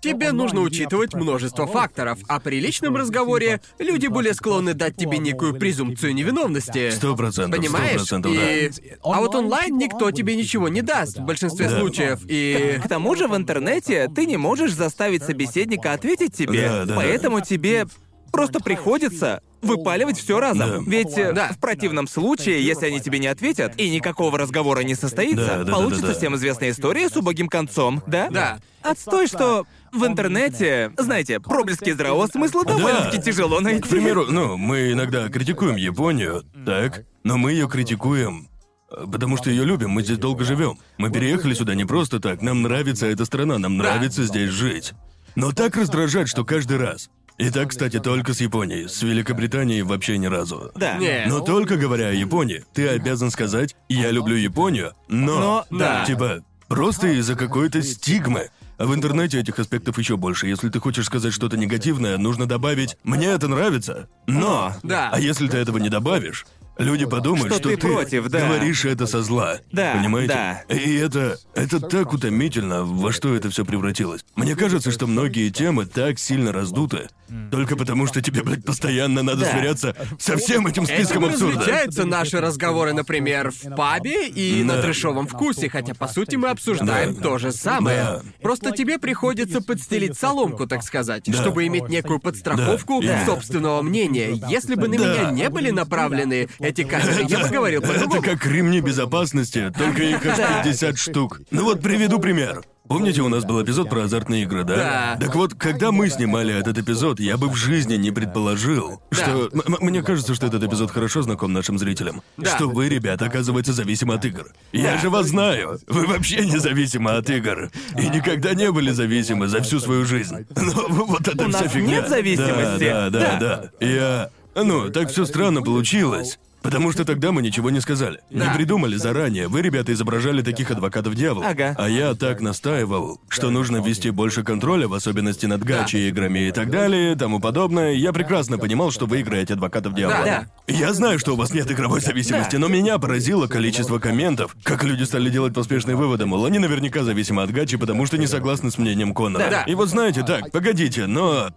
тебе 0.00 0.32
нужно 0.32 0.60
учитывать 0.60 1.14
множество 1.14 1.66
факторов, 1.66 2.18
а 2.28 2.40
при 2.40 2.60
личном 2.60 2.96
разговоре 2.96 3.60
люди 3.78 4.06
более 4.06 4.34
склонны 4.34 4.74
дать 4.74 4.96
тебе 4.96 5.18
некую 5.18 5.54
презумпцию 5.54 6.14
невиновности. 6.14 6.90
Сто 6.90 7.14
процентов, 7.16 7.60
сто 7.60 7.62
Понимаешь? 7.72 7.96
процентов, 7.96 8.32
И... 8.32 8.68
да. 8.68 8.96
А 9.02 9.20
вот 9.20 9.34
онлайн 9.34 9.76
никто 9.76 10.10
тебе 10.10 10.36
ничего 10.36 10.68
не 10.68 10.82
даст 10.82 11.18
в 11.18 11.22
большинстве 11.22 11.68
Да. 11.68 11.78
случаев. 11.78 12.20
И... 12.26 12.80
К 12.84 12.88
тому 12.88 13.14
же 13.14 13.28
в 13.28 13.36
интернете 13.36 14.08
ты 14.14 14.26
не 14.26 14.36
можешь 14.36 14.72
заставить 14.74 15.22
собеседника 15.22 15.92
ответить 15.92 16.34
тебе, 16.34 16.68
Да, 16.68 16.84
да, 16.84 16.96
поэтому 16.96 17.40
тебе 17.40 17.86
просто 18.32 18.60
приходится 18.60 19.42
выпаливать 19.60 20.18
все 20.18 20.40
разом. 20.40 20.84
Да. 20.84 20.90
Ведь 20.90 21.18
э, 21.18 21.32
Да. 21.32 21.48
в 21.52 21.58
противном 21.58 22.06
случае, 22.06 22.64
если 22.64 22.86
они 22.86 23.00
тебе 23.00 23.18
не 23.18 23.26
ответят 23.26 23.74
и 23.76 23.90
никакого 23.90 24.38
разговора 24.38 24.80
не 24.80 24.94
состоится, 24.94 25.46
Да, 25.46 25.58
да, 25.58 25.64
да, 25.64 25.72
получится 25.74 26.06
да, 26.06 26.12
да. 26.12 26.18
всем 26.18 26.36
известная 26.36 26.70
история 26.70 27.08
с 27.10 27.16
убогим 27.16 27.48
концом, 27.48 28.02
да? 28.06 28.28
Да. 28.30 28.58
Отстой, 28.82 29.26
что 29.26 29.66
в 29.92 30.04
интернете, 30.06 30.92
знаете, 30.96 31.40
проблески 31.40 31.92
здравого 31.92 32.26
смысла 32.26 32.64
довольно-таки 32.64 33.22
тяжело 33.22 33.60
найти. 33.60 33.80
К 33.80 33.88
примеру, 33.88 34.26
ну, 34.28 34.56
мы 34.56 34.92
иногда 34.92 35.28
критикуем 35.28 35.76
Японию, 35.76 36.44
так, 36.64 37.04
но 37.24 37.36
мы 37.36 37.52
ее 37.52 37.68
критикуем, 37.68 38.48
э, 38.90 39.04
потому 39.10 39.36
что 39.36 39.50
ее 39.50 39.64
любим, 39.64 39.90
мы 39.90 40.02
здесь 40.02 40.18
долго 40.18 40.44
живем. 40.44 40.78
Мы 40.98 41.10
переехали 41.10 41.54
сюда 41.54 41.74
не 41.74 41.84
просто 41.84 42.20
так, 42.20 42.42
нам 42.42 42.62
нравится 42.62 43.06
эта 43.06 43.24
страна, 43.24 43.58
нам 43.58 43.76
нравится 43.76 44.24
здесь 44.24 44.50
жить. 44.50 44.92
Но 45.36 45.52
так 45.52 45.76
раздражать, 45.76 46.28
что 46.28 46.44
каждый 46.44 46.78
раз. 46.78 47.10
И 47.38 47.48
так, 47.48 47.70
кстати, 47.70 47.98
только 47.98 48.34
с 48.34 48.40
Японией, 48.42 48.86
с 48.86 49.00
Великобританией 49.02 49.80
вообще 49.80 50.18
ни 50.18 50.26
разу. 50.26 50.72
Да. 50.74 50.98
Не. 50.98 51.24
Но 51.26 51.40
только 51.40 51.76
говоря 51.76 52.08
о 52.08 52.12
Японии, 52.12 52.64
ты 52.74 52.86
обязан 52.88 53.30
сказать 53.30 53.76
«я 53.88 54.10
люблю 54.10 54.36
Японию», 54.36 54.92
но... 55.08 55.64
Но, 55.70 55.78
да. 55.78 56.04
Типа, 56.04 56.44
просто 56.68 57.08
из-за 57.08 57.36
какой-то 57.36 57.82
стигмы. 57.82 58.50
А 58.80 58.86
в 58.86 58.94
интернете 58.94 59.38
этих 59.38 59.58
аспектов 59.58 59.98
еще 59.98 60.16
больше. 60.16 60.46
Если 60.46 60.70
ты 60.70 60.80
хочешь 60.80 61.04
сказать 61.04 61.34
что-то 61.34 61.58
негативное, 61.58 62.16
нужно 62.16 62.46
добавить 62.46 62.96
«мне 63.04 63.26
это 63.26 63.46
нравится», 63.46 64.08
но... 64.26 64.74
Да. 64.82 65.10
А 65.12 65.20
если 65.20 65.48
ты 65.48 65.58
этого 65.58 65.76
не 65.76 65.90
добавишь, 65.90 66.46
люди 66.78 67.04
подумают, 67.06 67.52
Что 67.52 67.56
что, 67.58 67.68
ты 67.70 67.76
против, 67.76 68.28
да. 68.28 68.46
говоришь 68.46 68.84
это 68.84 69.06
со 69.06 69.22
зла. 69.22 69.58
Да, 69.72 69.94
Понимаете? 69.96 70.32
да. 70.68 70.74
И 70.74 70.94
это... 70.96 71.38
Это 71.54 71.80
так 71.80 72.12
утомительно, 72.12 72.84
во 72.84 73.12
что 73.12 73.34
это 73.34 73.50
все 73.50 73.64
превратилось. 73.64 74.24
Мне 74.36 74.56
кажется, 74.56 74.90
что 74.90 75.06
многие 75.06 75.50
темы 75.50 75.84
так 75.86 76.18
сильно 76.18 76.52
раздуты, 76.52 77.08
только 77.50 77.76
потому 77.76 78.06
что 78.06 78.22
тебе, 78.22 78.42
блядь, 78.42 78.64
постоянно 78.64 79.22
надо 79.22 79.40
Да. 79.42 79.50
сверяться 79.52 79.94
со 80.18 80.36
всем 80.36 80.66
этим 80.66 80.86
списком 80.86 81.24
Этим 81.24 81.34
абсурда. 81.34 81.58
различаются 81.60 82.04
наши 82.06 82.40
разговоры, 82.40 82.92
например, 82.92 83.50
в 83.52 83.74
пабе 83.76 84.28
и 84.28 84.64
на 84.64 84.76
Да. 84.76 84.82
трешовом 84.82 85.26
вкусе, 85.28 85.68
хотя 85.68 85.94
по 85.94 86.08
сути 86.08 86.36
мы 86.36 86.48
обсуждаем 86.48 87.14
Да. 87.14 87.20
то 87.22 87.38
же 87.38 87.52
самое. 87.52 87.96
Да. 88.02 88.22
Просто 88.40 88.70
тебе 88.72 88.98
приходится 88.98 89.60
подстелить 89.62 90.16
соломку, 90.18 90.66
так 90.66 90.82
сказать, 90.82 91.24
Да. 91.26 91.32
чтобы 91.34 91.66
иметь 91.66 91.88
некую 91.88 92.20
подстраховку 92.20 93.02
Да. 93.02 93.24
собственного 93.26 93.82
мнения. 93.82 94.40
Если 94.48 94.74
бы 94.76 94.88
на 94.88 94.96
Да. 94.96 95.04
меня 95.04 95.30
не 95.30 95.48
были 95.50 95.70
направлены 95.70 96.48
эти 96.70 96.84
камеры, 96.84 97.24
я 97.28 97.38
бы 97.40 97.48
говорил 97.48 97.80
Это 97.82 97.92
по-другому. 97.92 98.22
как 98.22 98.46
ремни 98.46 98.80
безопасности, 98.80 99.72
только 99.76 100.02
их 100.02 100.24
аж 100.26 100.64
50 100.64 100.98
штук. 100.98 101.40
Ну 101.50 101.64
вот 101.64 101.80
приведу 101.82 102.18
пример. 102.18 102.62
Помните, 102.88 103.22
у 103.22 103.28
нас 103.28 103.44
был 103.44 103.62
эпизод 103.62 103.88
про 103.88 104.02
азартные 104.02 104.42
игры, 104.42 104.64
да? 104.64 105.16
Да. 105.16 105.26
Так 105.26 105.36
вот, 105.36 105.54
когда 105.54 105.92
мы 105.92 106.08
снимали 106.10 106.52
этот 106.58 106.76
эпизод, 106.76 107.20
я 107.20 107.36
бы 107.36 107.48
в 107.48 107.54
жизни 107.54 107.94
не 107.94 108.10
предположил, 108.10 109.00
что... 109.12 109.48
м- 109.52 109.60
м- 109.64 109.76
мне 109.80 110.02
кажется, 110.02 110.34
что 110.34 110.46
этот 110.46 110.64
эпизод 110.64 110.90
хорошо 110.90 111.22
знаком 111.22 111.52
нашим 111.52 111.78
зрителям. 111.78 112.20
Да. 112.36 112.56
Что 112.56 112.68
вы, 112.68 112.88
ребята, 112.88 113.26
оказывается, 113.26 113.72
зависимы 113.74 114.14
от 114.14 114.24
игр. 114.24 114.46
Я 114.72 114.98
же 114.98 115.08
вас 115.08 115.26
знаю. 115.28 115.78
Вы 115.86 116.04
вообще 116.08 116.44
не 116.44 116.58
зависимы 116.58 117.12
от 117.12 117.30
игр. 117.30 117.70
И 117.96 118.08
никогда 118.08 118.54
не 118.54 118.72
были 118.72 118.90
зависимы 118.90 119.46
за 119.46 119.62
всю 119.62 119.78
свою 119.78 120.04
жизнь. 120.04 120.44
Но 120.56 120.88
вот 121.06 121.28
это 121.28 121.44
У 121.46 121.48
вся 121.48 121.62
нас 121.62 121.72
фигня. 121.72 121.98
нет 122.00 122.08
зависимости. 122.08 122.84
Да, 122.90 123.08
да, 123.10 123.38
Да. 123.38 123.70
да. 123.80 123.86
Я... 123.86 124.30
Ну, 124.56 124.90
так 124.90 125.10
все 125.10 125.26
странно 125.26 125.62
получилось. 125.62 126.40
Потому 126.62 126.92
что 126.92 127.04
тогда 127.04 127.32
мы 127.32 127.42
ничего 127.42 127.70
не 127.70 127.80
сказали. 127.80 128.20
Да. 128.30 128.46
Не 128.46 128.54
придумали 128.54 128.96
заранее. 128.96 129.48
Вы, 129.48 129.62
ребята, 129.62 129.92
изображали 129.92 130.42
таких 130.42 130.70
адвокатов 130.70 131.14
дьявола. 131.14 131.48
Ага. 131.48 131.74
А 131.78 131.88
я 131.88 132.14
так 132.14 132.40
настаивал, 132.40 133.20
что 133.28 133.50
нужно 133.50 133.78
ввести 133.78 134.10
больше 134.10 134.42
контроля, 134.42 134.86
в 134.86 134.94
особенности 134.94 135.46
над 135.46 135.64
гачи 135.64 136.08
играми 136.08 136.48
и 136.48 136.52
так 136.52 136.70
далее, 136.70 137.16
тому 137.16 137.40
подобное. 137.40 137.92
Я 137.92 138.12
прекрасно 138.12 138.58
понимал, 138.58 138.90
что 138.90 139.06
вы 139.06 139.22
играете 139.22 139.54
адвокатов 139.54 139.94
дьявола. 139.94 140.24
Да. 140.24 140.46
Я 140.66 140.92
знаю, 140.92 141.18
что 141.18 141.32
у 141.32 141.36
вас 141.36 141.52
нет 141.52 141.70
игровой 141.70 142.00
зависимости, 142.00 142.56
но 142.56 142.68
меня 142.68 142.98
поразило 142.98 143.46
количество 143.46 143.98
комментов, 143.98 144.54
как 144.62 144.84
люди 144.84 145.02
стали 145.04 145.30
делать 145.30 145.54
поспешные 145.54 145.96
выводы, 145.96 146.26
мол, 146.26 146.44
они 146.44 146.58
наверняка 146.58 147.02
зависимы 147.02 147.42
от 147.42 147.50
гачи, 147.50 147.76
потому 147.76 148.06
что 148.06 148.18
не 148.18 148.26
согласны 148.26 148.70
с 148.70 148.78
мнением 148.78 149.14
Конора. 149.14 149.48
Да. 149.50 149.62
И 149.62 149.74
вот 149.74 149.88
знаете, 149.88 150.22
так, 150.22 150.50
погодите, 150.52 151.06
но 151.06 151.50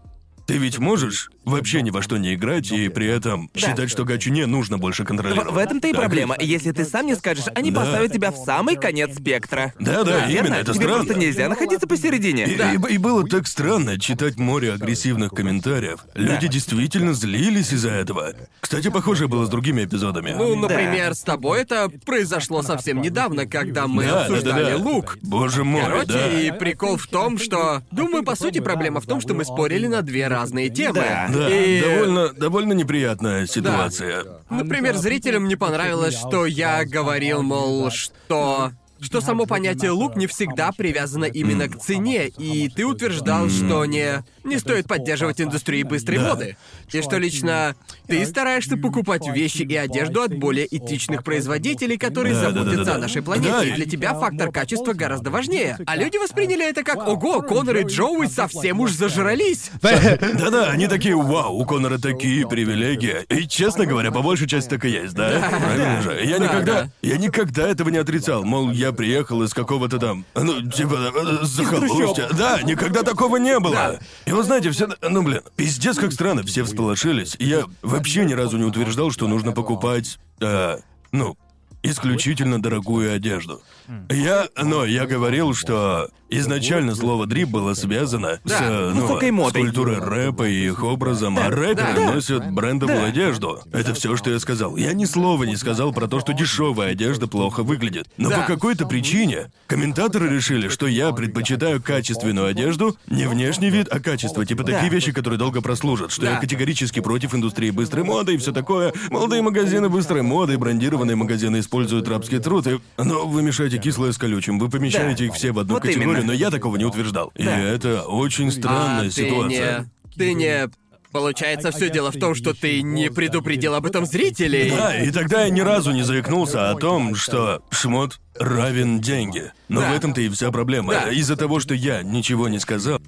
ты 0.45 0.57
ведь 0.57 0.77
можешь 0.79 1.29
вообще 1.45 1.81
ни 1.81 1.89
во 1.89 2.01
что 2.01 2.17
не 2.17 2.35
играть 2.35 2.71
и 2.71 2.87
при 2.89 3.07
этом 3.07 3.49
считать, 3.55 3.89
что 3.89 4.05
гачу 4.05 4.29
не 4.31 4.45
нужно 4.45 4.77
больше 4.77 5.03
контролировать. 5.03 5.49
В, 5.49 5.53
в 5.53 5.57
этом-то 5.57 5.87
и 5.87 5.91
Так 5.91 6.01
проблема. 6.01 6.35
Если 6.39 6.71
ты 6.71 6.85
сам 6.85 7.05
не 7.05 7.15
скажешь, 7.15 7.45
они 7.55 7.71
Да. 7.71 7.81
поставят 7.81 8.13
тебя 8.13 8.31
в 8.31 8.37
самый 8.37 8.75
конец 8.75 9.15
спектра. 9.17 9.73
Да, 9.79 10.03
да, 10.03 10.25
Верно? 10.25 10.47
именно, 10.47 10.55
это 10.55 10.73
Тебе 10.73 10.85
странно. 10.85 10.95
просто 11.03 11.13
нельзя 11.19 11.49
находиться 11.49 11.87
посередине. 11.87 12.45
И, 12.45 12.53
и- 12.55 12.93
и 12.93 12.97
было 12.97 13.27
так 13.27 13.47
странно 13.47 13.99
читать 13.99 14.37
море 14.37 14.73
агрессивных 14.73 15.31
комментариев. 15.31 15.99
Люди 16.13 16.47
действительно 16.47 17.13
злились 17.13 17.73
из-за 17.73 17.91
этого. 17.91 18.33
Кстати, 18.61 18.89
похоже 18.89 19.27
было 19.27 19.45
с 19.45 19.49
другими 19.49 19.83
эпизодами. 19.83 20.31
Ну, 20.37 20.55
например, 20.55 21.13
с 21.15 21.21
тобой 21.21 21.61
это 21.61 21.89
произошло 22.05 22.61
совсем 22.61 23.01
недавно, 23.01 23.45
когда 23.45 23.87
мы 23.87 24.03
Да, 24.05 24.09
да, 24.09 24.15
да, 24.15 24.25
обсуждали 24.25 24.71
да. 24.71 24.77
лук. 24.77 25.17
Боже 25.21 25.63
мой, 25.63 25.81
Короче, 25.83 26.05
да. 26.07 26.39
и 26.41 26.51
прикол 26.51 26.97
в 26.97 27.07
том, 27.07 27.37
что... 27.37 27.81
Думаю, 27.91 28.23
по 28.23 28.35
сути, 28.35 28.59
проблема 28.59 29.01
в 29.01 29.05
том, 29.05 29.19
что 29.19 29.33
мы 29.33 29.43
спорили 29.45 29.87
на 29.87 30.01
две 30.01 30.27
разные 30.33 30.69
темы. 30.69 30.95
Да. 30.95 31.29
Да, 31.33 31.49
И... 31.49 31.81
довольно, 31.81 32.33
довольно 32.33 32.73
неприятная 32.73 33.45
ситуация. 33.47 34.25
Например, 34.49 34.95
зрителям 34.95 35.47
не 35.47 35.55
понравилось, 35.55 36.15
что 36.15 36.45
я 36.45 36.83
говорил, 36.85 37.41
мол, 37.43 37.89
что... 37.91 38.71
Что 39.03 39.21
само 39.21 39.45
понятие 39.45 39.91
лук 39.91 40.15
не 40.15 40.27
всегда 40.27 40.71
привязано 40.71 41.25
именно 41.25 41.67
к 41.67 41.77
цене, 41.79 42.27
и 42.27 42.69
ты 42.69 42.85
утверждал, 42.85 43.49
что 43.49 43.85
не 43.85 44.23
не 44.43 44.59
стоит 44.59 44.87
поддерживать 44.87 45.39
индустрию 45.39 45.87
быстрой 45.87 46.17
Да. 46.17 46.29
моды. 46.29 46.57
И 46.91 47.01
что 47.01 47.17
лично 47.17 47.75
ты 48.07 48.25
стараешься 48.25 48.75
покупать 48.77 49.25
вещи 49.27 49.61
и 49.61 49.75
одежду 49.75 50.21
от 50.21 50.33
более 50.37 50.67
этичных 50.75 51.23
производителей, 51.23 51.97
которые 51.97 52.33
Да, 52.33 52.41
да, 52.41 52.47
да, 52.51 52.53
заботятся 52.59 52.85
да, 52.85 52.91
да. 52.91 52.95
о 52.95 52.97
нашей 52.99 53.21
планете. 53.21 53.49
Да, 53.51 53.63
И 53.63 53.71
для 53.71 53.85
тебя 53.85 54.13
фактор 54.13 54.51
качества 54.51 54.93
гораздо 54.93 55.29
важнее. 55.31 55.77
А 55.85 55.95
люди 55.95 56.17
восприняли 56.17 56.69
это 56.69 56.83
как 56.83 57.07
«Ого, 57.07 57.41
Конор 57.41 57.77
и 57.77 57.83
Джоуи 57.83 58.27
совсем 58.27 58.79
уж 58.81 58.91
зажрались». 58.91 59.71
Да-да, 59.81 60.69
они 60.71 60.87
такие, 60.87 61.15
вау, 61.15 61.57
у 61.57 61.65
Конора 61.65 61.97
такие 61.97 62.47
привилегии. 62.47 63.25
И, 63.29 63.47
честно 63.47 63.85
говоря, 63.85 64.11
по 64.11 64.21
большей 64.21 64.47
части 64.47 64.69
так 64.69 64.83
и 64.85 64.89
есть, 64.89 65.13
да? 65.13 65.47
Правильно 65.49 66.01
же? 66.01 66.21
Я 66.23 66.39
Да, 66.39 66.43
никогда, 66.45 66.73
да. 66.83 66.89
я 67.01 67.17
никогда 67.17 67.67
этого 67.67 67.89
не 67.89 67.97
отрицал. 67.97 68.43
Мол, 68.43 68.71
я 68.71 68.91
приехал 68.93 69.43
из 69.43 69.53
какого-то 69.53 69.99
там, 69.99 70.25
ну, 70.35 70.61
типа, 70.61 71.11
э, 71.15 71.45
захолустья. 71.45 72.29
Да, 72.33 72.61
никогда 72.61 73.03
такого 73.03 73.37
не 73.37 73.59
было. 73.59 73.73
Да. 73.73 73.99
И 74.25 74.31
вы 74.31 74.43
знаете, 74.43 74.71
все, 74.71 74.87
ну, 75.01 75.23
блин, 75.23 75.41
пиздец 75.55 75.97
как 75.97 76.11
странно, 76.11 76.43
все 76.43 76.63
всполошились. 76.63 77.35
Я 77.39 77.65
вообще 77.81 78.25
ни 78.25 78.33
разу 78.33 78.57
не 78.57 78.63
утверждал, 78.63 79.11
что 79.11 79.27
нужно 79.27 79.51
покупать, 79.51 80.19
э, 80.39 80.77
ну, 81.11 81.37
исключительно 81.83 82.61
дорогую 82.61 83.13
одежду. 83.13 83.61
Я, 84.09 84.47
но 84.61 84.85
я 84.85 85.05
говорил, 85.05 85.53
что 85.53 86.09
изначально 86.29 86.95
слово 86.95 87.27
дрип 87.27 87.49
было 87.49 87.73
связано 87.73 88.39
с, 88.45 88.51
э, 88.51 88.91
ну, 88.95 89.01
высокой 89.01 89.31
с 89.31 89.53
культурой 89.53 89.99
рэпа 89.99 90.47
и 90.47 90.65
их 90.67 90.83
образом, 90.83 91.37
а 91.37 91.49
рэперы 91.49 91.93
да. 91.95 92.13
носят 92.13 92.51
брендовую 92.51 93.05
одежду. 93.05 93.59
Это 93.71 93.93
все, 93.93 94.15
что 94.15 94.31
я 94.31 94.39
сказал. 94.39 94.77
Я 94.77 94.93
ни 94.93 95.05
слова 95.05 95.43
не 95.43 95.55
сказал 95.57 95.93
про 95.93 96.07
то, 96.07 96.19
что 96.19 96.33
дешевая 96.33 96.91
одежда 96.91 97.27
плохо 97.27 97.63
выглядит. 97.63 98.07
Но 98.17 98.29
Да. 98.29 98.39
по 98.41 98.47
какой-то 98.47 98.87
причине 98.87 99.51
комментаторы 99.67 100.29
решили, 100.29 100.69
что 100.69 100.87
я 100.87 101.11
предпочитаю 101.11 101.81
качественную 101.81 102.47
одежду, 102.47 102.97
не 103.07 103.27
внешний 103.27 103.69
вид, 103.69 103.87
а 103.91 103.99
качество. 103.99 104.45
Типа 104.45 104.63
такие 104.63 104.89
вещи, 104.89 105.11
которые 105.11 105.37
долго 105.37 105.61
прослужат. 105.61 106.11
Что 106.11 106.25
я 106.25 106.33
Да. 106.33 106.39
категорически 106.39 106.99
против 107.01 107.35
индустрии 107.35 107.69
быстрой 107.69 108.03
моды 108.05 108.35
и 108.35 108.37
все 108.37 108.51
такое. 108.51 108.93
Молодые 109.11 109.41
магазины 109.41 109.89
быстрой 109.89 110.21
моды 110.21 110.57
брендированные 110.57 111.15
магазины 111.15 111.59
используют 111.73 112.07
рабский 112.07 112.39
труд. 112.39 112.67
И... 112.67 112.79
Но 112.97 113.27
вы 113.27 113.41
мешаете 113.41 113.77
кислое 113.79 114.11
с 114.11 114.17
колючим. 114.17 114.59
Вы 114.59 114.69
помещаете 114.69 115.23
Да. 115.23 115.25
их 115.25 115.33
все 115.33 115.51
в 115.51 115.59
одну 115.59 115.75
Вот 115.75 115.83
категорию, 115.83 116.17
именно. 116.17 116.27
но 116.27 116.33
я 116.33 116.51
такого 116.51 116.77
не 116.77 116.85
утверждал. 116.85 117.31
И 117.35 117.43
Да. 117.43 117.57
это 117.59 118.03
очень 118.03 118.51
странная 118.51 118.99
а 119.01 119.03
ты 119.05 119.11
ситуация. 119.11 119.79
не... 120.05 120.15
Ты 120.17 120.33
не... 120.33 120.69
Получается, 121.11 121.71
все 121.71 121.91
дело 121.91 122.11
в 122.11 122.17
том, 122.19 122.33
что 122.33 122.55
ты 122.55 122.81
не 122.81 123.09
предупредил 123.11 123.75
об 123.75 123.85
этом 123.85 124.05
зрителей. 124.07 124.71
Да, 124.71 124.97
и 124.97 125.11
тогда 125.11 125.43
я 125.43 125.49
ни 125.51 125.59
разу 125.61 125.91
не 125.91 126.01
заикнулся 126.01 126.71
о 126.71 126.75
том, 126.75 127.13
что 127.13 127.61
шмот 127.69 128.19
равен 128.39 128.99
деньги. 128.99 129.51
Но 129.69 129.81
Да. 129.81 129.91
в 129.91 129.95
этом-то 129.95 130.21
и 130.21 130.29
вся 130.29 130.49
проблема. 130.51 130.93
Да. 130.93 131.09
Из-за 131.11 131.35
того, 131.35 131.59
что 131.59 131.75
я 131.75 132.01
ничего 132.01 132.47
не 132.49 132.59
сказал, 132.59 132.99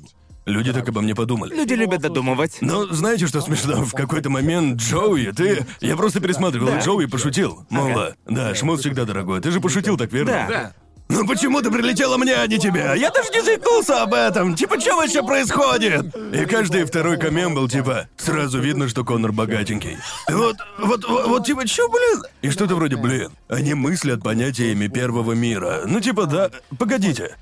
люди 0.45 0.73
так 0.73 0.87
обо 0.89 1.01
мне 1.01 1.15
подумали. 1.15 1.53
Люди 1.55 1.73
любят 1.73 2.01
додумывать. 2.01 2.57
Но 2.61 2.85
знаете, 2.87 3.27
что 3.27 3.41
смешно? 3.41 3.83
В 3.83 3.93
какой-то 3.93 4.29
момент 4.29 4.79
Джоуи, 4.79 5.31
ты... 5.31 5.65
Я 5.81 5.95
просто 5.95 6.19
пересматривал, 6.19 6.67
Да. 6.67 6.79
Джоуи 6.79 7.05
пошутил. 7.05 7.65
Мол, 7.69 7.91
да, 8.25 8.55
шмот 8.55 8.79
всегда 8.79 9.05
дорогой. 9.05 9.41
Ты 9.41 9.51
же 9.51 9.59
пошутил 9.59 9.97
так, 9.97 10.11
верно? 10.11 10.45
Да. 10.49 10.73
Ну 11.07 11.25
почему 11.27 11.61
ты 11.61 11.69
прилетела 11.69 12.17
мне, 12.17 12.33
а 12.33 12.47
не 12.47 12.57
тебе? 12.57 12.93
Я 12.97 13.11
даже 13.11 13.29
не 13.29 13.41
заикнулся 13.41 14.01
об 14.03 14.13
этом. 14.13 14.55
Типа, 14.55 14.79
что 14.79 14.95
вообще 14.95 15.21
происходит? 15.21 16.15
И 16.33 16.45
каждый 16.45 16.83
второй 16.85 17.17
коммент 17.17 17.55
был 17.55 17.69
типа, 17.69 18.07
сразу 18.17 18.59
видно, 18.59 18.89
что 18.89 19.03
Конор 19.03 19.31
богатенький. 19.31 19.97
Вот, 20.27 20.57
вот, 20.79 21.07
вот, 21.07 21.27
вот 21.27 21.45
типа, 21.45 21.67
чё, 21.67 21.87
блин? 21.89 22.23
И 22.41 22.49
что-то 22.49 22.75
вроде, 22.75 22.95
блин, 22.95 23.31
они 23.47 23.75
мыслят 23.75 24.23
понятиями 24.23 24.87
первого 24.87 25.33
мира. 25.33 25.83
Ну 25.85 25.99
типа, 25.99 26.25
да, 26.25 26.49
погодите. 26.79 27.35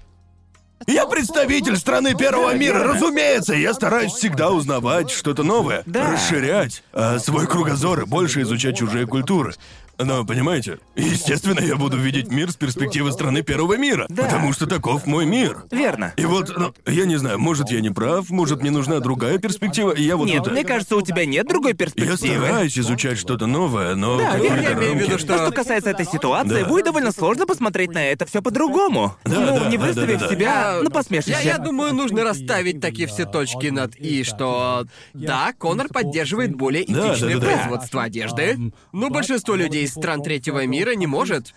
Я 0.87 1.05
представитель 1.05 1.77
страны 1.77 2.13
первого 2.15 2.53
мира, 2.55 2.83
разумеется, 2.83 3.53
я 3.53 3.73
стараюсь 3.73 4.13
всегда 4.13 4.51
узнавать 4.51 5.09
что-то 5.11 5.43
новое, 5.43 5.83
Да. 5.85 6.11
расширять 6.11 6.83
а, 6.91 7.19
свой 7.19 7.47
кругозор 7.47 8.01
и 8.01 8.05
больше 8.05 8.41
изучать 8.41 8.77
чужие 8.77 9.07
культуры. 9.07 9.53
Но, 9.99 10.25
понимаете, 10.25 10.79
естественно, 10.95 11.59
я 11.59 11.75
буду 11.75 11.97
видеть 11.97 12.29
мир 12.31 12.51
с 12.51 12.55
перспективы 12.55 13.11
страны 13.11 13.43
первого 13.43 13.77
мира, 13.77 14.05
Да. 14.09 14.23
потому 14.23 14.51
что 14.51 14.65
таков 14.65 15.05
мой 15.05 15.25
мир. 15.25 15.63
Верно. 15.71 16.13
И 16.17 16.25
вот, 16.25 16.51
ну, 16.57 16.73
я 16.91 17.05
не 17.05 17.15
знаю, 17.17 17.37
может, 17.39 17.69
я 17.69 17.79
не 17.79 17.91
прав, 17.91 18.29
может, 18.31 18.61
мне 18.61 18.71
нужна 18.71 18.99
другая 18.99 19.37
перспектива, 19.37 19.91
и 19.91 20.01
я 20.03 20.17
вот 20.17 20.25
Нет, 20.27 20.43
тут... 20.43 20.53
мне 20.53 20.63
кажется, 20.63 20.95
у 20.95 21.01
тебя 21.01 21.25
нет 21.25 21.47
другой 21.47 21.71
Я 21.71 21.77
перспективы. 21.77 22.17
стараюсь 22.17 22.77
изучать 22.77 23.17
что-то 23.19 23.45
новое, 23.45 23.93
но 23.95 24.17
Да, 24.17 24.35
верно, 24.37 24.61
я 24.61 24.73
имею 24.73 24.95
в 24.95 24.99
виду, 24.99 25.17
что- 25.19 25.37
То, 25.37 25.45
что 25.45 25.51
касается 25.51 25.91
этой 25.91 26.05
ситуации, 26.05 26.63
Да. 26.63 26.67
будет 26.67 26.85
довольно 26.85 27.11
сложно 27.11 27.45
посмотреть 27.45 27.91
на 27.93 28.03
это 28.03 28.25
все 28.25 28.41
по-другому. 28.41 29.15
Да, 29.25 29.39
ну, 29.39 29.59
да, 29.59 29.69
не 29.69 29.77
да, 29.77 29.85
выставив 29.85 30.19
да, 30.19 30.25
да, 30.25 30.27
да. 30.27 30.31
себя 30.35 30.75
Я- 30.77 30.81
на 30.83 30.89
посмешище. 30.89 31.31
Я, 31.31 31.41
я 31.41 31.57
думаю, 31.59 31.93
нужно 31.93 32.23
расставить 32.23 32.81
такие 32.81 33.07
все 33.07 33.25
точки 33.25 33.67
над 33.67 33.95
«и», 33.95 34.23
что... 34.23 34.85
Да, 35.13 35.53
Конор 35.57 35.87
поддерживает 35.89 36.55
более 36.55 36.83
Да, 36.87 36.93
да, 36.93 37.13
этичное 37.13 37.35
да, 37.35 37.39
да. 37.39 37.45
производство 37.57 38.03
одежды, 38.03 38.57
но 38.91 39.09
большинство 39.09 39.55
людей 39.55 39.82
из 39.83 39.91
стран 39.91 40.21
третьего 40.21 40.65
мира 40.65 40.95
не 40.95 41.07
может. 41.07 41.53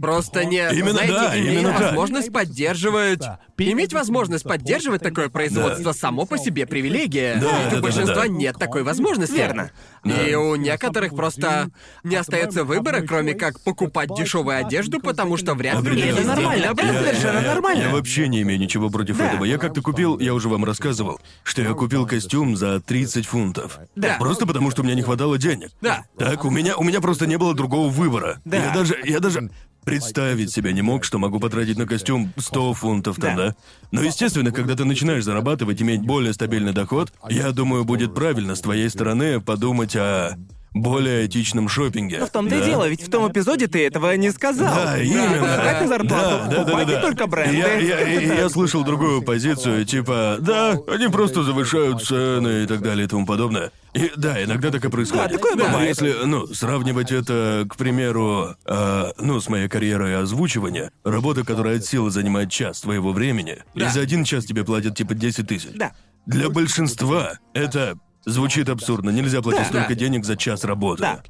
Просто 0.00 0.44
не... 0.44 0.68
Именно 0.72 0.92
знаете, 0.92 1.12
да, 1.12 1.38
иметь 1.38 1.52
именно 1.52 1.72
так. 1.72 1.80
возможность 1.82 2.32
поддерживать... 2.32 3.22
Иметь 3.60 3.92
возможность 3.92 4.44
поддерживать 4.44 5.02
такое 5.02 5.28
производство 5.28 5.90
само 5.92 6.26
по 6.26 6.38
себе 6.38 6.64
привилегия. 6.64 7.38
Да, 7.40 7.58
Ведь 7.58 7.70
да, 7.70 7.72
у 7.72 7.76
да, 7.76 7.82
большинства 7.82 8.22
да. 8.22 8.28
нет 8.28 8.56
такой 8.56 8.84
возможности. 8.84 9.34
Верно. 9.34 9.72
И 10.04 10.34
у 10.34 10.54
некоторых 10.54 11.14
просто 11.16 11.70
не 12.04 12.14
остается 12.14 12.62
выбора, 12.62 13.02
кроме 13.02 13.34
как 13.34 13.60
покупать 13.60 14.10
дешевую 14.16 14.64
одежду, 14.64 15.00
потому 15.00 15.36
что 15.36 15.54
вряд 15.54 15.82
ли... 15.82 16.02
Это 16.02 16.22
нормально, 16.22 16.74
совершенно 16.76 17.38
я- 17.40 17.54
нормально. 17.54 17.82
Я 17.82 17.88
вообще 17.90 18.28
не 18.28 18.42
имею 18.42 18.60
ничего 18.60 18.90
против 18.90 19.18
Да. 19.18 19.30
этого. 19.30 19.44
Я 19.44 19.58
как-то 19.58 19.82
купил, 19.82 20.18
я 20.20 20.34
уже 20.34 20.48
вам 20.48 20.64
рассказывал, 20.64 21.20
что 21.42 21.62
я 21.62 21.72
купил 21.74 22.06
костюм 22.06 22.56
за 22.56 22.80
30 22.80 23.26
фунтов. 23.26 23.78
Да. 23.96 24.16
Просто 24.20 24.46
потому, 24.46 24.70
что 24.70 24.82
у 24.82 24.84
меня 24.84 24.94
не 24.94 25.02
хватало 25.02 25.36
денег. 25.36 25.70
Да. 25.80 26.04
Так, 26.16 26.44
у 26.44 26.50
меня, 26.50 26.76
у 26.76 26.84
меня 26.84 27.00
просто 27.00 27.26
не 27.26 27.36
было 27.36 27.54
другого 27.54 27.88
выбора. 27.88 28.40
Да. 28.44 28.56
Я 28.56 28.72
даже, 28.72 28.96
я 29.04 29.18
даже 29.20 29.50
представить 29.88 30.50
себе 30.52 30.72
не 30.72 30.82
мог, 30.82 31.04
что 31.04 31.18
могу 31.18 31.40
потратить 31.40 31.78
на 31.78 31.86
костюм 31.86 32.32
100 32.36 32.74
фунтов 32.74 33.16
там, 33.16 33.36
Да. 33.36 33.46
да? 33.48 33.56
Но, 33.90 34.02
естественно, 34.02 34.52
когда 34.52 34.74
ты 34.76 34.84
начинаешь 34.84 35.24
зарабатывать, 35.24 35.80
иметь 35.82 36.02
более 36.02 36.32
стабильный 36.32 36.72
доход, 36.72 37.12
я 37.28 37.52
думаю, 37.52 37.84
будет 37.84 38.14
правильно 38.14 38.54
с 38.54 38.60
твоей 38.60 38.88
стороны 38.90 39.40
подумать 39.40 39.96
о 39.96 40.36
более 40.74 41.26
этичном 41.26 41.68
шопинге. 41.68 42.18
Но 42.18 42.26
в 42.26 42.30
том-то 42.30 42.54
и 42.56 42.58
Да. 42.60 42.64
дело, 42.66 42.88
ведь 42.88 43.02
в 43.06 43.10
том 43.10 43.30
эпизоде 43.30 43.66
ты 43.66 43.86
этого 43.86 44.12
не 44.16 44.30
сказал. 44.30 44.74
Да, 44.74 44.98
именно. 45.02 45.46
Покупайте 45.46 45.86
зарплату, 45.88 46.30
Да, 46.30 46.46
да, 46.48 46.64
да, 46.64 46.76
да, 46.76 46.84
да. 46.84 47.00
только 47.00 47.26
бренды. 47.26 47.56
Я, 47.56 47.74
я- 47.78 48.00
я- 48.20 48.34
я 48.34 48.48
слышал 48.48 48.84
другую 48.84 49.22
позицию, 49.22 49.84
типа, 49.84 50.36
да, 50.40 50.78
они 50.88 51.08
просто 51.08 51.42
завышают 51.42 52.02
цены 52.02 52.64
и 52.64 52.66
так 52.66 52.82
далее 52.82 53.06
и 53.06 53.08
тому 53.08 53.26
подобное. 53.26 53.70
И 53.94 54.12
да, 54.16 54.42
иногда 54.44 54.70
так 54.70 54.84
и 54.84 54.88
происходит. 54.90 55.24
Да, 55.30 55.36
такое 55.38 55.54
Но 55.56 55.64
бывает. 55.64 55.88
Если, 55.88 56.14
ну, 56.26 56.46
сравнивать 56.48 57.10
это, 57.10 57.66
к 57.68 57.76
примеру, 57.76 58.54
а, 58.66 59.12
ну, 59.18 59.40
с 59.40 59.48
моей 59.48 59.68
карьерой 59.68 60.16
озвучивания, 60.20 60.92
работа, 61.04 61.44
которая 61.44 61.78
от 61.78 61.86
силы 61.86 62.10
занимает 62.10 62.50
час 62.50 62.82
твоего 62.82 63.12
времени, 63.12 63.58
и 63.74 63.80
Да. 63.80 63.88
за 63.88 64.00
один 64.00 64.24
час 64.24 64.44
тебе 64.44 64.62
платят 64.64 64.94
типа 64.96 65.14
10 65.14 65.48
тысяч. 65.48 65.70
Да. 65.74 65.92
Для 66.26 66.50
большинства 66.50 67.38
это 67.54 67.94
звучит 68.28 68.68
абсурдно. 68.68 69.10
Нельзя 69.10 69.42
платить 69.42 69.62
Да. 69.62 69.68
столько 69.68 69.88
Да. 69.90 69.94
денег 69.94 70.24
за 70.24 70.36
час 70.36 70.64
работы. 70.64 71.02
Да. 71.02 71.22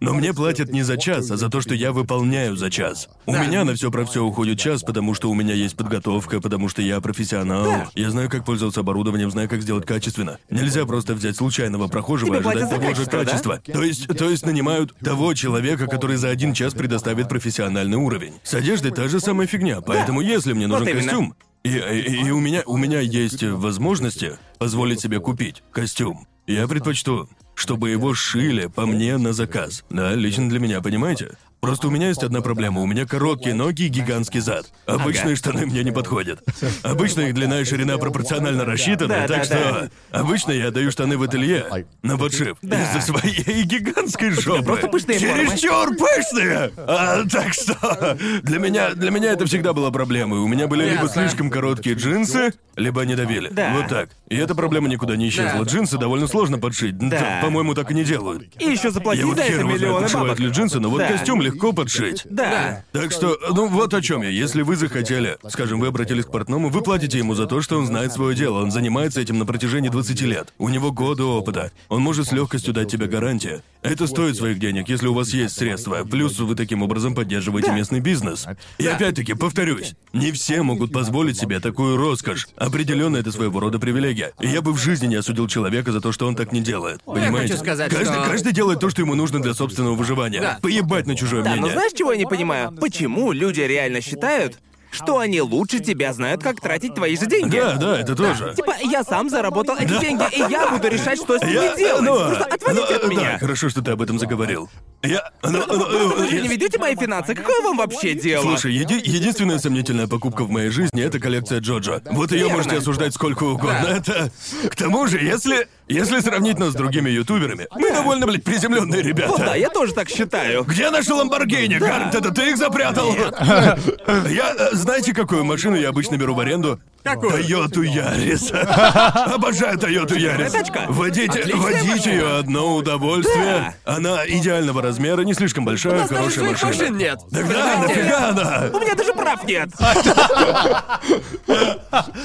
Но 0.00 0.14
мне 0.14 0.34
платят 0.34 0.72
не 0.72 0.82
за 0.82 0.96
час, 0.96 1.30
а 1.30 1.36
за 1.36 1.48
то, 1.48 1.60
что 1.60 1.76
я 1.76 1.92
выполняю 1.92 2.56
за 2.56 2.70
час. 2.70 3.08
У 3.24 3.32
Да. 3.32 3.44
меня 3.46 3.64
на 3.64 3.74
все 3.74 3.88
про 3.88 4.04
все 4.04 4.24
уходит 4.24 4.58
час, 4.58 4.82
потому 4.82 5.14
что 5.14 5.30
у 5.30 5.34
меня 5.34 5.54
есть 5.54 5.76
подготовка, 5.76 6.40
потому 6.40 6.68
что 6.68 6.82
я 6.82 7.00
профессионал. 7.00 7.64
Да. 7.66 7.88
Я 7.94 8.10
знаю, 8.10 8.28
как 8.28 8.44
пользоваться 8.44 8.80
оборудованием, 8.80 9.30
знаю, 9.30 9.48
как 9.48 9.62
сделать 9.62 9.86
качественно. 9.86 10.38
Нельзя 10.50 10.86
просто 10.86 11.14
взять 11.14 11.36
случайного 11.36 11.86
прохожего 11.86 12.34
и 12.34 12.38
ожидать 12.38 12.68
того 12.68 12.82
же 12.82 13.06
качество, 13.06 13.18
да? 13.18 13.24
качества. 13.24 13.60
То 13.72 13.82
есть, 13.84 14.08
то 14.08 14.28
есть 14.28 14.44
нанимают 14.44 14.92
того 14.98 15.34
человека, 15.34 15.86
который 15.86 16.16
за 16.16 16.30
один 16.30 16.52
час 16.52 16.74
предоставит 16.74 17.28
профессиональный 17.28 17.96
уровень. 17.96 18.34
С 18.42 18.54
одеждой 18.54 18.90
та 18.90 19.06
же 19.06 19.20
самая 19.20 19.46
фигня, 19.46 19.82
поэтому 19.82 20.20
если 20.20 20.52
мне 20.52 20.66
нужен 20.66 20.84
Вот 20.84 20.94
костюм, 20.96 21.34
и, 21.64 21.68
и- 21.70 22.26
и 22.26 22.30
у 22.30 22.40
меня 22.40 22.62
у 22.66 22.76
меня 22.76 23.00
есть 23.00 23.42
возможности 23.42 24.38
позволить 24.58 25.00
себе 25.00 25.20
купить 25.20 25.62
костюм. 25.72 26.26
Я 26.46 26.66
предпочту, 26.66 27.28
чтобы 27.54 27.90
его 27.90 28.14
шили 28.14 28.66
по 28.66 28.84
мне 28.86 29.16
на 29.16 29.32
заказ. 29.32 29.84
Да, 29.90 30.14
лично 30.14 30.48
для 30.48 30.58
меня, 30.58 30.80
понимаете? 30.80 31.36
Просто 31.62 31.86
у 31.86 31.90
меня 31.92 32.08
есть 32.08 32.24
одна 32.24 32.40
проблема. 32.40 32.80
У 32.80 32.86
меня 32.86 33.06
короткие 33.06 33.54
ноги 33.54 33.82
и 33.84 33.88
гигантский 33.88 34.40
зад. 34.40 34.66
Обычные 34.84 35.36
штаны 35.36 35.64
мне 35.64 35.84
не 35.84 35.92
подходят. 35.92 36.42
Обычно 36.82 37.20
их 37.20 37.34
длина 37.34 37.60
и 37.60 37.64
ширина 37.64 37.98
пропорционально 37.98 38.64
рассчитаны, 38.64 39.14
Да, 39.14 39.28
так 39.28 39.38
да, 39.38 39.44
что 39.44 39.90
обычно 40.10 40.50
я 40.50 40.72
даю 40.72 40.90
штаны 40.90 41.16
в 41.16 41.22
ателье 41.22 41.64
на 42.02 42.18
подшив 42.18 42.56
из-за 42.62 43.00
своей 43.00 43.62
гигантской 43.62 44.30
жопы. 44.30 44.64
просто 44.64 44.88
пышные 44.88 45.20
формы. 45.20 45.46
Чересчур 45.46 45.90
пышные! 45.96 46.72
А, 46.78 47.22
так 47.30 47.52
что 47.54 48.18
для 48.42 48.58
меня 48.58 48.90
для 48.94 49.12
меня 49.12 49.30
это 49.30 49.46
всегда 49.46 49.72
была 49.72 49.92
проблемой. 49.92 50.40
У 50.40 50.48
меня 50.48 50.66
были 50.66 50.90
либо 50.90 51.08
слишком 51.08 51.48
короткие 51.48 51.94
джинсы, 51.94 52.54
либо 52.74 53.02
они 53.02 53.14
давили. 53.14 53.50
Да. 53.52 53.72
Вот 53.76 53.86
так. 53.86 54.08
И 54.28 54.36
эта 54.36 54.56
проблема 54.56 54.88
никуда 54.88 55.14
не 55.14 55.28
исчезла. 55.28 55.64
Да. 55.64 55.70
Джинсы 55.70 55.96
довольно 55.96 56.26
сложно 56.26 56.58
подшить. 56.58 56.98
Да. 56.98 57.38
По-моему, 57.40 57.74
так 57.74 57.88
и 57.92 57.94
не 57.94 58.02
делают. 58.02 58.48
И 58.58 58.64
еще 58.64 58.88
Я 58.88 58.90
заплатить 58.90 59.22
вот 59.26 59.36
за 59.36 59.44
это 59.44 59.62
миллионы 59.62 60.08
бабок. 60.12 60.40
ли 60.40 60.48
джинсы, 60.48 60.80
но 60.80 60.90
вот 60.90 60.98
Да. 60.98 61.06
костюм 61.08 61.40
легко 61.52 61.72
подшить. 61.72 62.22
Да. 62.28 62.84
Так 62.92 63.12
что, 63.12 63.38
ну 63.50 63.68
вот 63.68 63.94
о 63.94 64.02
чем 64.02 64.22
я. 64.22 64.28
Если 64.28 64.62
вы 64.62 64.76
захотели, 64.76 65.38
скажем, 65.48 65.80
вы 65.80 65.88
обратились 65.88 66.24
к 66.24 66.30
портному, 66.30 66.68
вы 66.68 66.82
платите 66.82 67.18
ему 67.18 67.34
за 67.34 67.46
то, 67.46 67.60
что 67.62 67.78
он 67.78 67.86
знает 67.86 68.12
свое 68.12 68.34
дело. 68.34 68.62
Он 68.62 68.70
занимается 68.70 69.20
этим 69.20 69.38
на 69.38 69.46
протяжении 69.46 69.88
20 69.88 70.20
лет. 70.22 70.52
У 70.58 70.68
него 70.68 70.92
годы 70.92 71.22
опыта. 71.24 71.70
Он 71.88 72.02
может 72.02 72.28
с 72.28 72.32
легкостью 72.32 72.74
дать 72.74 72.90
тебе 72.90 73.06
гарантию. 73.06 73.62
Это 73.82 74.06
стоит 74.06 74.36
своих 74.36 74.58
денег, 74.58 74.88
если 74.88 75.08
у 75.08 75.14
вас 75.14 75.30
есть 75.30 75.56
средства. 75.56 76.04
Плюс 76.04 76.38
вы 76.38 76.54
таким 76.54 76.82
образом 76.82 77.14
поддерживаете 77.14 77.72
местный 77.72 78.00
бизнес. 78.00 78.46
И 78.78 78.86
опять-таки, 78.86 79.34
повторюсь, 79.34 79.94
не 80.12 80.30
все 80.32 80.62
могут 80.62 80.92
позволить 80.92 81.38
себе 81.38 81.58
такую 81.60 81.96
роскошь. 81.96 82.48
Определенно, 82.56 83.16
это 83.16 83.32
своего 83.32 83.58
рода 83.60 83.78
привилегия. 83.78 84.32
И 84.40 84.46
я 84.46 84.62
бы 84.62 84.72
в 84.72 84.78
жизни 84.78 85.06
не 85.06 85.16
осудил 85.16 85.48
человека 85.48 85.90
за 85.92 86.00
то, 86.00 86.12
что 86.12 86.26
он 86.26 86.36
так 86.36 86.52
не 86.52 86.60
делает. 86.60 87.02
Понимаете? 87.04 87.52
хочу 87.54 87.64
сказать, 87.64 87.90
каждый, 87.90 88.12
что- 88.12 88.24
каждый 88.24 88.52
делает 88.52 88.80
то, 88.80 88.88
что 88.88 89.02
ему 89.02 89.14
нужно 89.14 89.40
для 89.42 89.54
собственного 89.54 89.94
выживания. 89.94 90.40
Да. 90.40 90.58
Поебать 90.62 91.06
на 91.06 91.16
чужое 91.16 91.41
Да, 91.42 91.50
мнение. 91.50 91.60
но 91.68 91.72
знаешь, 91.72 91.92
чего 91.94 92.12
я 92.12 92.18
не 92.18 92.26
понимаю? 92.26 92.72
Почему 92.72 93.32
люди 93.32 93.60
реально 93.60 94.00
считают, 94.00 94.58
что 94.90 95.18
они 95.18 95.40
лучше 95.40 95.78
тебя 95.80 96.12
знают, 96.12 96.42
как 96.42 96.60
тратить 96.60 96.94
твои 96.94 97.16
же 97.16 97.24
деньги? 97.26 97.56
Да, 97.58 97.76
да, 97.76 97.98
это 97.98 98.14
тоже. 98.14 98.52
Типа, 98.54 98.74
я 98.82 99.02
сам 99.02 99.30
заработал 99.30 99.76
эти 99.78 99.98
деньги, 99.98 100.24
и 100.36 100.38
я 100.50 100.68
буду 100.70 100.86
решать, 100.88 101.18
что 101.18 101.38
с 101.38 101.42
ними 101.42 101.54
Я, 101.54 101.76
делать. 101.76 102.02
ну, 102.02 102.14
Просто 102.18 102.44
отвалите 102.44 102.86
ну, 102.90 102.96
от 102.96 103.08
меня. 103.08 103.32
Да, 103.32 103.38
хорошо, 103.38 103.68
что 103.70 103.80
ты 103.80 103.90
об 103.92 104.02
этом 104.02 104.18
заговорил. 104.18 104.68
Я, 105.02 105.30
ну, 105.42 105.64
ну, 105.66 105.76
ну, 105.88 106.08
вы 106.16 106.28
же 106.28 106.36
я- 106.36 106.42
не 106.42 106.48
ведете 106.48 106.78
мои 106.78 106.94
финансы. 106.94 107.34
Какое 107.34 107.62
вам 107.62 107.78
вообще 107.78 108.12
дело? 108.14 108.42
Слушай, 108.42 108.74
еди- 108.74 109.00
единственная 109.02 109.58
сомнительная 109.58 110.06
покупка 110.08 110.44
в 110.44 110.50
моей 110.50 110.68
жизни 110.68 111.02
это 111.02 111.18
коллекция 111.18 111.60
Джоджо. 111.60 112.02
Вот 112.10 112.30
ее 112.30 112.40
Верно. 112.40 112.56
можете 112.58 112.76
осуждать 112.76 113.14
сколько 113.14 113.44
угодно. 113.44 113.80
Да. 113.82 113.96
Это. 113.96 114.30
К 114.68 114.76
тому 114.76 115.06
же, 115.06 115.18
если. 115.18 115.66
Если 115.92 116.20
сравнить 116.20 116.58
нас 116.58 116.70
с 116.70 116.74
другими 116.74 117.10
ютуберами, 117.10 117.66
мы 117.74 117.90
довольно, 117.90 118.26
блядь, 118.26 118.44
приземленные 118.44 119.02
ребята. 119.02 119.30
Вот 119.30 119.40
да, 119.40 119.54
я 119.54 119.68
тоже 119.68 119.92
так 119.92 120.08
считаю. 120.08 120.64
Где 120.64 120.90
наши 120.90 121.12
Ламборгини? 121.12 121.78
Гарнт, 121.78 122.14
это 122.14 122.32
ты 122.32 122.50
их 122.50 122.56
запрятал? 122.56 123.14
Я, 123.14 124.54
э, 124.58 124.68
знаете, 124.72 125.12
какую 125.12 125.44
машину 125.44 125.76
я 125.76 125.90
обычно 125.90 126.16
беру 126.16 126.34
в 126.34 126.40
аренду? 126.40 126.80
Какую? 127.02 127.32
Тойоту 127.32 127.82
Ярис. 127.82 128.52
Обожаю 128.52 129.78
Тойоту 129.78 130.14
Ярис. 130.14 130.52
Водить, 130.88 131.30
Отличная 131.30 131.60
водить 131.60 132.06
ее 132.06 132.38
одно 132.38 132.76
удовольствие. 132.76 133.74
Она 133.84 134.26
идеального 134.26 134.82
размера, 134.82 135.22
не 135.22 135.34
слишком 135.34 135.64
большая, 135.64 135.94
У 135.94 135.96
нас 135.98 136.08
даже 136.08 136.22
хорошая 136.22 136.44
машина. 136.44 136.70
машин 136.70 136.96
нет. 136.96 137.18
Тогда 137.30 137.78
нафига 137.78 138.28
она? 138.28 138.70
У 138.72 138.80
меня 138.80 138.94
даже 138.94 139.12
прав 139.12 139.44
нет. 139.44 139.68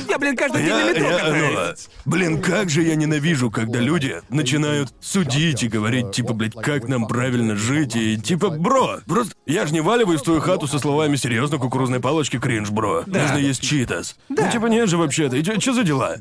Я, 0.08 0.18
блин, 0.20 0.38
каждый 0.38 0.64
день 0.64 0.74
на 0.74 0.92
метро 0.92 1.08
ну, 1.28 1.74
блин, 2.06 2.42
как 2.42 2.70
же 2.70 2.82
я 2.82 2.96
ненавижу, 2.96 3.52
когда 3.58 3.80
люди 3.80 4.22
начинают 4.30 4.94
судить 5.02 5.64
и 5.64 5.68
говорить, 5.68 6.12
типа, 6.12 6.34
блядь, 6.34 6.54
как 6.54 6.88
нам 6.88 7.08
правильно 7.08 7.56
жить, 7.56 7.96
и 7.96 8.18
типа, 8.18 8.50
бро, 8.50 9.00
просто 9.06 9.34
я 9.46 9.66
же 9.66 9.74
не 9.74 9.82
валиваюсь 9.82 10.22
в 10.22 10.24
твою 10.24 10.42
хату 10.42 10.68
со 10.68 10.80
словами 10.80 11.16
серьезно 11.16 11.58
кукурузной 11.58 12.00
палочки 12.00 12.38
кринж, 12.40 12.70
бро. 12.70 13.04
Нужно 13.06 13.38
есть 13.38 13.62
читас. 13.62 14.16
Ну, 14.30 14.50
типа, 14.52 14.68
нет 14.68 14.90
же 14.90 14.98
вообще-то. 14.98 15.38
И 15.38 15.44
что 15.60 15.74
за 15.74 15.84
дела? 15.84 16.18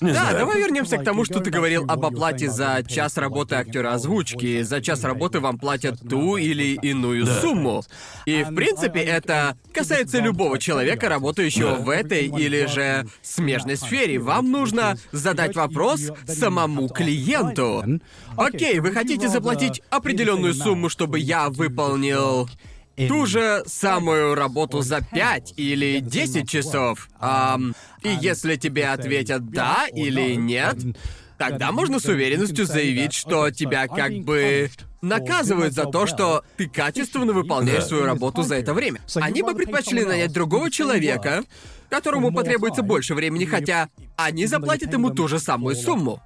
Не 0.00 0.12
Да, 0.12 0.20
знаю. 0.20 0.38
давай 0.38 0.58
вернемся 0.60 0.96
к 0.96 1.04
тому, 1.04 1.24
что 1.26 1.40
ты 1.40 1.50
говорил 1.50 1.84
об 1.86 2.04
оплате 2.06 2.48
за 2.50 2.82
час 2.88 3.18
работы 3.18 3.56
актера 3.56 3.92
озвучки. 3.92 4.62
За 4.62 4.80
час 4.80 5.04
работы 5.04 5.40
вам 5.40 5.58
платят 5.58 6.00
ту 6.08 6.36
или 6.38 6.74
иную 6.80 7.26
сумму. 7.26 7.82
И 8.24 8.42
в 8.42 8.54
принципе 8.54 9.00
это 9.00 9.56
касается 9.74 10.18
любого 10.20 10.58
человека, 10.58 11.08
работающего 11.10 11.76
Да. 11.76 11.82
в 11.82 11.90
этой 11.90 12.26
или 12.28 12.64
же 12.66 13.06
смежной 13.22 13.76
сфере. 13.76 14.18
Вам 14.18 14.50
нужно 14.50 14.96
задать 15.12 15.54
вопрос 15.54 16.00
самому 16.26 16.88
клиенту. 16.88 17.84
Окей, 18.36 18.80
вы 18.80 18.92
хотите 18.92 19.28
заплатить 19.28 19.82
определенную 19.90 20.54
сумму, 20.54 20.88
чтобы 20.88 21.18
я 21.18 21.50
выполнил 21.50 22.48
ту 23.08 23.26
же 23.26 23.62
самую 23.66 24.34
работу 24.34 24.82
за 24.82 25.00
5 25.00 25.54
или 25.56 26.00
10 26.00 26.48
часов. 26.48 27.08
Ам, 27.18 27.74
и 28.02 28.08
если 28.20 28.56
тебе 28.56 28.88
ответят 28.88 29.50
да 29.50 29.86
или 29.92 30.34
нет, 30.34 30.76
тогда 31.38 31.72
можно 31.72 31.98
с 31.98 32.06
уверенностью 32.06 32.66
заявить, 32.66 33.12
что 33.12 33.50
тебя 33.50 33.86
как 33.88 34.12
бы 34.20 34.70
наказывают 35.00 35.74
за 35.74 35.84
то, 35.84 36.06
что 36.06 36.44
ты 36.56 36.68
качественно 36.68 37.32
выполняешь 37.32 37.84
свою 37.84 38.04
работу 38.04 38.42
за 38.42 38.56
это 38.56 38.74
время. 38.74 39.00
Они 39.14 39.42
бы 39.42 39.54
предпочли 39.54 40.04
нанять 40.04 40.32
другого 40.32 40.70
человека, 40.70 41.44
которому 41.88 42.32
потребуется 42.32 42.82
больше 42.82 43.14
времени, 43.14 43.44
хотя 43.44 43.88
они 44.16 44.46
заплатят 44.46 44.92
ему 44.92 45.10
ту 45.10 45.28
же 45.28 45.38
самую 45.38 45.76
сумму 45.76 46.22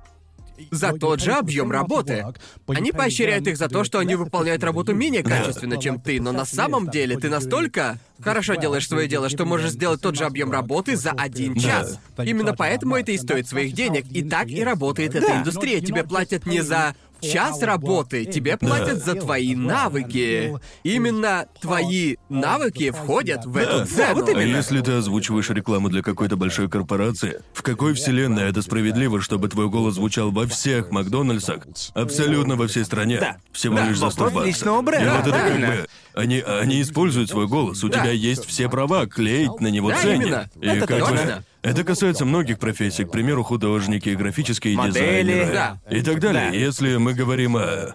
за 0.70 0.92
тот 0.92 1.20
же 1.20 1.32
объем 1.32 1.70
работы. 1.70 2.26
Они 2.66 2.92
поощряют 2.92 3.46
их 3.46 3.56
за 3.56 3.68
то, 3.68 3.84
что 3.84 3.98
они 3.98 4.14
выполняют 4.14 4.62
работу 4.64 4.94
менее 4.94 5.22
качественно, 5.22 5.76
чем 5.76 6.00
ты, 6.00 6.20
но 6.20 6.32
на 6.32 6.44
самом 6.44 6.90
деле 6.90 7.16
ты 7.16 7.28
настолько 7.28 7.98
хорошо 8.20 8.54
делаешь 8.54 8.88
свое 8.88 9.08
дело, 9.08 9.28
что 9.28 9.44
можешь 9.44 9.72
сделать 9.72 10.00
тот 10.00 10.16
же 10.16 10.24
объем 10.24 10.50
работы 10.50 10.96
за 10.96 11.10
один 11.10 11.54
час. 11.56 11.98
Именно 12.18 12.54
поэтому 12.54 12.96
это 12.96 13.12
и 13.12 13.18
стоит 13.18 13.48
своих 13.48 13.72
денег. 13.72 14.06
И 14.10 14.22
так 14.22 14.48
и 14.48 14.62
работает 14.62 15.14
эта 15.14 15.36
индустрия. 15.36 15.80
Тебе 15.80 16.04
платят 16.04 16.46
не 16.46 16.60
за 16.60 16.94
час 17.20 17.62
работы, 17.62 18.24
тебе 18.24 18.56
платят 18.56 19.04
за 19.04 19.14
твои 19.14 19.54
навыки. 19.54 20.54
Именно 20.82 21.46
твои 21.60 22.16
навыки 22.28 22.90
входят 22.90 23.44
в 23.46 23.56
эту 23.56 23.86
цену. 23.86 24.14
вот 24.20 24.28
А 24.28 24.32
именно. 24.32 24.56
если 24.56 24.80
ты 24.80 24.92
озвучиваешь 24.92 25.48
рекламу 25.50 25.88
для 25.88 26.02
какой-то 26.02 26.36
большой 26.36 26.68
корпорации, 26.68 27.40
в 27.52 27.62
какой 27.62 27.94
вселенной 27.94 28.44
это 28.48 28.62
справедливо, 28.62 29.20
чтобы 29.20 29.48
твой 29.48 29.68
голос 29.68 29.94
звучал 29.94 30.30
во 30.30 30.46
всех 30.46 30.90
Макдональдсах, 30.90 31.66
абсолютно 31.94 32.56
во 32.56 32.66
всей 32.68 32.84
стране, 32.84 33.18
Да. 33.20 33.36
всего 33.52 33.76
Да, 33.76 33.88
лишь 33.88 33.98
за 33.98 34.10
100 34.10 34.24
вопрос 34.24 34.32
баксов? 34.34 34.46
личного 34.46 34.82
бренда, 34.82 35.06
И 35.06 35.16
вот 35.16 35.26
это 35.26 35.38
как 35.38 35.56
бы... 35.58 35.86
Они, 36.14 36.40
они 36.40 36.80
используют 36.82 37.30
свой 37.30 37.48
голос, 37.48 37.82
у 37.82 37.88
Да. 37.88 38.00
тебя 38.00 38.12
есть 38.12 38.46
все 38.46 38.68
права 38.68 39.06
клеить 39.06 39.60
на 39.60 39.66
него 39.68 39.90
Да, 39.90 39.96
ценник. 40.00 40.26
именно. 40.26 40.50
И 40.60 40.66
Это 40.66 40.86
как 40.86 41.00
бы- 41.00 41.06
точно. 41.08 41.44
Это 41.64 41.82
касается 41.82 42.26
многих 42.26 42.58
профессий, 42.58 43.04
к 43.04 43.10
примеру, 43.10 43.42
художники, 43.42 44.10
графические 44.10 44.76
Модели. 44.76 44.92
дизайнеры 44.92 45.52
Да. 45.52 45.80
и 45.90 46.02
так 46.02 46.20
далее. 46.20 46.50
Да. 46.50 46.56
Если 46.56 46.96
мы 46.96 47.14
говорим 47.14 47.56
о 47.56 47.94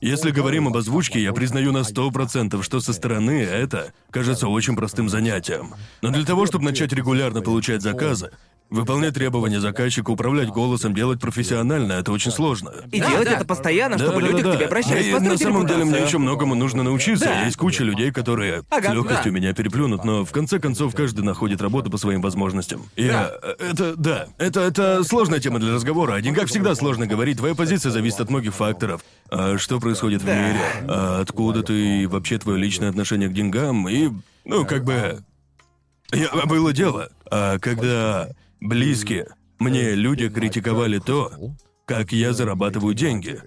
если 0.00 0.30
говорим 0.30 0.68
об 0.68 0.76
озвучке, 0.76 1.20
я 1.20 1.32
признаю 1.32 1.72
на 1.72 1.82
сто 1.82 2.08
процентов, 2.12 2.64
что 2.64 2.78
со 2.78 2.92
стороны 2.92 3.42
это 3.42 3.92
кажется 4.12 4.46
очень 4.46 4.76
простым 4.76 5.08
занятием. 5.08 5.74
Но 6.02 6.10
для 6.10 6.24
того, 6.24 6.46
чтобы 6.46 6.66
начать 6.66 6.92
регулярно 6.92 7.42
получать 7.42 7.82
заказы, 7.82 8.30
выполнять 8.70 9.14
требования 9.14 9.60
заказчика, 9.60 10.10
управлять 10.10 10.48
голосом, 10.48 10.94
делать 10.94 11.20
профессионально, 11.20 11.92
это 11.94 12.12
очень 12.12 12.30
сложно. 12.30 12.72
И 12.92 13.00
Да, 13.00 13.10
делать 13.10 13.28
да. 13.28 13.34
это 13.36 13.44
постоянно, 13.44 13.96
чтобы 13.98 14.20
Да-да-да-да. 14.20 14.38
люди 14.38 14.50
к 14.50 14.54
тебе 14.56 14.66
обращались. 14.66 15.06
И 15.06 15.12
на 15.12 15.38
самом 15.38 15.66
деле 15.66 15.78
мне 15.78 15.84
репутацию. 15.86 16.06
еще 16.06 16.18
многому 16.18 16.54
нужно 16.54 16.82
научиться. 16.82 17.24
Да. 17.26 17.44
Есть 17.44 17.56
куча 17.56 17.82
людей, 17.84 18.12
которые 18.12 18.62
Ага, 18.70 18.90
с 18.90 18.94
легкостью 18.94 19.32
да. 19.32 19.38
меня 19.38 19.54
переплюнут, 19.54 20.04
но 20.04 20.24
в 20.24 20.30
конце 20.32 20.58
концов 20.58 20.94
каждый 20.94 21.22
находит 21.24 21.62
работу 21.62 21.90
по 21.90 21.96
своим 21.98 22.20
возможностям. 22.20 22.82
Я... 22.96 23.32
Это, 23.58 23.96
да, 23.96 24.26
это, 24.38 24.60
это 24.60 25.02
сложная 25.04 25.40
тема 25.40 25.58
для 25.60 25.72
разговора. 25.74 26.14
О 26.14 26.20
деньгах 26.20 26.48
всегда 26.48 26.74
сложно 26.74 27.06
говорить. 27.06 27.38
Твоя 27.38 27.54
позиция 27.54 27.90
зависит 27.90 28.20
от 28.20 28.30
многих 28.30 28.54
факторов. 28.54 29.02
А 29.30 29.56
что 29.58 29.80
происходит 29.80 30.22
в 30.22 30.26
Да. 30.26 30.34
мире? 30.34 30.60
А 30.86 31.20
откуда 31.22 31.62
ты 31.62 32.02
и 32.02 32.06
вообще 32.06 32.38
твое 32.38 32.58
личное 32.58 32.90
отношение 32.90 33.28
к 33.28 33.32
деньгам? 33.32 33.88
И, 33.88 34.10
ну, 34.44 34.64
как 34.66 34.84
бы... 34.84 35.22
Я, 36.12 36.28
было 36.46 36.72
дело. 36.72 37.10
А 37.30 37.58
когда 37.58 38.28
близкие 38.60 39.28
мне 39.58 39.94
люди 39.94 40.28
критиковали 40.28 40.98
то, 40.98 41.32
как 41.84 42.12
я 42.12 42.32
зарабатываю 42.32 42.94
деньги. 42.94 43.40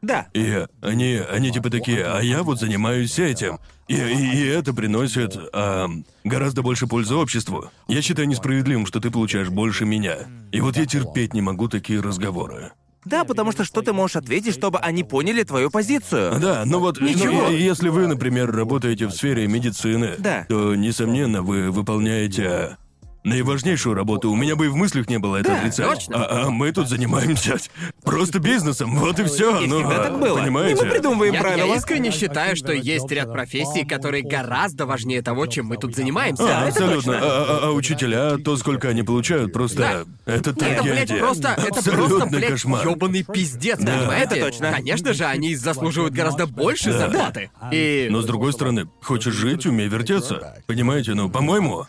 Да. 0.00 0.28
И 0.32 0.64
они, 0.80 1.20
они 1.30 1.50
типа 1.50 1.70
такие, 1.70 2.04
а 2.06 2.20
я 2.20 2.42
вот 2.44 2.60
занимаюсь 2.60 3.18
этим. 3.18 3.58
И, 3.88 3.94
и- 3.96 4.36
и 4.42 4.46
это 4.46 4.72
приносит 4.72 5.36
ам, 5.52 6.04
гораздо 6.24 6.62
больше 6.62 6.86
пользы 6.86 7.16
обществу. 7.16 7.70
Я 7.88 8.00
считаю 8.00 8.28
несправедливым, 8.28 8.86
что 8.86 9.00
ты 9.00 9.10
получаешь 9.10 9.48
больше 9.48 9.84
меня. 9.86 10.18
И 10.52 10.60
вот 10.60 10.76
я 10.76 10.86
терпеть 10.86 11.34
не 11.34 11.40
могу 11.42 11.68
такие 11.68 12.00
разговоры. 12.00 12.70
Да, 13.04 13.24
потому 13.24 13.50
что 13.52 13.64
что 13.64 13.80
ты 13.82 13.92
можешь 13.92 14.16
ответить, 14.16 14.54
чтобы 14.54 14.78
они 14.78 15.02
поняли 15.02 15.42
твою 15.42 15.70
позицию? 15.70 16.38
Да, 16.38 16.62
ну 16.66 16.78
вот, 16.78 17.00
ну, 17.00 17.08
Ничего. 17.08 17.48
и- 17.48 17.60
если 17.60 17.88
вы, 17.88 18.06
например, 18.06 18.52
работаете 18.52 19.06
в 19.06 19.10
сфере 19.12 19.48
медицины, 19.48 20.14
Да. 20.18 20.46
то, 20.48 20.74
несомненно, 20.76 21.42
вы 21.42 21.70
выполняете 21.70 22.76
наиважнейшую 23.24 23.94
работу. 23.94 24.30
У 24.30 24.36
меня 24.36 24.56
бы 24.56 24.66
и 24.66 24.68
в 24.68 24.76
мыслях 24.76 25.08
не 25.08 25.18
было 25.18 25.36
это 25.36 25.50
Да, 25.50 25.58
отрицать. 25.58 25.86
точно. 25.86 26.16
А, 26.24 26.46
а 26.46 26.50
мы 26.50 26.72
тут 26.72 26.88
занимаемся 26.88 27.56
просто 28.04 28.38
бизнесом, 28.38 28.96
вот 28.96 29.18
и 29.18 29.24
все. 29.24 29.60
Ну, 29.60 29.80
всегда 29.80 29.96
а, 30.02 30.04
так 30.04 30.20
было. 30.20 30.38
Понимаете? 30.38 30.80
И 30.82 30.84
мы 30.84 30.90
придумываем 30.92 31.32
Я, 31.34 31.38
я 31.40 31.44
правила. 31.44 31.74
искренне 31.74 32.10
считаю, 32.10 32.56
что 32.56 32.72
есть 32.72 33.10
ряд 33.10 33.32
профессий, 33.32 33.84
которые 33.84 34.22
гораздо 34.22 34.86
важнее 34.86 35.20
того, 35.22 35.46
чем 35.46 35.66
мы 35.66 35.76
тут 35.76 35.94
занимаемся. 35.94 36.44
А, 36.44 36.68
это 36.68 36.84
абсолютно. 36.84 37.12
точно. 37.14 37.18
А, 37.20 37.44
а- 37.62 37.66
а 37.68 37.70
учителя, 37.72 38.38
то, 38.38 38.56
сколько 38.56 38.88
они 38.88 39.02
получают, 39.02 39.52
просто 39.52 40.06
это 40.24 40.50
Это, 40.50 40.52
блядь, 40.54 40.82
трагедия. 40.82 41.16
просто, 41.16 41.48
это 41.48 41.66
просто, 41.66 41.90
Абсолютный 41.90 42.38
блядь, 42.38 42.50
кошмар. 42.52 42.84
ёбаный 42.86 43.22
пиздец, 43.24 43.78
Да. 43.80 43.98
понимаете? 43.98 44.36
Это 44.36 44.46
точно. 44.46 44.72
Конечно 44.72 45.12
же, 45.12 45.24
они 45.24 45.54
заслуживают 45.56 46.14
гораздо 46.14 46.46
больше 46.46 46.92
зарплаты. 46.92 47.50
И... 47.72 48.08
Но 48.10 48.22
с 48.22 48.24
другой 48.26 48.52
стороны, 48.52 48.88
хочешь 49.02 49.34
жить, 49.34 49.66
умей 49.66 49.88
вертеться. 49.88 50.62
Понимаете, 50.66 51.14
ну, 51.14 51.28
по-моему, 51.28 51.86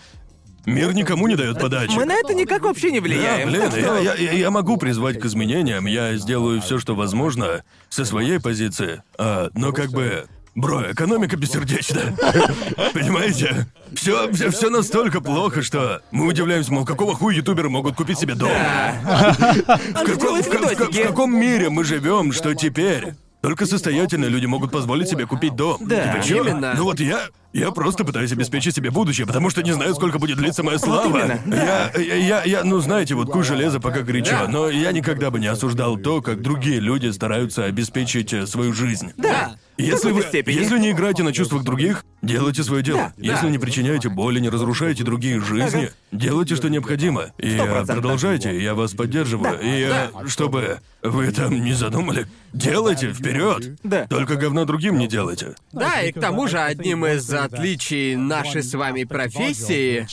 мир 0.70 0.93
никому 0.93 1.28
не 1.28 1.36
дает 1.36 1.59
подачи. 1.59 1.91
Мы 1.95 2.05
на 2.05 2.13
это 2.13 2.34
никак 2.34 2.63
вообще 2.63 2.91
не 2.91 2.99
Да, 2.99 3.03
влияем. 3.03 3.49
блин, 3.49 3.61
так 3.61 3.72
что- 3.72 3.97
я, 3.99 4.13
я- 4.15 4.32
я 4.34 4.51
могу 4.51 4.78
призвать 4.78 5.20
к 5.20 5.26
изменениям, 5.26 5.86
я 5.86 6.15
сделаю 6.17 6.61
все, 6.61 6.80
что 6.80 6.95
возможно 6.95 7.63
со 7.89 8.05
своей 8.05 8.39
позиции. 8.39 9.01
А, 9.17 9.49
но 9.53 9.72
как 9.72 9.89
бы. 9.91 10.26
Бро, 10.55 10.91
экономика 10.91 11.38
бессердечна. 11.38 12.17
Понимаете? 12.93 13.67
Все, 13.93 14.30
все, 14.34 14.49
все 14.49 14.70
настолько 14.70 15.22
плохо, 15.22 15.61
что 15.61 16.01
мы 16.11 16.26
удивляемся, 16.28 16.74
мол, 16.74 16.86
какого 16.86 17.13
хуя 17.15 17.38
ютуберы 17.38 17.70
могут 17.70 17.95
купить 17.95 18.20
себе 18.20 18.34
дом? 18.36 18.49
В 18.51 20.05
же 20.05 20.15
каком, 20.17 20.41
в 20.41 21.03
каком 21.03 21.39
мире 21.39 21.70
мы 21.70 21.84
живем, 21.84 22.34
что 22.34 22.55
теперь 22.55 23.13
только 23.41 23.65
состоятельные 23.65 24.29
люди 24.29 24.45
могут 24.45 24.71
позволить 24.71 25.09
себе 25.09 25.25
купить 25.25 25.55
дом? 25.55 25.77
Да. 25.81 26.13
Типа, 26.13 26.23
чё? 26.25 26.43
Именно. 26.43 26.73
Ну 26.75 26.83
вот 26.83 26.99
я, 26.99 27.21
я 27.53 27.71
просто 27.71 28.03
пытаюсь 28.03 28.31
обеспечить 28.31 28.75
себе 28.75 28.91
будущее, 28.91 29.25
потому 29.25 29.49
что 29.49 29.63
не 29.63 29.71
знаю, 29.71 29.95
сколько 29.95 30.19
будет 30.19 30.37
длиться 30.37 30.61
моя 30.63 30.77
слава. 30.77 31.07
именно, 31.17 31.39
я, 31.55 31.91
я, 32.01 32.15
я, 32.15 32.43
я, 32.43 32.63
ну 32.63 32.79
знаете, 32.79 33.15
вот 33.15 33.29
куй 33.29 33.43
железо 33.43 33.79
пока 33.79 34.01
горячо, 34.01 34.31
Да. 34.31 34.47
но 34.47 34.69
я 34.69 34.91
никогда 34.91 35.31
бы 35.31 35.39
не 35.39 35.47
осуждал 35.47 35.97
то, 35.97 36.21
как 36.21 36.41
другие 36.41 36.79
люди 36.79 37.07
стараются 37.11 37.65
обеспечить 37.65 38.33
э, 38.33 38.45
свою 38.45 38.73
жизнь. 38.73 39.13
Да. 39.17 39.55
Если 39.80 40.11
вы, 40.11 40.23
степени? 40.23 40.55
если 40.55 40.77
не 40.77 40.91
играете 40.91 41.23
на 41.23 41.32
чувствах 41.32 41.63
других, 41.63 42.03
делайте 42.21 42.63
свое 42.63 42.84
дело. 42.84 43.13
Да, 43.17 43.23
если 43.23 43.45
да. 43.45 43.49
не 43.49 43.57
причиняете 43.57 44.09
боли, 44.09 44.39
не 44.39 44.49
разрушаете 44.49 45.03
другие 45.03 45.39
жизни, 45.39 45.91
делайте, 46.11 46.55
что 46.55 46.69
необходимо. 46.69 47.32
И 47.38 47.53
Сто 47.53 47.63
э, 47.63 47.67
процентов. 47.67 47.95
продолжайте, 47.95 48.61
я 48.61 48.75
вас 48.75 48.93
поддерживаю. 48.93 49.57
И 49.61 49.89
э, 49.89 50.09
чтобы 50.27 50.80
вы 51.01 51.32
там 51.32 51.63
не 51.63 51.73
задумали, 51.73 52.27
делайте 52.51 53.13
вперед. 53.13 53.80
Да. 53.84 54.05
Только 54.07 54.36
говна 54.36 54.65
другим 54.65 54.97
не 54.97 55.07
делайте. 55.07 55.55
Да, 55.71 56.01
и 56.01 56.11
к 56.11 56.19
тому 56.19 56.47
же 56.47 56.59
одним 56.59 57.05
из 57.05 57.32
отличий 57.34 58.15
нашей 58.15 58.63
с 58.63 58.73
вами 58.73 59.05
профессии 59.05 60.07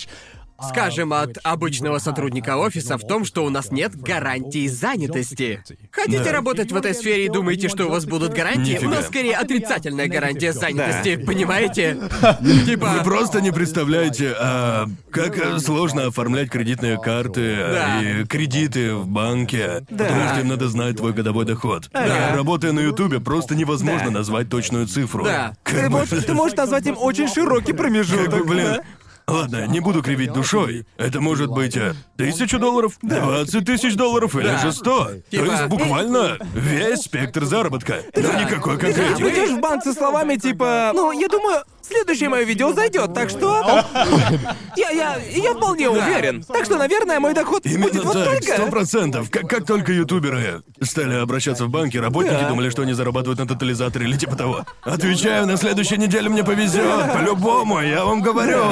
скажем, 0.62 1.12
от 1.12 1.38
обычного 1.42 1.98
сотрудника 1.98 2.56
офиса 2.56 2.96
в 2.98 3.06
том, 3.06 3.24
что 3.24 3.44
у 3.44 3.50
нас 3.50 3.70
нет 3.70 3.96
гарантии 3.96 4.66
занятости. 4.68 5.62
Хотите 5.90 6.24
Да. 6.24 6.32
работать 6.32 6.72
в 6.72 6.76
этой 6.76 6.94
сфере 6.94 7.26
и 7.26 7.28
думаете, 7.28 7.68
что 7.68 7.86
у 7.86 7.90
вас 7.90 8.04
будут 8.06 8.32
гарантии? 8.32 8.78
У 8.84 8.88
нас 8.88 9.06
скорее 9.06 9.36
отрицательная 9.36 10.08
гарантия 10.08 10.52
занятости, 10.52 11.16
понимаете? 11.16 11.98
Типа... 12.66 12.94
Вы 12.98 13.04
просто 13.04 13.40
не 13.40 13.52
представляете, 13.52 14.34
а, 14.38 14.86
как 15.10 15.60
сложно 15.60 16.06
оформлять 16.06 16.50
кредитные 16.50 16.98
карты 17.00 17.56
Да. 17.56 18.02
и 18.02 18.24
кредиты 18.24 18.94
в 18.94 19.06
банке, 19.06 19.84
потому 19.88 20.28
что 20.28 20.40
им 20.40 20.48
надо 20.48 20.68
знать 20.68 20.96
твой 20.96 21.12
годовой 21.12 21.44
доход. 21.44 21.90
Работая 21.92 22.72
на 22.72 22.80
Ютубе, 22.80 23.20
просто 23.20 23.54
невозможно 23.54 24.06
Да. 24.06 24.18
назвать 24.18 24.48
точную 24.48 24.86
цифру. 24.86 25.24
Да. 25.24 25.54
Ты 25.64 25.72
Как 25.76 25.84
бы- 25.90 25.98
можешь, 25.98 26.24
ты 26.24 26.34
можешь 26.34 26.56
назвать 26.56 26.86
им 26.86 26.96
очень 26.98 27.28
широкий 27.28 27.72
как 27.72 27.76
промежуток. 27.78 28.30
бы, 28.40 28.44
блин. 28.44 28.64
да? 28.66 28.80
Ладно, 29.28 29.66
не 29.66 29.80
буду 29.80 30.02
кривить 30.04 30.32
душой. 30.32 30.86
Это 30.98 31.20
может 31.20 31.50
быть 31.50 31.76
э, 31.76 31.94
тысячу 32.16 32.60
долларов, 32.60 32.92
двадцать 33.02 33.64
тысяч 33.66 33.96
долларов 33.96 34.36
или 34.36 34.46
Да. 34.46 34.58
же 34.58 34.70
сто. 34.72 35.10
Типа- 35.30 35.46
То 35.46 35.50
есть 35.52 35.64
буквально 35.66 36.38
весь 36.54 37.00
спектр 37.00 37.44
заработка. 37.44 38.02
Но 38.14 38.32
никакой 38.40 38.76
Ты 38.78 38.86
конкретики. 38.92 39.22
придешь 39.24 39.50
в 39.50 39.58
банк 39.58 39.82
со 39.82 39.92
словами 39.94 40.36
типа, 40.36 40.92
ну, 40.94 41.10
я 41.10 41.26
думаю, 41.26 41.64
следующее 41.82 42.28
мое 42.28 42.44
видео 42.44 42.72
зайдет, 42.72 43.14
так 43.14 43.28
что... 43.30 43.64
Я, 44.76 44.90
я, 44.90 45.16
я 45.16 45.54
вполне 45.54 45.88
уверен. 45.88 46.42
Так 46.44 46.64
что, 46.66 46.76
наверное, 46.76 47.18
мой 47.18 47.32
доход 47.34 47.62
будет 47.64 47.74
Именно 47.94 48.02
вот 48.02 48.12
так, 48.24 48.42
сто 48.44 48.56
только. 48.56 48.70
процентов. 48.70 49.30
Как, 49.30 49.48
как 49.48 49.64
только 49.66 49.90
ютуберы 49.92 50.62
стали 50.82 51.14
обращаться 51.14 51.64
в 51.64 51.70
банки, 51.70 51.96
работники 51.96 52.34
Да. 52.34 52.48
думали, 52.48 52.68
что 52.68 52.82
они 52.82 52.92
зарабатывают 52.92 53.38
на 53.40 53.46
тотализаторе 53.48 54.06
или 54.06 54.16
типа 54.16 54.36
того. 54.36 54.66
Отвечаю, 54.82 55.46
на 55.46 55.56
следующей 55.56 55.96
неделе 55.96 56.28
мне 56.28 56.44
повезет, 56.44 57.12
по-любому, 57.14 57.80
я 57.80 58.04
вам 58.04 58.20
говорю. 58.20 58.62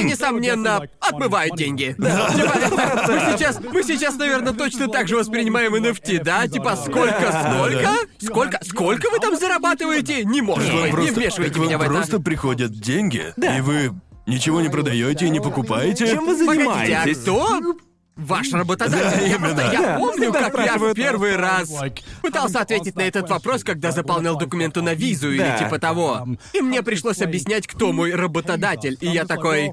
Они, 0.00 0.10
несомненно, 0.10 0.88
отмывают 1.00 1.56
деньги. 1.56 1.94
Типа, 1.96 2.08
мы 3.08 3.36
сейчас, 3.36 3.60
мы 3.60 3.82
сейчас, 3.82 4.16
наверное, 4.16 4.52
точно 4.52 4.88
так 4.88 5.08
же 5.08 5.16
воспринимаем 5.16 5.74
NFT, 5.74 6.22
да? 6.22 6.46
Типа, 6.48 6.76
сколько, 6.76 7.44
сколько? 7.48 7.90
Сколько, 8.18 8.58
сколько 8.64 9.10
вы 9.10 9.18
там 9.18 9.36
зарабатываете? 9.36 10.24
Не 10.24 10.42
может 10.42 10.72
быть, 10.72 10.92
не 10.92 11.10
вмешивайте 11.10 11.58
меня 11.58 11.78
в 11.78 11.82
это. 11.82 11.90
просто 11.90 12.20
приходят 12.20 12.72
деньги, 12.72 13.32
и 13.36 13.60
вы 13.60 13.92
ничего 14.26 14.60
не 14.60 14.68
продаете 14.68 15.26
и 15.26 15.30
не 15.30 15.40
покупаете. 15.40 16.06
Чем 16.06 16.26
вы 16.26 16.46
Погодите, 16.46 16.70
а 16.70 17.04
занимаетесь? 17.04 17.18
кто? 17.18 17.60
Ваш 18.16 18.52
работодатель. 18.52 18.96
Да, 18.96 19.20
я, 19.20 19.34
именно. 19.34 19.54
просто- 19.54 19.72
я 19.72 19.98
помню, 19.98 20.32
как 20.32 20.42
я 20.42 20.48
в 20.48 20.52
спрашивают. 20.52 20.96
первый 20.96 21.36
раз 21.36 21.72
пытался 22.22 22.60
ответить 22.60 22.94
на 22.94 23.02
этот 23.02 23.28
вопрос, 23.28 23.64
когда 23.64 23.90
заполнял 23.90 24.36
документы 24.36 24.82
на 24.82 24.94
визу 24.94 25.32
или 25.32 25.56
типа 25.58 25.78
того. 25.80 26.26
И 26.52 26.60
мне 26.60 26.82
пришлось 26.82 27.20
объяснять, 27.22 27.66
кто 27.66 27.92
мой 27.92 28.14
работодатель. 28.14 28.96
И 29.00 29.08
я 29.08 29.24
такой. 29.24 29.72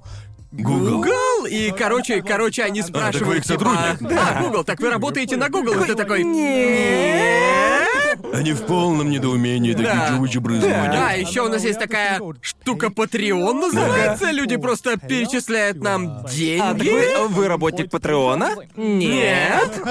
Google. 0.52 0.96
Google? 1.04 1.46
И, 1.50 1.72
короче, 1.72 2.22
короче, 2.22 2.64
они 2.64 2.82
так 2.82 2.90
вы 2.92 2.98
спрашивают, 2.98 3.38
их 3.38 3.44
типа, 3.46 3.60
сотрудник? 3.60 4.02
Да, 4.02 4.42
Google, 4.42 4.64
так 4.66 4.82
вы 4.82 4.90
работаете 4.90 5.38
на 5.38 5.48
Google? 5.48 5.82
И 5.82 5.88
ты 5.88 5.96
такой, 5.96 6.24
Нет. 6.26 7.88
Они 8.34 8.54
в 8.54 8.66
полном 8.66 9.10
недоумении 9.10 9.74
такие 9.74 9.88
Да. 9.94 10.18
джучи 10.18 10.38
брызгают. 10.40 10.92
Да, 10.92 11.12
еще 11.12 11.42
у 11.42 11.50
нас 11.50 11.64
есть 11.64 11.80
такая 11.80 12.22
штука 12.42 12.88
Patreon 12.88 13.54
называется. 13.54 14.32
Люди 14.32 14.58
просто 14.58 14.98
перечисляют 14.98 15.78
нам 15.82 16.08
А, 16.08 16.22
так 16.24 16.32
деньги. 16.32 16.90
вы, 16.90 17.28
вы 17.30 17.48
работник 17.48 17.90
Патреона? 17.90 18.52
Нет. 18.76 19.82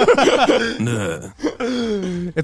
Да. 0.78 1.32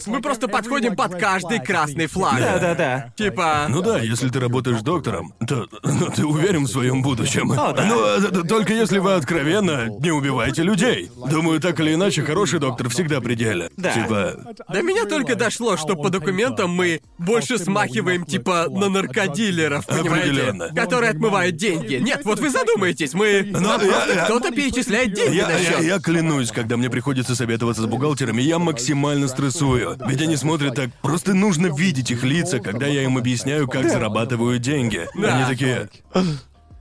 Мы 0.06 0.20
просто 0.20 0.48
подходим 0.48 0.96
под 0.96 1.14
каждый 1.18 1.60
красный 1.60 2.06
флаг. 2.06 2.38
Да-да-да. 2.40 3.12
Типа. 3.16 3.66
Ну 3.68 3.82
да, 3.82 3.98
если 3.98 4.28
ты 4.28 4.40
работаешь 4.40 4.80
доктором, 4.82 5.32
то 5.46 5.66
ну, 5.82 6.06
ты 6.14 6.24
уверен 6.24 6.64
в 6.64 6.68
своем 6.68 7.02
будущем. 7.02 7.52
О, 7.52 7.72
да. 7.72 7.84
Ну, 7.84 7.98
а, 8.02 8.20
т- 8.20 8.42
только 8.48 8.72
если 8.74 8.98
вы 8.98 9.14
откровенно 9.14 9.86
не 10.00 10.10
убиваете 10.10 10.62
людей. 10.62 11.10
Думаю, 11.30 11.60
так 11.60 11.78
или 11.80 11.94
иначе, 11.94 12.22
хороший 12.22 12.58
доктор 12.58 12.88
всегда 12.88 13.20
при 13.20 13.34
деле. 13.34 13.70
Да. 13.76 13.92
Типа, 13.92 14.34
До 14.68 14.82
меня 14.82 15.04
только 15.06 15.34
дошло, 15.34 15.75
что 15.76 15.96
по 15.96 16.10
документам 16.10 16.70
мы 16.70 17.00
больше 17.18 17.58
смахиваем 17.58 18.24
типа 18.24 18.66
на 18.70 18.88
наркодилеров, 18.88 19.86
понимаете? 19.86 20.74
Которые 20.74 21.10
отмывают 21.10 21.56
деньги. 21.56 21.94
Нет, 21.96 22.20
вот 22.24 22.40
вы 22.40 22.50
задумаетесь, 22.50 23.14
мы... 23.14 23.46
Но 23.50 23.80
я- 23.82 24.06
я- 24.14 24.24
кто-то 24.24 24.50
перечисляет 24.50 25.12
деньги 25.14 25.36
я, 25.36 25.48
на 25.48 25.52
я, 25.52 25.58
счет. 25.58 25.82
я 25.82 25.98
клянусь, 25.98 26.50
когда 26.50 26.76
мне 26.76 26.90
приходится 26.90 27.34
советоваться 27.34 27.82
с 27.82 27.86
бухгалтерами, 27.86 28.42
я 28.42 28.58
максимально 28.58 29.28
стрессую. 29.28 29.96
Ведь 30.06 30.20
они 30.22 30.36
смотрят 30.36 30.74
так. 30.74 30.90
Просто 31.02 31.34
нужно 31.34 31.74
видеть 31.74 32.10
их 32.10 32.22
лица, 32.24 32.58
когда 32.58 32.86
я 32.86 33.02
им 33.02 33.16
объясняю, 33.18 33.68
как 33.68 33.88
зарабатываю 33.90 34.58
деньги. 34.58 35.06
Они 35.14 35.44
такие. 35.48 35.88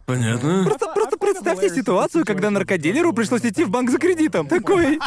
Понятно? 0.05 0.63
Просто, 0.65 0.87
просто 0.93 1.17
представьте 1.17 1.69
ситуацию, 1.69 2.25
когда 2.25 2.51
наркодилеру 2.51 3.11
пришлось 3.13 3.41
идти 3.43 3.63
в 3.63 3.69
банк 3.69 3.89
за 3.89 3.97
кредитом. 3.97 4.47
Такой... 4.47 4.99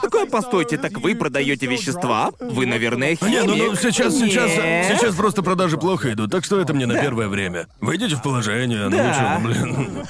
Такой, 0.00 0.26
постойте, 0.26 0.78
так 0.78 0.98
вы 0.98 1.14
продаете 1.14 1.66
вещества? 1.66 2.30
Вы, 2.40 2.64
наверное, 2.66 3.14
химик. 3.14 3.30
Не, 3.30 3.42
ну, 3.42 3.56
ну 3.56 3.74
сейчас, 3.76 4.14
сейчас, 4.14 4.50
Нет. 4.56 4.96
сейчас 4.98 5.14
просто 5.14 5.42
продажи 5.42 5.76
плохо 5.76 6.12
идут, 6.12 6.30
так 6.30 6.44
что 6.44 6.60
это 6.60 6.72
мне 6.72 6.86
на 6.86 6.98
первое 7.00 7.28
время. 7.28 7.66
Войдите 7.80 8.16
в 8.16 8.22
положение, 8.22 8.88
ну 8.88 8.96
Да. 8.96 9.14
чё, 9.14 9.38
ну, 9.38 9.46
блин. 9.48 10.06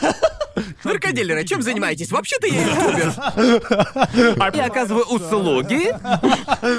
Наркодилеры, 0.85 1.45
чем 1.45 1.63
занимаетесь? 1.63 2.11
Вообще-то 2.11 2.47
я 2.47 2.63
ютубер. 2.63 3.13
Я 4.55 4.65
оказываю 4.67 5.05
услуги? 5.05 5.93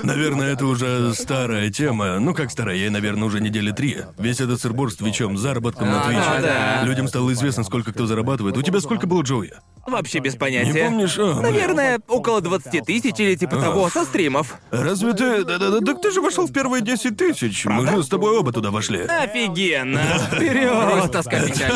Наверное, 0.04 0.54
это 0.54 0.66
уже 0.66 1.14
старая 1.14 1.70
тема. 1.70 2.20
Ну, 2.20 2.34
как 2.34 2.52
старая, 2.52 2.76
ей, 2.76 2.90
наверное, 2.90 3.26
уже 3.28 3.40
недели 3.42 3.72
три. 3.72 3.98
Весь 4.18 4.40
этот 4.42 4.60
сырбор 4.62 4.92
с 4.92 4.96
Твичом, 4.96 5.38
заработком 5.38 5.90
на 5.90 6.02
А, 6.02 6.06
Твиче. 6.06 6.22
да, 6.22 6.42
да. 6.42 6.84
Людям 6.84 7.08
стало 7.08 7.32
известно, 7.34 7.64
сколько 7.64 7.94
кто 7.94 8.06
зарабатывает. 8.06 8.58
У 8.58 8.62
тебя 8.62 8.80
сколько 8.80 9.08
было, 9.08 9.22
Джоуи? 9.22 9.52
Вообще 9.88 10.20
без 10.20 10.34
Не 10.34 10.40
понятия. 10.40 10.84
помнишь? 10.86 11.18
А, 11.18 11.34
блин. 11.34 11.42
Наверное, 11.42 12.00
около 12.08 12.42
20 12.42 12.86
тысяч 12.86 13.16
или 13.20 13.36
типа 13.36 13.56
того, 13.58 13.90
со 13.90 14.04
стримов. 14.06 14.58
Разве 14.72 15.14
ты... 15.14 15.44
Да-да-да, 15.44 15.80
так 15.80 16.02
ты 16.02 16.12
же 16.12 16.22
вошел 16.22 16.46
в 16.48 16.52
первые 16.54 16.82
10 16.84 17.16
тысяч. 17.18 17.66
Мы 17.66 17.88
же 17.88 18.04
с 18.04 18.08
тобой 18.08 18.38
оба 18.38 18.52
туда 18.52 18.72
вошли. 18.72 19.00
Офигенно. 19.02 20.02
Вперед. 20.32 20.72
Просто 20.72 21.24
скопитель. 21.24 21.72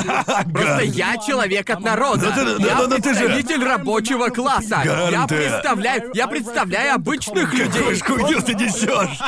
Просто 0.54 0.84
я 0.84 1.18
человек 1.18 1.70
от 1.70 1.80
народа. 1.80 1.93
Да 1.96 2.32
ты- 2.32 2.46
да- 2.60 2.66
Я 2.68 2.76
да- 2.76 2.88
да 2.88 2.96
ты 2.98 3.14
же- 3.14 3.20
представитель 3.28 3.64
рабочего 3.64 4.28
класса. 4.30 4.82
Я 4.84 4.96
Гарн 5.12 5.28
ты. 5.28 5.36
представляю, 5.38 6.12
я 6.14 6.28
представляю 6.28 6.96
обычных 6.96 7.50
Какую 7.52 7.66
людей. 7.66 7.96
ж 7.96 8.02
хуйню 8.02 8.42
ты 8.42 8.54
несешь? 8.56 9.20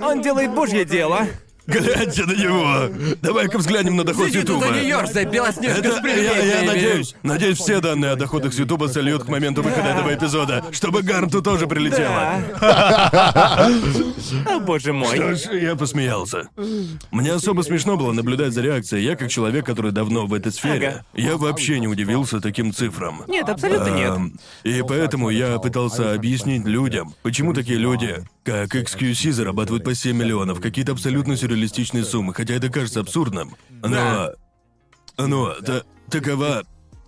Он 0.00 0.20
делает 0.22 0.50
божье 0.52 0.84
дело. 0.84 1.26
Гляньте 1.68 2.24
на 2.24 2.32
него. 2.32 2.88
Давай-ка 3.20 3.58
взглянем 3.58 3.96
на 3.96 4.04
доход 4.04 4.28
с 4.28 4.32
Сиди 4.32 4.40
тут 4.42 4.56
Ютуба. 4.62 4.66
и 4.78 4.80
Нью-Йорк 4.80 5.30
Белоснежка 5.30 5.78
Это, 5.80 5.88
я, 5.88 6.00
привидениями. 6.00 6.48
я 6.48 6.62
надеюсь, 6.72 7.14
надеюсь, 7.22 7.58
все 7.58 7.80
данные 7.80 8.12
о 8.12 8.16
доходах 8.16 8.54
с 8.54 8.58
Ютуба 8.58 8.86
сольют 8.86 9.24
к 9.24 9.28
моменту 9.28 9.62
выхода 9.62 9.88
этого 9.88 10.14
эпизода, 10.14 10.64
чтобы 10.72 11.02
Гарнту 11.02 11.42
тоже 11.42 11.66
прилетело. 11.66 12.42
О, 14.46 14.58
боже 14.60 14.92
мой. 14.92 15.14
Что 15.14 15.34
ж, 15.34 15.40
я 15.60 15.76
посмеялся. 15.76 16.48
Мне 17.10 17.32
особо 17.32 17.62
смешно 17.62 17.96
было 17.96 18.12
наблюдать 18.12 18.52
за 18.52 18.62
реакцией. 18.62 19.04
Я, 19.04 19.16
как 19.16 19.28
человек, 19.30 19.66
который 19.66 19.92
давно 19.92 20.26
в 20.26 20.34
этой 20.34 20.52
сфере, 20.52 20.88
Ага. 20.88 21.04
я 21.14 21.36
вообще 21.36 21.80
не 21.80 21.88
удивился 21.88 22.40
таким 22.40 22.72
цифрам. 22.72 23.22
Нет, 23.28 23.48
абсолютно 23.48 23.88
нет. 23.90 24.10
Эм, 24.10 24.38
И 24.64 24.82
поэтому 24.86 25.30
я 25.30 25.58
пытался 25.58 26.12
объяснить 26.14 26.64
людям, 26.66 27.14
почему 27.22 27.52
такие 27.52 27.78
люди, 27.78 28.24
как 28.48 28.74
XQC, 28.74 29.32
зарабатывают 29.32 29.84
по 29.84 29.94
7 29.94 30.16
миллионов, 30.16 30.60
какие-то 30.60 30.92
абсолютно 30.92 31.36
сюрреалистичные 31.36 32.02
суммы, 32.02 32.32
хотя 32.32 32.54
это 32.54 32.70
кажется 32.70 33.00
абсурдным. 33.00 33.54
Но... 33.82 33.88
Да. 33.88 34.32
Но 35.18 35.52
та- 35.54 35.82
такова... 36.10 36.62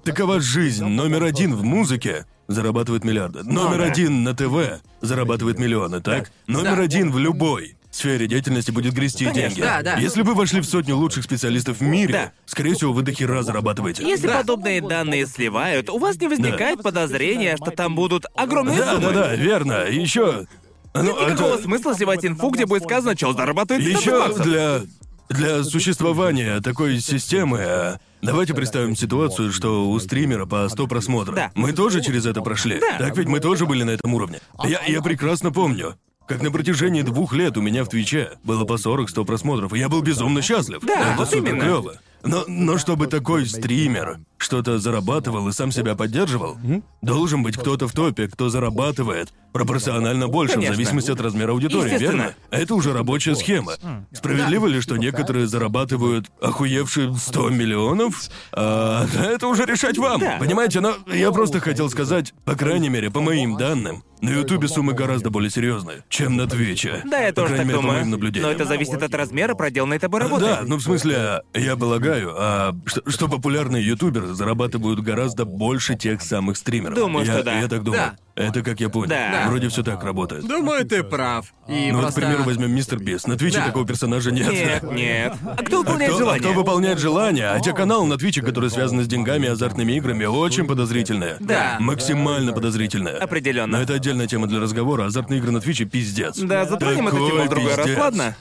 Такова 0.04 0.40
жизнь. 0.40 0.84
Номер 0.84 1.24
один 1.24 1.54
в 1.54 1.62
музыке 1.62 2.26
зарабатывает 2.48 3.04
миллиарды. 3.04 3.42
Номер 3.42 3.78
да. 3.78 3.84
один 3.84 4.22
на 4.22 4.34
ТВ 4.34 4.82
зарабатывает 5.00 5.58
миллионы, 5.58 6.00
так? 6.00 6.30
Номер 6.46 6.76
Да. 6.76 6.82
один 6.82 7.10
в 7.12 7.18
любой 7.18 7.76
сфере 7.90 8.26
деятельности 8.26 8.70
будет 8.70 8.94
грести 8.94 9.24
Конечно. 9.26 9.48
деньги. 9.48 9.60
Да, 9.60 9.82
да. 9.82 9.96
Если 9.96 10.22
вы 10.22 10.34
вошли 10.34 10.60
в 10.60 10.64
сотню 10.64 10.96
лучших 10.96 11.24
специалистов 11.24 11.78
в 11.78 11.82
мире, 11.82 12.12
Да. 12.12 12.32
скорее 12.46 12.74
всего, 12.74 12.92
вы 12.92 13.02
до 13.02 13.12
хера 13.12 13.42
зарабатываете. 13.42 14.02
Если 14.06 14.26
Да. 14.26 14.38
подобные 14.38 14.80
данные 14.80 15.26
сливают, 15.26 15.90
у 15.90 15.98
вас 15.98 16.16
не 16.18 16.28
возникает 16.28 16.82
подозрения, 16.82 17.56
что 17.56 17.70
там 17.70 17.94
будут 17.94 18.24
огромные 18.34 18.78
Да, 18.78 18.94
суммы. 18.94 19.12
да, 19.12 19.28
да, 19.28 19.34
верно. 19.36 19.84
Еще. 19.88 20.46
Ну, 20.94 21.02
Никакого 21.28 21.54
это- 21.54 21.62
смысла 21.62 21.94
сливать 21.94 22.24
инфу, 22.24 22.50
где 22.50 22.66
будет 22.66 22.82
сказано, 22.84 23.16
что 23.16 23.32
зарабатывает 23.32 23.84
15 23.84 24.06
Еще 24.06 24.42
для 24.42 24.80
для 25.28 25.62
существования 25.62 26.60
такой 26.60 26.98
системы. 27.00 27.58
а, 27.62 27.98
Давайте 28.20 28.52
представим 28.52 28.96
ситуацию, 28.96 29.52
что 29.52 29.88
у 29.88 29.98
стримера 30.00 30.44
по 30.44 30.68
100 30.68 30.88
просмотров. 30.88 31.36
Да. 31.36 31.52
Мы 31.54 31.72
тоже 31.72 32.00
через 32.02 32.26
это 32.26 32.42
прошли. 32.42 32.80
Да. 32.80 32.98
Так 32.98 33.16
ведь 33.16 33.28
мы 33.28 33.38
тоже 33.38 33.64
были 33.64 33.84
на 33.84 33.90
этом 33.90 34.12
уровне. 34.12 34.40
Я, 34.64 34.80
я 34.86 35.00
прекрасно 35.00 35.52
помню, 35.52 35.94
как 36.26 36.42
на 36.42 36.50
протяжении 36.50 37.02
двух 37.02 37.32
лет 37.32 37.56
у 37.56 37.60
меня 37.62 37.84
в 37.84 37.88
Твиче 37.88 38.32
было 38.42 38.64
по 38.64 38.72
40-100 38.72 39.24
просмотров, 39.24 39.72
и 39.72 39.78
я 39.78 39.88
был 39.88 40.02
безумно 40.02 40.42
счастлив. 40.42 40.80
Да, 40.82 40.94
это 41.12 41.14
вот 41.16 41.30
супер 41.30 41.50
именно. 41.54 41.62
клево. 41.64 41.94
Но, 42.24 42.44
но 42.48 42.76
чтобы 42.78 43.06
такой 43.06 43.46
стример 43.46 44.18
что-то 44.42 44.78
зарабатывал 44.78 45.48
и 45.48 45.52
сам 45.52 45.70
себя 45.70 45.94
поддерживал, 45.94 46.56
должен 47.02 47.42
быть 47.42 47.56
кто-то 47.56 47.86
в 47.86 47.92
топе, 47.92 48.26
кто 48.28 48.48
зарабатывает 48.48 49.32
пропорционально 49.52 50.28
больше, 50.28 50.54
Конечно. 50.54 50.72
в 50.74 50.76
зависимости 50.76 51.10
от 51.10 51.20
размера 51.20 51.52
аудитории, 51.52 51.98
верно? 51.98 52.34
Это 52.50 52.74
уже 52.74 52.92
рабочая 52.92 53.34
схема. 53.34 53.74
Справедливо 54.12 54.66
ли, 54.66 54.80
что 54.80 54.96
некоторые 54.96 55.46
зарабатывают 55.46 56.26
охуевшие 56.40 57.14
100 57.14 57.50
миллионов? 57.50 58.28
А, 58.52 59.06
это 59.14 59.46
уже 59.48 59.64
решать 59.66 59.98
вам. 59.98 60.20
Да. 60.20 60.36
Понимаете, 60.38 60.80
но 60.80 60.94
я 61.06 61.30
просто 61.32 61.60
хотел 61.60 61.90
сказать, 61.90 62.32
по 62.44 62.54
крайней 62.54 62.88
мере, 62.88 63.10
по 63.10 63.20
моим 63.20 63.56
данным, 63.56 64.04
на 64.20 64.30
Ютубе 64.30 64.68
суммы 64.68 64.92
гораздо 64.92 65.30
более 65.30 65.50
серьезные, 65.50 66.04
чем 66.08 66.36
на 66.36 66.46
Твиче. 66.46 67.02
Да, 67.06 67.18
я 67.18 67.28
по 67.28 67.36
тоже 67.36 67.54
крайней 67.54 67.58
так 67.58 67.66
мере, 67.66 67.76
по 67.76 67.82
думаю. 67.82 67.98
моим 67.98 68.10
наблюдениям. 68.10 68.50
Но 68.50 68.54
это 68.54 68.66
зависит 68.66 69.02
от 69.02 69.14
размера 69.14 69.54
проделанной 69.54 69.98
тобой 69.98 70.20
работы. 70.20 70.44
Да, 70.44 70.60
ну 70.64 70.76
в 70.76 70.82
смысле, 70.82 71.42
я 71.54 71.76
полагаю, 71.76 72.34
а, 72.36 72.74
что, 72.84 73.02
что 73.10 73.28
популярные 73.28 73.84
ютуберы 73.84 74.29
зарабатывают 74.34 75.00
гораздо 75.00 75.44
больше 75.44 75.96
тех 75.96 76.22
самых 76.22 76.56
стримеров. 76.56 76.96
Думаю, 76.96 77.26
я, 77.26 77.32
что 77.34 77.42
да. 77.44 77.60
Я 77.60 77.68
так 77.68 77.82
думаю. 77.82 78.12
Да. 78.36 78.42
Это 78.42 78.62
как 78.62 78.80
я 78.80 78.88
понял. 78.88 79.08
Да. 79.10 79.44
Вроде 79.48 79.68
все 79.68 79.82
так 79.82 80.02
работает. 80.02 80.46
Думаю, 80.46 80.86
ты 80.86 81.02
прав. 81.02 81.52
И 81.68 81.90
Ну 81.90 81.96
вот, 81.96 81.98
к 81.98 82.02
просто... 82.04 82.20
примеру, 82.22 82.44
возьмем 82.44 82.74
Мистер 82.74 82.98
Бист. 82.98 83.26
На 83.28 83.36
Твиче 83.36 83.58
Да. 83.58 83.66
такого 83.66 83.86
персонажа 83.86 84.30
нет. 84.30 84.50
Нет, 84.50 84.82
нет. 84.84 85.34
А 85.58 85.62
кто 85.62 85.76
А 85.76 85.80
выполняет 85.80 86.12
кто, 86.12 86.16
а 86.16 86.24
желание? 86.24 86.42
кто 86.48 86.52
выполняет 86.52 86.98
желание? 86.98 87.48
А 87.50 87.60
те 87.60 87.72
каналы 87.74 88.06
на 88.06 88.16
Твиче, 88.16 88.40
которые 88.40 88.70
связаны 88.70 89.04
с 89.04 89.06
деньгами 89.08 89.46
и 89.46 89.48
азартными 89.48 89.92
играми, 89.92 90.24
очень 90.24 90.66
подозрительные. 90.66 91.36
Да. 91.40 91.76
Максимально 91.80 92.52
подозрительные. 92.52 93.16
Определенно. 93.16 93.76
Но 93.76 93.82
это 93.82 93.94
отдельная 93.94 94.26
тема 94.26 94.46
для 94.46 94.60
разговора. 94.60 95.04
Азартные 95.06 95.38
игры 95.40 95.50
на 95.50 95.60
Твиче 95.60 95.84
пиздец. 95.84 96.38
Да, 96.38 96.64
затронем 96.64 97.08
эту 97.08 97.16
тему 97.18 97.42
в 97.44 97.48
другой 97.48 97.74
раз, 97.74 97.88
ладно? 97.98 98.36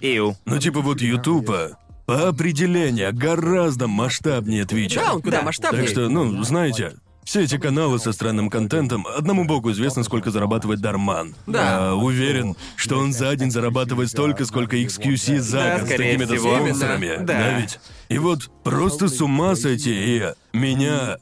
Иу. 0.00 0.36
Ну 0.46 0.58
типа 0.58 0.80
вот 0.80 1.00
Ютуба 1.00 1.78
по 2.06 2.28
определению 2.28 3.12
гораздо 3.14 3.88
масштабнее 3.88 4.64
Твича. 4.64 5.00
Да, 5.04 5.14
он 5.14 5.22
куда 5.22 5.38
Да. 5.38 5.42
масштабнее. 5.44 5.82
Так 5.82 5.90
что, 5.90 6.08
ну, 6.08 6.42
знаете, 6.44 6.94
все 7.24 7.42
эти 7.42 7.56
каналы 7.58 7.98
со 7.98 8.12
странным 8.12 8.50
контентом, 8.50 9.06
одному 9.06 9.44
богу 9.44 9.70
известно, 9.70 10.02
сколько 10.02 10.30
зарабатывает 10.30 10.80
Дарман. 10.80 11.34
Да. 11.46 11.90
А, 11.90 11.94
уверен, 11.94 12.56
что 12.76 12.98
он 12.98 13.12
за 13.12 13.34
день 13.36 13.50
зарабатывает 13.50 14.08
столько, 14.10 14.44
сколько 14.44 14.76
XQC 14.76 15.38
за 15.38 15.58
Да, 15.58 15.78
год 15.78 15.82
с 15.82 15.86
скорее 15.92 16.12
такими-то 16.18 16.34
всего. 16.36 16.56
спонсорами. 16.56 17.16
Да. 17.18 17.24
Да. 17.24 17.58
ведь? 17.60 17.78
И 18.08 18.18
вот 18.18 18.50
просто 18.64 19.08
с 19.08 19.20
ума 19.20 19.54
сойти, 19.54 19.92
и 19.94 20.56
меня... 20.56 21.18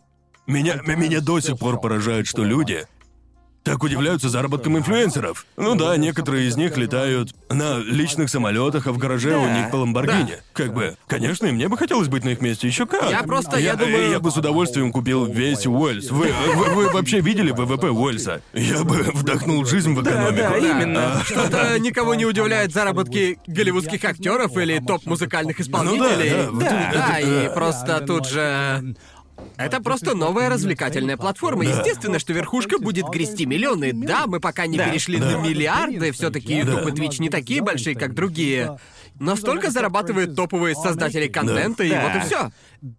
Меня, 0.47 0.81
меня 0.85 1.21
до 1.21 1.39
сих 1.39 1.59
пор 1.59 1.81
поражает, 1.81 2.27
что 2.27 2.43
люди 2.43 2.85
так 3.71 3.85
удивляются 3.85 4.29
заработкам 4.29 4.77
инфлюенсеров. 4.79 5.47
Ну 5.57 5.77
да, 5.77 5.97
некоторые 5.97 6.49
из 6.49 6.57
них 6.57 6.77
летают 6.77 7.33
на 7.49 7.79
личных 7.79 8.29
самолетах, 8.29 8.89
а 8.89 8.93
в 8.93 8.99
гараже 8.99 9.37
у 9.37 9.45
Да. 9.45 9.59
них 9.61 9.71
по 9.71 9.77
Ламборгини. 9.77 10.39
Как 10.55 10.75
бы, 10.75 10.97
конечно, 11.07 11.47
и 11.47 11.53
мне 11.53 11.69
бы 11.69 11.79
хотелось 11.79 12.09
быть 12.09 12.25
на 12.25 12.31
их 12.31 12.41
месте 12.41 12.67
еще 12.67 12.85
как. 12.87 13.09
Я 13.09 13.23
просто, 13.23 13.59
я 13.61 13.77
думаю- 13.77 14.11
Я 14.11 14.19
бы 14.19 14.33
с 14.33 14.37
удовольствием 14.37 14.91
купил 14.91 15.25
весь 15.25 15.69
Уэльс. 15.69 16.11
Вы, 16.11 16.33
вы, 16.57 16.65
вы 16.71 16.91
вообще 16.91 17.21
видели 17.21 17.53
ВВП 17.53 17.91
Уэльса? 17.91 18.43
Я 18.55 18.83
бы 18.83 19.05
вдохнул 19.15 19.65
жизнь 19.65 19.95
в 19.95 20.03
экономику. 20.03 20.37
да, 20.37 20.57
именно. 20.59 21.23
Что-то 21.25 21.79
никого 21.79 22.17
не 22.17 22.27
удивляет 22.27 22.73
заработки 22.73 23.39
голливудских 23.47 24.05
актеров 24.05 24.57
или 24.57 24.81
топ-музыкальных 24.85 25.61
исполнителей. 25.61 26.31
да, 26.31 26.51
вот 26.51 26.61
да, 26.65 27.19
это- 27.19 27.27
и 27.27 27.31
это- 27.45 27.55
просто 27.55 28.01
тут 28.01 28.27
же... 28.29 28.97
Это 29.61 29.83
просто 29.83 30.15
новая 30.15 30.49
развлекательная 30.49 31.17
платформа. 31.17 31.65
Естественно, 31.65 32.19
что 32.19 32.33
верхушка 32.33 32.79
будет 32.79 33.07
грести 33.09 33.45
миллионы. 33.45 33.93
Да, 33.93 34.27
мы 34.27 34.41
пока 34.41 34.67
не 34.67 34.79
Да. 34.79 34.89
перешли 34.89 35.19
на 35.19 35.37
миллиарды, 35.37 36.13
все-таки 36.13 36.57
YouTube 36.59 36.89
и 36.89 36.91
Twitch 36.93 37.21
не 37.21 37.29
такие 37.29 37.61
большие, 37.63 37.95
как 37.95 38.15
другие. 38.15 38.79
Но 39.21 39.37
столько 39.37 39.71
зарабатывают 39.71 40.35
топовые 40.35 40.75
создатели 40.75 41.29
контента, 41.29 41.85
и 41.85 41.91
Да. 41.91 42.09
вот 42.09 42.17
и 42.17 42.27
все. 42.27 42.51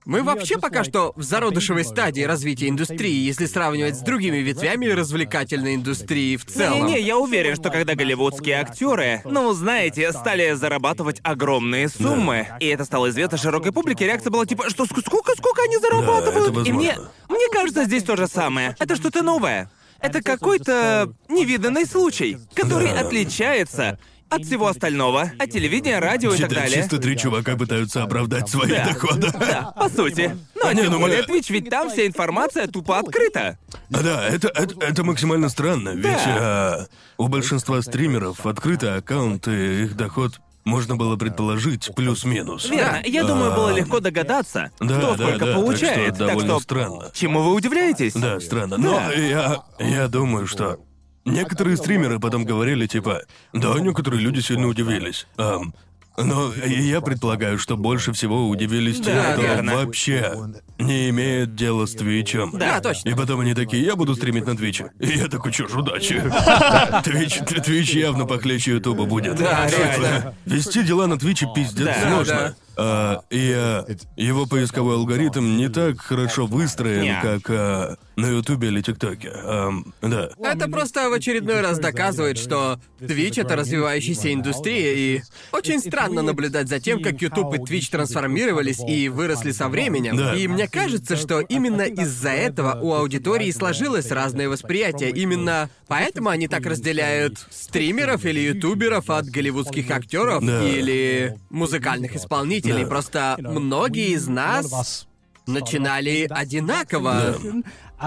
Мы 0.06 0.22
вообще 0.22 0.60
пока 0.60 0.84
что 0.84 1.14
в 1.16 1.24
зародышевой 1.24 1.84
стадии 1.84 2.22
развития 2.22 2.70
индустрии, 2.70 3.26
если 3.26 3.48
сравнивать 3.48 3.96
с 3.98 4.02
другими 4.02 4.38
ветвями 4.38 4.86
развлекательной 4.86 5.74
индустрии 5.74 6.38
в 6.38 6.46
целом. 6.46 6.86
Не-не, 6.86 7.02
я 7.02 7.18
уверен, 7.18 7.56
что 7.56 7.72
когда 7.72 7.96
голливудские 7.96 8.58
актеры, 8.62 9.24
ну, 9.26 9.52
знаете, 9.54 10.12
стали 10.12 10.54
зарабатывать 10.54 11.20
огромные 11.24 11.90
суммы, 11.90 12.48
и 12.60 12.68
это 12.68 12.86
стало 12.86 13.10
известно 13.10 13.40
широкой 13.40 13.72
публике, 13.72 14.06
реакция 14.06 14.30
была 14.30 14.46
типа, 14.46 14.70
что 14.70 14.84
ск- 14.84 15.02
сколько, 15.04 15.34
сколько 15.36 15.64
они 15.64 15.78
зарабатывают? 15.80 16.56
это 16.56 16.70
и 16.70 16.72
мне, 16.72 16.96
мне 17.30 17.48
кажется, 17.52 17.86
здесь 17.86 18.04
то 18.04 18.16
же 18.16 18.28
самое. 18.28 18.76
Это 18.78 18.96
что-то 18.96 19.24
новое. 19.24 19.72
Это 20.00 20.22
какой-то 20.22 21.12
невиданный 21.30 21.86
случай, 21.88 22.38
который 22.56 22.92
отличается 22.92 23.98
от 24.32 24.46
всего 24.46 24.68
остального, 24.68 25.32
от 25.38 25.50
телевидения, 25.52 26.00
радио 26.00 26.30
и 26.34 26.38
так 26.38 26.50
Чисто, 26.50 26.56
далее. 26.64 26.82
чисто 26.82 26.98
три 27.00 27.18
чувака 27.18 27.56
пытаются 27.58 28.04
оправдать 28.04 28.50
свои 28.50 28.70
Да. 28.72 28.86
доходы. 28.88 29.28
Да, 29.40 29.74
по 29.76 29.90
сути. 29.90 30.36
Но 30.56 30.72
Не, 30.72 30.84
тем 30.84 30.92
ну 30.92 31.00
мы- 31.00 31.08
более 31.10 31.24
Twitch, 31.24 31.52
ведь 31.52 31.70
там 31.70 31.90
вся 31.90 32.06
информация 32.08 32.68
тупо 32.68 33.00
открыта. 33.00 33.58
А, 33.94 34.02
Да, 34.02 34.28
это, 34.28 34.48
это, 34.50 34.76
это 34.86 35.04
максимально 35.04 35.50
странно, 35.50 35.90
ведь 35.90 36.18
а, 36.26 36.86
у 37.18 37.28
большинства 37.28 37.82
стримеров 37.82 38.46
открытый 38.46 38.96
аккаунт, 38.96 39.48
и 39.48 39.84
их 39.84 39.96
доход 39.98 40.40
можно 40.64 40.96
было 40.96 41.16
предположить 41.18 41.90
плюс-минус. 41.96 42.70
Верно. 42.70 43.02
Я 43.04 43.24
думаю, 43.24 43.52
было 43.56 43.70
легко 43.76 44.00
догадаться, 44.00 44.72
Да, 44.80 44.98
кто 44.98 45.16
да, 45.16 45.24
сколько 45.24 45.40
да, 45.46 45.46
так 45.48 45.56
получает. 45.56 46.16
что 46.16 46.28
довольно 46.28 46.60
странно. 46.60 47.12
Чему 47.14 47.42
вы 47.42 47.54
удивляетесь? 47.56 48.14
Да, 48.14 48.40
странно. 48.40 48.78
Но 48.78 48.92
Да. 48.94 49.12
я, 49.14 49.64
я 49.80 50.08
думаю, 50.08 50.46
что 50.48 50.78
некоторые 51.26 51.78
стримеры 51.78 52.20
потом 52.20 52.46
говорили, 52.46 52.88
типа, 52.88 53.22
да, 53.54 53.80
некоторые 53.80 54.22
люди 54.22 54.40
сильно 54.40 54.68
удивились. 54.68 55.28
Ам, 55.38 55.74
но 56.18 56.52
я 56.66 57.00
предполагаю, 57.02 57.58
что 57.58 57.78
больше 57.78 58.12
всего 58.12 58.50
удивились 58.50 58.98
те, 59.00 59.14
Да, 59.14 59.34
кто 59.34 59.42
верно. 59.42 59.76
вообще 59.76 60.34
не 60.78 61.10
имеет 61.10 61.56
дела 61.56 61.86
с 61.86 61.94
Твичем. 61.94 62.52
Да, 62.54 62.82
точно. 62.82 63.10
И 63.10 63.14
потом 63.14 63.40
они 63.40 63.54
такие, 63.54 63.84
я 63.84 63.96
буду 63.96 64.14
стримить 64.16 64.46
на 64.46 64.56
Твиче. 64.58 64.92
И 65.00 65.08
я 65.08 65.28
такой, 65.28 65.52
чё 65.54 65.68
ж, 65.70 65.76
удачи. 65.76 66.22
Твич, 67.04 67.38
Твич 67.64 67.92
явно 67.92 68.26
похлеще 68.26 68.72
Ютуба 68.72 69.06
будет. 69.06 69.36
Да, 69.38 69.68
Типа, 69.70 69.80
реально. 69.80 70.36
Вести 70.46 70.84
дела 70.84 71.08
на 71.08 71.18
Твиче 71.18 71.48
пиздец 71.56 71.86
Да, 71.86 72.10
сложно. 72.10 72.36
да. 72.36 72.56
А, 72.78 73.22
и 73.30 73.54
а, 73.56 73.86
его 74.18 74.46
поисковой 74.48 74.96
алгоритм 74.96 75.56
не 75.58 75.70
так 75.70 76.02
хорошо 76.02 76.46
выстроен, 76.46 77.04
Не. 77.04 77.20
как 77.22 77.42
а, 77.50 77.96
на 78.22 78.28
Ютубе 78.28 78.68
или 78.70 78.82
ТикТоке. 78.82 79.32
Ам, 79.44 79.94
да. 80.02 80.30
Это 80.44 80.70
просто 80.70 81.10
в 81.10 81.14
очередной 81.14 81.62
раз 81.62 81.80
доказывает, 81.80 82.38
что 82.38 82.80
Twitch— 83.00 83.42
это 83.44 83.56
развивающаяся 83.56 84.34
индустрия, 84.34 84.94
и 84.94 85.22
очень 85.52 85.80
странно 85.80 86.22
наблюдать 86.22 86.68
за 86.70 86.80
тем, 86.80 87.02
как 87.02 87.22
YouTube 87.22 87.54
и 87.56 87.58
Twitch 87.58 87.90
трансформировались 87.92 88.80
и 88.88 89.10
выросли 89.10 89.52
со 89.52 89.68
временем. 89.70 90.18
Да. 90.18 90.36
И 90.36 90.48
мне 90.48 90.68
кажется, 90.68 91.16
что 91.16 91.42
именно 91.42 91.82
из-за 91.82 92.30
этого 92.30 92.80
у 92.82 92.94
аудитории 92.94 93.52
сложилось 93.52 94.12
разное 94.12 94.48
восприятие. 94.50 95.10
Именно 95.12 95.70
поэтому 95.88 96.30
они 96.30 96.48
так 96.48 96.66
разделяют 96.66 97.46
стримеров 97.50 98.26
или 98.26 98.40
ютуберов 98.40 99.10
от 99.10 99.26
голливудских 99.26 99.90
актеров 99.92 100.46
Да. 100.46 100.64
или 100.68 101.38
музыкальных 101.50 102.16
исполнителей. 102.16 102.84
Да. 102.84 102.90
Просто 102.90 103.38
многие 103.40 104.10
из 104.14 104.28
нас 104.28 105.08
начинали 105.48 106.28
одинаково. 106.30 107.36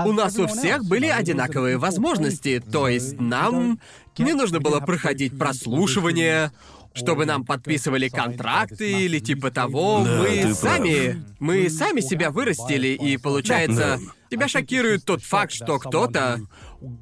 У 0.05 0.13
нас 0.13 0.37
у 0.39 0.47
всех 0.47 0.85
были 0.85 1.07
одинаковые 1.07 1.79
возможности, 1.79 2.61
то 2.61 2.89
есть 2.89 3.21
нам 3.21 3.79
не 4.19 4.33
нужно 4.33 4.61
было 4.61 4.81
проходить 4.81 5.39
прослушивание, 5.39 6.51
чтобы 6.95 7.27
нам 7.27 7.45
подписывали 7.45 8.09
контракты 8.09 9.05
или 9.05 9.19
типа 9.19 9.51
того. 9.51 10.03
Да, 10.05 10.19
мы 10.19 10.27
ты 10.29 10.43
прав. 10.43 10.57
сами, 10.57 11.25
мы 11.41 11.69
сами 11.69 12.01
себя 12.01 12.31
вырастили, 12.31 12.89
и 12.89 13.17
получается, 13.17 13.99
Да. 14.01 14.13
тебя 14.31 14.49
шокирует 14.49 15.05
тот 15.05 15.23
факт, 15.23 15.53
что 15.53 15.79
кто-то, 15.79 16.41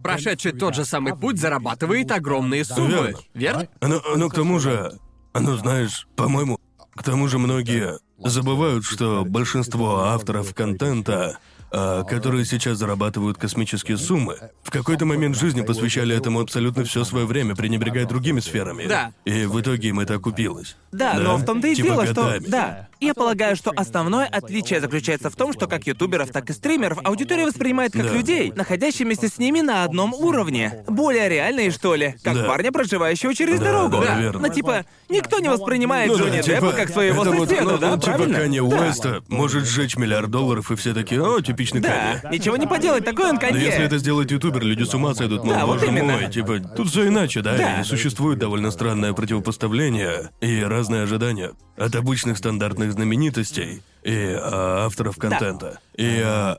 прошедший 0.02 0.52
тот 0.52 0.74
же 0.74 0.84
самый 0.84 1.14
путь, 1.16 1.38
зарабатывает 1.38 2.10
огромные 2.10 2.64
суммы. 2.64 3.14
Верно. 3.34 3.68
Но, 3.80 4.00
но 4.16 4.28
к 4.28 4.34
тому 4.34 4.58
же, 4.58 4.98
ну 5.34 5.56
знаешь, 5.56 6.06
по-моему, 6.16 6.58
к 6.94 7.02
тому 7.02 7.28
же 7.28 7.38
многие 7.38 7.98
забывают, 8.18 8.84
что 8.84 9.24
большинство 9.26 10.04
авторов 10.04 10.54
контента, 10.54 11.38
которые 11.72 12.44
сейчас 12.44 12.78
зарабатывают 12.78 13.38
космические 13.38 13.96
суммы, 13.96 14.36
в 14.62 14.70
какой-то 14.70 15.06
момент 15.06 15.36
жизни 15.36 15.62
посвящали 15.62 16.14
этому 16.14 16.40
абсолютно 16.40 16.84
все 16.84 17.04
свое 17.04 17.26
время, 17.26 17.56
пренебрегая 17.56 18.06
другими 18.06 18.40
сферами. 18.40 18.86
Да. 18.86 19.12
И 19.24 19.46
в 19.46 19.60
итоге 19.60 19.88
им 19.88 20.00
это 20.00 20.14
окупилось. 20.14 20.76
Да, 20.92 21.14
но 21.14 21.36
в 21.36 21.44
том-то 21.44 21.68
и 21.68 21.74
Типа 21.74 21.88
дело, 21.88 22.06
что... 22.06 22.14
годами. 22.14 22.46
Да. 22.46 22.88
Я 23.02 23.14
полагаю, 23.14 23.56
что 23.56 23.72
основное 23.74 24.26
отличие 24.26 24.80
заключается 24.80 25.28
в 25.28 25.34
том, 25.34 25.52
что 25.52 25.66
как 25.66 25.88
ютуберов, 25.88 26.30
так 26.30 26.48
и 26.50 26.52
стримеров 26.52 26.98
аудитория 27.02 27.44
воспринимает 27.46 27.92
как 27.92 28.04
Да. 28.06 28.14
людей, 28.14 28.52
находящимися 28.54 29.26
с 29.28 29.38
ними 29.38 29.60
на 29.60 29.82
одном 29.82 30.14
уровне. 30.14 30.84
Более 30.86 31.28
реальные, 31.28 31.72
что 31.72 31.96
ли, 31.96 32.14
как 32.22 32.34
Да. 32.36 32.44
парня, 32.44 32.70
проживающего 32.70 33.34
через 33.34 33.58
Да, 33.58 33.64
дорогу. 33.64 33.98
да, 34.06 34.20
верно. 34.20 34.38
Но 34.46 34.48
типа, 34.54 34.84
никто 35.08 35.40
не 35.40 35.48
воспринимает 35.48 36.08
Ну 36.12 36.16
да, 36.16 36.22
Джонни 36.24 36.42
типа, 36.42 36.60
Деппа 36.60 36.72
как 36.72 36.88
своего 36.90 37.22
это 37.22 37.32
вот, 37.32 37.48
соседа, 37.48 37.70
ну, 37.72 37.78
да, 37.78 37.90
ну, 37.90 38.00
типа 38.00 38.12
правильно? 38.18 38.38
Канье 38.38 38.62
Да. 38.68 38.76
Уэста 38.76 39.22
может 39.28 39.64
сжечь 39.66 39.96
миллиард 39.96 40.30
долларов, 40.30 40.70
и 40.70 40.76
все 40.76 40.94
такие, 40.94 41.20
о, 41.26 41.40
типичный 41.40 41.80
Да, 41.80 42.20
Канье. 42.22 42.38
ничего 42.38 42.56
не 42.56 42.68
поделать, 42.68 43.04
такой 43.04 43.26
он 43.30 43.34
Но 43.34 43.40
Канье. 43.40 43.64
если 43.64 43.84
это 43.84 43.98
сделает 43.98 44.30
ютубер, 44.30 44.62
люди 44.62 44.84
с 44.84 44.94
ума 44.94 45.12
сойдут, 45.16 45.42
мол, 45.42 45.54
Да, 45.54 45.66
вот 45.66 45.80
боже 45.80 45.88
именно. 45.90 46.12
мой, 46.12 46.30
типа, 46.30 46.60
тут 46.60 46.88
все 46.88 47.08
иначе, 47.08 47.42
да? 47.42 47.56
Да. 47.56 47.80
И 47.80 47.84
существует 47.84 48.38
довольно 48.38 48.70
странное 48.70 49.12
противопоставление 49.12 50.30
и 50.40 50.62
разные 50.62 51.02
ожидания. 51.02 51.50
от 51.74 51.96
обычных 51.96 52.36
стандартных 52.36 52.91
знаменитостей 52.92 53.82
и 54.02 54.36
а, 54.38 54.86
авторов 54.86 55.16
контента. 55.16 55.78
И 55.96 56.20
а, 56.24 56.58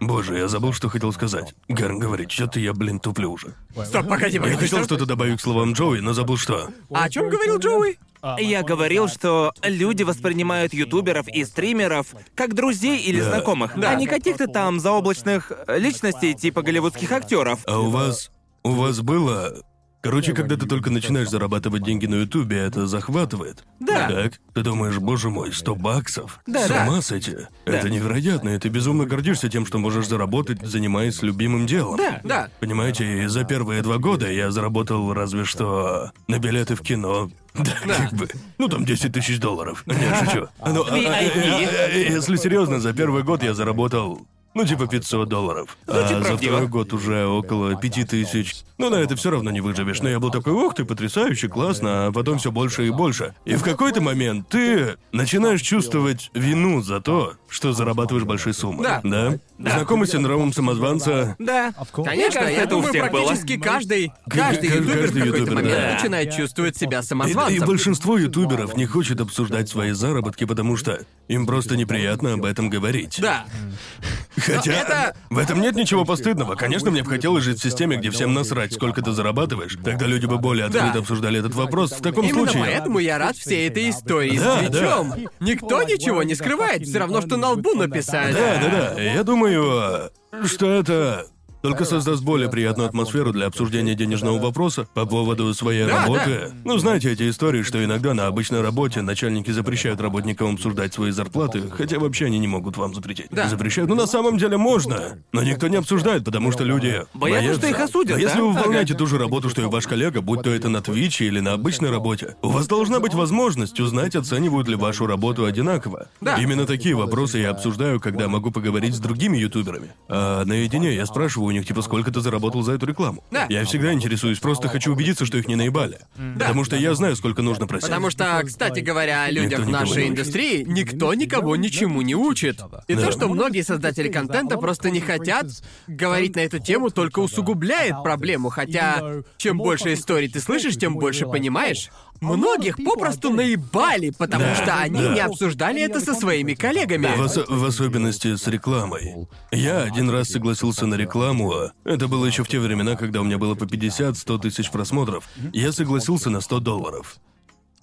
Боже, 0.00 0.38
я 0.38 0.46
забыл, 0.48 0.72
что 0.72 0.88
хотел 0.88 1.12
сказать. 1.12 1.54
Гарн 1.68 1.98
говорит, 1.98 2.30
что-то 2.30 2.60
я, 2.60 2.72
блин, 2.72 3.00
туплю 3.00 3.32
уже. 3.32 3.54
Стоп, 3.84 4.06
погоди, 4.08 4.36
Я 4.36 4.40
погоди. 4.40 4.58
хотел 4.60 4.78
что? 4.78 4.84
что-то 4.84 5.06
добавить 5.06 5.38
к 5.38 5.42
словам 5.42 5.72
Джоуи, 5.72 5.98
но 5.98 6.12
забыл 6.12 6.36
что. 6.36 6.68
А 6.92 7.04
о 7.04 7.10
чем 7.10 7.28
говорил 7.28 7.58
Джоуи? 7.58 7.98
Я 8.40 8.62
говорил, 8.62 9.08
что 9.08 9.52
люди 9.62 10.02
воспринимают 10.04 10.72
ютуберов 10.74 11.28
и 11.28 11.44
стримеров 11.44 12.08
как 12.34 12.54
друзей 12.54 12.98
или 13.00 13.20
Да. 13.20 13.30
знакомых, 13.30 13.72
Да. 13.78 13.90
а 13.90 13.94
не 13.94 14.06
каких-то 14.06 14.46
там 14.48 14.78
заоблачных 14.80 15.52
личностей 15.68 16.34
типа 16.34 16.62
голливудских 16.62 17.10
актеров. 17.12 17.60
А 17.66 17.78
у 17.80 17.90
вас... 17.90 18.30
У 18.64 18.70
вас 18.72 19.00
было... 19.00 19.54
Короче, 20.00 20.32
когда 20.32 20.56
ты 20.56 20.66
только 20.66 20.90
начинаешь 20.90 21.28
зарабатывать 21.28 21.82
деньги 21.82 22.06
на 22.06 22.16
Ютубе, 22.16 22.58
это 22.58 22.86
захватывает. 22.86 23.64
Да. 23.80 24.08
Так? 24.08 24.34
Ты 24.54 24.62
думаешь, 24.62 24.96
боже 24.98 25.28
мой, 25.28 25.52
100 25.52 25.74
баксов? 25.74 26.40
Да, 26.46 26.64
С 26.66 26.68
да. 26.68 26.84
ума 26.86 27.02
сойти. 27.02 27.34
Это 27.64 27.90
невероятно, 27.90 28.50
и 28.50 28.58
ты 28.58 28.68
безумно 28.68 29.06
гордишься 29.06 29.48
тем, 29.48 29.66
что 29.66 29.78
можешь 29.78 30.06
заработать, 30.06 30.62
занимаясь 30.64 31.20
любимым 31.22 31.66
делом. 31.66 31.96
Да. 31.96 32.20
Да. 32.22 32.48
Понимаете, 32.60 33.24
и 33.24 33.26
за 33.26 33.42
первые 33.44 33.82
два 33.82 33.98
года 33.98 34.30
я 34.30 34.50
заработал 34.52 35.12
разве 35.12 35.44
что 35.44 36.12
на 36.28 36.38
билеты 36.38 36.74
в 36.76 36.80
кино. 36.82 37.30
Да, 37.58 37.72
как 37.96 38.12
бы. 38.12 38.28
Ну, 38.58 38.68
там 38.68 38.84
10 38.84 39.12
тысяч 39.12 39.40
долларов. 39.40 39.82
Не, 39.86 39.94
шучу. 40.24 40.46
Ну, 40.64 40.84
а- 40.84 40.94
а- 40.94 40.94
а- 40.94 41.88
если 41.90 42.36
серьезно, 42.36 42.78
за 42.78 42.92
первый 42.92 43.24
год 43.24 43.42
я 43.42 43.52
заработал 43.52 44.26
ну, 44.58 44.66
типа 44.66 44.86
500 44.88 45.28
долларов. 45.28 45.76
Звучит 45.86 46.10
а 46.10 46.18
за 46.18 46.24
правдиво. 46.24 46.52
второй 46.52 46.68
год 46.68 46.92
уже 46.92 47.26
около 47.26 47.76
5000. 47.76 48.64
Ну, 48.78 48.90
на 48.90 48.96
это 48.96 49.16
все 49.16 49.30
равно 49.30 49.50
не 49.50 49.60
выживешь. 49.60 50.00
Но 50.00 50.08
я 50.08 50.18
был 50.18 50.30
такой, 50.30 50.52
ух 50.52 50.74
ты, 50.74 50.84
потрясающе, 50.84 51.48
классно, 51.48 52.06
а 52.06 52.12
потом 52.12 52.38
все 52.38 52.50
больше 52.50 52.86
и 52.86 52.90
больше. 52.90 53.34
И 53.44 53.54
в 53.54 53.62
какой-то 53.62 54.00
момент 54.00 54.48
ты 54.48 54.96
начинаешь 55.12 55.62
чувствовать 55.62 56.30
вину 56.34 56.82
за 56.82 57.00
то, 57.00 57.34
что 57.48 57.72
зарабатываешь 57.72 58.24
большие 58.24 58.52
суммы. 58.52 58.82
Да. 58.82 59.00
Да? 59.04 59.38
Знакомый 59.58 60.06
синдромом 60.06 60.52
самозванца. 60.52 61.36
Да. 61.38 61.72
Конечно, 61.92 62.40
кажется, 62.40 62.40
я 62.44 62.62
это 62.62 62.76
у 62.76 62.78
думаю, 62.80 62.88
всех 62.92 63.10
было. 63.12 63.24
практически 63.26 63.56
каждый, 63.58 64.12
каждый 64.28 64.68
каждый 64.68 64.78
ютубер 64.78 64.94
в 64.94 65.12
какой-то 65.14 65.36
ютубер, 65.36 65.54
момент 65.54 65.74
да. 65.80 65.94
начинает 65.94 66.32
чувствовать 66.32 66.76
себя 66.76 66.98
И, 66.98 67.02
самозванцем. 67.02 67.56
и 67.56 67.66
большинство 67.66 68.18
ютуберов 68.18 68.76
не 68.76 68.86
хочет 68.86 69.20
обсуждать 69.20 69.68
свои 69.68 69.92
заработки, 69.92 70.44
потому 70.44 70.76
что 70.76 71.00
им 71.28 71.46
просто 71.46 71.76
неприятно 71.76 72.34
об 72.34 72.44
этом 72.44 72.70
говорить. 72.70 73.18
Да. 73.20 73.44
Хотя 74.56 74.72
это- 74.72 75.16
в 75.30 75.38
этом 75.38 75.60
нет 75.60 75.74
ничего 75.74 76.04
постыдного. 76.04 76.54
Конечно, 76.54 76.90
мне 76.90 77.02
бы 77.02 77.10
хотелось 77.10 77.44
жить 77.44 77.58
в 77.58 77.62
системе, 77.62 77.96
где 77.96 78.10
всем 78.10 78.34
насрать, 78.34 78.72
сколько 78.72 79.02
ты 79.02 79.12
зарабатываешь. 79.12 79.76
Тогда 79.84 80.06
люди 80.06 80.26
бы 80.26 80.38
более 80.38 80.66
открыто 80.66 80.92
Да. 80.94 80.98
обсуждали 81.00 81.38
этот 81.40 81.54
вопрос. 81.54 81.92
В 81.92 82.02
таком 82.02 82.24
Именно 82.24 82.46
случае. 82.50 82.62
поэтому 82.64 82.98
я 82.98 83.18
рад 83.18 83.36
всей 83.36 83.68
этой 83.68 83.90
истории 83.90 84.38
Да, 84.38 84.56
с 84.62 84.68
Твичом. 84.68 85.14
Никто 85.40 85.82
ничего 85.82 86.22
не 86.22 86.34
скрывает, 86.34 86.82
все 86.82 86.98
равно, 86.98 87.20
что 87.20 87.36
на 87.36 87.50
лбу 87.50 87.74
написать. 87.74 88.34
Да, 88.34 88.58
да, 88.60 88.94
да. 88.94 89.00
Я 89.02 89.22
думаю, 89.24 90.10
что 90.44 90.70
это 90.70 91.26
только 91.62 91.84
создаст 91.84 92.22
более 92.22 92.48
приятную 92.48 92.88
атмосферу 92.88 93.32
для 93.32 93.46
обсуждения 93.46 93.94
денежного 93.94 94.38
вопроса 94.38 94.86
по 94.94 95.06
поводу 95.06 95.52
своей 95.54 95.86
Да, 95.86 96.02
работы. 96.02 96.52
Ну, 96.64 96.78
знаете 96.78 97.12
эти 97.12 97.28
истории, 97.28 97.62
что 97.62 97.82
иногда 97.84 98.14
на 98.14 98.26
обычной 98.26 98.60
работе 98.60 99.02
начальники 99.02 99.50
запрещают 99.50 100.00
работникам 100.00 100.54
обсуждать 100.54 100.94
свои 100.94 101.10
зарплаты, 101.10 101.62
хотя 101.70 101.98
вообще 101.98 102.26
они 102.26 102.38
не 102.38 102.48
могут 102.48 102.76
вам 102.76 102.94
запретить. 102.94 103.26
Да. 103.30 103.48
Запрещают. 103.48 103.90
Ну, 103.90 103.96
на 103.96 104.06
самом 104.06 104.38
деле 104.38 104.56
можно, 104.56 105.18
но 105.32 105.42
никто 105.42 105.68
не 105.68 105.76
обсуждает, 105.76 106.24
потому 106.24 106.52
что 106.52 106.64
люди 106.64 107.04
Боятся, 107.14 107.54
что 107.54 107.66
их 107.66 107.80
осудят, 107.80 108.16
Но 108.16 108.22
если 108.22 108.38
да? 108.38 108.42
вы 108.42 108.52
выполняете 108.52 108.94
ту 108.94 109.06
же 109.06 109.18
работу, 109.18 109.48
что 109.48 109.62
и 109.62 109.64
ваш 109.64 109.86
коллега, 109.86 110.20
будь 110.20 110.42
то 110.42 110.50
это 110.50 110.68
на 110.68 110.80
Твиче 110.80 111.26
или 111.26 111.40
на 111.40 111.52
обычной 111.52 111.90
работе, 111.90 112.36
у 112.42 112.48
вас 112.50 112.66
должна 112.66 113.00
быть 113.00 113.14
возможность 113.14 113.78
узнать, 113.80 114.14
оценивают 114.14 114.68
ли 114.68 114.76
вашу 114.76 115.06
работу 115.06 115.44
одинаково. 115.44 116.08
Да. 116.20 116.36
Именно 116.36 116.66
такие 116.66 116.94
вопросы 116.94 117.38
я 117.38 117.50
обсуждаю, 117.50 118.00
когда 118.00 118.28
могу 118.28 118.50
поговорить 118.50 118.94
с 118.94 118.98
другими 118.98 119.36
ютуберами. 119.36 119.92
А 120.08 120.44
наедине 120.44 120.94
я 120.94 121.06
спрашиваю 121.06 121.47
у 121.48 121.50
них, 121.50 121.66
типа, 121.66 121.82
сколько 121.82 122.10
ты 122.10 122.20
заработал 122.20 122.62
за 122.62 122.72
эту 122.72 122.86
рекламу. 122.86 123.24
Да. 123.30 123.46
Я 123.48 123.64
всегда 123.64 123.92
интересуюсь, 123.92 124.38
просто 124.38 124.68
хочу 124.68 124.92
убедиться, 124.92 125.26
что 125.26 125.38
их 125.38 125.48
не 125.48 125.56
наебали. 125.56 125.98
Потому 126.38 126.64
что 126.64 126.76
я 126.76 126.94
знаю, 126.94 127.16
сколько 127.16 127.42
нужно 127.42 127.66
просить. 127.66 127.88
Потому 127.88 128.10
что, 128.10 128.40
кстати 128.44 128.80
говоря, 128.80 129.24
о 129.24 129.30
людях 129.30 129.60
в 129.60 129.68
нашей 129.68 130.04
не 130.04 130.10
индустрии 130.10 130.64
никто 130.66 131.12
никого 131.14 131.56
ничему 131.56 132.02
не 132.02 132.14
учит. 132.14 132.60
И 132.86 132.94
Да. 132.94 133.06
то, 133.06 133.12
что 133.12 133.28
многие 133.28 133.62
создатели 133.62 134.08
контента 134.08 134.56
просто 134.56 134.90
не 134.90 135.00
хотят 135.00 135.46
говорить 135.86 136.36
на 136.36 136.40
эту 136.40 136.58
тему, 136.58 136.90
только 136.90 137.20
усугубляет 137.20 138.02
проблему. 138.02 138.48
Хотя, 138.50 139.22
чем 139.36 139.58
больше 139.58 139.94
историй 139.94 140.28
ты 140.28 140.40
слышишь, 140.40 140.76
тем 140.76 140.94
больше 140.94 141.26
понимаешь. 141.26 141.90
Многих 142.20 142.76
попросту 142.84 143.30
наебали, 143.30 144.10
потому 144.10 144.44
Да, 144.44 144.54
что 144.56 144.76
они 144.78 145.00
да. 145.02 145.14
не 145.14 145.20
обсуждали 145.20 145.80
это 145.82 146.00
со 146.00 146.14
своими 146.14 146.54
коллегами. 146.54 147.06
В, 147.16 147.20
ос- 147.20 147.48
в 147.48 147.64
особенности 147.64 148.36
с 148.36 148.46
рекламой. 148.46 149.14
Я 149.52 149.82
один 149.82 150.10
раз 150.10 150.28
согласился 150.30 150.86
на 150.86 150.94
рекламу. 150.94 151.52
а 151.52 151.72
Это 151.84 152.08
было 152.08 152.26
еще 152.26 152.44
в 152.44 152.48
те 152.48 152.58
времена, 152.58 152.96
когда 152.96 153.20
у 153.20 153.24
меня 153.24 153.38
было 153.38 153.54
по 153.54 153.64
50-100 153.64 154.38
тысяч 154.40 154.70
просмотров. 154.70 155.28
Я 155.52 155.72
согласился 155.72 156.30
на 156.30 156.40
100 156.40 156.60
долларов. 156.60 157.16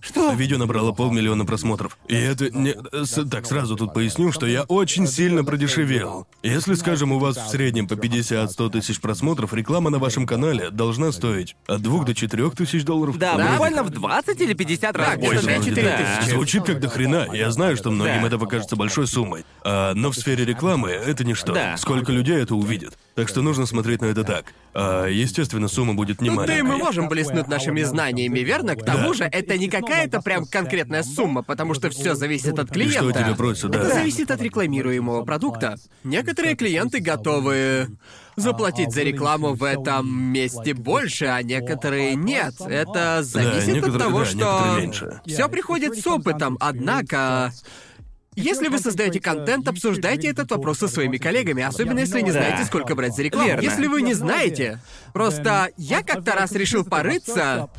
Что? 0.05 0.31
Видео 0.33 0.57
набрало 0.57 0.91
полмиллиона 0.91 1.45
просмотров. 1.45 1.97
И 2.07 2.15
это 2.15 2.49
не... 2.51 2.75
с- 3.05 3.25
Так, 3.29 3.45
сразу 3.45 3.75
тут 3.75 3.93
поясню, 3.93 4.31
что 4.31 4.45
я 4.45 4.63
очень 4.63 5.07
сильно 5.07 5.43
продешевел. 5.43 6.27
Если, 6.43 6.75
скажем, 6.75 7.11
у 7.11 7.19
вас 7.19 7.37
в 7.37 7.47
среднем 7.49 7.87
по 7.87 7.93
50-100 7.95 8.69
тысяч 8.69 9.01
просмотров, 9.01 9.53
реклама 9.53 9.89
на 9.89 9.97
вашем 9.97 10.27
канале 10.27 10.69
должна 10.69 11.11
стоить 11.11 11.55
от 11.67 11.81
2 11.81 12.03
до 12.03 12.13
4 12.13 12.49
тысяч 12.51 12.83
долларов. 12.83 13.17
Да, 13.17 13.35
Да. 13.35 13.51
буквально 13.51 13.83
в 13.83 13.89
20 13.89 14.39
или 14.41 14.53
50 14.53 14.95
раз 14.95 15.17
больше. 15.17 15.43
3-4 15.45 15.83
Да. 15.83 15.97
тысячи. 16.19 16.29
Звучит 16.35 16.63
как 16.65 16.79
до 16.79 16.87
хрена. 16.89 17.27
Я 17.33 17.49
знаю, 17.51 17.75
что 17.75 17.89
многим 17.91 18.21
Да. 18.21 18.27
это 18.27 18.37
покажется 18.37 18.75
большой 18.75 19.07
суммой. 19.07 19.43
А, 19.63 19.93
но 19.95 20.11
в 20.11 20.15
сфере 20.15 20.45
рекламы 20.45 20.89
это 20.91 21.23
ничто. 21.23 21.53
Да. 21.53 21.77
Сколько 21.77 22.11
людей 22.11 22.37
это 22.37 22.53
увидит. 22.55 22.97
Так 23.15 23.29
что 23.29 23.41
нужно 23.41 23.65
смотреть 23.65 24.01
на 24.01 24.07
это 24.07 24.25
так. 24.25 24.53
А, 24.73 25.05
естественно, 25.07 25.69
сумма 25.69 25.93
будет 25.93 26.19
не 26.21 26.29
Ну, 26.29 26.35
да 26.35 26.43
и 26.43 26.61
маленькой. 26.61 26.67
мы 26.69 26.77
можем 26.77 27.07
блеснуть 27.07 27.47
нашими 27.47 27.81
знаниями, 27.83 28.39
верно? 28.39 28.75
К 28.75 28.83
тому 28.83 29.13
же, 29.13 29.23
это 29.23 29.57
не 29.57 29.69
какая-то 29.69 30.21
прям 30.21 30.45
конкретная 30.45 31.01
сумма, 31.01 31.41
потому 31.41 31.73
что 31.75 31.89
все 31.89 32.13
зависит 32.15 32.59
от 32.59 32.69
И 32.71 32.73
клиента. 32.73 32.99
что 32.99 33.11
тебе 33.13 33.33
просят, 33.35 33.71
да? 33.71 33.79
Это 33.79 33.93
зависит 33.93 34.31
от 34.31 34.41
рекламируемого 34.41 35.23
продукта. 35.23 35.75
Некоторые 36.03 36.57
клиенты 36.57 36.99
готовы 36.99 37.87
заплатить 38.35 38.91
за 38.91 39.03
рекламу 39.03 39.53
в 39.53 39.63
этом 39.63 40.13
месте 40.13 40.73
больше, 40.73 41.27
а 41.27 41.41
некоторые 41.41 42.15
нет. 42.15 42.55
Это 42.59 43.23
зависит 43.23 43.69
от 43.69 43.75
некоторые- 43.75 43.99
того, 43.99 44.19
да, 44.19 44.25
что 44.25 44.35
некоторые 44.37 44.81
меньше. 44.81 45.21
все 45.25 45.47
приходит 45.47 45.97
с 45.97 46.05
опытом. 46.05 46.57
Однако 46.59 47.53
если 48.35 48.67
вы 48.67 48.79
создаете 48.79 49.19
контент, 49.19 49.67
обсуждайте 49.67 50.27
этот 50.27 50.51
вопрос 50.51 50.79
со 50.79 50.87
своими 50.87 51.17
коллегами, 51.17 51.63
особенно 51.63 51.99
если 51.99 52.21
не 52.21 52.31
знаете, 52.31 52.65
сколько 52.65 52.95
брать 52.95 53.15
за 53.15 53.23
рекламу. 53.23 53.47
Верно. 53.47 53.61
Если 53.61 53.87
вы 53.87 54.01
не 54.01 54.13
знаете, 54.13 54.79
просто 55.13 55.69
я 55.77 56.03
как-то 56.03 56.33
раз 56.33 56.51
решил 56.51 56.83
порыться, 56.83 57.69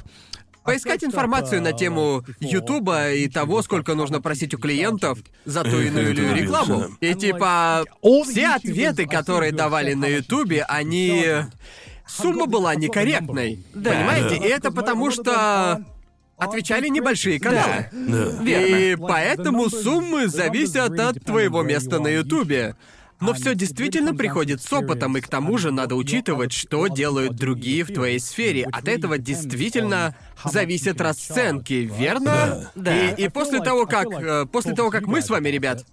поискать 0.64 1.04
информацию 1.04 1.62
на 1.62 1.72
тему 1.72 2.24
Ютуба 2.40 3.12
и 3.12 3.28
того, 3.28 3.62
сколько 3.62 3.94
нужно 3.94 4.20
просить 4.20 4.52
у 4.54 4.58
клиентов 4.58 5.18
за 5.44 5.62
ту 5.62 5.80
иную 5.80 6.10
или 6.10 6.40
рекламу. 6.40 6.80
вечно. 6.80 6.96
И 7.00 7.14
типа 7.14 7.84
все 8.24 8.48
ответы, 8.48 9.06
которые 9.06 9.52
давали 9.52 9.94
на 9.94 10.06
Ютубе, 10.06 10.64
они 10.64 11.24
сумма 12.06 12.46
была 12.46 12.74
некорректной. 12.74 13.64
Да. 13.74 13.90
Понимаете? 13.90 14.36
И 14.36 14.48
это 14.48 14.70
потому 14.72 15.10
что 15.10 15.84
отвечали 16.36 16.88
небольшие 16.88 17.40
каналы. 17.40 17.88
Да. 17.92 18.60
И 18.60 18.96
поэтому 18.96 19.68
суммы 19.70 20.28
зависят 20.28 20.98
от 20.98 21.24
твоего 21.24 21.62
места 21.62 21.98
на 22.00 22.08
Ютубе. 22.08 22.76
Но 23.18 23.32
все 23.32 23.54
действительно 23.54 24.14
приходит 24.14 24.60
с 24.60 24.70
опытом, 24.72 25.16
и 25.16 25.22
к 25.22 25.28
тому 25.28 25.56
же 25.56 25.70
надо 25.72 25.94
учитывать, 25.94 26.52
что 26.52 26.86
делают 26.88 27.36
другие 27.36 27.82
в 27.82 27.92
твоей 27.92 28.20
сфере. 28.20 28.66
От 28.70 28.88
этого 28.88 29.16
действительно 29.16 30.14
зависят 30.44 31.00
расценки, 31.00 31.90
верно? 31.98 32.70
Да. 32.74 32.94
И, 32.94 33.24
и 33.24 33.28
после 33.30 33.60
того, 33.60 33.86
как. 33.86 34.06
э, 34.12 34.44
После 34.52 34.74
того, 34.74 34.90
как 34.90 35.06
мы 35.06 35.22
с 35.22 35.30
вами, 35.30 35.48
ребят, 35.48 35.86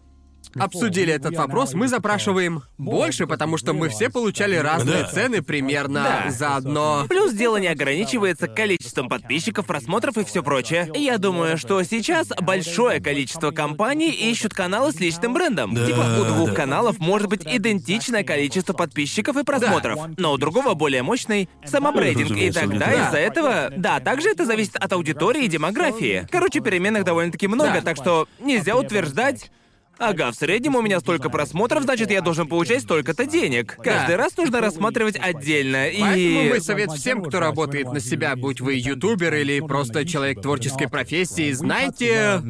обсудили 0.57 1.13
этот 1.13 1.35
вопрос, 1.35 1.73
мы 1.73 1.87
запрашиваем 1.87 2.63
больше, 2.77 3.27
потому 3.27 3.57
что 3.57 3.73
мы 3.73 3.89
все 3.89 4.09
получали 4.09 4.55
разные 4.55 5.03
Да. 5.03 5.07
цены 5.09 5.41
примерно 5.41 6.23
Да. 6.25 6.31
за 6.31 6.55
одно. 6.55 7.05
Плюс 7.09 7.33
дело 7.33 7.57
не 7.57 7.67
ограничивается 7.67 8.47
количеством 8.47 9.09
подписчиков, 9.09 9.65
просмотров 9.65 10.17
и 10.17 10.23
все 10.23 10.43
прочее. 10.43 10.89
Я 10.95 11.17
думаю, 11.17 11.57
что 11.57 11.81
сейчас 11.83 12.27
большое 12.41 12.99
количество 13.01 13.51
компаний 13.51 14.11
ищут 14.11 14.53
каналы 14.53 14.91
с 14.91 14.99
личным 14.99 15.33
брендом. 15.33 15.73
Да, 15.73 15.85
типа 15.85 16.01
у 16.21 16.25
двух 16.25 16.49
да. 16.49 16.55
каналов 16.55 16.99
может 16.99 17.27
быть 17.27 17.45
идентичное 17.45 18.23
количество 18.23 18.73
подписчиков 18.73 19.37
и 19.37 19.43
просмотров, 19.43 19.99
но 20.17 20.33
у 20.33 20.37
другого 20.37 20.73
более 20.73 21.03
мощный 21.03 21.49
самобрейдинг. 21.65 22.29
И 22.31 22.49
Разумеется, 22.49 22.59
тогда 22.61 22.85
аудитория. 22.85 23.07
из-за 23.07 23.17
этого... 23.17 23.71
Да, 23.75 23.99
также 23.99 24.29
это 24.29 24.45
зависит 24.45 24.75
от 24.75 24.91
аудитории 24.93 25.43
и 25.45 25.47
демографии. 25.47 26.27
Короче, 26.31 26.59
переменных 26.59 27.03
довольно-таки 27.03 27.47
много, 27.47 27.73
Да. 27.75 27.81
так 27.81 27.95
что 27.97 28.27
нельзя 28.39 28.75
утверждать... 28.75 29.51
Ага, 29.99 30.31
в 30.31 30.35
среднем 30.35 30.75
у 30.75 30.81
меня 30.81 30.99
столько 30.99 31.29
просмотров, 31.29 31.83
значит, 31.83 32.11
я 32.11 32.21
должен 32.21 32.47
получать 32.47 32.81
столько-то 32.81 33.25
денег. 33.25 33.77
Каждый 33.81 34.15
раз 34.15 34.35
нужно 34.37 34.59
рассматривать 34.59 35.17
отдельно. 35.19 35.87
И... 35.87 36.01
Поэтому 36.01 36.49
мой 36.49 36.61
совет 36.61 36.91
всем, 36.91 37.23
кто 37.23 37.39
работает 37.39 37.91
на 37.91 37.99
себя, 37.99 38.35
будь 38.35 38.59
вы 38.59 38.73
ютубер 38.75 39.33
или 39.35 39.59
просто 39.59 40.05
человек 40.05 40.41
творческой 40.41 40.89
профессии, 40.89 41.51
знайте... 41.51 42.41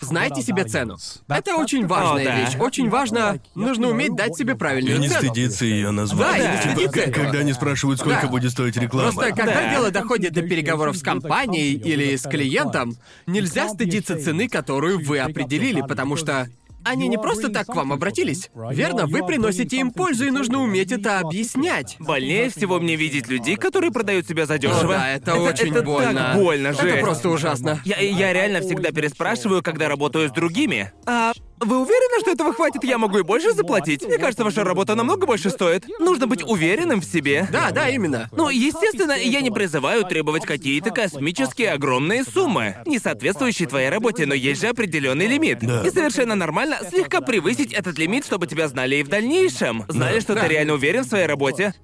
Знайте 0.00 0.42
себе 0.42 0.64
цену. 0.64 0.96
Это 1.28 1.56
очень 1.56 1.86
важная 1.86 2.22
О, 2.22 2.24
да. 2.24 2.40
вещь. 2.40 2.56
Очень 2.58 2.88
важно. 2.90 3.38
Нужно 3.54 3.88
уметь 3.88 4.14
дать 4.14 4.36
себе 4.36 4.54
И 4.54 4.56
правильную 4.56 4.98
не 4.98 5.08
цену. 5.08 5.20
стыдиться 5.28 5.64
ее 5.64 5.90
назвать. 5.90 6.32
Да, 6.32 6.36
и 6.38 6.40
не 6.56 6.62
Типа, 6.62 6.72
стыдиться 6.74 7.00
этого. 7.00 7.24
когда 7.24 7.38
они 7.40 7.52
спрашивают, 7.52 8.00
сколько 8.00 8.22
Да. 8.22 8.28
будет 8.28 8.50
стоить 8.52 8.76
реклама. 8.76 9.12
Просто 9.12 9.34
когда 9.34 9.54
Да. 9.54 9.70
дело 9.70 9.90
доходит 9.90 10.32
до 10.32 10.42
переговоров 10.42 10.96
с 10.96 11.02
компанией 11.02 11.72
или 11.74 12.16
с 12.16 12.22
клиентом, 12.22 12.96
нельзя 13.26 13.68
стыдиться 13.68 14.22
цены, 14.22 14.48
которую 14.48 15.04
вы 15.04 15.18
определили, 15.18 15.80
потому 15.82 16.16
что 16.16 16.48
они 16.86 17.08
не 17.08 17.18
просто 17.18 17.48
так 17.48 17.66
к 17.66 17.74
вам 17.74 17.92
обратились. 17.92 18.50
Верно, 18.54 19.06
вы 19.06 19.24
приносите 19.26 19.78
им 19.78 19.90
пользу, 19.90 20.26
и 20.26 20.30
нужно 20.30 20.62
уметь 20.62 20.92
это 20.92 21.18
объяснять. 21.20 21.96
Больнее 21.98 22.50
всего 22.50 22.78
мне 22.80 22.96
видеть 22.96 23.28
людей, 23.28 23.56
которые 23.56 23.90
продают 23.90 24.26
себя 24.26 24.46
задешево. 24.46 24.94
да, 24.94 25.10
это, 25.10 25.34
очень 25.34 25.70
это 25.70 25.82
больно. 25.82 26.12
Так 26.14 26.36
больно, 26.36 26.68
Это 26.68 26.82
жесть. 26.82 27.00
просто 27.00 27.28
ужасно. 27.30 27.80
Я, 27.84 27.98
я 27.98 28.32
реально 28.32 28.60
всегда 28.60 28.90
переспрашиваю, 28.92 29.62
когда 29.62 29.88
работаю 29.88 30.28
с 30.28 30.32
другими. 30.32 30.92
А 31.06 31.32
вы 31.60 31.78
уверены, 31.80 32.20
что 32.20 32.32
этого 32.32 32.52
хватит? 32.52 32.84
Я 32.84 32.98
могу 32.98 33.18
и 33.18 33.22
больше 33.22 33.52
заплатить? 33.52 34.04
Мне 34.04 34.18
кажется, 34.18 34.44
ваша 34.44 34.64
работа 34.64 34.94
намного 34.94 35.26
больше 35.26 35.50
стоит. 35.50 35.84
Нужно 35.98 36.26
быть 36.26 36.42
уверенным 36.42 37.00
в 37.00 37.04
себе. 37.04 37.48
Да, 37.50 37.70
да, 37.70 37.88
именно. 37.88 38.28
Ну, 38.32 38.48
естественно, 38.48 39.12
я 39.12 39.40
не 39.40 39.50
призываю 39.50 40.04
требовать 40.04 40.44
какие-то 40.44 40.90
космические 40.90 41.72
огромные 41.72 42.24
суммы, 42.24 42.76
не 42.86 42.98
соответствующие 42.98 43.68
твоей 43.68 43.88
работе, 43.88 44.26
но 44.26 44.34
есть 44.34 44.60
же 44.60 44.68
определенный 44.68 45.26
лимит. 45.26 45.60
Да. 45.60 45.82
И 45.86 45.90
совершенно 45.90 46.34
нормально 46.34 46.78
слегка 46.90 47.20
превысить 47.20 47.72
этот 47.72 47.98
лимит, 47.98 48.24
чтобы 48.24 48.46
тебя 48.46 48.68
знали 48.68 48.96
и 48.96 49.02
в 49.02 49.08
дальнейшем. 49.08 49.84
Знали, 49.88 50.20
что 50.20 50.34
Да. 50.34 50.42
ты 50.42 50.48
реально 50.48 50.74
уверен 50.74 51.04
в 51.04 51.08
своей 51.08 51.26
работе. 51.26 51.74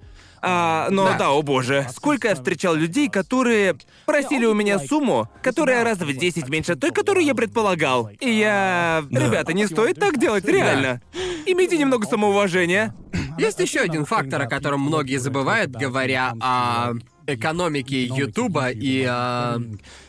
А, 0.44 0.88
но 0.90 1.04
Да. 1.04 1.18
да. 1.18 1.30
о 1.30 1.42
боже, 1.42 1.86
сколько 1.94 2.28
я 2.28 2.34
встречал 2.34 2.74
людей, 2.74 3.08
которые 3.08 3.76
просили 4.06 4.44
у 4.44 4.54
меня 4.54 4.80
сумму, 4.80 5.28
которая 5.40 5.84
раз 5.84 5.98
в 5.98 6.12
10 6.12 6.48
меньше 6.48 6.74
той, 6.74 6.90
которую 6.90 7.24
я 7.24 7.34
предполагал. 7.34 8.10
И 8.20 8.30
я... 8.30 9.04
Ребята, 9.10 9.52
не 9.52 9.66
стоит 9.66 10.00
так 10.00 10.18
делать, 10.18 10.44
реально. 10.44 11.00
Имейте 11.46 11.78
немного 11.78 12.06
самоуважения. 12.06 12.94
Есть 13.38 13.60
еще 13.60 13.80
один 13.80 14.04
фактор, 14.04 14.42
о 14.42 14.46
котором 14.46 14.80
многие 14.80 15.18
забывают, 15.18 15.70
говоря 15.70 16.34
о 16.40 16.92
экономике 17.26 18.04
Ютуба 18.04 18.70
и 18.70 19.04
о 19.04 19.58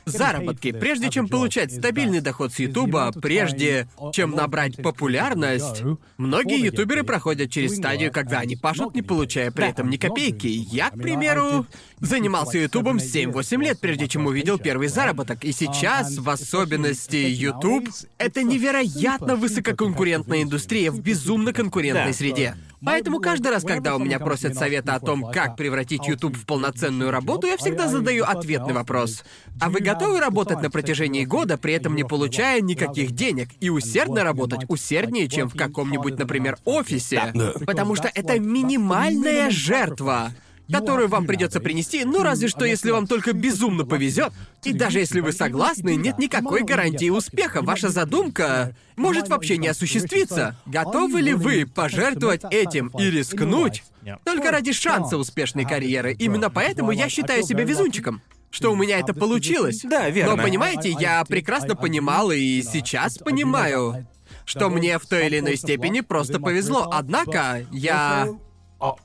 заработке. 0.06 0.74
Прежде 0.74 1.10
чем 1.10 1.28
получать 1.28 1.74
стабильный 1.74 2.22
доход 2.22 2.54
с 2.54 2.60
Ютуба, 2.60 3.12
прежде 3.22 3.88
чем 4.12 4.32
набрать 4.32 4.78
популярность, 4.78 5.84
многие 6.18 6.60
ютуберы 6.60 7.04
проходят 7.04 7.51
через 7.51 7.76
стадию, 7.76 8.12
когда 8.12 8.39
они 8.39 8.56
пашут, 8.56 8.95
не 8.95 9.01
получая 9.01 9.51
при 9.51 9.70
этом 9.70 9.89
ни 9.89 9.97
копейки. 9.97 10.47
Я, 10.47 10.89
к 10.89 10.95
примеру, 10.95 11.66
занимался 11.99 12.58
Ютубом 12.58 12.97
7-8 12.97 13.64
лет, 13.64 13.80
прежде 13.80 14.08
чем 14.08 14.26
увидел 14.26 14.58
первый 14.58 14.88
заработок. 14.88 15.43
И 15.43 15.51
сейчас, 15.51 16.18
в 16.18 16.30
особенности 16.30 17.16
Ютуб, 17.16 17.89
это 18.18 18.43
невероятно 18.43 19.36
высококонкурентная 19.36 20.43
индустрия 20.43 20.91
в 20.91 21.01
безумно 21.01 21.54
конкурентной 21.54 22.14
среде. 22.14 22.56
Поэтому 22.86 23.20
каждый 23.20 23.47
раз, 23.47 23.64
когда 23.64 23.95
у 23.95 23.99
меня 23.99 24.20
просят 24.20 24.56
совета 24.56 24.95
о 24.95 24.99
том, 24.99 25.32
как 25.32 25.56
превратить 25.56 26.06
YouTube 26.06 26.36
в 26.36 26.45
полноценную 26.45 27.12
работу, 27.12 27.47
я 27.47 27.56
всегда 27.56 27.88
задаю 27.88 28.26
ответный 28.26 28.74
вопрос. 28.74 29.24
А 29.62 29.70
вы 29.70 29.80
готовы 29.94 30.20
работать 30.20 30.62
на 30.62 30.70
протяжении 30.70 31.26
года, 31.26 31.58
при 31.58 31.74
этом 31.74 31.96
не 31.96 32.04
получая 32.04 32.62
никаких 32.62 33.12
денег, 33.12 33.50
и 33.60 33.70
усердно 33.70 34.24
работать 34.24 34.66
усерднее, 34.68 35.28
чем 35.28 35.50
в 35.50 35.56
каком-нибудь, 35.56 36.18
например, 36.18 36.58
офисе? 36.66 37.32
Да. 37.34 37.54
Потому 37.66 37.96
что 37.96 38.10
это 38.14 38.39
минимальная 38.39 39.50
жертва 39.50 40.32
которую 40.72 41.08
вам 41.10 41.28
придется 41.28 41.60
принести, 41.60 42.04
ну 42.06 42.24
разве 42.24 42.48
что 42.48 42.66
если 42.66 42.91
вам 42.91 43.06
только 43.06 43.34
безумно 43.34 43.86
повезет. 43.86 44.34
И 44.64 44.74
даже 44.74 45.00
если 45.00 45.20
вы 45.20 45.32
согласны, 45.34 45.96
нет 45.96 46.18
никакой 46.18 46.64
гарантии 46.64 47.10
успеха. 47.10 47.62
Ваша 47.62 47.89
задумка 47.89 48.76
может 48.96 49.28
вообще 49.28 49.58
не 49.58 49.68
осуществиться. 49.68 50.56
Готовы 50.66 51.22
ли 51.22 51.34
вы 51.34 51.66
пожертвовать 51.66 52.44
этим 52.50 52.88
и 52.98 53.12
рискнуть? 53.12 53.84
только 54.26 54.52
ради 54.52 54.74
шанса 54.74 55.18
успешной 55.18 55.66
карьеры? 55.66 56.14
Именно 56.14 56.50
поэтому 56.50 56.91
я 56.91 57.10
считаю 57.10 57.44
себя 57.44 57.64
везунчиком. 57.64 58.22
Что 58.54 58.72
у 58.72 58.76
меня 58.76 58.99
это 58.99 59.16
получилось. 59.16 59.82
Да, 59.84 60.08
верно. 60.12 60.36
Но 60.36 60.43
понимаете, 60.43 60.91
я 60.91 61.26
прекрасно 61.26 61.76
понимал 61.76 62.30
и 62.30 62.62
сейчас 62.62 63.18
понимаю, 63.18 64.06
что 64.45 64.70
мне 64.70 64.99
в 64.99 65.08
той 65.08 65.26
или 65.26 65.39
иной 65.39 65.58
степени 65.58 66.01
просто 66.01 66.39
повезло. 66.39 66.88
Однако 66.91 67.66
я 67.72 68.30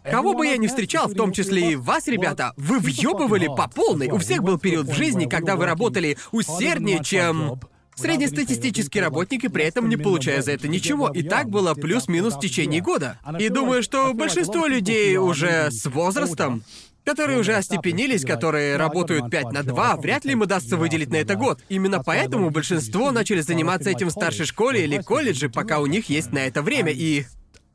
Кого 0.03 0.35
бы 0.35 0.47
я 0.47 0.57
ни 0.57 0.67
встречал, 0.67 1.07
в 1.07 1.15
том 1.15 1.33
числе 1.33 1.73
и 1.73 1.77
вас, 1.77 2.09
ребята, 2.09 2.53
вы 2.57 2.81
въебывали 2.81 3.47
по 3.47 3.69
полной. 3.69 4.09
У 4.09 4.19
всех 4.19 4.43
был 4.43 4.59
период 4.59 4.89
в 4.89 4.93
жизни, 4.93 5.27
когда 5.27 5.57
вы 5.57 5.67
работали 5.67 6.19
усерднее, 6.33 7.03
чем 7.03 7.61
среднестатистический 7.95 9.01
работник, 9.01 9.45
и 9.45 9.49
при 9.49 9.65
этом 9.65 9.89
не 9.89 9.97
получая 9.97 10.43
за 10.43 10.53
это 10.53 10.69
ничего. 10.69 11.09
И 11.09 11.23
так 11.23 11.49
было 11.49 11.75
плюс-минус 11.75 12.35
в 12.35 12.41
течение 12.41 12.81
года. 12.81 13.19
И 13.39 13.49
думаю, 13.49 13.83
что 13.83 14.13
большинство 14.15 14.67
людей 14.67 15.17
уже 15.17 15.71
с 15.71 15.87
возрастом 15.87 16.65
которые 17.09 17.39
уже 17.39 17.55
остепенились, 17.55 18.23
которые 18.25 18.77
работают 18.77 19.31
5 19.31 19.53
на 19.53 19.63
2, 19.63 19.97
вряд 19.97 20.27
ли 20.27 20.33
им 20.33 20.43
удастся 20.43 20.77
выделить 20.77 21.09
на 21.09 21.17
это 21.17 21.37
год. 21.37 21.61
Именно 21.71 22.03
поэтому 22.05 22.51
большинство 22.51 23.11
начали 23.13 23.41
заниматься 23.41 23.89
этим 23.89 24.09
в 24.09 24.11
старшей 24.11 24.45
школе 24.45 24.85
или 24.85 24.99
колледже, 24.99 25.49
пока 25.49 25.79
у 25.79 25.87
них 25.87 26.11
есть 26.11 26.33
на 26.33 26.41
это 26.41 26.61
время. 26.61 26.93
И 26.93 27.25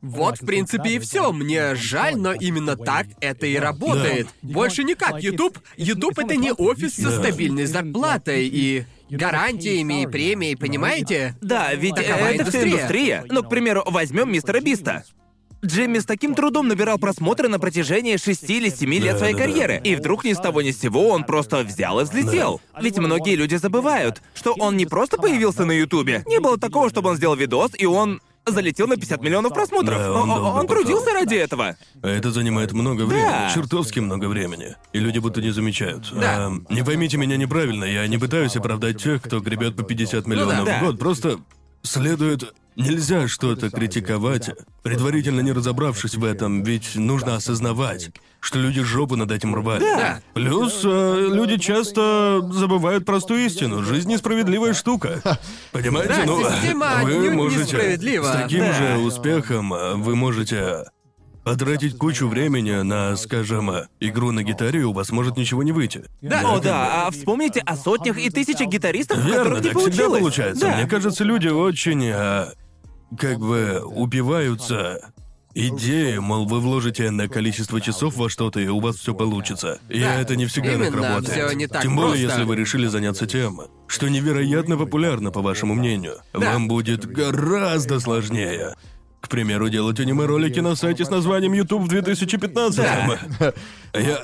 вот, 0.01 0.39
в 0.39 0.45
принципе, 0.45 0.91
и 0.91 0.99
все. 0.99 1.31
Мне 1.31 1.73
жаль, 1.73 2.15
но 2.15 2.33
именно 2.33 2.75
так 2.75 3.07
это 3.21 3.47
и 3.47 3.55
работает. 3.55 4.27
Больше 4.43 4.83
никак. 4.83 5.23
Ютуб. 5.23 5.57
Ютуб 5.77 6.19
это 6.19 6.35
не 6.35 6.51
офис 6.51 6.95
со 6.95 7.09
Да. 7.09 7.23
стабильной 7.23 7.65
зарплатой 7.65 8.47
и 8.47 8.83
гарантиями 9.09 10.03
и 10.03 10.07
премией, 10.07 10.55
понимаете? 10.55 11.35
Да, 11.41 11.73
ведь 11.73 11.95
Такова 11.95 12.25
это 12.25 12.43
индустрия. 12.43 12.65
индустрия. 12.65 13.25
Ну, 13.29 13.43
к 13.43 13.49
примеру, 13.49 13.83
возьмем 13.87 14.31
мистера 14.31 14.59
Биста. 14.59 15.03
Джимми 15.65 15.99
с 15.99 16.05
таким 16.05 16.35
трудом 16.35 16.67
набирал 16.67 16.97
просмотры 16.97 17.47
на 17.47 17.59
протяжении 17.59 18.17
шести 18.17 18.57
или 18.57 18.69
семи 18.69 18.99
лет 18.99 19.13
Да, 19.13 19.19
своей 19.19 19.33
да, 19.33 19.39
да. 19.39 19.45
карьеры. 19.45 19.81
И 19.83 19.95
вдруг 19.95 20.25
ни 20.25 20.33
с 20.33 20.37
того 20.39 20.61
ни 20.61 20.71
с 20.71 20.79
сего 20.79 21.09
он 21.09 21.23
просто 21.23 21.63
взял 21.63 21.99
и 21.99 22.03
взлетел. 22.03 22.59
Ведь 22.81 22.97
многие 22.97 23.35
люди 23.35 23.55
забывают, 23.55 24.21
что 24.35 24.53
он 24.53 24.75
не 24.77 24.85
просто 24.85 25.17
появился 25.17 25.65
на 25.65 25.71
Ютубе. 25.71 26.23
Не 26.27 26.39
было 26.39 26.57
такого, 26.57 26.89
чтобы 26.89 27.09
он 27.11 27.15
сделал 27.15 27.35
видос, 27.35 27.71
и 27.77 27.85
он 27.85 28.21
залетел 28.45 28.87
на 28.87 28.97
50 28.97 29.21
миллионов 29.21 29.53
просмотров. 29.53 29.97
Да, 29.97 30.11
он 30.11 30.29
он, 30.29 30.43
он 30.43 30.67
трудился 30.67 31.13
ради 31.13 31.35
этого. 31.35 31.77
А 32.01 32.07
это 32.09 32.31
занимает 32.31 32.73
много 32.73 33.03
времени, 33.03 33.25
Да. 33.25 33.51
чертовски 33.53 33.99
много 33.99 34.25
времени. 34.25 34.75
И 34.91 34.99
люди 34.99 35.19
будто 35.19 35.41
не 35.41 35.51
замечают. 35.51 36.11
Да. 36.13 36.47
А, 36.47 36.73
не 36.73 36.83
поймите 36.83 37.15
меня 37.17 37.37
неправильно, 37.37 37.85
я 37.85 38.05
не 38.07 38.17
пытаюсь 38.17 38.57
оправдать 38.57 39.01
тех, 39.01 39.21
кто 39.21 39.39
гребет 39.39 39.77
по 39.77 39.83
50 39.83 40.27
миллионов 40.27 40.65
да. 40.65 40.79
в 40.79 40.83
год. 40.83 40.99
Просто 40.99 41.39
следует... 41.83 42.53
Нельзя 42.75 43.27
что-то 43.27 43.69
критиковать, 43.69 44.49
предварительно 44.81 45.41
не 45.41 45.51
разобравшись 45.51 46.15
в 46.15 46.23
этом, 46.23 46.63
ведь 46.63 46.95
нужно 46.95 47.35
осознавать, 47.35 48.09
что 48.39 48.59
люди 48.59 48.81
жопу 48.81 49.15
над 49.15 49.31
этим 49.31 49.53
рвали. 49.55 49.81
Да. 49.81 50.21
Плюс 50.33 50.81
э, 50.83 51.27
люди 51.31 51.57
часто 51.57 52.41
забывают 52.51 53.05
простую 53.05 53.45
истину. 53.45 53.83
Жизнь 53.83 54.09
несправедливая 54.09 54.73
штука. 54.73 55.21
Понимаете? 55.71 56.13
Да, 56.15 56.25
ну, 56.25 56.41
вы 57.03 57.29
можете... 57.31 57.97
С 57.97 58.31
таким 58.31 58.59
Да. 58.59 58.73
же 58.73 58.97
успехом 58.97 59.73
э, 59.73 59.93
вы 59.95 60.15
можете 60.15 60.85
потратить 61.43 61.97
кучу 61.97 62.27
времени 62.27 62.71
на, 62.83 63.15
скажем, 63.17 63.69
игру 63.99 64.31
на 64.31 64.43
гитаре, 64.43 64.79
и 64.79 64.83
у 64.83 64.93
вас 64.93 65.11
может 65.11 65.35
ничего 65.37 65.61
не 65.61 65.73
выйти. 65.73 66.05
Да. 66.21 66.41
О, 66.45 66.59
да, 66.59 67.07
а 67.07 67.11
вспомните 67.11 67.59
о 67.59 67.75
сотнях 67.75 68.17
и 68.17 68.29
тысячах 68.29 68.67
гитаристов, 68.67 69.17
Верно, 69.17 69.37
которых 69.37 69.61
не 69.63 69.69
так 69.69 69.77
всегда 69.77 70.03
получилось. 70.05 70.19
получается. 70.21 70.65
Да. 70.65 70.75
Мне 70.77 70.87
кажется, 70.87 71.23
люди 71.25 71.49
очень, 71.49 72.05
э, 72.05 72.45
как 73.19 73.39
бы, 73.39 73.81
упиваются 73.85 74.99
идеей, 75.55 76.17
мол, 76.19 76.45
вы 76.47 76.59
вложите 76.59 77.11
на 77.11 77.27
количество 77.27 77.79
часов 77.79 78.15
во 78.15 78.27
что-то, 78.29 78.59
и 78.59 78.67
у 78.67 78.79
вас 78.79 78.95
все 78.95 79.13
получится. 79.13 79.79
И 79.87 79.99
Да. 79.99 80.15
это 80.19 80.35
не 80.35 80.47
всегда 80.47 80.71
так 80.71 80.87
Именно, 80.87 81.07
работает. 81.09 81.31
всё 81.31 81.51
не 81.55 81.67
так 81.67 81.83
Тем 81.83 81.95
более, 81.95 82.11
просто. 82.25 82.27
если 82.39 82.43
вы 82.43 82.55
решили 82.55 82.87
заняться 82.87 83.27
тем, 83.27 83.61
что 83.87 84.07
невероятно 84.09 84.77
популярно, 84.77 85.29
по 85.31 85.41
вашему 85.43 85.75
мнению. 85.75 86.15
Да. 86.33 86.53
Вам 86.53 86.67
будет 86.67 87.05
гораздо 87.05 87.99
сложнее. 87.99 88.73
К 89.21 89.29
примеру, 89.29 89.69
делать 89.69 89.99
аниме-ролики 89.99 90.59
на 90.59 90.75
сайте 90.75 91.05
с 91.05 91.09
названием 91.09 91.53
YouTube 91.53 91.83
в 91.83 91.87
2015 91.87 92.85
Я... 93.93 94.19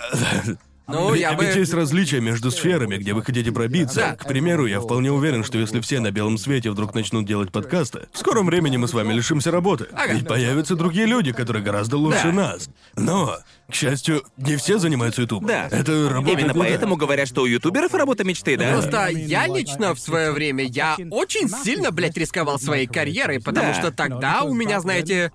Ну, 0.89 1.13
я 1.13 1.33
бы... 1.33 1.45
Ведь 1.45 1.55
есть 1.55 1.73
различия 1.73 2.19
между 2.19 2.51
сферами, 2.51 2.97
где 2.97 3.13
вы 3.13 3.23
хотите 3.23 3.51
пробиться. 3.51 3.99
Да. 3.99 4.15
К 4.15 4.27
примеру, 4.27 4.65
я 4.65 4.79
вполне 4.81 5.11
уверен, 5.11 5.43
что 5.43 5.57
если 5.57 5.79
все 5.81 5.99
на 5.99 6.11
белом 6.11 6.37
свете 6.37 6.71
вдруг 6.71 6.93
начнут 6.95 7.25
делать 7.25 7.51
подкасты, 7.51 8.07
в 8.11 8.17
скором 8.17 8.47
времени 8.47 8.77
мы 8.77 8.87
с 8.87 8.93
вами 8.93 9.13
лишимся 9.13 9.51
работы. 9.51 9.87
Ага. 9.93 10.13
Ведь 10.13 10.27
появятся 10.27 10.75
другие 10.75 11.05
люди, 11.05 11.31
которые 11.31 11.63
гораздо 11.63 11.97
лучше 11.97 12.25
Да. 12.25 12.31
нас. 12.31 12.69
Но, 12.95 13.37
к 13.69 13.75
счастью, 13.75 14.23
не 14.37 14.55
все 14.57 14.79
занимаются 14.79 15.21
YouTube. 15.21 15.45
Да. 15.45 15.67
Это 15.71 16.09
работа 16.09 16.33
Именно 16.33 16.53
года. 16.53 16.65
поэтому 16.65 16.95
говорят, 16.95 17.27
что 17.27 17.43
у 17.43 17.45
ютуберов 17.45 17.93
работа 17.93 18.23
мечты, 18.23 18.57
да? 18.57 18.71
Просто 18.73 19.07
я 19.09 19.47
лично 19.47 19.93
в 19.93 19.99
свое 19.99 20.31
время, 20.31 20.63
я 20.65 20.97
очень 21.11 21.47
сильно, 21.49 21.91
блядь, 21.91 22.17
рисковал 22.17 22.59
своей 22.59 22.87
карьерой, 22.87 23.39
потому 23.39 23.67
Да. 23.67 23.73
что 23.73 23.91
тогда 23.91 24.43
у 24.43 24.53
меня, 24.53 24.79
знаете, 24.81 25.31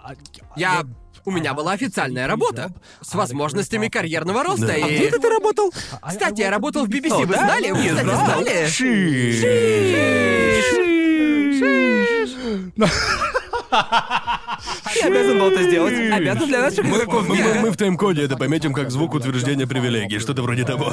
я... 0.56 0.84
У 1.26 1.30
меня 1.30 1.54
была 1.54 1.72
официальная 1.72 2.26
работа 2.26 2.70
с 3.00 3.14
возможностями 3.14 3.88
карьерного 3.88 4.42
роста, 4.44 4.66
Да. 4.66 4.74
А 4.74 4.88
и... 4.88 4.96
где 5.08 5.10
ты 5.18 5.28
работал? 5.28 5.72
Кстати, 6.06 6.40
я 6.42 6.50
работал 6.50 6.84
в 6.84 6.88
BBC, 6.88 7.12
О, 7.12 7.18
вы 7.20 7.34
да? 7.34 7.44
знали? 7.46 7.70
Вы, 7.70 7.78
Не 7.82 7.88
кстати, 7.88 8.04
знал. 8.04 8.26
знали? 8.26 8.66
Я 14.96 15.06
обязан 15.06 15.38
был 15.38 15.48
это 15.50 15.62
сделать. 15.64 15.94
Обязан 16.12 16.46
для 16.48 16.60
наших 16.60 16.84
Мы, 16.84 17.04
мы- 17.04 17.36
мира. 17.36 17.54
мы 17.60 17.70
в 17.70 17.76
тайм-коде 17.76 18.22
это 18.24 18.36
пометим 18.36 18.72
как 18.72 18.90
звук 18.90 19.14
утверждения 19.14 19.66
привилегий, 19.66 20.18
что-то 20.18 20.42
вроде 20.42 20.64
того. 20.64 20.92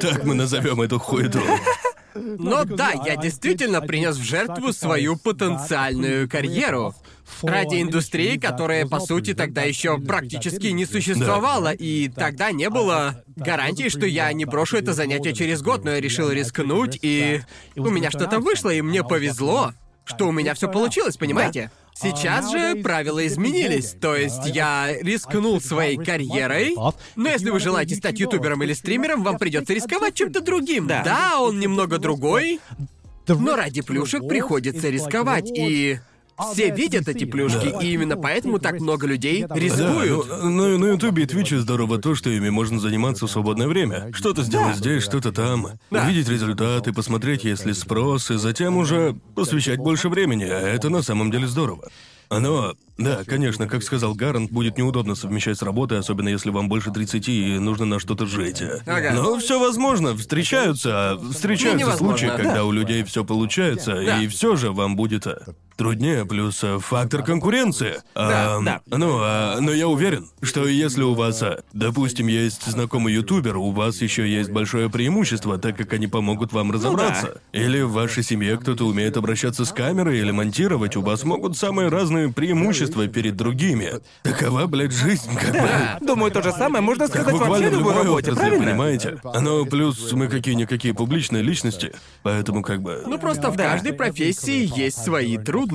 Так 0.00 0.24
мы 0.24 0.34
назовем 0.34 0.80
эту 0.82 0.98
хуету. 0.98 1.40
Но 2.14 2.64
да, 2.64 2.90
я 3.06 3.16
действительно 3.16 3.80
принес 3.80 4.16
в 4.16 4.22
жертву 4.24 4.72
свою 4.72 5.16
потенциальную 5.16 6.28
карьеру. 6.28 6.94
Ради 7.42 7.82
индустрии, 7.82 8.38
которая, 8.38 8.86
по 8.86 9.00
сути, 9.00 9.34
тогда 9.34 9.62
еще 9.62 9.98
практически 9.98 10.68
не 10.68 10.86
существовала, 10.86 11.72
и 11.72 12.08
тогда 12.08 12.52
не 12.52 12.68
было 12.70 13.22
гарантии, 13.36 13.88
что 13.88 14.06
я 14.06 14.32
не 14.32 14.44
брошу 14.44 14.76
это 14.76 14.92
занятие 14.92 15.32
через 15.32 15.62
год, 15.62 15.84
но 15.84 15.92
я 15.92 16.00
решил 16.00 16.30
рискнуть, 16.30 16.98
и 17.02 17.40
у 17.76 17.88
меня 17.90 18.10
что-то 18.10 18.40
вышло, 18.40 18.70
и 18.70 18.82
мне 18.82 19.02
повезло, 19.02 19.72
что 20.04 20.28
у 20.28 20.32
меня 20.32 20.54
все 20.54 20.68
получилось, 20.70 21.16
понимаете? 21.16 21.70
Сейчас 21.94 22.50
же 22.50 22.76
правила 22.76 23.26
изменились, 23.26 23.94
то 24.00 24.16
есть 24.16 24.46
я 24.46 24.88
рискнул 25.00 25.60
своей 25.60 25.96
карьерой, 25.98 26.74
но 27.16 27.28
если 27.28 27.50
вы 27.50 27.60
желаете 27.60 27.94
стать 27.94 28.18
ютубером 28.18 28.62
или 28.62 28.72
стримером, 28.72 29.22
вам 29.22 29.38
придется 29.38 29.74
рисковать 29.74 30.14
чем-то 30.14 30.40
другим. 30.40 30.86
Да. 30.86 31.02
Да, 31.04 31.40
он 31.40 31.58
немного 31.60 31.98
другой, 31.98 32.60
но 33.28 33.54
ради 33.54 33.82
плюшек 33.82 34.26
приходится 34.26 34.88
рисковать, 34.88 35.50
и 35.54 35.98
все 36.52 36.70
видят 36.70 37.08
эти 37.08 37.24
плюшки, 37.24 37.74
и 37.82 37.92
именно 37.92 38.16
поэтому 38.16 38.58
так 38.58 38.80
много 38.80 39.06
людей 39.06 39.46
рискуют. 39.48 40.28
Да, 40.28 40.38
ну, 40.42 40.50
ну, 40.50 40.78
на 40.78 40.86
Ютубе 40.92 41.24
и 41.24 41.26
Твиче 41.26 41.58
здорово 41.58 41.98
то, 41.98 42.14
что 42.14 42.30
ими 42.30 42.50
можно 42.50 42.78
заниматься 42.78 43.26
в 43.26 43.30
свободное 43.30 43.68
время. 43.68 44.10
Что-то 44.12 44.42
сделать 44.42 44.76
здесь, 44.76 45.02
что-то 45.02 45.32
там. 45.32 45.68
Да. 45.90 46.04
Увидеть 46.04 46.28
результаты, 46.28 46.92
посмотреть, 46.92 47.44
есть 47.44 47.66
ли 47.66 47.72
спрос, 47.72 48.30
и 48.30 48.36
затем 48.36 48.76
уже 48.76 49.16
посвящать 49.34 49.78
больше 49.78 50.08
времени, 50.08 50.44
а 50.44 50.60
это 50.60 50.88
на 50.88 51.02
самом 51.02 51.30
деле 51.30 51.46
здорово. 51.46 51.88
Но, 52.30 52.74
да, 52.96 53.24
конечно, 53.26 53.66
как 53.66 53.82
сказал 53.82 54.14
Гарант, 54.14 54.52
будет 54.52 54.78
неудобно 54.78 55.16
совмещать 55.16 55.58
с 55.58 55.62
работой, 55.62 55.98
особенно 55.98 56.28
если 56.28 56.50
вам 56.50 56.68
больше 56.68 56.92
30 56.92 57.28
и 57.28 57.58
нужно 57.58 57.86
на 57.86 57.98
что-то 57.98 58.24
жить. 58.26 58.62
Ага. 58.86 59.12
Но 59.14 59.36
все 59.38 59.58
возможно, 59.58 60.16
встречаются, 60.16 61.18
встречаются 61.32 61.96
случаи, 61.96 62.26
да. 62.26 62.36
когда 62.36 62.64
у 62.64 62.70
людей 62.70 63.02
все 63.02 63.24
получается, 63.24 63.94
Да. 63.94 64.22
и 64.22 64.28
все 64.28 64.54
же 64.54 64.70
вам 64.70 64.94
будет 64.94 65.26
э, 65.26 65.40
труднее, 65.84 66.26
плюс 66.26 66.62
э, 66.62 66.78
фактор 66.78 67.22
конкуренции. 67.22 67.94
Да, 68.14 68.56
А, 68.58 68.60
да. 68.62 68.80
Ну, 68.98 69.18
а, 69.22 69.58
но 69.60 69.72
я 69.72 69.88
уверен, 69.88 70.28
что 70.42 70.66
если 70.68 71.02
у 71.02 71.14
вас, 71.14 71.42
а, 71.42 71.62
допустим, 71.72 72.26
есть 72.26 72.66
знакомый 72.70 73.14
ютубер, 73.14 73.56
у 73.56 73.70
вас 73.70 74.02
еще 74.02 74.28
есть 74.30 74.50
большое 74.50 74.90
преимущество, 74.90 75.56
так 75.56 75.78
как 75.78 75.94
они 75.94 76.06
помогут 76.06 76.52
вам 76.52 76.70
разобраться. 76.70 77.40
Или 77.52 77.80
в 77.80 77.92
вашей 77.92 78.22
семье 78.22 78.58
кто-то 78.58 78.84
умеет 78.84 79.16
обращаться 79.16 79.64
с 79.64 79.72
камерой 79.72 80.18
или 80.18 80.30
монтировать, 80.32 80.96
у 80.96 81.00
вас 81.00 81.24
могут 81.24 81.56
самые 81.56 81.88
разные 81.88 82.30
преимущества 82.30 83.06
перед 83.08 83.36
другими. 83.36 83.92
Такова, 84.22 84.66
блядь, 84.66 84.92
жизнь, 84.92 85.34
как 85.34 85.52
бы. 85.52 86.06
Думаю, 86.06 86.30
то 86.30 86.42
же 86.42 86.52
самое 86.52 86.84
можно 86.84 87.08
Как 87.08 87.22
сказать 87.22 87.32
вообще 87.32 87.44
буквально 87.46 87.68
в 87.68 87.70
в 87.70 87.78
любой 87.78 87.92
любой 87.94 88.04
работе, 88.04 88.32
отрасли, 88.32 88.48
правильно? 88.50 88.70
понимаете? 88.72 89.20
Но 89.40 89.64
плюс 89.64 90.12
мы 90.12 90.28
какие-никакие 90.28 90.92
публичные 90.92 91.42
личности, 91.42 91.94
поэтому 92.22 92.62
как 92.62 92.82
бы... 92.82 93.02
Ну 93.06 93.18
просто 93.18 93.50
в 93.50 93.56
Да. 93.56 93.64
каждой 93.70 93.94
профессии 93.94 94.70
есть 94.78 95.02
свои 95.02 95.38
трудности. 95.38 95.69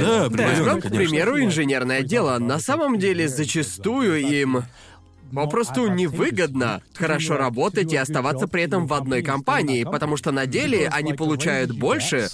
Да, 0.00 0.24
определенно, 0.26 0.64
Возьмем, 0.64 0.80
к 0.80 0.94
примеру, 0.94 1.40
инженерное 1.40 2.02
дело. 2.02 2.38
На 2.38 2.58
самом 2.58 2.98
деле, 2.98 3.28
зачастую 3.28 4.20
им 4.20 4.64
попросту 5.34 5.88
невыгодно 5.88 6.82
хорошо 6.94 7.36
работать 7.36 7.92
и 7.92 7.96
оставаться 7.96 8.46
при 8.46 8.62
этом 8.62 8.86
в 8.86 8.94
одной 8.94 9.22
компании, 9.22 9.84
потому 9.84 10.16
что 10.16 10.32
на 10.32 10.46
деле 10.46 10.88
они 10.88 11.14
получают 11.14 11.72
больше, 11.72 12.28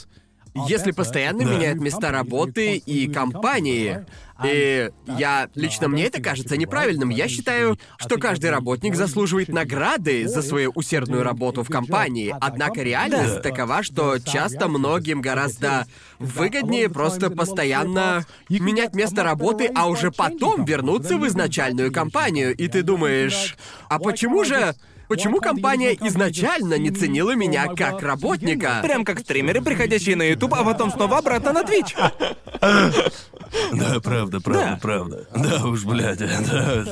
если 0.54 0.90
постоянно 0.92 1.44
Да. 1.44 1.54
меняют 1.54 1.80
места 1.80 2.10
работы 2.10 2.76
и 2.76 3.08
компании. 3.10 4.04
И 4.44 4.90
я 5.06 5.48
лично 5.54 5.86
мне 5.86 6.06
это 6.06 6.20
кажется 6.20 6.56
неправильным. 6.56 7.10
Я 7.10 7.28
считаю, 7.28 7.78
что 7.96 8.18
каждый 8.18 8.50
работник 8.50 8.96
заслуживает 8.96 9.48
награды 9.48 10.26
за 10.26 10.42
свою 10.42 10.72
усердную 10.74 11.22
работу 11.22 11.62
в 11.62 11.68
компании. 11.68 12.34
Однако 12.40 12.82
реальность 12.82 13.36
Да. 13.36 13.40
такова, 13.40 13.84
что 13.84 14.18
часто 14.18 14.66
многим 14.68 15.20
гораздо 15.20 15.86
выгоднее 16.18 16.88
просто 16.88 17.30
постоянно 17.30 18.26
менять 18.48 18.94
место 18.94 19.22
работы, 19.22 19.70
а 19.74 19.88
уже 19.88 20.10
потом 20.10 20.64
вернуться 20.64 21.18
в 21.18 21.26
изначальную 21.28 21.92
компанию. 21.92 22.54
И 22.56 22.66
ты 22.68 22.82
думаешь, 22.82 23.56
а 23.88 23.98
почему 24.00 24.44
же... 24.44 24.74
Почему 25.08 25.40
компания 25.40 25.94
изначально 25.94 26.78
не 26.78 26.90
ценила 26.90 27.34
меня 27.34 27.66
как 27.74 28.02
работника? 28.02 28.80
Прям 28.82 29.04
как 29.04 29.20
стримеры, 29.20 29.60
приходящие 29.60 30.16
на 30.16 30.22
YouTube, 30.22 30.54
а 30.54 30.64
потом 30.64 30.90
снова 30.90 31.18
обратно 31.18 31.52
на 31.52 31.62
Twitch. 31.62 31.94
Да, 33.72 34.00
правда, 34.00 34.40
правда, 34.40 34.70
Да. 34.70 34.78
правда. 34.80 35.26
Да 35.34 35.66
уж, 35.66 35.84
блядь, 35.84 36.18
да. 36.18 36.84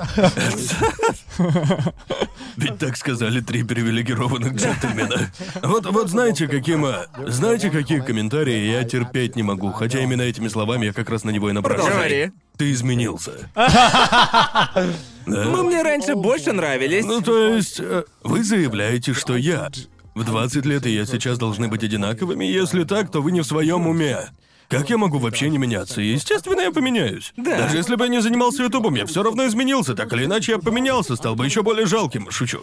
Ведь 2.56 2.78
так 2.78 2.96
сказали 2.96 3.40
три 3.40 3.62
привилегированных 3.62 4.54
джентльмена. 4.54 5.30
Вот, 5.62 5.86
вот 5.86 6.08
знаете, 6.11 6.48
каким... 6.48 6.84
а, 6.84 7.06
Знаете, 7.26 7.70
какие 7.70 8.00
комментарии 8.00 8.70
я 8.70 8.84
терпеть 8.84 9.36
не 9.36 9.42
могу, 9.42 9.70
хотя 9.72 10.00
именно 10.00 10.22
этими 10.22 10.48
словами 10.48 10.86
я 10.86 10.92
как 10.92 11.08
раз 11.08 11.24
на 11.24 11.30
него 11.30 11.48
и 11.48 11.52
напрашиваюсь. 11.52 11.94
Говори. 11.94 12.30
Ты 12.61 12.72
изменился. 12.72 13.48
Мы 15.24 15.62
мне 15.62 15.80
раньше 15.80 16.14
больше 16.14 16.52
нравились. 16.52 17.06
Ну, 17.06 17.22
то 17.22 17.54
есть, 17.54 17.80
э, 17.80 18.04
вы 18.22 18.44
заявляете, 18.44 19.14
что 19.14 19.34
я. 19.34 19.70
В 20.14 20.24
20 20.24 20.66
лет 20.66 20.84
и 20.84 20.90
я 20.90 21.06
сейчас 21.06 21.38
должны 21.38 21.68
быть 21.68 21.82
одинаковыми, 21.82 22.44
если 22.44 22.84
так, 22.84 23.11
то 23.11 23.22
вы 23.22 23.32
не 23.32 23.40
в 23.40 23.46
своем 23.46 23.86
уме. 23.86 24.28
Как 24.70 24.88
я 24.88 24.96
могу 24.98 25.18
вообще 25.18 25.50
не 25.50 25.58
меняться? 25.58 26.00
Естественно, 26.00 26.60
я 26.60 26.70
поменяюсь. 26.70 27.32
Да. 27.36 27.58
Даже 27.58 27.76
если 27.76 27.96
бы 27.96 28.04
я 28.04 28.08
не 28.10 28.20
занимался 28.22 28.62
Ютубом, 28.62 28.94
я 28.94 29.04
все 29.04 29.22
равно 29.24 29.44
изменился. 29.48 29.94
Так 29.94 30.12
или 30.12 30.26
иначе, 30.26 30.52
я 30.52 30.58
поменялся, 30.58 31.16
стал 31.16 31.34
бы 31.34 31.44
еще 31.44 31.62
более 31.64 31.86
жалким. 31.86 32.30
Шучу. 32.30 32.60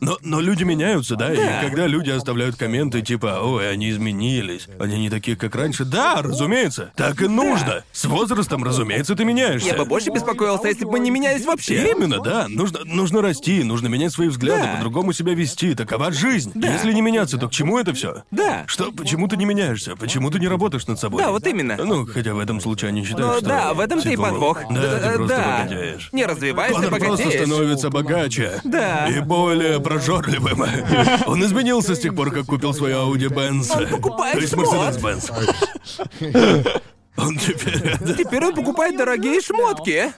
Но, 0.00 0.16
но 0.22 0.40
люди 0.40 0.64
меняются, 0.64 1.16
да? 1.16 1.28
Да. 1.28 1.60
И 1.62 1.66
когда 1.68 1.86
люди 1.86 2.08
оставляют 2.10 2.56
комменты 2.56 3.02
типа 3.02 3.40
«Ой, 3.42 3.70
они 3.70 3.90
изменились, 3.90 4.68
они 4.80 4.98
не 4.98 5.10
такие, 5.10 5.36
как 5.36 5.54
раньше», 5.54 5.84
да, 5.84 6.22
разумеется, 6.22 6.92
так 6.96 7.20
и 7.20 7.28
нужно. 7.28 7.84
С 7.92 8.06
возрастом, 8.06 8.64
разумеется, 8.64 9.14
ты 9.14 9.24
меняешься. 9.26 9.68
Я 9.68 9.74
бы 9.74 9.84
больше 9.84 10.10
беспокоился, 10.10 10.68
если 10.68 10.84
бы 10.86 10.92
мы 10.92 11.00
не 11.00 11.10
менялись 11.10 11.44
вообще. 11.44 11.90
Именно, 11.92 12.20
да. 12.20 12.46
Нужно, 12.48 12.80
нужно 12.84 13.20
расти, 13.20 13.62
нужно 13.64 13.88
менять 13.88 14.12
свои 14.12 14.28
взгляды, 14.28 14.62
Да. 14.62 14.74
по-другому 14.76 15.12
себя 15.12 15.34
вести. 15.34 15.74
Такова 15.74 16.10
жизнь. 16.10 16.52
Если 16.54 16.92
не 16.92 17.02
меняться, 17.02 17.36
то 17.36 17.48
к 17.48 17.52
чему 17.52 17.78
это 17.78 17.92
все? 17.92 18.22
Да. 18.30 18.64
Что, 18.66 18.90
почему 18.92 19.28
ты 19.28 19.36
не 19.36 19.44
меняешься? 19.44 19.94
Почему 19.96 20.30
ты 20.30 20.38
не 20.38 20.48
работаешь 20.48 20.86
над 20.86 20.98
собой? 21.02 21.22
Да, 21.22 21.30
вот 21.30 21.46
именно. 21.46 21.76
Ну, 21.76 22.06
хотя 22.06 22.34
в 22.34 22.38
этом 22.38 22.60
случае 22.60 22.88
они 22.88 23.04
считают, 23.04 23.38
что... 23.38 23.46
да, 23.46 23.74
в 23.74 23.80
этом-то 23.80 24.08
и 24.08 24.12
типа, 24.12 24.30
подвох. 24.30 24.60
Да, 24.70 24.98
ты 24.98 25.16
просто 25.16 25.36
да. 25.36 25.58
богатеешь. 25.58 26.08
Не 26.12 26.24
развиваешься, 26.24 26.76
Конор 26.76 26.90
просто 26.90 27.08
богатеешь. 27.08 27.40
становится 27.40 27.90
богаче. 27.90 28.60
Да. 28.64 29.08
И 29.08 29.20
более 29.20 29.80
прожорливым. 29.80 30.64
Он 31.26 31.44
изменился 31.44 31.94
с 31.94 31.98
тех 31.98 32.14
пор, 32.14 32.30
как 32.30 32.46
купил 32.46 32.72
свою 32.72 32.96
Audi 32.96 33.28
Benz. 33.28 33.70
Он 33.76 33.88
покупает 33.88 34.34
То 34.34 34.40
есть 34.40 34.54
шмот. 34.54 34.66
Mercedes-Benz. 34.66 36.80
Он 37.16 37.36
теперь... 37.36 38.16
Теперь 38.16 38.44
он 38.44 38.54
покупает 38.54 38.96
дорогие 38.96 39.40
шмотки. 39.42 40.12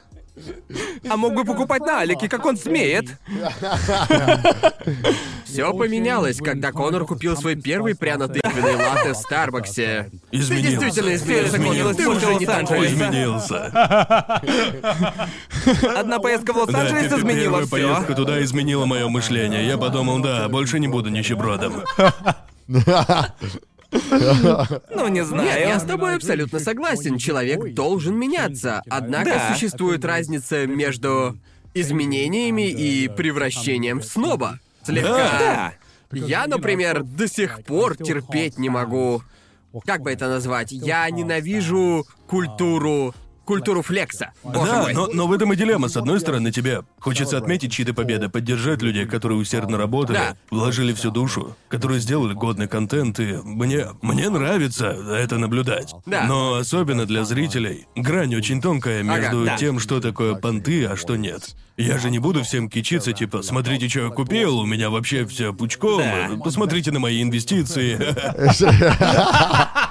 А 1.08 1.16
мог 1.16 1.34
бы 1.34 1.44
покупать 1.44 1.82
на 1.82 2.00
Алике, 2.00 2.28
как 2.28 2.44
он 2.44 2.56
смеет. 2.56 3.06
Все 5.44 5.72
поменялось, 5.72 6.38
когда 6.38 6.72
Конор 6.72 7.06
купил 7.06 7.36
свой 7.36 7.54
первый 7.54 7.94
пряно-тыквенный 7.94 8.76
латте 8.76 9.12
в 9.12 9.16
Старбаксе. 9.16 10.10
Ты 10.30 10.38
Изменился. 10.38 10.70
действительно 10.80 11.14
изменился, 11.14 11.58
Конор. 11.58 11.94
Ты 11.94 12.08
уже 12.08 12.34
не 12.34 12.46
такой. 12.46 12.86
Изменился. 12.88 13.66
Одна 15.96 16.18
поездка 16.18 16.52
в 16.52 16.56
Да, 16.56 16.62
Лос-Анджелес 16.80 17.12
пе- 17.12 17.18
изменила 17.18 17.60
все. 17.60 17.70
поездка 17.70 18.14
туда 18.14 18.42
изменила 18.42 18.86
мое 18.86 19.08
мышление. 19.08 19.66
Я 19.66 19.78
подумал, 19.78 20.18
да, 20.20 20.48
больше 20.48 20.80
не 20.80 20.88
буду 20.88 21.10
нищебродом. 21.10 21.84
Ну, 24.94 25.08
не 25.08 25.24
знаю. 25.24 25.44
Нет, 25.48 25.68
я 25.68 25.78
с 25.78 25.84
тобой 25.84 26.16
абсолютно 26.16 26.58
согласен. 26.60 27.18
Человек 27.18 27.74
должен 27.74 28.16
меняться. 28.16 28.82
Однако 28.88 29.30
Да. 29.30 29.54
существует 29.54 30.04
разница 30.04 30.66
между 30.66 31.38
изменениями 31.74 32.68
и 32.70 33.08
превращением 33.08 34.00
в 34.00 34.04
сноба. 34.04 34.58
Слегка. 34.84 35.16
Да. 35.38 35.72
Я, 36.12 36.46
например, 36.46 37.02
до 37.02 37.26
сих 37.26 37.64
пор 37.64 37.96
терпеть 37.96 38.58
не 38.58 38.68
могу. 38.68 39.22
Как 39.84 40.02
бы 40.02 40.12
это 40.12 40.28
назвать? 40.28 40.70
Я 40.70 41.08
ненавижу 41.10 42.06
культуру 42.28 43.14
культуру 43.44 43.82
флекса. 43.82 44.32
Боже 44.42 44.70
Да, 44.70 44.82
мой. 44.82 44.94
но, 44.94 45.06
но 45.12 45.26
в 45.26 45.32
этом 45.32 45.52
и 45.52 45.56
дилемма. 45.56 45.88
С 45.88 45.96
одной 45.96 46.20
стороны, 46.20 46.50
тебе 46.50 46.82
хочется 46.98 47.38
отметить 47.38 47.72
чьи-то 47.72 47.94
победы, 47.94 48.28
поддержать 48.28 48.82
людей, 48.82 49.06
которые 49.06 49.38
усердно 49.38 49.76
работали, 49.78 50.16
Да. 50.16 50.36
вложили 50.50 50.92
всю 50.92 51.10
душу, 51.10 51.56
которые 51.68 52.00
сделали 52.00 52.32
годный 52.34 52.68
контент, 52.68 53.20
и 53.20 53.38
мне, 53.44 53.86
мне 54.02 54.28
нравится 54.28 54.86
это 54.88 55.38
наблюдать. 55.38 55.94
Да. 56.06 56.24
Но 56.24 56.54
особенно 56.54 57.06
для 57.06 57.24
зрителей, 57.24 57.86
грань 57.94 58.34
очень 58.34 58.60
тонкая 58.60 59.02
между 59.02 59.42
Ага, 59.42 59.50
да. 59.52 59.56
тем, 59.56 59.78
что 59.78 60.00
такое 60.00 60.34
понты, 60.34 60.84
а 60.86 60.96
что 60.96 61.16
нет. 61.16 61.54
Я 61.76 61.98
же 61.98 62.08
не 62.10 62.20
буду 62.20 62.44
всем 62.44 62.70
кичиться, 62.70 63.12
типа, 63.12 63.42
смотрите, 63.42 63.88
что 63.88 64.00
я 64.04 64.08
купил, 64.10 64.58
у 64.60 64.64
меня 64.66 64.90
вообще 64.90 65.26
все 65.26 65.52
пучком, 65.52 65.98
Да. 66.02 66.30
посмотрите 66.42 66.92
на 66.92 67.00
мои 67.00 67.20
инвестиции. 67.20 67.98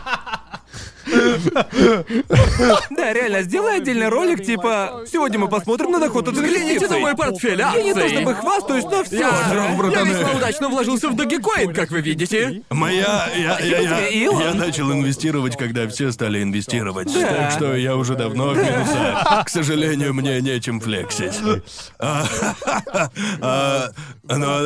Да, 2.89 3.13
реально, 3.13 3.41
сделай 3.43 3.77
отдельный 3.77 4.09
ролик, 4.09 4.43
типа, 4.43 5.03
сегодня 5.11 5.39
мы 5.39 5.47
посмотрим 5.47 5.91
на 5.91 5.99
доход 5.99 6.27
от 6.27 6.35
Взгляните 6.35 6.87
на 6.87 6.99
мой 6.99 7.15
портфель 7.15 7.59
Я 7.59 7.81
не 7.81 7.93
то 7.93 7.99
акций. 8.01 8.17
чтобы 8.17 8.35
хвастаюсь, 8.35 8.83
но 8.83 9.03
все 9.03 9.19
Я, 9.19 10.03
весьма 10.03 10.31
удачно 10.31 10.69
вложился 10.69 11.09
в 11.09 11.15
Dogecoin, 11.15 11.73
как 11.73 11.91
вы 11.91 12.01
видите. 12.01 12.61
Моя... 12.69 13.29
Я, 13.35 13.59
я, 13.59 13.79
я, 13.79 14.09
я 14.09 14.53
начал 14.53 14.91
инвестировать, 14.91 15.57
когда 15.57 15.87
все 15.87 16.11
стали 16.11 16.41
инвестировать. 16.41 17.13
Так 17.13 17.51
что 17.51 17.75
я 17.75 17.95
уже 17.95 18.15
давно 18.15 18.49
в 18.49 18.57
минусах. 18.57 19.45
К 19.45 19.49
сожалению, 19.49 20.13
мне 20.13 20.41
нечем 20.41 20.79
флексить. 20.79 21.39
А, 21.99 22.25
а. 23.41 23.91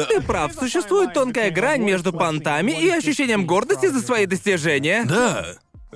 Ты 0.09 0.21
прав, 0.21 0.53
существует 0.53 1.13
тонкая 1.13 1.51
грань 1.51 1.81
между 1.81 2.13
понтами 2.13 2.71
и 2.71 2.89
ощущением 2.89 3.45
гордости 3.45 3.87
за 3.87 4.01
свои 4.01 4.25
достижения. 4.25 5.03
Да, 5.05 5.45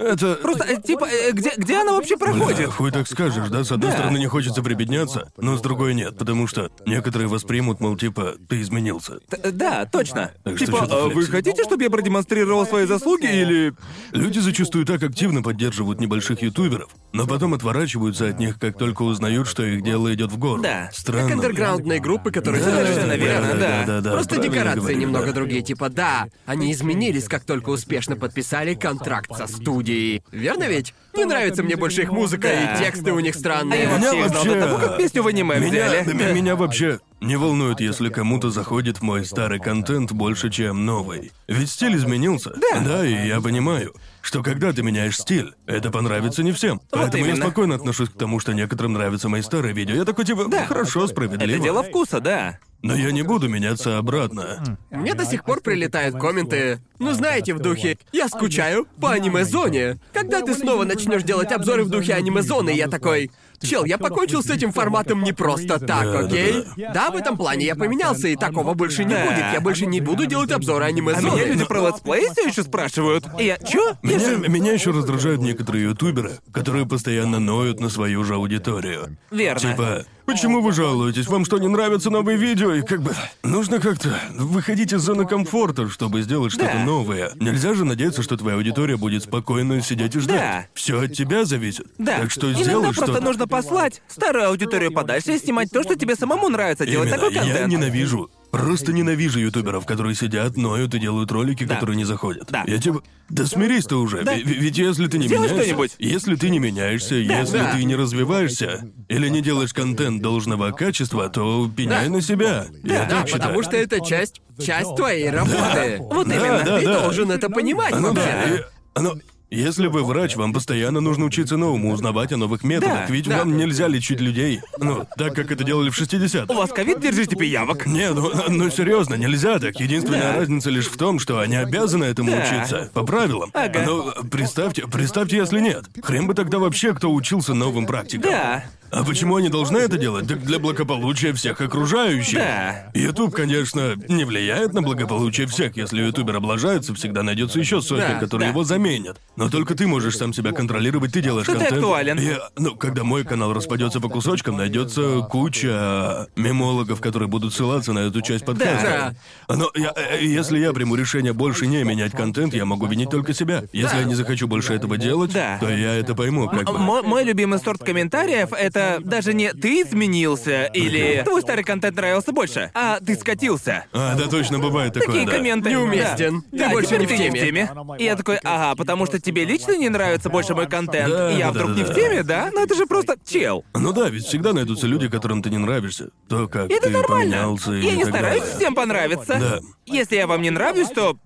это... 0.02 0.36
Просто, 0.36 0.66
э, 0.66 0.82
типа, 0.82 1.06
э, 1.06 1.32
где, 1.32 1.52
где 1.58 1.78
она 1.82 1.94
вообще 1.94 2.16
Бля, 2.18 2.26
проходит? 2.34 2.70
хуй 2.70 2.92
так 2.92 3.08
скажешь, 3.08 3.50
да? 3.50 3.64
С 3.64 3.72
одной 3.72 3.92
Да. 3.92 3.98
стороны, 3.98 4.18
не 4.18 4.28
хочется 4.28 4.62
прибедняться, 4.62 5.32
но 5.38 5.58
с 5.58 5.62
другой 5.62 5.94
нет, 5.94 6.18
потому 6.18 6.48
что 6.48 6.70
некоторые 6.86 7.28
воспримут, 7.28 7.80
мол, 7.80 7.96
типа, 7.98 8.36
ты 8.50 8.62
изменился. 8.62 9.20
Т- 9.30 9.40
э, 9.44 9.52
Да, 9.52 9.86
точно. 9.86 10.32
Так 10.44 10.58
что 10.58 10.66
Типа, 10.66 10.80
чё-то 10.80 11.06
«А 11.06 11.10
вы 11.10 11.26
хотите, 11.26 11.64
чтобы 11.64 11.84
я 11.84 11.90
продемонстрировал 11.90 12.66
свои 12.66 12.86
заслуги 12.86 13.26
или... 13.26 13.74
Люди 14.12 14.40
зачастую 14.40 14.86
так 14.86 15.02
активно 15.04 15.42
поддерживают 15.44 16.00
небольших 16.00 16.42
ютуберов, 16.42 16.90
но 17.14 17.28
потом 17.28 17.54
отворачиваются 17.54 18.28
от 18.28 18.40
них, 18.40 18.58
как 18.60 18.78
только 18.78 19.04
узнают, 19.04 19.48
что 19.48 19.64
их 19.64 19.84
дело 19.84 20.14
идет 20.14 20.32
в 20.32 20.38
гору. 20.38 20.62
Да. 20.62 20.90
Странно. 20.94 21.24
Как 21.30 21.32
андерграундные 21.38 22.00
группы, 22.00 22.32
которые 22.32 22.64
Да, 22.64 22.70
совершенно 22.72 23.02
совершенно 23.02 23.16
верно, 23.24 23.54
да. 23.60 23.84
да, 23.86 24.02
да, 24.02 24.12
Просто 24.12 24.38
декорации 24.38 24.80
говоришь, 24.80 24.98
немного 25.02 25.26
да. 25.28 25.32
другие. 25.34 25.62
Типа, 25.62 25.90
да, 25.90 26.28
они 26.46 26.72
изменились, 26.72 27.28
как 27.28 27.44
только 27.44 27.70
успешно 27.70 28.16
подписали 28.16 28.74
контракт 28.76 29.30
со 29.36 29.48
студией. 29.48 29.91
Верно 30.32 30.66
ведь? 30.68 30.94
Не 31.16 31.26
нравится 31.26 31.64
мне 31.64 31.76
больше 31.76 32.04
их 32.04 32.12
музыка, 32.12 32.48
Да. 32.48 32.76
и 32.76 32.78
тексты 32.84 33.12
у 33.12 33.20
них 33.20 33.36
А 33.36 33.38
я 33.38 33.40
странные. 33.40 33.86
Меня 33.88 33.98
вообще 34.00 34.20
их 34.20 34.28
знал 34.30 34.44
до 34.44 34.50
вообще- 34.52 34.66
того, 34.66 34.78
как 34.80 34.98
песню 34.98 35.24
в 35.24 35.28
аниме 35.28 35.60
Меня, 35.60 35.70
взяли. 35.70 35.98
м- 36.30 36.36
меня 36.36 36.56
вообще 36.56 37.00
не 37.20 37.36
волнует, 37.36 37.80
если 37.82 38.10
кому-то 38.10 38.50
заходит 38.50 39.02
мой 39.02 39.26
старый 39.26 39.60
контент 39.60 40.12
больше, 40.12 40.50
чем 40.50 40.86
новый. 40.86 41.32
Ведь 41.48 41.70
стиль 41.70 41.96
изменился. 41.98 42.54
Да. 42.74 43.06
и 43.06 43.28
я 43.28 43.42
понимаю, 43.42 43.94
что 44.22 44.42
когда 44.42 44.72
ты 44.74 44.82
меняешь 44.84 45.18
стиль, 45.18 45.54
это 45.68 45.92
понравится 45.92 46.44
не 46.44 46.52
всем. 46.52 46.82
Поэтому 46.90 47.26
я 47.26 47.32
именно. 47.32 47.46
спокойно 47.46 47.76
отношусь 47.76 48.10
к 48.10 48.14
тому, 48.18 48.40
что 48.40 48.54
некоторым 48.54 48.94
нравятся 48.94 49.30
мои 49.30 49.42
старые 49.42 49.74
видео. 49.74 49.96
Я 49.96 50.06
такой 50.06 50.26
типа, 50.26 50.50
хорошо, 50.68 51.08
справедливо. 51.08 51.52
Это 51.56 51.64
дело 51.64 51.84
вкуса, 51.84 52.20
да. 52.20 52.58
Но 52.84 52.96
я 52.96 53.12
не 53.12 53.22
буду 53.22 53.48
меняться 53.48 54.00
обратно. 54.00 54.80
Мне 54.90 55.14
до 55.14 55.24
сих 55.24 55.44
пор 55.44 55.62
прилетают 55.62 56.16
комменты. 56.20 56.80
Ну, 56.98 57.14
знаете, 57.14 57.54
в 57.54 57.60
духе 57.60 58.00
«Я 58.12 58.28
скучаю 58.28 58.88
по 59.00 59.12
аниме-зоне». 59.12 60.00
Когда 60.14 60.42
ты 60.42 60.56
снова 60.56 60.84
начнешь 61.06 61.24
делать 61.24 61.52
обзоры 61.52 61.84
в 61.84 61.90
духе 61.90 62.14
аниме-зоны, 62.14 62.70
я 62.70 62.88
такой... 62.88 63.32
Чел, 63.62 63.86
я 63.86 64.00
покончил 64.00 64.42
с 64.42 64.50
этим 64.50 64.72
форматом 64.72 65.22
не 65.24 65.34
просто 65.34 65.80
так, 65.80 66.16
окей? 66.16 66.64
Да, 66.96 67.12
в 67.12 67.16
этом 67.16 67.38
плане 67.38 67.66
я 67.68 67.76
поменялся, 67.76 68.28
и 68.28 68.36
такого 68.36 68.74
больше 68.74 69.04
не 69.04 69.14
будет. 69.14 69.54
Я 69.54 69.62
больше 69.62 69.86
не 69.86 70.02
буду 70.02 70.26
делать 70.26 70.52
обзоры 70.52 70.86
А 70.86 70.92
меня 70.92 71.12
аниме-зоны. 71.12 71.42
люди 71.44 71.66
про 71.66 71.88
летсплей 71.88 72.28
все 72.32 72.48
еще 72.48 72.64
спрашивают. 72.64 73.26
И 73.40 73.46
я, 73.46 73.58
чё? 73.60 73.96
Я 74.02 74.10
Меня, 74.10 74.20
же... 74.20 74.38
меня 74.50 74.72
еще 74.72 74.90
раздражают 74.92 75.42
некоторые 75.42 75.84
ютуберы, 75.84 76.40
которые 76.52 76.88
постоянно 76.88 77.40
ноют 77.40 77.80
на 77.80 77.90
свою 77.90 78.24
же 78.24 78.34
аудиторию. 78.34 79.18
Верно. 79.30 79.60
Типа, 79.60 80.06
почему 80.26 80.62
вы 80.62 80.72
жалуетесь? 80.72 81.28
Вам 81.28 81.46
что, 81.46 81.58
не 81.58 81.68
нравятся 81.68 82.10
новые 82.10 82.38
видео? 82.38 82.74
И 82.74 82.82
как 82.82 83.02
бы, 83.02 83.14
нужно 83.44 83.80
как-то 83.80 84.14
выходить 84.38 84.94
из 84.94 85.02
зоны 85.02 85.26
комфорта, 85.26 85.90
чтобы 85.90 86.22
сделать 86.22 86.52
что-то 86.54 86.74
Да. 86.74 86.84
новое. 86.84 87.32
Нельзя 87.40 87.74
же 87.74 87.86
надеяться, 87.86 88.24
что 88.24 88.38
твоя 88.38 88.58
аудитория 88.58 88.98
будет 88.98 89.24
спокойно 89.24 89.82
сидеть 89.82 90.16
и 90.16 90.20
ждать. 90.20 90.38
Да. 90.40 90.66
Все 90.74 91.02
от 91.02 91.14
тебя 91.14 91.46
зависит. 91.46 91.88
Да. 91.98 92.20
Так 92.20 92.32
что 92.32 92.48
Иногда 92.48 92.64
сделай 92.64 92.84
просто 92.94 93.06
что-то. 93.06 93.22
нужно 93.24 93.48
послать 93.48 94.02
старую 94.08 94.48
аудиторию 94.48 94.92
подальше 94.92 95.34
и 95.36 95.40
снимать 95.40 95.70
то, 95.72 95.84
что 95.84 95.96
тебе 95.96 96.16
самому 96.16 96.50
нравится 96.50 96.86
делать 96.86 97.10
Именно, 97.10 97.22
такой 97.22 97.34
я 97.36 97.42
контент. 97.42 97.68
ненавижу. 97.72 98.30
Просто 98.52 98.92
ненавижу 98.92 99.40
ютуберов, 99.40 99.86
которые 99.86 100.14
сидят, 100.14 100.58
ноют 100.58 100.94
и 100.94 101.00
делают 101.00 101.32
ролики, 101.32 101.66
которые 101.66 101.96
не 101.96 102.04
заходят. 102.04 102.50
Да. 102.52 102.64
Я 102.68 102.78
типа, 102.80 103.02
да 103.30 103.46
смирись 103.46 103.86
ты 103.86 103.96
уже. 103.96 104.24
Да. 104.24 104.34
Ведь, 104.36 104.78
если 104.78 105.08
ты 105.08 105.18
не 105.18 105.28
Сделай 105.28 105.44
меняешься, 105.48 105.64
что-нибудь. 105.68 105.96
если 106.00 106.36
ты 106.36 106.50
не 106.50 106.60
меняешься, 106.60 107.16
если 107.16 107.60
Да. 107.60 107.72
ты 107.72 107.84
не 107.86 107.96
развиваешься 107.96 108.90
или 109.08 109.30
не 109.30 109.42
делаешь 109.42 109.74
контент 109.74 110.22
должного 110.22 110.72
качества, 110.72 111.30
то 111.30 111.70
пеняй 111.76 112.10
на 112.10 112.22
себя. 112.22 112.66
Я 112.84 113.06
Да, 113.06 113.06
так 113.06 113.28
считаю. 113.28 113.42
потому 113.44 113.64
что 113.64 113.78
это 113.78 114.06
часть, 114.06 114.42
часть 114.62 114.96
твоей 114.98 115.30
работы. 115.30 115.98
Вот 116.00 116.28
Да, 116.28 116.36
именно. 116.36 116.64
да, 116.66 116.80
Ты 116.80 116.86
да. 116.88 117.02
должен 117.04 117.32
это 117.32 117.50
понимать 117.50 117.96
Ну 117.98 118.14
да, 118.14 118.22
вообще. 118.22 118.66
и- 118.98 119.00
ну, 119.00 119.14
если 119.52 119.88
вы 119.88 120.04
врач, 120.04 120.36
вам 120.36 120.54
постоянно 120.54 121.02
нужно 121.02 121.26
учиться 121.26 121.58
новому, 121.58 121.92
узнавать 121.92 122.32
о 122.32 122.38
новых 122.38 122.64
методах, 122.64 123.08
Да, 123.08 123.14
ведь 123.14 123.28
да. 123.28 123.40
вам 123.40 123.58
нельзя 123.58 123.88
лечить 123.88 124.20
людей, 124.22 124.62
ну, 124.78 125.06
так 125.18 125.36
как 125.36 125.52
это 125.52 125.64
делали 125.64 125.90
в 125.90 126.00
60-х. 126.00 126.52
У 126.54 126.58
вас 126.58 126.72
ковид, 126.72 127.00
держите 127.00 127.36
пиявок. 127.36 127.86
Не, 127.86 128.12
ну, 128.12 128.32
ну 128.50 128.70
серьезно, 128.70 129.16
нельзя 129.16 129.60
так. 129.60 129.80
Единственная 129.80 130.22
Да. 130.34 130.36
разница 130.38 130.70
лишь 130.70 130.88
в 130.88 130.98
том, 130.98 131.20
что 131.20 131.40
они 131.40 131.56
обязаны 131.56 132.06
этому 132.06 132.32
Да. 132.32 132.44
учиться. 132.44 132.90
По 132.94 133.04
правилам. 133.04 133.52
Ага. 133.54 133.84
Ну, 133.86 134.12
представьте, 134.30 134.88
представьте, 134.88 135.38
если 135.38 135.60
нет. 135.60 135.86
Хрен 136.02 136.28
бы 136.28 136.34
тогда 136.34 136.60
вообще 136.60 136.94
кто 136.94 137.12
учился 137.14 137.54
новым 137.54 137.86
практикам. 137.86 138.32
Да. 138.32 138.64
А 138.92 139.04
почему 139.06 139.38
они 139.38 139.48
должны 139.50 139.78
это 139.78 139.98
делать? 139.98 140.28
Так 140.28 140.44
для 140.44 140.60
благополучия 140.60 141.32
всех 141.34 141.62
окружающих. 141.62 142.38
Да. 142.38 142.92
Ютуб, 142.94 143.34
конечно, 143.34 143.96
не 144.10 144.26
влияет 144.26 144.74
на 144.74 144.82
благополучие 144.82 145.48
всех. 145.48 145.78
Если 145.78 146.02
ютубер 146.02 146.36
облажается, 146.36 146.94
всегда 146.94 147.24
найдется 147.24 147.60
еще 147.60 147.82
сотня, 147.82 148.10
Да, 148.16 148.20
которые 148.20 148.48
да. 148.48 148.52
его 148.52 148.64
заменят. 148.66 149.18
Но 149.38 149.50
только 149.50 149.76
ты 149.76 149.88
можешь 149.88 150.18
сам 150.18 150.34
себя 150.34 150.52
контролировать, 150.52 151.14
ты 151.14 151.22
делаешь 151.22 151.46
Что 151.46 151.54
ты 151.54 151.60
контент. 151.60 151.82
актуален. 151.84 152.20
Я- 152.20 152.50
ну, 152.58 152.76
когда 152.76 153.04
мой 153.06 153.24
канал 153.24 153.54
распадется 153.54 154.02
по 154.02 154.10
кусочкам, 154.10 154.58
найдется 154.58 155.22
куча 155.30 156.28
мемологов, 156.36 157.00
которые 157.00 157.30
будут 157.30 157.54
ссылаться 157.54 157.94
на 157.94 158.00
эту 158.00 158.22
часть 158.22 158.44
подкаста. 158.46 159.16
Но 159.48 159.72
я- 159.76 159.94
э, 159.96 160.24
если 160.26 160.60
я 160.60 160.74
приму 160.74 160.96
решение 160.96 161.32
больше 161.34 161.66
не 161.68 161.84
менять 161.84 162.12
контент, 162.12 162.54
я 162.54 162.66
могу 162.66 162.88
винить 162.88 163.10
только 163.10 163.34
себя. 163.34 163.64
Если 163.72 163.98
я 164.00 164.04
не 164.04 164.16
захочу 164.16 164.48
больше 164.48 164.74
этого 164.74 164.98
делать, 164.98 165.32
Да. 165.32 165.58
то 165.60 165.70
я 165.70 165.94
это 165.96 166.14
пойму, 166.14 166.50
как 166.50 166.66
бы. 166.66 166.78
Мой, 166.78 167.04
мой 167.04 167.24
любимый 167.24 167.60
сорт 167.60 167.82
комментариев 167.84 168.50
это 168.52 168.81
даже 169.02 169.34
не 169.34 169.52
ты 169.54 169.82
изменился 169.82 170.66
или 170.66 171.22
твой 171.24 171.42
старый 171.42 171.64
контент 171.64 171.96
нравился 171.96 172.32
больше, 172.32 172.72
а 172.74 173.00
ты 173.00 173.16
скатился. 173.16 173.86
А, 173.94 174.16
да, 174.16 174.28
точно 174.28 174.60
бывает 174.60 174.94
такое, 174.94 175.08
Такие 175.08 175.26
да. 175.26 175.32
комменты. 175.34 175.70
Неуместен. 175.70 176.44
Да, 176.52 176.58
Ты 176.58 176.58
Да, 176.66 176.70
больше 176.70 176.98
не 176.98 177.06
в 177.06 177.10
ты 177.10 177.18
теме. 177.18 177.70
И 177.98 178.04
я 178.04 178.16
такой, 178.16 178.38
ага, 178.44 178.76
потому 178.76 179.06
что 179.06 179.20
тебе 179.20 179.46
лично 179.46 179.78
не 179.78 179.90
нравится 179.90 180.30
больше 180.30 180.54
мой 180.56 180.68
контент. 180.68 181.10
Да, 181.10 181.32
и 181.32 181.38
я 181.38 181.48
да, 181.48 181.52
вдруг 181.52 181.72
да, 181.72 181.78
не 181.78 181.84
да. 181.84 181.92
в 181.92 181.96
теме, 181.96 182.24
да? 182.24 182.50
Ну 182.54 182.64
это 182.64 182.76
же 182.76 182.86
просто 182.86 183.16
чел. 183.26 183.64
Ну 183.74 183.92
да, 183.94 184.10
ведь 184.10 184.26
всегда 184.26 184.54
найдутся 184.54 184.88
люди, 184.88 185.08
которым 185.10 185.42
ты 185.42 185.50
не 185.50 185.58
нравишься. 185.58 186.10
То, 186.30 186.48
как 186.48 186.70
И 186.70 186.74
это 186.74 186.88
ты 186.88 186.90
нормально. 186.92 187.38
поменялся 187.38 187.74
и 187.74 187.82
Я 187.86 187.96
не 187.96 188.04
так 188.04 188.14
стараюсь 188.14 188.42
далее. 188.42 188.58
всем 188.58 188.76
понравиться. 188.76 189.38
Да. 189.40 189.60
Если 189.86 190.16
я 190.16 190.28
вам 190.28 190.42
не 190.42 190.50
нравлюсь, 190.50 190.90
то 190.90 191.18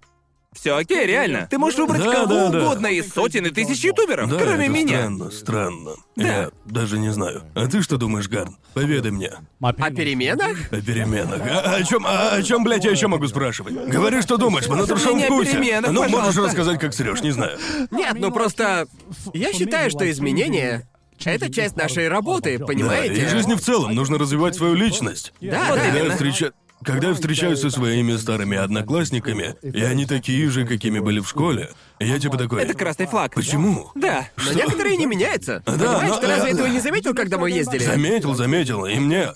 все 0.55 0.75
окей, 0.77 1.05
реально. 1.05 1.47
Ты 1.51 1.57
можешь 1.57 1.77
выбрать 1.77 2.03
Да, 2.03 2.11
кого 2.11 2.27
да, 2.27 2.49
да. 2.49 2.59
угодно 2.65 2.87
из 2.87 3.11
сотен 3.13 3.45
и 3.45 3.49
тысяч 3.51 3.83
ютуберов, 3.83 4.29
Да, 4.29 4.37
кроме 4.37 4.65
это 4.65 4.73
меня. 4.73 4.97
странно, 4.97 5.31
странно. 5.31 5.91
Да. 6.15 6.23
Я 6.25 6.49
даже 6.65 6.97
не 6.97 7.09
знаю. 7.11 7.43
А 7.53 7.67
ты 7.67 7.81
что 7.81 7.97
думаешь, 7.97 8.27
Гарн? 8.29 8.57
Поведай 8.73 9.11
мне. 9.11 9.31
О 9.61 9.73
переменах? 9.91 10.57
О 10.71 10.81
переменах. 10.81 11.41
А, 11.49 11.75
о 11.75 11.83
чем, 11.83 12.05
а, 12.07 12.29
о 12.35 12.41
чем, 12.41 12.63
блядь, 12.63 12.85
я 12.85 12.91
еще 12.91 13.07
могу 13.07 13.27
спрашивать? 13.27 13.73
Говори, 13.73 14.21
что 14.21 14.37
думаешь, 14.37 14.67
мы 14.67 14.77
на 14.77 14.85
душевом 14.85 15.17
не 15.17 15.25
о 15.25 15.27
вкусе. 15.27 15.51
переменах, 15.51 15.91
ну, 15.91 16.01
можешь 16.01 16.13
пожалуйста. 16.15 16.41
рассказать, 16.43 16.79
как 16.79 16.93
срешь, 16.93 17.21
не 17.21 17.31
знаю. 17.31 17.57
Нет, 17.91 18.15
ну 18.15 18.31
просто... 18.31 18.87
Я 19.33 19.51
считаю, 19.53 19.89
что 19.91 20.09
изменения— 20.09 20.87
это 21.25 21.51
часть 21.53 21.75
нашей 21.75 22.07
работы, 22.07 22.57
Да, 22.57 22.65
понимаете? 22.65 23.21
и 23.23 23.27
жизни 23.27 23.53
в 23.55 23.61
целом. 23.61 23.93
Нужно 23.93 24.17
развивать 24.17 24.55
свою 24.55 24.73
личность. 24.73 25.33
Да, 25.41 25.65
Вот 25.69 25.75
да. 25.77 25.81
Когда 25.83 25.85
я, 25.97 25.99
именно. 25.99 26.13
встреча- 26.15 26.51
Когда 26.83 27.09
я 27.09 27.13
встречаюсь 27.13 27.59
со 27.59 27.69
своими 27.69 28.15
старыми 28.15 28.57
одноклассниками, 28.57 29.55
и 29.61 29.81
они 29.81 30.05
такие 30.05 30.49
же, 30.49 30.65
какими 30.67 30.99
были 30.99 31.19
в 31.19 31.27
школе, 31.27 31.69
я 31.99 32.19
типа 32.19 32.37
такой... 32.37 32.61
Это 32.61 32.73
красный 32.73 33.07
флаг. 33.07 33.33
Почему? 33.33 33.91
Да. 33.95 34.27
Но 34.45 34.53
некоторые 34.53 34.97
не 34.97 35.05
меняются. 35.05 35.63
Да, 35.65 35.73
Понимаешь, 35.73 36.09
но- 36.09 36.19
ты 36.19 36.27
разве 36.27 36.51
э, 36.51 36.53
этого 36.53 36.67
не 36.67 36.79
заметил, 36.79 37.13
когда 37.13 37.37
мы 37.37 37.49
ездили? 37.49 37.83
Заметил, 37.83 38.35
заметил, 38.35 38.85
и 38.85 38.99
мне... 38.99 39.29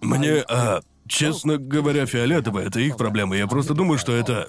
Мне, 0.00 0.44
а, 0.48 0.80
честно 1.08 1.58
говоря, 1.58 2.06
фиолетовое 2.06 2.66
это 2.66 2.80
их 2.80 2.96
проблема. 2.96 3.36
Я 3.36 3.46
просто 3.46 3.74
думаю, 3.74 3.98
что 3.98 4.12
это 4.14 4.48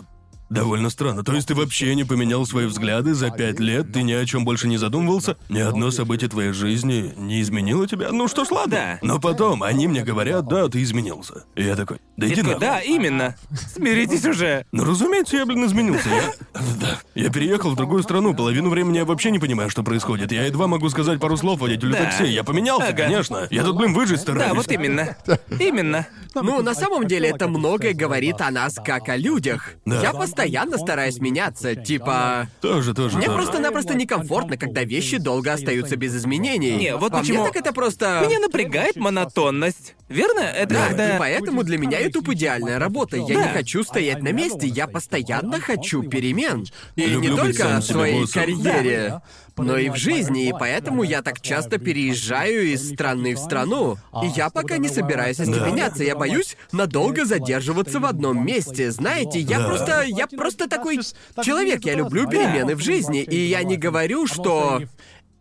довольно 0.49 0.89
странно. 0.89 1.23
То 1.23 1.33
есть 1.33 1.47
ты 1.47 1.55
вообще 1.55 1.93
не 1.95 2.03
поменял 2.03 2.45
свои 2.45 2.65
взгляды 2.65 3.13
за 3.13 3.29
пять 3.29 3.59
лет, 3.59 3.91
ты 3.93 4.01
ни 4.03 4.13
о 4.13 4.25
чем 4.25 4.45
больше 4.45 4.67
не 4.67 4.77
задумывался, 4.77 5.37
ни 5.49 5.59
одно 5.59 5.91
событие 5.91 6.29
твоей 6.29 6.51
жизни 6.51 7.13
не 7.17 7.41
изменило 7.41 7.87
тебя. 7.87 8.11
Ну 8.11 8.27
что 8.27 8.45
ж, 8.45 8.51
ладно. 8.51 8.69
Да. 8.75 8.99
Но 9.01 9.19
потом 9.19 9.63
они 9.63 9.87
мне 9.87 10.03
говорят, 10.03 10.47
да, 10.47 10.67
ты 10.67 10.81
изменился. 10.83 11.43
И 11.55 11.63
я 11.63 11.75
такой, 11.75 11.99
да 12.17 12.27
иди 12.27 12.41
нахуй. 12.41 12.59
да, 12.59 12.79
именно. 12.81 13.35
Смиритесь 13.73 14.25
уже. 14.25 14.65
Ну, 14.71 14.83
разумеется, 14.85 15.37
я, 15.37 15.45
блин, 15.45 15.65
изменился. 15.65 16.09
Я... 16.09 16.33
Да. 16.81 16.99
Я 17.15 17.29
переехал 17.29 17.71
в 17.71 17.75
другую 17.75 18.01
страну, 18.03 18.33
половину 18.33 18.69
времени 18.69 18.97
я 18.97 19.05
вообще 19.05 19.31
не 19.31 19.39
понимаю, 19.39 19.69
что 19.69 19.83
происходит. 19.83 20.31
Я 20.31 20.45
едва 20.45 20.67
могу 20.67 20.89
сказать 20.89 21.19
пару 21.19 21.37
слов 21.37 21.59
водителю 21.59 21.91
Да. 21.93 22.05
такси. 22.05 22.25
Я 22.27 22.43
поменялся, 22.43 22.87
Ага. 22.87 23.03
конечно. 23.03 23.47
Я 23.51 23.63
тут, 23.63 23.77
блин, 23.77 23.93
выжить 23.93 24.21
стараюсь. 24.21 24.47
Да, 24.49 24.53
вот 24.55 24.71
именно. 24.71 25.15
Именно. 25.59 26.07
Ну, 26.35 26.61
на 26.61 26.73
самом 26.73 27.07
деле, 27.07 27.29
это 27.29 27.47
многое 27.47 27.93
говорит 27.93 28.41
о 28.41 28.49
нас 28.51 28.75
как 28.83 29.09
о 29.09 29.15
людях. 29.15 29.71
Да. 29.85 30.01
Я 30.01 30.11
постоянно 30.13 30.38
стараюсь 30.77 31.19
меняться, 31.19 31.75
типа... 31.75 32.47
Тоже, 32.61 32.93
тоже, 32.93 33.17
Мне 33.17 33.25
тоже. 33.27 33.37
просто-напросто 33.37 33.93
некомфортно, 33.95 34.57
когда 34.57 34.83
вещи 34.83 35.17
долго 35.17 35.53
остаются 35.53 35.95
без 35.95 36.15
изменений. 36.15 36.75
Не, 36.77 36.95
вот 36.95 37.11
По 37.11 37.19
почему- 37.19 37.41
мне 37.41 37.47
так 37.51 37.55
это 37.61 37.73
просто... 37.73 38.23
Меня 38.25 38.39
напрягает 38.39 38.95
монотонность. 38.95 39.95
Верно? 40.07 40.39
Это 40.41 40.73
Да, 40.73 40.87
когда... 40.87 41.15
и 41.15 41.19
поэтому 41.19 41.63
для 41.63 41.77
меня 41.77 41.99
YouTube 41.99 42.29
идеальная 42.29 42.79
работа. 42.79 43.17
Я 43.17 43.35
Да. 43.35 43.43
не 43.47 43.53
хочу 43.53 43.83
стоять 43.83 44.21
на 44.23 44.31
месте, 44.31 44.67
я 44.67 44.87
постоянно 44.87 45.59
хочу 45.59 46.03
перемен. 46.03 46.65
И 46.95 47.05
Люблю 47.05 47.31
не 47.31 47.37
только 47.37 47.79
в 47.79 47.83
своей 47.83 48.25
карьере, 48.27 49.21
но 49.63 49.77
и 49.77 49.89
в 49.89 49.95
жизни, 49.95 50.47
и 50.47 50.51
поэтому 50.51 51.03
я 51.03 51.21
так 51.21 51.41
часто 51.41 51.77
переезжаю 51.77 52.73
из 52.73 52.93
страны 52.93 53.35
в 53.35 53.39
страну. 53.39 53.97
И 54.23 54.27
я 54.27 54.49
пока 54.49 54.77
не 54.77 54.89
собираюсь 54.89 55.39
остепеняться, 55.39 56.03
я 56.03 56.15
боюсь 56.15 56.57
надолго 56.71 57.25
задерживаться 57.25 57.99
в 57.99 58.05
одном 58.05 58.45
месте. 58.45 58.91
Знаете, 58.91 59.39
я 59.39 59.59
просто, 59.59 60.03
я 60.03 60.27
просто 60.27 60.67
такой 60.67 60.99
человек, 61.43 61.85
я 61.85 61.95
люблю 61.95 62.27
перемены 62.29 62.75
в 62.75 62.81
жизни, 62.81 63.21
и 63.21 63.37
я 63.37 63.63
не 63.63 63.77
говорю, 63.77 64.27
что 64.27 64.81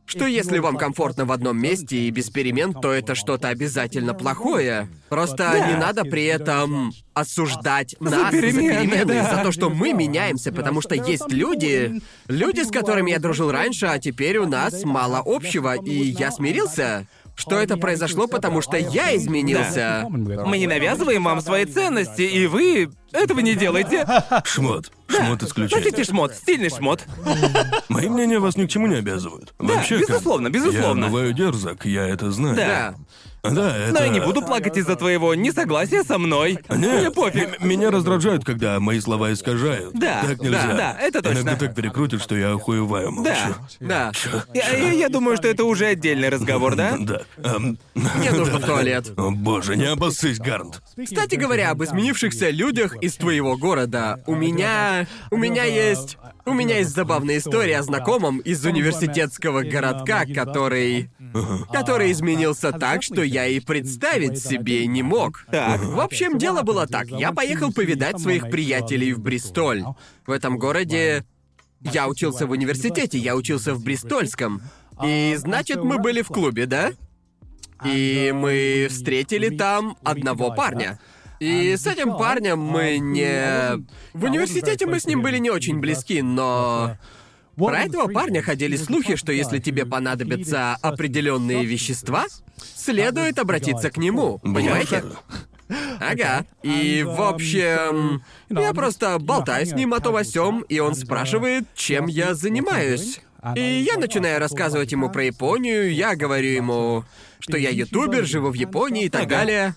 что 0.08 0.26
если 0.26 0.58
вам 0.58 0.76
комфортно 0.76 1.24
в 1.24 1.32
одном 1.32 1.60
месте 1.60 1.96
и 1.96 2.10
без 2.10 2.30
перемен, 2.30 2.72
то 2.72 2.92
это 2.92 3.14
что-то 3.14 3.48
обязательно 3.48 4.14
плохое. 4.14 4.88
Просто 5.08 5.36
Да. 5.52 5.68
не 5.70 5.76
надо 5.76 6.04
при 6.04 6.24
этом 6.24 6.92
осуждать 7.14 7.94
нас 8.00 8.30
перемены, 8.32 8.74
за 8.74 8.80
перемены, 8.80 9.04
да. 9.22 9.36
за 9.36 9.42
то, 9.42 9.52
что 9.52 9.70
мы 9.70 9.92
меняемся, 9.92 10.52
потому 10.52 10.80
что 10.80 10.94
есть 10.94 11.30
люди, 11.30 12.00
люди, 12.26 12.60
с 12.60 12.70
которыми 12.70 13.10
я 13.10 13.18
дружил 13.18 13.50
раньше, 13.50 13.86
а 13.86 13.98
теперь 13.98 14.38
у 14.38 14.46
нас 14.46 14.84
мало 14.84 15.22
общего, 15.24 15.74
и 15.76 15.92
я 15.92 16.30
смирился, 16.30 17.06
что 17.38 17.56
это 17.56 17.76
произошло, 17.76 18.26
потому 18.26 18.60
что 18.60 18.76
я 18.76 19.14
изменился. 19.16 20.04
Мы 20.10 20.58
не 20.58 20.66
навязываем 20.66 21.22
вам 21.24 21.40
свои 21.40 21.64
ценности, 21.64 22.22
и 22.22 22.46
вы 22.46 22.90
этого 23.12 23.40
не 23.40 23.54
делаете. 23.54 24.06
Шмот. 24.44 24.90
Шмот 25.06 25.42
исключение. 25.44 25.84
Носите 25.84 26.04
шмот, 26.04 26.34
стильный 26.34 26.68
шмот. 26.68 27.04
Мои 27.88 28.08
мнения 28.08 28.38
вас 28.40 28.56
ни 28.56 28.66
к 28.66 28.70
чему 28.70 28.86
не 28.88 28.96
обязывают. 28.96 29.54
Вообще, 29.58 29.98
как- 30.00 30.08
безусловно, 30.08 30.50
безусловно. 30.50 31.04
Я 31.04 31.10
бываю 31.10 31.32
дерзок, 31.32 31.86
я 31.86 32.06
это 32.08 32.30
знаю. 32.32 32.56
Да. 32.56 32.94
Да, 33.50 33.76
это... 33.76 33.92
Но 33.92 34.00
я 34.04 34.08
не 34.08 34.20
буду 34.20 34.42
плакать 34.42 34.76
из-за 34.76 34.96
твоего 34.96 35.34
несогласия 35.34 36.02
со 36.04 36.18
мной. 36.18 36.58
Нет, 36.68 37.00
Мне 37.00 37.10
пофиг. 37.10 37.60
м- 37.60 37.68
меня 37.68 37.90
раздражают, 37.90 38.44
когда 38.44 38.78
мои 38.80 39.00
слова 39.00 39.32
искажают. 39.32 39.94
Да, 39.94 40.22
так 40.26 40.40
нельзя. 40.40 40.66
да, 40.68 40.76
да, 40.76 40.96
это 41.00 41.22
точно. 41.22 41.38
Иногда 41.40 41.56
так 41.56 41.74
перекрутят, 41.74 42.22
что 42.22 42.36
я 42.36 42.52
охуеваю 42.52 43.10
молча. 43.12 43.56
Да. 43.80 44.12
Да. 44.12 44.44
Я, 44.54 44.68
я- 44.76 44.92
я 44.92 45.08
думаю, 45.08 45.36
что 45.36 45.48
это 45.48 45.64
уже 45.64 45.86
отдельный 45.86 46.28
разговор, 46.28 46.74
да? 46.76 46.96
Да. 47.08 47.20
Эм, 47.38 47.78
Мне 47.94 48.30
нужно 48.32 48.58
в 48.58 48.64
туалет. 48.66 49.12
О 49.16 49.30
боже, 49.30 49.76
не 49.76 49.84
обоссысь, 49.86 50.38
Гарнт. 50.38 50.82
Кстати 51.02 51.36
говоря, 51.36 51.70
об 51.70 51.82
изменившихся 51.82 52.50
людях 52.50 52.96
из 53.02 53.14
твоего 53.14 53.56
города, 53.56 54.20
у 54.26 54.34
меня... 54.34 55.06
У 55.30 55.36
меня 55.36 55.64
есть... 55.64 56.18
У 56.48 56.54
меня 56.54 56.78
есть 56.78 56.94
забавная 56.94 57.36
история 57.36 57.78
о 57.78 57.82
знакомом 57.82 58.38
из 58.38 58.64
университетского 58.64 59.62
городка, 59.62 60.24
который... 60.24 61.10
Который 61.70 62.10
изменился 62.10 62.72
так, 62.72 63.02
что 63.02 63.22
я 63.22 63.46
и 63.46 63.60
представить 63.60 64.42
себе 64.42 64.86
не 64.86 65.02
мог. 65.02 65.44
Так. 65.52 65.84
В 65.84 66.00
общем, 66.00 66.38
дело 66.38 66.62
было 66.62 66.86
так. 66.86 67.08
Я 67.08 67.32
поехал 67.32 67.70
повидать 67.70 68.18
своих 68.18 68.48
приятелей 68.48 69.12
в 69.12 69.20
Бристоль. 69.20 69.84
В 70.26 70.30
этом 70.30 70.58
городе... 70.58 71.24
Я 71.80 72.08
учился 72.08 72.46
в 72.46 72.50
университете, 72.50 73.18
я 73.18 73.36
учился 73.36 73.74
в 73.74 73.84
Бристольском. 73.84 74.62
И 75.04 75.34
значит, 75.36 75.84
мы 75.84 75.98
были 75.98 76.22
в 76.22 76.28
клубе, 76.28 76.66
да? 76.66 76.92
И 77.84 78.32
мы 78.34 78.88
встретили 78.90 79.54
там 79.54 79.96
одного 80.02 80.50
парня. 80.52 80.98
И 81.40 81.76
с 81.76 81.86
этим 81.86 82.16
парнем 82.16 82.58
мы 82.58 82.98
не... 82.98 83.84
В 84.12 84.24
университете 84.24 84.86
мы 84.86 84.98
с 84.98 85.06
ним 85.06 85.22
были 85.22 85.38
не 85.38 85.50
очень 85.50 85.78
близки, 85.78 86.22
но... 86.22 86.96
Про 87.56 87.80
этого 87.80 88.06
парня 88.06 88.40
ходили 88.40 88.76
слухи, 88.76 89.16
что 89.16 89.32
если 89.32 89.58
тебе 89.58 89.84
понадобятся 89.84 90.76
определенные 90.80 91.64
вещества, 91.64 92.26
следует 92.76 93.38
обратиться 93.38 93.90
к 93.90 93.96
нему. 93.96 94.38
Понимаете? 94.38 95.02
Ага. 96.00 96.46
И, 96.62 97.04
в 97.06 97.20
общем, 97.20 98.22
я 98.48 98.72
просто 98.72 99.18
болтаю 99.18 99.66
с 99.66 99.72
ним 99.72 99.92
о 99.92 100.00
том 100.00 100.16
о 100.16 100.24
сём, 100.24 100.62
и 100.62 100.78
он 100.78 100.94
спрашивает, 100.94 101.64
чем 101.74 102.06
я 102.06 102.34
занимаюсь. 102.34 103.20
И 103.54 103.60
я 103.60 103.98
начинаю 103.98 104.40
рассказывать 104.40 104.92
ему 104.92 105.10
про 105.10 105.24
Японию, 105.24 105.92
я 105.92 106.16
говорю 106.16 106.48
ему, 106.48 107.04
что 107.38 107.56
я 107.56 107.70
ютубер, 107.70 108.24
живу 108.24 108.50
в 108.50 108.54
Японии 108.54 109.04
и 109.04 109.08
так 109.08 109.28
далее. 109.28 109.74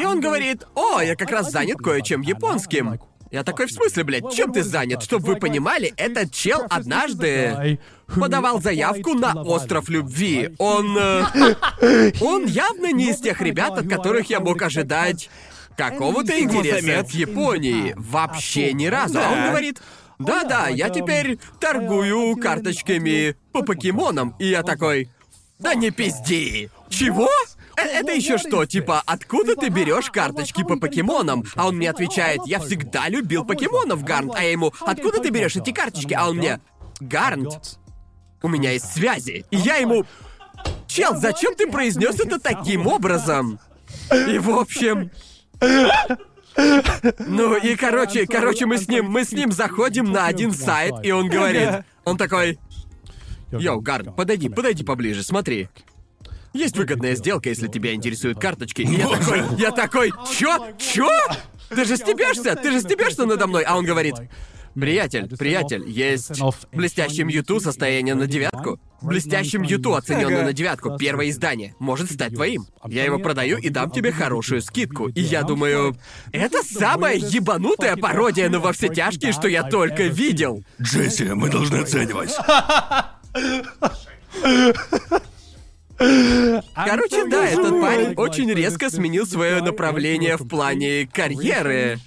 И 0.00 0.04
он 0.04 0.20
говорит, 0.20 0.64
о, 0.74 1.00
я 1.00 1.14
как 1.14 1.30
раз 1.30 1.50
занят 1.50 1.76
кое-чем 1.78 2.22
японским. 2.22 2.98
Я 3.30 3.44
такой, 3.44 3.66
в 3.66 3.70
смысле, 3.70 4.02
блядь, 4.04 4.32
чем 4.32 4.50
ты 4.50 4.62
занят? 4.62 5.02
Чтоб 5.02 5.22
вы 5.22 5.36
понимали, 5.36 5.92
этот 5.98 6.32
чел 6.32 6.64
однажды 6.70 7.78
подавал 8.18 8.62
заявку 8.62 9.12
на 9.12 9.42
остров 9.42 9.90
любви. 9.90 10.54
Он... 10.58 10.96
э, 10.98 12.12
он 12.20 12.46
явно 12.46 12.92
не 12.92 13.10
из 13.10 13.18
тех 13.18 13.42
ребят, 13.42 13.78
от 13.78 13.88
которых 13.88 14.30
я 14.30 14.40
мог 14.40 14.60
ожидать 14.62 15.28
какого-то 15.76 16.40
интереса 16.40 17.04
в 17.06 17.12
Японии. 17.12 17.94
Вообще 17.96 18.72
ни 18.72 18.86
разу. 18.86 19.18
А 19.20 19.30
он 19.30 19.50
говорит, 19.50 19.82
да-да, 20.18 20.68
я 20.68 20.88
теперь 20.88 21.38
торгую 21.60 22.36
карточками 22.36 23.36
по 23.52 23.62
покемонам. 23.62 24.34
И 24.38 24.46
я 24.48 24.62
такой, 24.62 25.10
да 25.58 25.74
не 25.74 25.90
пизди. 25.90 26.70
Чего? 26.88 27.28
Это 27.82 28.12
еще 28.12 28.38
что, 28.38 28.64
типа, 28.66 29.02
откуда 29.06 29.56
ты 29.56 29.68
берешь 29.68 30.10
карточки 30.10 30.62
по 30.62 30.76
покемонам? 30.76 31.44
А 31.54 31.68
он 31.68 31.76
мне 31.76 31.90
отвечает, 31.90 32.40
я 32.46 32.60
всегда 32.60 33.08
любил 33.08 33.44
покемонов, 33.44 34.04
Гарнт. 34.04 34.34
А 34.36 34.42
я 34.42 34.52
ему, 34.52 34.72
откуда 34.80 35.20
ты 35.20 35.30
берешь 35.30 35.56
эти 35.56 35.72
карточки? 35.72 36.14
А 36.14 36.28
он 36.28 36.36
мне, 36.36 36.60
Гарнт, 37.00 37.78
у 38.42 38.48
меня 38.48 38.72
есть 38.72 38.92
связи. 38.92 39.44
И 39.50 39.56
я 39.56 39.76
ему, 39.76 40.04
чел, 40.86 41.16
зачем 41.16 41.54
ты 41.54 41.70
произнес 41.70 42.18
это 42.20 42.38
таким 42.38 42.86
образом? 42.86 43.58
И 44.10 44.38
в 44.38 44.50
общем... 44.50 45.10
Ну 46.56 47.56
и 47.56 47.76
короче, 47.76 48.26
короче, 48.26 48.66
мы 48.66 48.78
с 48.78 48.88
ним, 48.88 49.06
мы 49.06 49.24
с 49.24 49.32
ним 49.32 49.52
заходим 49.52 50.10
на 50.10 50.26
один 50.26 50.52
сайт, 50.52 50.94
и 51.04 51.12
он 51.12 51.28
говорит, 51.28 51.84
он 52.04 52.18
такой, 52.18 52.58
Йоу, 53.52 53.80
Гарн, 53.80 54.12
подойди, 54.12 54.48
подойди 54.48 54.84
поближе, 54.84 55.22
смотри. 55.22 55.68
Есть 56.52 56.76
выгодная 56.76 57.14
сделка, 57.14 57.48
если 57.48 57.68
тебя 57.68 57.94
интересуют 57.94 58.40
карточки. 58.40 58.82
И 58.82 58.96
я 58.96 59.08
такой, 59.08 59.42
я 59.58 59.70
такой, 59.70 60.12
чё? 60.36 60.66
Чё? 60.78 61.08
Ты 61.68 61.84
же 61.84 61.96
стебешься? 61.96 62.56
Ты 62.56 62.72
же 62.72 62.80
стебешься 62.80 63.24
надо 63.24 63.46
мной? 63.46 63.62
А 63.62 63.76
он 63.76 63.84
говорит, 63.84 64.16
приятель, 64.74 65.28
приятель, 65.28 65.88
есть 65.88 66.40
в 66.40 66.54
блестящем 66.72 67.28
Юту 67.28 67.60
состояние 67.60 68.16
на 68.16 68.26
девятку. 68.26 68.80
В 69.00 69.06
блестящем 69.06 69.62
Юту 69.62 69.94
оцененное 69.94 70.44
на 70.44 70.52
девятку. 70.52 70.96
Первое 70.98 71.30
издание. 71.30 71.76
Может 71.78 72.10
стать 72.10 72.34
твоим. 72.34 72.66
Я 72.84 73.04
его 73.04 73.20
продаю 73.20 73.58
и 73.58 73.68
дам 73.68 73.92
тебе 73.92 74.10
хорошую 74.10 74.60
скидку. 74.60 75.08
И 75.08 75.20
я 75.20 75.44
думаю, 75.44 75.96
это 76.32 76.64
самая 76.64 77.16
ебанутая 77.16 77.96
пародия 77.96 78.50
на 78.50 78.58
во 78.58 78.72
все 78.72 78.88
тяжкие, 78.88 79.32
что 79.32 79.46
я 79.46 79.62
только 79.62 80.04
видел. 80.04 80.64
Джесси, 80.82 81.32
мы 81.32 81.48
должны 81.48 81.76
оценивать. 81.76 82.34
Короче, 86.74 87.26
да, 87.26 87.46
этот 87.46 87.80
парень 87.80 88.14
очень 88.16 88.50
резко 88.52 88.88
сменил 88.90 89.26
свое 89.26 89.60
направление 89.62 90.36
в 90.36 90.48
плане 90.48 91.06
карьеры. 91.12 91.98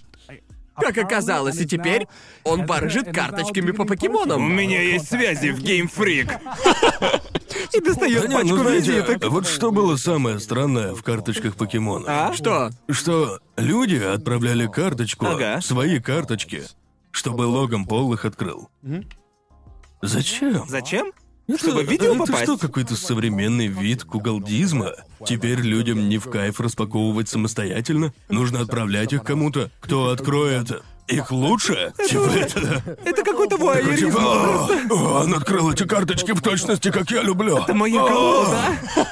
Как 0.76 0.98
оказалось, 0.98 1.58
и 1.62 1.68
теперь 1.68 2.08
он 2.44 2.66
барыжит 2.66 3.14
карточками 3.14 3.70
по 3.72 3.84
У 3.84 3.86
покемонам. 3.86 4.52
меня 4.56 4.82
есть 4.82 5.08
связи 5.08 5.50
в 5.50 5.60
Game 5.62 5.88
Freak. 5.96 6.32
И 7.74 7.80
достает 7.80 8.28
Да 8.30 8.38
пачку 8.40 8.56
ну 8.56 8.70
визиток. 8.72 9.24
вот 9.30 9.48
что 9.48 9.72
было 9.72 9.96
самое 9.98 10.40
странное 10.40 10.96
в 10.96 11.04
карточках 11.04 11.56
покемона? 11.56 12.06
А? 12.30 12.34
Что? 12.34 12.72
Что 12.90 13.40
люди 13.58 13.98
отправляли 13.98 14.66
карточку, 14.66 15.28
Ага. 15.28 15.62
свои 15.62 16.00
карточки, 16.00 16.64
чтобы 17.12 17.44
Логан 17.44 17.86
Пол 17.86 18.12
их 18.14 18.26
открыл. 18.26 18.70
Зачем? 20.02 20.66
Зачем? 20.68 21.14
Чтобы 21.58 21.84
в 21.84 21.90
видео 21.90 22.16
это 22.16 22.20
попасть. 22.20 22.44
что, 22.44 22.58
какой-то 22.58 22.96
современный 22.96 23.68
вид 23.68 24.04
кугалдизма? 24.04 24.94
Теперь 25.26 25.60
людям 25.60 26.10
не 26.10 26.18
в 26.18 26.30
кайф 26.30 26.60
распаковывать 26.60 27.30
самостоятельно? 27.30 28.14
Нужно 28.30 28.62
отправлять 28.62 29.14
их 29.14 29.24
кому-то? 29.24 29.70
Кто 29.80 30.10
откроет 30.10 30.84
их 31.08 31.32
лучше? 31.32 31.94
Типа 32.08 32.30
это... 32.30 32.98
Это 33.06 33.24
какой-то 33.24 33.56
Типа, 33.58 33.66
вуайеризм. 33.66 34.18
«О, 34.18 34.70
о, 34.90 35.24
он 35.24 35.34
открыл 35.34 35.72
эти 35.72 35.86
карточки 35.86 36.32
в 36.32 36.42
точности, 36.42 36.92
как 36.92 37.12
я 37.12 37.22
люблю. 37.22 37.58
Это 37.58 37.74
моя 37.74 38.00
колода. 38.00 38.60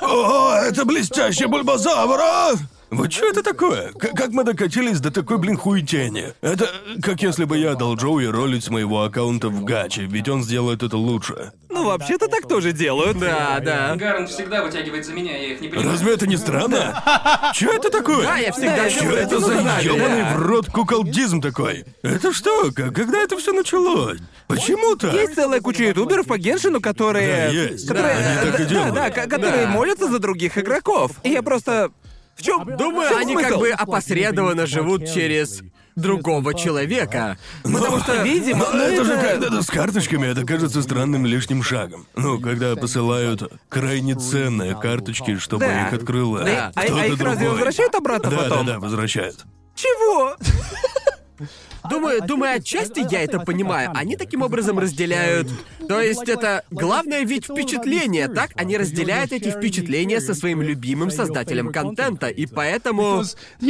О, 0.01 0.53
это 0.55 0.85
блестящий 0.85 1.45
бульбазавр, 1.45 2.19
а! 2.19 2.53
Вот 2.91 3.13
что 3.13 3.27
это 3.29 3.41
такое? 3.41 3.93
К- 3.93 4.13
как 4.15 4.31
мы 4.31 4.43
докатились 4.43 4.99
до 4.99 5.11
такой, 5.11 5.37
блин, 5.37 5.55
хуетени? 5.57 6.33
Это 6.41 6.69
как 7.01 7.21
если 7.21 7.45
бы 7.45 7.57
я 7.57 7.75
дал 7.75 7.95
Джоуи 7.95 8.25
ролить 8.25 8.65
с 8.65 8.69
моего 8.69 9.03
аккаунта 9.03 9.47
в 9.47 9.63
гаче, 9.63 10.03
ведь 10.09 10.27
он 10.27 10.43
сделает 10.43 10.83
это 10.83 10.97
лучше. 10.97 11.53
Ну, 11.69 11.85
вообще-то 11.85 12.27
так 12.27 12.49
тоже 12.49 12.73
делают. 12.73 13.17
Да, 13.17 13.59
да. 13.61 13.95
Гарн 13.95 14.27
всегда 14.27 14.61
вытягивает 14.61 15.05
за 15.05 15.13
меня, 15.13 15.37
я 15.37 15.53
их 15.53 15.61
не 15.61 15.69
понимаю. 15.69 15.89
Разве 15.91 16.13
это 16.15 16.27
не 16.27 16.35
странно? 16.35 17.01
Что 17.53 17.71
это 17.71 17.89
такое? 17.89 18.23
Да, 18.23 18.37
я 18.37 18.51
всегда 18.51 18.75
Да, 18.83 18.89
Что 18.89 19.05
это 19.05 19.39
за 19.39 19.53
да, 19.63 19.79
ёбаный 19.79 20.23
да. 20.23 20.33
в 20.35 20.41
рот 20.41 20.67
куколдизм 20.69 21.39
такой? 21.41 21.85
Это 22.03 22.33
что? 22.33 22.71
Когда 22.73 23.19
это 23.23 23.37
все 23.37 23.53
началось? 23.53 24.19
Почему 24.47 24.97
так? 24.97 25.13
Есть 25.13 25.35
целая 25.35 25.61
куча 25.61 25.85
ютуберов 25.85 26.27
по 26.27 26.37
Геншину, 26.37 26.81
которые... 26.81 27.47
Да, 27.47 27.53
есть. 27.53 27.87
Которые, 27.87 28.15
Да, 28.15 28.19
они 28.41 28.51
так 28.51 28.59
и 28.59 28.63
да, 28.63 28.69
делают. 28.69 28.95
да, 28.95 29.09
ко- 29.09 29.29
которые 29.29 29.65
Да. 29.65 29.71
молятся 29.71 30.09
за 30.09 30.19
других 30.19 30.57
игроков. 30.57 31.11
И 31.23 31.29
я 31.29 31.41
просто... 31.41 31.89
В 32.35 32.43
чем? 32.43 32.75
Думаю, 32.77 33.15
они 33.17 33.35
как 33.35 33.57
бы 33.59 33.69
опосредованно 33.71 34.65
живут 34.65 35.05
через 35.11 35.61
другого 35.95 36.53
человека. 36.53 37.37
Потому 37.63 37.99
что... 37.99 38.23
Видимо, 38.23 38.65
Но 38.71 38.77
но 38.77 38.83
это 38.83 39.03
же 39.03 39.13
это- 39.13 39.27
когда-то 39.31 39.61
с 39.61 39.67
карточками, 39.67 40.27
это 40.27 40.45
кажется 40.45 40.81
странным 40.81 41.25
лишним 41.25 41.61
шагом. 41.63 42.07
Ну, 42.15 42.39
когда 42.39 42.75
посылают 42.75 43.51
крайне 43.69 44.15
ценные 44.15 44.75
карточки, 44.79 45.37
чтобы 45.37 45.65
Да. 45.65 45.87
их 45.87 45.93
открыла 45.93 46.43
Да. 46.43 46.71
А, 46.75 46.81
а 46.81 46.85
их 46.85 46.91
разве 46.95 47.15
другой. 47.17 47.49
возвращают 47.49 47.93
обратно 47.95 48.31
Да, 48.31 48.37
потом? 48.37 48.65
да, 48.65 48.73
да, 48.73 48.79
возвращают. 48.79 49.45
Чего? 49.75 50.35
Думаю, 51.89 52.21
думаю, 52.21 52.57
отчасти 52.57 53.05
я 53.11 53.21
это 53.23 53.39
понимаю. 53.39 53.91
Они 53.95 54.15
таким 54.15 54.41
образом 54.41 54.79
разделяют. 54.79 55.47
То 55.87 55.99
есть 55.99 56.27
это 56.29 56.63
главное 56.71 57.23
ведь 57.23 57.45
впечатление, 57.45 58.27
так? 58.27 58.51
Они 58.55 58.77
разделяют 58.77 59.31
эти 59.31 59.49
впечатления 59.49 60.21
со 60.21 60.33
своим 60.33 60.61
любимым 60.61 61.11
создателем 61.11 61.71
контента, 61.71 62.27
и 62.27 62.45
поэтому. 62.45 63.23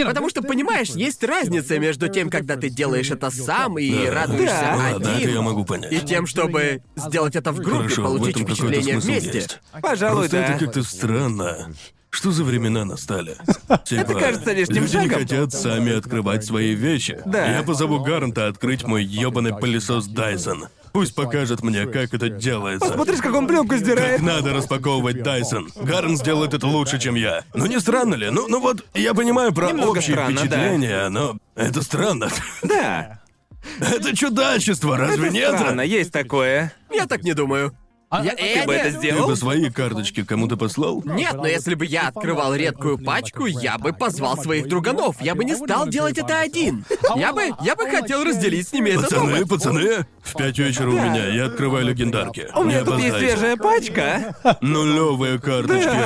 Потому 0.05 0.29
что 0.29 0.41
понимаешь, 0.41 0.89
есть 0.89 1.23
разница 1.23 1.79
между 1.79 2.07
тем, 2.09 2.29
когда 2.29 2.55
ты 2.57 2.69
делаешь 2.69 3.11
это 3.11 3.29
сам 3.31 3.77
и 3.79 4.05
Да. 4.07 4.11
радуешься 4.13 4.59
Да. 4.61 4.75
Ладно, 4.75 5.07
это 5.07 5.15
один, 5.17 5.29
я 5.33 5.41
могу 5.41 5.65
понять. 5.65 5.91
и 5.93 5.99
тем, 5.99 6.27
чтобы 6.27 6.81
сделать 6.95 7.35
это 7.35 7.51
в 7.51 7.57
группе, 7.57 7.83
Хорошо, 7.83 8.01
в 8.01 8.05
получить 8.05 8.35
этом 8.35 8.45
какой-то 8.45 8.63
впечатление 8.63 9.01
смысл 9.01 9.07
вместе. 9.07 9.38
есть. 9.39 9.59
Пожалуй, 9.81 10.19
Просто 10.29 10.38
да. 10.38 10.45
это 10.55 10.65
как-то 10.65 10.83
странно. 10.83 11.73
Что 12.11 12.31
за 12.31 12.43
времена 12.43 12.83
настали? 12.85 13.38
Типа, 13.85 14.13
кажется 14.13 14.51
лишним 14.51 14.83
люди 14.83 14.95
не 14.97 15.03
шагом. 15.03 15.19
хотят 15.19 15.53
сами 15.53 15.97
открывать 15.97 16.43
свои 16.45 16.75
вещи. 16.75 17.19
Да. 17.25 17.47
Я 17.57 17.63
позову 17.63 17.99
Гарнта 18.03 18.47
открыть 18.47 18.83
мой 18.83 19.03
ёбаный 19.03 19.53
пылесос 19.57 20.07
Дайсон. 20.07 20.67
Пусть 20.91 21.15
покажет 21.15 21.63
мне, 21.63 21.85
как 21.85 22.13
это 22.13 22.27
делается. 22.27 22.85
Посмотришь, 22.85 23.19
как 23.21 23.33
он 23.33 23.47
пленку 23.47 23.69
Как 23.69 23.79
сдирает. 23.79 24.21
надо 24.21 24.51
распаковывать 24.53 25.23
Дайсон. 25.23 25.69
Гарн 25.77 26.17
сделает 26.17 26.53
это 26.53 26.67
лучше, 26.67 26.99
чем 26.99 27.15
я. 27.15 27.45
Ну 27.53 27.65
не 27.65 27.79
странно 27.79 28.15
ли? 28.15 28.29
Ну, 28.29 28.45
ну 28.49 28.59
вот, 28.59 28.85
я 28.93 29.13
понимаю 29.13 29.53
про 29.53 29.69
Немного 29.69 29.99
общие 29.99 30.13
странно, 30.15 30.35
да. 30.35 30.41
впечатления, 30.47 31.07
но 31.09 31.38
это 31.55 31.81
странно. 31.81 32.27
Да. 32.61 33.21
Это 33.79 34.15
чудачество, 34.17 34.97
разве 34.97 35.27
Это 35.27 35.33
нет? 35.35 35.53
странно, 35.55 35.81
есть 35.81 36.11
такое. 36.11 36.73
Я 36.91 37.05
так 37.05 37.23
не 37.23 37.33
думаю. 37.33 37.77
Я, 38.11 38.35
Ты 38.35 38.65
бы 38.67 38.73
это 38.73 38.89
не- 38.89 38.91
Ты 38.93 38.97
сделал? 38.99 39.27
бы 39.27 39.35
свои 39.38 39.69
карточки 39.69 40.23
кому-то 40.25 40.57
послал? 40.57 41.01
Нет, 41.05 41.33
но 41.33 41.47
если 41.47 41.75
бы 41.75 41.85
я 41.85 42.09
открывал 42.09 42.53
редкую 42.53 42.97
пачку, 42.97 43.45
я 43.45 43.77
бы 43.77 43.93
позвал 43.93 44.38
своих 44.38 44.67
друганов. 44.67 45.21
Я 45.21 45.33
бы 45.33 45.45
не 45.45 45.55
стал 45.55 45.88
делать 45.88 46.17
это 46.17 46.39
один. 46.39 46.83
Я 47.15 47.31
бы, 47.31 47.51
я 47.61 47.75
бы 47.75 47.88
хотел 47.89 48.23
разделить 48.23 48.67
с 48.67 48.73
ними 48.73 48.89
этот 48.89 49.09
Пацаны, 49.11 49.45
пацаны, 49.45 50.05
в 50.22 50.35
пять 50.35 50.57
вечера 50.60 50.89
у 50.89 50.93
меня, 50.93 51.27
я 51.27 51.45
открываю 51.45 51.85
легендарки. 51.85 52.48
У 52.56 52.64
меня 52.64 52.80
Не 52.80 52.85
тут 52.85 52.95
есть 52.99 53.10
опоздайте. 53.10 53.38
свежая 53.38 53.57
пачка. 53.57 54.57
Нулевые 54.61 55.39
карточки. 55.39 55.98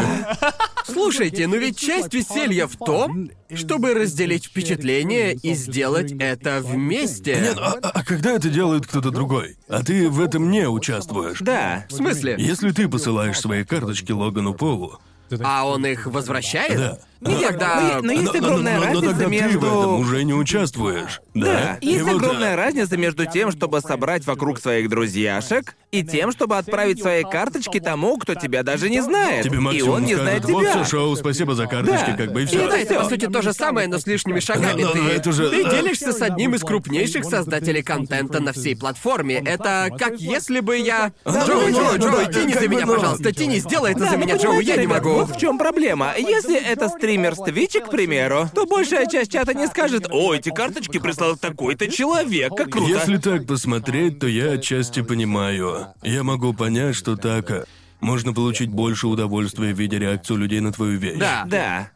Слушайте, 0.85 1.47
но 1.47 1.55
ведь 1.55 1.77
часть 1.79 2.13
веселья 2.13 2.67
в 2.67 2.75
том, 2.77 3.29
чтобы 3.53 3.93
разделить 3.93 4.45
впечатление 4.45 5.33
и 5.33 5.53
сделать 5.53 6.11
это 6.19 6.61
вместе. 6.61 7.39
Нет, 7.41 7.57
а, 7.59 7.77
а- 7.81 7.89
а 7.89 8.03
когда 8.03 8.31
это 8.33 8.49
делает 8.49 8.85
кто-то 8.87 9.09
другой? 9.11 9.57
А 9.67 9.83
ты 9.83 10.09
в 10.09 10.21
этом 10.21 10.49
не 10.51 10.67
участвуешь? 10.67 11.39
Да. 11.41 11.85
В 11.89 11.93
смысле? 11.93 12.35
Если 12.37 12.71
ты 12.71 12.87
посылаешь 12.87 13.39
свои 13.39 13.63
карточки 13.63 14.11
Логану 14.11 14.53
Полу, 14.53 14.99
А 15.43 15.67
он 15.67 15.85
их 15.87 16.05
возвращает? 16.05 16.77
Да. 16.77 16.99
Ну 17.21 17.39
тогда... 17.39 17.99
Но 18.01 18.11
есть 18.11 18.35
огромная 18.35 18.79
но, 18.79 18.79
но 18.79 18.85
разница 18.85 19.07
тогда 19.07 19.23
ты 19.23 19.27
в 19.27 19.31
между... 19.31 19.57
этом 19.57 19.99
уже 19.99 20.23
не 20.23 20.33
участвуешь. 20.33 21.21
Да, 21.33 21.45
Да, 21.45 21.77
И 21.81 21.87
есть 21.87 22.03
вот, 22.03 22.15
огромная 22.17 22.53
э, 22.53 22.55
разница 22.55 22.97
между 22.97 23.25
тем, 23.25 23.51
чтобы 23.51 23.81
собрать 23.81 24.25
вокруг 24.25 24.59
своих 24.59 24.89
друзьяшек, 24.89 25.75
и 25.91 26.03
тем, 26.03 26.31
чтобы 26.31 26.57
отправить 26.57 27.01
свои 27.01 27.23
карточки 27.23 27.79
тому, 27.79 28.17
кто 28.17 28.35
тебя 28.35 28.63
даже 28.63 28.89
не 28.89 29.01
знает. 29.01 29.43
Тебе 29.43 29.57
и 29.75 29.81
он 29.81 30.03
не 30.03 30.13
скажет, 30.13 30.21
знает 30.21 30.45
вот 30.45 30.61
тебя. 30.61 30.71
все 30.71 30.83
шоу, 30.85 31.15
спасибо 31.15 31.55
за 31.55 31.67
карточки, 31.67 32.11
Да. 32.11 32.17
как 32.17 32.33
бы 32.33 32.41
и 32.41 32.43
И 32.43 32.47
все. 32.47 32.67
Да, 32.67 32.77
это 32.77 32.93
всё. 32.93 33.03
по 33.03 33.09
сути 33.09 33.27
то 33.27 33.41
же 33.41 33.53
самое, 33.53 33.87
но 33.87 33.97
с 33.97 34.05
лишними 34.05 34.39
шагами. 34.39 34.81
Да, 34.81 34.87
да, 34.89 34.93
ты, 34.93 35.01
да, 35.01 35.09
это 35.11 35.31
же- 35.31 35.49
ты 35.49 35.63
да. 35.63 35.69
делишься 35.71 36.11
с 36.11 36.21
одним 36.21 36.55
из 36.55 36.61
крупнейших 36.61 37.23
создателей 37.25 37.81
контента 37.81 38.39
на 38.41 38.51
всей 38.53 38.75
платформе. 38.75 39.35
Это 39.45 39.89
как 39.97 40.19
если 40.19 40.59
бы 40.59 40.77
я... 40.77 41.11
Джоуи, 41.25 41.71
ну, 41.71 41.79
Джоуи, 41.79 41.97
ну, 41.97 42.09
Джоуи, 42.09 42.25
да, 42.25 42.33
тяни 42.33 42.53
за 42.53 42.67
меня, 42.67 42.85
ну. 42.85 42.95
пожалуйста, 42.95 43.31
тяни, 43.31 43.59
сделай 43.59 43.91
это 43.91 44.01
Да, 44.01 44.09
за 44.11 44.17
ну, 44.17 44.23
меня, 44.23 44.35
Джоуи, 44.35 44.57
понимаете, 44.57 44.71
я 44.71 44.77
не 44.77 44.87
могу. 44.87 45.09
Вот 45.13 45.35
в 45.35 45.39
чем 45.39 45.57
проблема. 45.57 46.13
Если 46.17 46.57
это 46.61 46.89
стример 47.05 47.35
с 47.35 47.43
Твича, 47.43 47.81
к 47.81 47.91
примеру, 47.91 48.49
то 48.53 48.65
большая 48.65 49.05
часть 49.05 49.31
чата 49.31 49.53
не 49.53 49.67
скажет, 49.67 50.07
о, 50.09 50.33
эти 50.33 50.49
карточки 50.49 50.97
прислал 50.97 51.37
такой-то 51.37 51.87
человек, 51.87 52.55
как 52.55 52.71
круто. 52.71 52.89
Если 52.89 53.17
так 53.17 53.45
посмотреть, 53.45 54.19
то 54.19 54.27
я 54.27 54.53
отчасти 54.53 55.01
понимаю. 55.01 55.87
Я 56.01 56.23
могу 56.23 56.53
понять, 56.53 56.95
что 56.95 57.15
так 57.15 57.51
э, 57.51 57.65
можно 58.01 58.33
получить 58.33 58.69
больше 58.69 59.07
удовольствия, 59.07 59.71
видя 59.71 59.97
реакцию 59.97 60.37
людей 60.37 60.61
на 60.61 60.71
твою 60.71 60.97
вещь. 60.97 61.19
Да. 61.19 61.45
Да. 61.47 61.91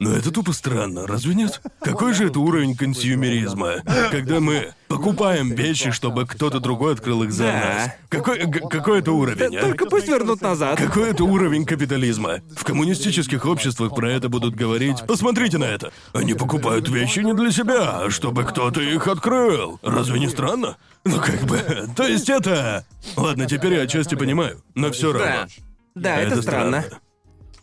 Но 0.00 0.12
это 0.12 0.30
тупо 0.32 0.52
странно, 0.52 1.06
разве 1.06 1.34
нет? 1.34 1.60
Какой 1.80 2.14
же 2.14 2.26
это 2.26 2.40
уровень 2.40 2.76
консюмеризма? 2.76 3.76
Когда 4.10 4.40
мы 4.40 4.72
покупаем 4.88 5.52
вещи, 5.54 5.90
чтобы 5.92 6.26
кто-то 6.26 6.58
другой 6.60 6.94
открыл 6.94 7.22
их 7.22 7.32
за 7.32 7.44
Да. 7.44 7.52
нас. 7.52 7.90
Какой, 8.08 8.38
г- 8.44 8.68
какой 8.68 8.98
это 8.98 9.12
уровень, 9.12 9.56
а? 9.56 9.60
Только 9.60 9.86
пусть 9.86 10.08
вернут 10.08 10.40
назад. 10.40 10.78
Какой 10.78 11.10
это 11.10 11.24
уровень 11.24 11.64
капитализма? 11.64 12.40
В 12.56 12.64
коммунистических 12.64 13.46
обществах 13.46 13.94
про 13.94 14.10
это 14.10 14.28
будут 14.28 14.54
говорить. 14.56 15.04
Посмотрите 15.06 15.58
на 15.58 15.64
это. 15.64 15.92
Они 16.12 16.34
покупают 16.34 16.88
вещи 16.88 17.20
не 17.20 17.32
для 17.34 17.50
себя, 17.52 18.00
а 18.04 18.10
чтобы 18.10 18.44
кто-то 18.44 18.80
их 18.80 19.06
открыл. 19.08 19.78
Разве 19.82 20.18
не 20.18 20.28
странно? 20.28 20.76
Ну 21.04 21.18
как 21.20 21.42
бы. 21.44 21.88
То 21.96 22.04
есть 22.06 22.28
это. 22.28 22.84
Ладно, 23.16 23.46
теперь 23.46 23.74
я 23.74 23.82
отчасти 23.82 24.14
понимаю, 24.16 24.60
но 24.74 24.90
все 24.90 25.12
равно. 25.12 25.46
Да, 25.94 26.16
это, 26.16 26.42
странно. 26.42 26.84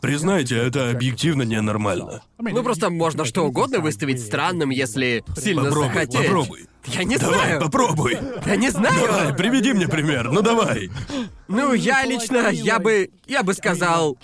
Признайте, 0.01 0.57
это 0.57 0.89
объективно 0.89 1.43
ненормально. 1.43 2.23
Ну 2.39 2.63
просто 2.63 2.89
можно 2.89 3.23
что 3.23 3.45
угодно 3.45 3.79
выставить 3.79 4.19
странным, 4.19 4.71
если 4.71 5.23
сильно 5.37 5.65
Попробуй, 5.65 5.87
захотеть. 5.89 6.25
попробуй. 6.27 6.65
Я 6.87 7.03
не 7.03 7.17
Давай, 7.17 7.37
знаю. 7.39 7.61
попробуй. 7.61 8.17
Я 8.45 8.55
не 8.55 8.71
знаю. 8.71 9.07
Давай, 9.07 9.33
приведи 9.35 9.73
мне 9.73 9.87
пример. 9.87 10.31
Ну 10.31 10.41
давай. 10.41 10.89
Ну, 11.47 11.73
я 11.73 12.03
лично, 12.05 12.49
я 12.49 12.79
бы, 12.79 13.11
я 13.27 13.43
бы 13.43 13.53
сказал, 13.53 14.17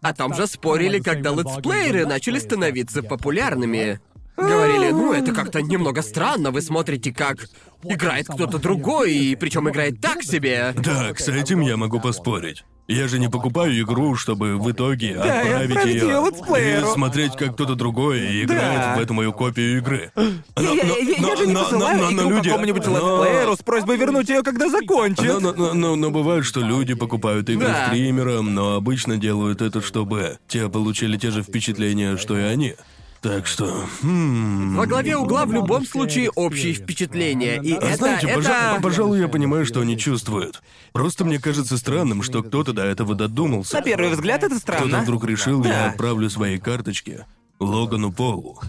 о 0.00 0.12
том 0.12 0.34
же 0.34 0.48
спорили, 0.48 0.98
когда 0.98 1.30
летсплееры 1.30 2.04
начали 2.06 2.40
становиться 2.40 3.02
популярными. 3.04 4.00
Говорили, 4.36 4.90
ну 4.90 5.12
это 5.12 5.32
как-то 5.32 5.60
немного 5.62 6.02
странно, 6.02 6.50
вы 6.50 6.62
смотрите, 6.62 7.12
как 7.12 7.46
играет 7.84 8.26
кто-то 8.26 8.58
другой, 8.58 9.12
и 9.14 9.36
причем 9.36 9.68
играет 9.68 10.00
так 10.00 10.22
себе. 10.24 10.74
Так, 10.82 11.20
с 11.20 11.28
этим 11.28 11.60
я 11.60 11.76
могу 11.76 12.00
поспорить. 12.00 12.64
Я 12.88 13.06
же 13.08 13.18
не 13.18 13.28
покупаю 13.28 13.80
игру, 13.80 14.16
чтобы 14.16 14.56
в 14.58 14.70
итоге 14.70 15.10
и 15.10 15.12
отправить 15.12 15.70
отправить 15.70 15.94
ее 15.94 16.06
её 16.08 16.26
летсплееру. 16.26 16.88
и 16.88 16.90
смотреть, 16.90 17.36
как 17.36 17.54
кто-то 17.54 17.74
другой 17.74 18.42
играет 18.44 18.80
Да. 18.80 18.96
в 18.96 19.00
эту 19.00 19.14
мою 19.14 19.32
копию 19.32 19.78
игры. 19.78 20.10
Я, 20.16 20.22
Но- 20.56 20.74
я- 20.74 20.84
но- 20.84 20.96
я- 20.98 21.14
я 21.16 21.20
но- 21.22 21.36
же 21.36 21.46
не 21.46 21.52
но- 21.52 21.62
посылаю 21.64 21.98
но- 22.02 22.10
но 22.10 22.22
игру 22.22 22.30
люди- 22.36 22.48
какому-нибудь 22.50 22.86
но- 22.86 22.92
летсплееру 23.24 23.56
с 23.56 23.58
просьбой 23.62 23.96
вернуть 23.96 24.28
ее, 24.28 24.42
когда 24.42 24.68
закончит. 24.68 25.24
Но, 25.24 25.40
но- 25.40 25.52
но- 25.52 25.74
но- 25.74 25.96
но 25.96 26.10
бывает, 26.10 26.44
что 26.44 26.60
люди 26.60 26.94
покупают 26.94 27.48
игры 27.48 27.68
Да. 27.68 27.86
стримерам, 27.86 28.52
но 28.54 28.74
обычно 28.74 29.16
делают 29.16 29.62
это, 29.62 29.80
чтобы 29.80 30.38
те 30.48 30.68
получили 30.68 31.16
те 31.16 31.30
же 31.30 31.42
впечатления, 31.42 32.16
что 32.16 32.36
и 32.36 32.42
они. 32.42 32.74
Так 33.22 33.46
что, 33.46 33.86
хм... 34.02 34.76
Во 34.76 34.84
главе 34.86 35.16
угла 35.16 35.46
в 35.46 35.52
любом 35.52 35.86
случае 35.86 36.28
общие 36.30 36.72
впечатления, 36.74 37.54
и 37.62 37.72
А 37.74 37.76
это, 37.76 37.96
знаете, 37.96 38.26
это... 38.26 38.40
пожа- 38.40 38.80
пожалуй, 38.82 39.20
я 39.20 39.28
понимаю, 39.28 39.64
что 39.64 39.80
они 39.80 39.96
чувствуют. 39.96 40.60
Просто 40.92 41.24
мне 41.24 41.38
кажется 41.38 41.78
странным, 41.78 42.22
что 42.24 42.42
кто-то 42.42 42.72
до 42.72 42.82
этого 42.84 43.14
додумался. 43.14 43.76
На 43.76 43.82
первый 43.82 44.10
взгляд 44.10 44.42
это 44.42 44.56
Кто-то 44.58 44.60
странно. 44.78 45.02
вдруг 45.02 45.24
решил, 45.24 45.62
Да. 45.62 45.68
я 45.68 45.86
отправлю 45.90 46.28
свои 46.30 46.58
карточки 46.58 47.24
Логану 47.60 48.12
Полу. 48.12 48.60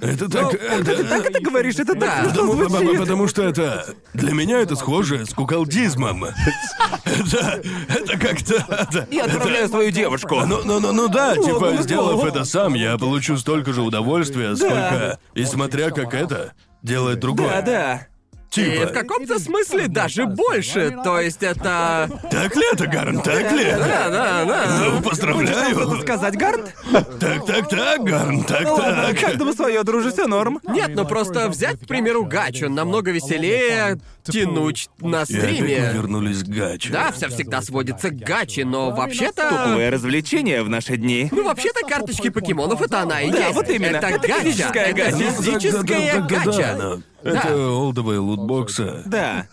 Это 0.00 0.28
так... 0.28 0.54
это- 0.54 1.32
ты 1.32 1.40
говоришь, 1.40 1.76
это 1.76 1.94
Да. 1.94 2.22
так 2.22 2.30
Потому, 2.30 2.52
звучит. 2.52 2.98
потому 2.98 3.28
что 3.28 3.42
это... 3.42 3.86
Для 4.12 4.32
меня 4.32 4.60
это 4.60 4.76
схоже 4.76 5.24
с 5.24 5.32
куколдизмом. 5.32 6.24
Это... 7.04 7.62
Это 7.88 8.18
как-то... 8.18 8.54
это- 8.68 9.08
Я 9.10 9.24
отправляю 9.24 9.68
свою 9.68 9.90
девушку. 9.90 10.42
Ну, 10.46 10.62
ну, 10.64 10.80
ну, 10.80 10.92
ну 10.92 11.08
да, 11.08 11.34
типа, 11.34 11.70
ну, 11.72 11.82
сделав 11.82 12.22
ну. 12.22 12.26
это 12.26 12.44
сам, 12.44 12.74
я 12.74 12.98
получу 12.98 13.36
столько 13.38 13.72
же 13.72 13.82
удовольствия, 13.82 14.54
сколько... 14.56 15.18
И 15.34 15.44
смотря 15.44 15.90
как 15.90 16.12
это 16.14 16.52
делает 16.82 17.20
другое. 17.20 17.48
Да, 17.48 17.62
да. 17.62 18.06
И 18.52 18.54
Типа... 18.54 18.86
в 18.86 18.92
каком-то 18.92 19.38
смысле 19.38 19.88
даже 19.88 20.24
больше. 20.26 20.96
То 21.04 21.20
есть 21.20 21.42
это... 21.42 22.08
Так 22.30 22.56
ли 22.56 22.62
это, 22.72 22.86
Гарн, 22.86 23.20
так 23.20 23.52
ли? 23.52 23.70
Да, 23.72 24.08
да, 24.08 24.44
да. 24.44 24.80
Ну, 24.80 25.02
поздравляю. 25.02 26.00
сказать, 26.00 26.36
Гард? 26.36 26.74
Так, 27.20 27.44
так, 27.46 27.68
так, 27.68 28.04
Гарн, 28.04 28.44
так, 28.44 28.62
Ну 28.62 28.76
так. 28.76 29.20
каждому 29.20 29.52
свое, 29.52 29.82
друже, 29.82 30.10
все 30.10 30.26
норм. 30.26 30.60
Нет, 30.68 30.90
ну 30.94 31.04
просто 31.06 31.48
взять, 31.48 31.80
к 31.80 31.86
примеру, 31.86 32.24
гачу. 32.24 32.70
Намного 32.70 33.10
веселее 33.10 33.98
тянуть 34.32 34.88
на 35.00 35.16
И 35.16 35.22
опять 35.22 35.30
мы 35.30 35.42
стриме. 35.56 35.90
вернулись 35.94 36.42
к 36.42 36.46
гаче. 36.48 36.92
Да, 36.92 37.12
все 37.12 37.28
всегда 37.28 37.62
сводится 37.62 38.10
к 38.10 38.16
гаче, 38.16 38.64
но 38.64 38.90
вообще-то... 38.90 39.48
Топовое 39.50 39.90
развлечение 39.90 40.62
в 40.62 40.68
наши 40.68 40.96
дни. 40.96 41.28
Ну, 41.30 41.44
вообще-то 41.44 41.86
карточки 41.86 42.28
покемонов 42.30 42.80
это 42.82 43.00
она 43.02 43.20
и 43.22 43.30
Да, 43.30 43.38
есть. 43.46 43.54
вот 43.54 43.68
именно. 43.68 43.96
Это, 43.96 44.06
Это 44.08 44.28
гача. 44.28 44.40
физическая 44.42 44.84
это 44.86 44.96
гача. 44.96 45.16
Ну, 45.16 45.42
физическая 45.42 46.14
да, 46.14 46.20
да, 46.20 46.28
да, 46.28 46.28
да, 46.28 46.44
гача. 46.44 46.76
да, 47.22 47.30
Это 47.30 47.56
олдовые 47.68 48.18
лутбоксы. 48.20 49.02
Да. 49.06 49.46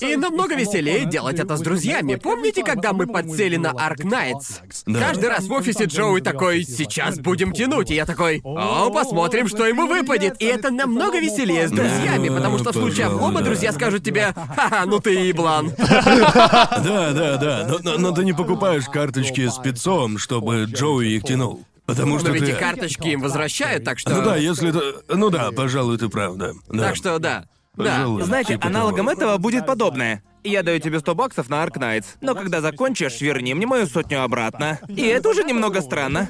И 0.00 0.16
намного 0.16 0.54
веселее 0.54 1.04
делать 1.06 1.38
это 1.38 1.56
с 1.56 1.60
друзьями. 1.60 2.16
Помните, 2.16 2.62
когда 2.62 2.92
мы 2.92 3.06
подсели 3.06 3.56
на 3.56 3.68
Ark 3.68 3.98
Knights? 4.02 4.60
Да. 4.86 5.00
Каждый 5.00 5.28
раз 5.28 5.44
в 5.46 5.52
офисе 5.52 5.84
Джоуи 5.84 6.20
такой, 6.20 6.64
сейчас 6.64 7.18
будем 7.18 7.52
тянуть, 7.52 7.90
и 7.90 7.94
я 7.94 8.04
такой, 8.06 8.40
о, 8.44 8.90
посмотрим, 8.90 9.48
что 9.48 9.66
ему 9.66 9.86
выпадет. 9.86 10.36
И 10.40 10.44
это 10.44 10.70
намного 10.70 11.18
веселее 11.20 11.68
с 11.68 11.70
друзьями, 11.70 12.28
Да, 12.28 12.36
потому 12.36 12.58
что 12.58 12.70
в 12.70 12.74
случае 12.74 13.04
пожалуй, 13.06 13.16
облома 13.16 13.40
да. 13.40 13.46
Скажут 13.74 14.02
тебе, 14.04 14.32
ха-ха, 14.34 14.84
ну 14.86 15.00
ты 15.00 15.10
еблан. 15.10 15.72
Да, 15.78 17.12
да, 17.12 17.36
да. 17.36 17.66
Но, 17.68 17.78
но- 17.82 17.98
но 17.98 18.12
ты 18.12 18.24
не 18.24 18.32
покупаешь 18.32 18.84
карточки 18.86 19.46
с 19.48 19.54
спецом, 19.54 20.18
чтобы 20.18 20.64
Джоуи 20.64 21.16
их 21.16 21.24
тянул. 21.24 21.64
Потому 21.86 22.18
что 22.18 22.28
Но 22.28 22.34
ведь 22.34 22.46
ты... 22.46 22.52
и 22.52 22.54
карточки 22.54 23.08
им 23.08 23.20
возвращают, 23.20 23.84
так 23.84 23.98
что... 23.98 24.10
Ну 24.14 24.22
да, 24.22 24.36
если 24.36 24.70
ты... 24.70 24.80
Ну 25.08 25.28
да, 25.30 25.50
пожалуй, 25.52 25.98
ты 25.98 26.08
правда. 26.08 26.54
Да. 26.68 26.84
Так 26.84 26.96
что 26.96 27.18
да. 27.18 27.44
Да. 27.76 27.84
Пожалуй. 27.84 28.22
Знаете, 28.22 28.54
Типа 28.54 28.68
аналогом 28.68 29.06
того. 29.06 29.10
этого 29.18 29.36
будет 29.38 29.66
подобное. 29.66 30.22
Я 30.44 30.62
даю 30.62 30.78
тебе 30.78 31.00
100 31.00 31.14
баксов 31.14 31.48
на 31.48 31.62
Аркнайтс, 31.62 32.06
но 32.20 32.34
когда 32.34 32.60
закончишь, 32.60 33.20
верни 33.22 33.54
мне 33.54 33.66
мою 33.66 33.86
сотню 33.86 34.22
обратно. 34.22 34.78
И 34.88 35.02
это 35.02 35.30
уже 35.30 35.42
немного 35.42 35.80
странно. 35.80 36.28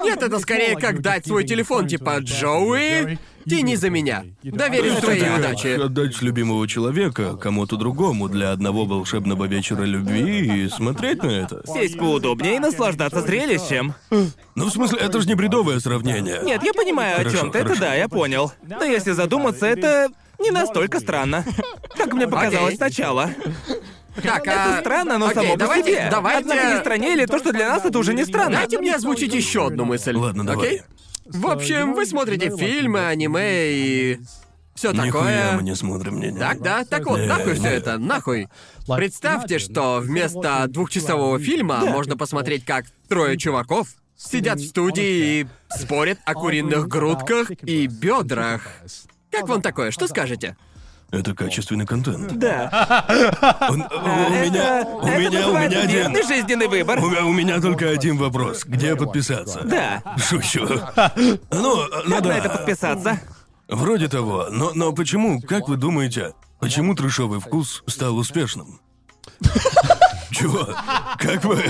Нет, 0.00 0.20
это 0.22 0.38
скорее 0.40 0.76
как 0.76 1.00
дать 1.00 1.26
свой 1.26 1.44
телефон, 1.44 1.86
типа 1.86 2.18
Джоуи, 2.18 3.18
тяни 3.48 3.76
за 3.76 3.90
меня. 3.90 4.24
Доверюсь 4.42 4.98
твоей 4.98 5.28
удаче. 5.36 5.76
Отдать 5.76 6.20
любимого 6.22 6.66
человека 6.68 7.36
кому-то 7.36 7.76
другому 7.76 8.28
для 8.28 8.52
одного 8.52 8.84
волшебного 8.84 9.44
вечера 9.46 9.82
любви 9.84 10.64
и 10.64 10.68
смотреть 10.68 11.22
на 11.22 11.30
это. 11.30 11.62
Сесть 11.66 11.98
поудобнее 11.98 12.56
и 12.56 12.58
наслаждаться 12.58 13.20
зрелищем. 13.22 13.94
Ну, 14.10 14.66
в 14.66 14.70
смысле, 14.70 14.98
это 15.00 15.20
же 15.20 15.28
не 15.28 15.34
бредовое 15.34 15.80
сравнение. 15.80 16.40
Нет, 16.42 16.62
я 16.62 16.72
понимаю, 16.72 17.18
Хорошо, 17.18 17.36
о 17.36 17.40
чем 17.40 17.50
ты, 17.50 17.58
это 17.58 17.68
хорошо. 17.68 17.80
да, 17.82 17.94
я 17.94 18.08
понял. 18.08 18.52
Но 18.62 18.84
если 18.84 19.12
задуматься, 19.12 19.66
это 19.66 20.08
не 20.38 20.50
настолько 20.50 21.00
странно. 21.00 21.44
Как 21.96 22.12
мне 22.12 22.26
показалось 22.26 22.74
Окей. 22.74 22.76
сначала. 22.76 23.30
Так, 24.22 24.46
Это 24.46 24.76
а... 24.76 24.80
странно, 24.80 25.16
но 25.18 25.26
окей, 25.26 25.42
само 25.42 25.52
по 25.54 25.58
давайте, 25.58 25.92
себе. 25.92 26.08
Давайте... 26.10 26.40
Однако 26.40 26.74
не 26.74 26.80
страннее 26.80 27.26
то, 27.26 27.38
что 27.38 27.52
для 27.52 27.70
нас 27.70 27.84
это 27.84 27.98
уже 27.98 28.12
не 28.12 28.24
странно. 28.24 28.58
Дайте 28.58 28.78
мне 28.78 28.94
озвучить 28.94 29.32
еще 29.32 29.68
одну 29.68 29.86
мысль. 29.86 30.14
Ладно, 30.14 30.44
давай. 30.44 30.66
Окей? 30.66 30.82
В 31.24 31.46
общем, 31.46 31.94
вы 31.94 32.06
смотрите 32.06 32.56
фильмы, 32.56 33.06
аниме 33.06 33.72
и... 33.72 34.20
Все 34.74 34.90
Нихуя 34.90 35.10
такое. 35.12 35.52
мы 35.56 35.62
не 35.62 35.76
смотрим, 35.76 36.18
не, 36.18 36.32
не. 36.32 36.38
Так, 36.38 36.62
да? 36.62 36.84
Так 36.84 37.04
вот, 37.04 37.20
Не, 37.20 37.26
нахуй 37.26 37.54
все 37.54 37.68
это, 37.68 37.98
нахуй. 37.98 38.48
Представьте, 38.88 39.58
что 39.58 40.00
вместо 40.00 40.66
двухчасового 40.66 41.38
фильма 41.38 41.84
можно 41.84 42.16
посмотреть, 42.16 42.64
как 42.64 42.86
трое 43.06 43.36
чуваков 43.36 43.88
сидят 44.16 44.60
в 44.60 44.66
студии 44.66 45.40
и 45.40 45.46
спорят 45.76 46.18
о 46.24 46.34
куриных 46.34 46.88
грудках 46.88 47.50
и 47.50 47.86
бедрах. 47.86 48.66
Как 49.30 49.46
вам 49.48 49.60
такое? 49.60 49.90
Что 49.90 50.08
скажете? 50.08 50.56
Это 51.12 51.34
качественный 51.34 51.86
контент. 51.86 52.32
Да. 52.38 53.04
Он- 53.68 53.82
у 53.82 54.30
меня, 54.30 54.82
у 54.86 55.06
это 55.06 55.18
меня, 55.18 55.48
у 55.48 55.52
называется 55.52 55.68
меня 55.68 55.80
один. 55.82 55.90
верный 55.90 56.22
жизненный 56.26 56.68
выбор. 56.68 56.98
У 57.00 57.10
меня, 57.10 57.24
у 57.26 57.32
меня 57.32 57.60
только 57.60 57.90
один 57.90 58.16
вопрос. 58.16 58.64
Где 58.64 58.96
подписаться? 58.96 59.60
Да. 59.62 60.02
Шучу. 60.16 60.66
Ну, 60.66 61.76
ну 62.06 62.16
Как 62.16 62.24
на 62.24 62.32
это 62.32 62.48
да. 62.48 62.56
подписаться? 62.56 63.20
Вроде 63.68 64.08
того. 64.08 64.46
Но, 64.50 64.72
но 64.74 64.92
почему, 64.92 65.38
как 65.42 65.68
вы 65.68 65.76
думаете, 65.76 66.32
почему 66.58 66.94
трешовый 66.94 67.40
вкус 67.40 67.84
стал 67.86 68.16
успешным? 68.16 68.80
Чего? 70.32 70.68
Как 71.18 71.44
вы... 71.44 71.62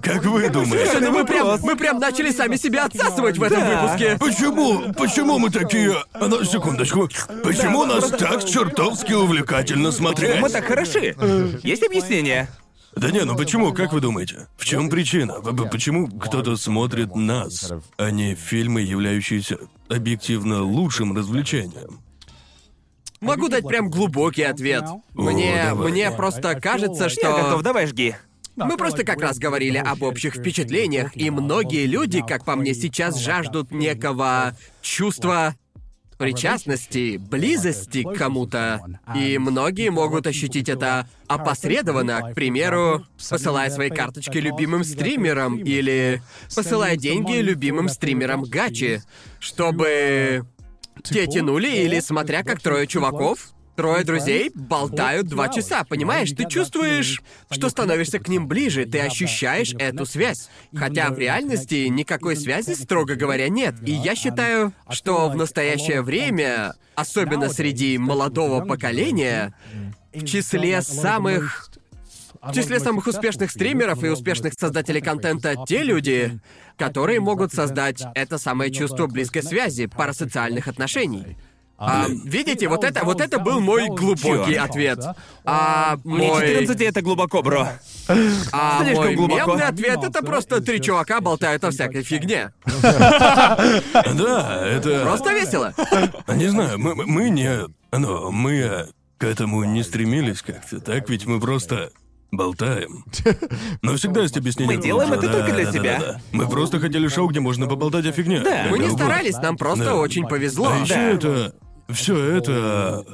Как 0.00 0.24
вы 0.24 0.48
думаете? 0.48 0.98
Ну 1.00 1.10
мы 1.10 1.24
прям, 1.24 1.58
мы 1.62 1.76
прям 1.76 1.98
начали 1.98 2.30
сами 2.30 2.56
себя 2.56 2.86
отсасывать 2.86 3.38
в 3.38 3.42
этом 3.42 3.60
Да. 3.60 3.82
выпуске. 3.82 4.16
Почему? 4.18 4.92
Почему 4.94 5.38
мы 5.38 5.50
такие... 5.50 5.96
А 6.12 6.28
ну, 6.28 6.44
секундочку. 6.44 7.08
Почему 7.42 7.84
нас 7.84 8.10
так 8.10 8.44
чертовски 8.44 9.12
увлекательно 9.12 9.90
смотреть? 9.92 10.40
Мы 10.40 10.48
так 10.48 10.64
хороши. 10.64 11.16
Есть 11.62 11.82
объяснение? 11.82 12.48
Да 12.94 13.10
не, 13.10 13.24
ну 13.24 13.34
почему, 13.36 13.72
как 13.72 13.92
вы 13.94 14.00
думаете? 14.00 14.48
В 14.56 14.66
чем 14.66 14.90
причина? 14.90 15.40
Почему 15.70 16.08
кто-то 16.08 16.56
смотрит 16.56 17.16
нас, 17.16 17.72
а 17.96 18.10
не 18.10 18.34
фильмы, 18.34 18.82
являющиеся 18.82 19.56
объективно 19.88 20.62
лучшим 20.62 21.16
развлечением? 21.16 22.01
Могу 23.22 23.48
дать 23.48 23.66
прям 23.66 23.88
глубокий 23.88 24.42
ответ. 24.42 24.84
Мне, 25.14 25.62
давай. 25.68 25.90
мне 25.90 26.10
просто 26.10 26.54
кажется, 26.60 27.08
что... 27.08 27.28
Я 27.28 27.42
готов, 27.44 27.62
давай 27.62 27.86
жги. 27.86 28.16
Мы 28.56 28.76
просто 28.76 29.04
как 29.04 29.22
раз 29.22 29.38
говорили 29.38 29.78
об 29.78 30.02
общих 30.02 30.34
впечатлениях, 30.34 31.16
и 31.16 31.30
многие 31.30 31.86
люди, 31.86 32.22
как 32.26 32.44
по 32.44 32.54
мне, 32.56 32.74
сейчас 32.74 33.18
жаждут 33.18 33.70
некого 33.70 34.54
чувства 34.82 35.54
причастности, 36.18 37.16
близости 37.16 38.02
к 38.02 38.14
кому-то. 38.14 38.80
И 39.16 39.38
многие 39.38 39.90
могут 39.90 40.26
ощутить 40.26 40.68
это 40.68 41.08
опосредованно, 41.26 42.30
к 42.30 42.34
примеру, 42.34 43.04
посылая 43.28 43.70
свои 43.70 43.90
карточки 43.90 44.38
любимым 44.38 44.84
стримерам 44.84 45.58
или 45.58 46.22
посылая 46.54 46.96
деньги 46.96 47.38
любимым 47.38 47.88
стримерам 47.88 48.42
Гачи, 48.42 49.02
чтобы 49.40 50.44
те 51.02 51.26
тянули 51.26 51.68
или 51.68 52.00
смотря 52.00 52.42
как 52.42 52.60
трое 52.60 52.86
чуваков 52.86 53.52
Трое 53.76 54.04
друзей 54.04 54.50
болтают 54.54 55.28
два 55.28 55.48
часа, 55.48 55.82
понимаешь? 55.84 56.30
Ты 56.32 56.46
чувствуешь, 56.46 57.22
что 57.50 57.70
становишься 57.70 58.18
к 58.18 58.28
ним 58.28 58.46
ближе, 58.46 58.84
ты 58.84 59.00
ощущаешь 59.00 59.72
эту 59.78 60.04
связь. 60.04 60.50
Хотя 60.74 61.08
в 61.08 61.18
реальности 61.18 61.86
никакой 61.86 62.36
связи, 62.36 62.74
строго 62.74 63.14
говоря, 63.14 63.48
нет. 63.48 63.74
И 63.86 63.92
я 63.92 64.14
считаю, 64.14 64.74
что 64.90 65.30
в 65.30 65.36
настоящее 65.36 66.02
время, 66.02 66.74
особенно 66.96 67.48
среди 67.48 67.96
молодого 67.96 68.62
поколения, 68.62 69.54
в 70.12 70.24
числе 70.26 70.82
самых 70.82 71.71
в 72.42 72.52
числе 72.52 72.80
самых 72.80 73.06
успешных 73.06 73.50
стримеров 73.50 74.02
и 74.02 74.08
успешных 74.08 74.54
создателей 74.54 75.00
контента 75.00 75.54
те 75.66 75.82
люди, 75.82 76.40
которые 76.76 77.20
могут 77.20 77.52
создать 77.52 78.02
это 78.14 78.38
самое 78.38 78.70
чувство 78.72 79.06
близкой 79.06 79.42
связи, 79.42 79.86
парасоциальных 79.86 80.68
отношений. 80.68 81.36
А, 81.84 82.06
видите, 82.08 82.68
вот 82.68 82.84
это, 82.84 83.04
вот 83.04 83.20
это 83.20 83.40
был 83.40 83.58
мой 83.58 83.88
глубокий 83.88 84.54
Чёрт. 84.54 84.70
ответ. 84.70 85.00
А 85.44 85.96
Мне 86.04 86.28
мой, 86.28 86.46
14 86.46 86.80
и 86.80 86.84
это 86.84 87.02
глубоко, 87.02 87.42
бро. 87.42 87.66
а 88.52 88.82
слишком 88.84 89.04
мой 89.04 89.14
глубоко. 89.16 89.50
мемный 89.50 89.66
ответ 89.66 90.04
это 90.04 90.22
просто 90.22 90.60
три 90.60 90.80
чувака 90.80 91.20
болтают 91.20 91.64
о 91.64 91.72
всякой 91.72 92.04
фигне. 92.04 92.52
Да, 92.82 94.62
это... 94.64 95.02
Просто 95.02 95.32
весело. 95.32 95.74
Не 96.28 96.48
знаю, 96.48 96.78
мы, 96.78 96.94
мы 96.94 97.30
не... 97.30 97.50
Ну, 97.90 98.30
мы 98.30 98.86
к 99.18 99.24
этому 99.24 99.64
не 99.64 99.82
стремились 99.82 100.40
как-то, 100.42 100.80
так? 100.80 101.08
Ведь 101.08 101.26
мы 101.26 101.40
просто 101.40 101.90
болтаем. 102.32 103.04
Но 103.82 103.94
всегда 103.96 104.22
есть 104.22 104.36
объяснение. 104.36 104.76
Мы 104.76 104.82
делаем 104.82 105.12
это 105.12 105.30
только 105.30 105.52
для 105.52 105.66
да, 105.66 105.72
себя. 105.72 105.98
да, 106.00 106.06
да. 106.14 106.20
Мы 106.32 106.48
просто 106.48 106.80
хотели 106.80 107.06
шоу, 107.06 107.28
где 107.28 107.40
можно 107.40 107.68
поболтать 107.68 108.06
о 108.06 108.12
фигне. 108.12 108.40
Да. 108.40 108.66
Мы 108.70 108.78
не 108.78 108.90
старались, 108.90 109.36
нам 109.36 109.56
просто 109.56 109.84
Да. 109.84 109.96
очень 109.96 110.26
повезло. 110.26 110.70
А 110.72 110.78
еще 110.78 110.94
Да. 110.94 111.10
это... 111.10 111.54
Все 111.90 112.18
это... 112.18 113.04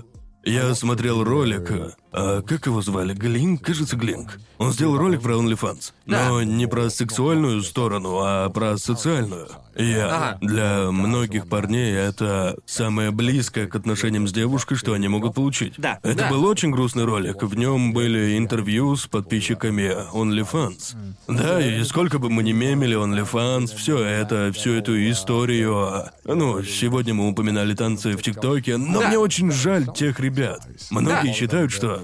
Я 0.45 0.75
смотрел 0.75 1.25
ролик, 1.25 1.71
А 2.13 2.41
как 2.43 2.67
его 2.67 2.81
звали? 2.81 3.13
Глинк? 3.13 3.63
Кажется, 3.63 3.97
Глинк. 3.97 4.39
Он 4.57 4.73
сделал 4.73 4.97
ролик 4.97 5.21
про 5.21 5.35
OnlyFans. 5.35 5.93
Но 6.07 6.43
не 6.43 6.67
про 6.67 6.89
сексуальную 6.89 7.61
сторону, 7.63 8.21
а 8.23 8.49
про 8.49 8.79
социальную. 8.79 9.49
Я 9.79 10.07
Ага. 10.07 10.39
для 10.41 10.91
многих 10.91 11.49
парней 11.49 11.95
это 11.95 12.57
самое 12.67 13.11
близкое 13.13 13.67
к 13.69 13.77
отношениям 13.77 14.27
с 14.27 14.33
девушкой, 14.33 14.75
что 14.77 14.93
они 14.93 15.07
могут 15.09 15.35
получить. 15.35 15.75
Да. 15.79 15.99
Это 16.03 16.17
Да. 16.25 16.31
был 16.31 16.45
очень 16.45 16.71
грустный 16.71 17.05
ролик. 17.05 17.43
В 17.43 17.55
нем 17.57 17.93
были 17.93 18.37
интервью 18.37 18.97
с 18.97 19.07
подписчиками 19.07 19.95
OnlyFans. 20.13 20.97
Да, 21.29 21.61
и 21.65 21.83
сколько 21.85 22.19
бы 22.19 22.29
мы 22.29 22.43
ни 22.43 22.53
мемили 22.53 22.97
OnlyFans, 22.97 23.75
все 23.77 23.99
это, 23.99 24.53
всю 24.53 24.73
эту 24.73 24.99
историю. 25.11 26.05
Ну, 26.25 26.63
сегодня 26.65 27.15
мы 27.15 27.29
упоминали 27.29 27.75
танцы 27.75 28.17
в 28.17 28.23
ТикТоке, 28.23 28.77
но 28.77 29.01
Да. 29.01 29.09
мне 29.09 29.19
очень 29.19 29.51
жаль 29.53 29.87
тех 29.95 30.19
ребят. 30.21 30.67
Многие 30.91 31.29
Да. 31.29 31.33
считают, 31.33 31.71
что 31.73 32.03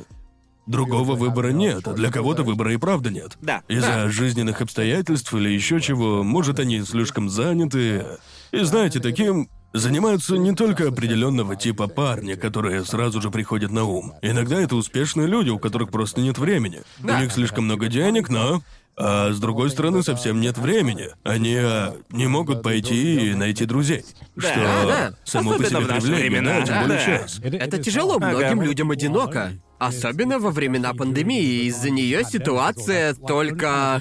другого 0.66 1.14
выбора 1.14 1.48
нет, 1.48 1.86
а 1.88 1.92
для 1.92 2.10
кого-то 2.10 2.42
выбора 2.42 2.72
и 2.72 2.76
правда 2.76 3.10
нет. 3.10 3.36
Да. 3.40 3.62
Из-за 3.68 4.08
жизненных 4.08 4.60
обстоятельств 4.60 5.32
или 5.34 5.48
еще 5.50 5.80
чего, 5.80 6.22
может, 6.22 6.58
они 6.58 6.82
слишком 6.82 7.28
заняты. 7.28 8.04
И 8.52 8.58
знаете, 8.60 9.00
таким 9.00 9.48
занимаются 9.74 10.36
не 10.36 10.54
только 10.54 10.88
определенного 10.88 11.56
типа 11.56 11.88
парни, 11.88 12.34
которые 12.34 12.84
сразу 12.84 13.20
же 13.20 13.30
приходят 13.30 13.72
на 13.72 13.84
ум. 13.84 14.14
Иногда 14.22 14.60
это 14.60 14.76
успешные 14.76 15.26
люди, 15.26 15.50
у 15.50 15.58
которых 15.58 15.90
просто 15.90 16.20
нет 16.20 16.38
времени. 16.38 16.82
Да. 17.00 17.18
У 17.18 17.22
них 17.22 17.32
слишком 17.32 17.64
много 17.64 17.88
денег, 17.88 18.30
но 18.30 18.62
а 18.96 19.32
с 19.32 19.40
другой 19.40 19.70
стороны, 19.70 20.02
совсем 20.02 20.40
нет 20.40 20.56
времени. 20.58 21.08
Они 21.24 21.56
а, 21.56 21.96
не 22.10 22.26
могут 22.26 22.62
пойти 22.62 23.30
и 23.30 23.34
найти 23.34 23.64
друзей. 23.64 24.04
Да, 24.36 24.48
что 24.48 24.60
да. 24.60 25.14
само 25.24 25.54
по 25.54 25.64
Особенно 25.64 25.80
себе 25.80 25.86
в 25.86 25.88
наши 25.88 26.06
времена. 26.06 26.50
да, 26.50 26.56
тем 26.58 26.74
Да, 26.74 26.82
более 26.82 26.98
да. 26.98 27.04
сейчас. 27.04 27.40
Это 27.40 27.78
тяжело, 27.82 28.18
многим 28.18 28.62
людям 28.62 28.90
одиноко. 28.90 29.52
Особенно 29.78 30.38
во 30.38 30.50
времена 30.50 30.94
пандемии. 30.94 31.64
Из-за 31.66 31.90
нее 31.90 32.24
ситуация 32.24 33.14
только 33.14 34.00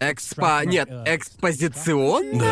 экспо... 0.00 0.62
Нет, 0.64 0.88
экспозиционно 1.06 2.46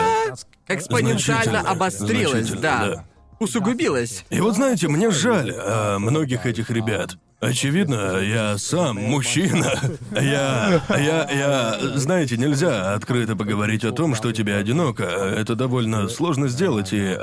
экспоненциально 0.68 1.60
Значительно, 1.60 1.70
обострилась, 1.70 2.46
значительно, 2.48 2.60
да. 2.60 3.04
Да. 3.38 3.44
Усугубилась. 3.44 4.24
И 4.30 4.40
вот 4.40 4.54
знаете, 4.56 4.88
мне 4.88 5.10
жаль 5.10 5.52
а, 5.56 5.98
многих 5.98 6.46
этих 6.46 6.70
ребят. 6.70 7.16
Очевидно, 7.38 8.18
я 8.18 8.56
сам 8.56 8.96
мужчина. 8.96 9.78
Я, 10.12 10.82
я, 10.88 11.30
я, 11.30 11.78
знаете, 11.98 12.38
нельзя 12.38 12.94
открыто 12.94 13.36
поговорить 13.36 13.84
о 13.84 13.92
том, 13.92 14.14
что 14.14 14.32
тебе 14.32 14.56
одиноко. 14.56 15.04
Это 15.04 15.54
довольно 15.54 16.08
сложно 16.08 16.48
сделать, 16.48 16.94
и 16.94 17.18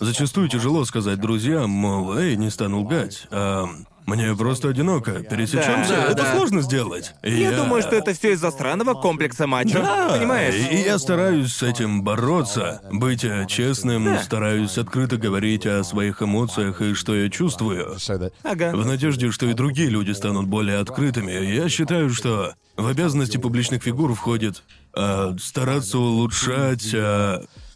зачастую 0.00 0.48
тяжело 0.48 0.86
сказать 0.86 1.20
друзьям, 1.20 1.68
мол, 1.68 2.16
эй, 2.16 2.36
не 2.36 2.48
стану 2.50 2.80
лгать. 2.80 3.26
А, 3.30 3.68
мне 4.10 4.34
просто 4.36 4.68
одиноко. 4.68 5.20
Пересечемся. 5.22 5.90
Да, 5.94 6.04
это 6.06 6.22
да. 6.22 6.34
сложно 6.34 6.62
сделать. 6.62 7.14
И 7.22 7.32
Я 7.32 7.52
думаю, 7.52 7.82
что 7.82 7.96
это 7.96 8.12
все 8.12 8.32
из-за 8.32 8.50
странного 8.50 8.94
комплекса 8.94 9.46
мачо. 9.46 9.80
да, 9.82 10.08
Понимаешь? 10.18 10.54
И, 10.54 10.76
я 10.76 10.98
стараюсь 10.98 11.52
с 11.54 11.62
этим 11.62 12.02
бороться, 12.02 12.82
быть 12.90 13.24
э, 13.24 13.46
честным, 13.48 14.18
стараюсь 14.18 14.76
открыто 14.78 15.16
говорить 15.16 15.66
о 15.66 15.82
своих 15.84 16.22
эмоциях 16.22 16.80
и 16.82 16.94
что 16.94 17.14
я 17.14 17.30
чувствую. 17.30 17.96
Ага. 18.42 18.72
В 18.74 18.84
надежде, 18.86 19.30
что 19.30 19.46
и 19.46 19.54
другие 19.54 19.88
люди 19.88 20.12
станут 20.12 20.46
более 20.46 20.78
открытыми, 20.78 21.32
я 21.32 21.68
считаю, 21.68 22.10
что 22.10 22.54
в 22.76 22.86
обязанности 22.86 23.36
публичных 23.36 23.82
фигур 23.82 24.14
входит 24.14 24.62
а, 24.94 25.36
стараться 25.40 25.98
улучшать 25.98 26.94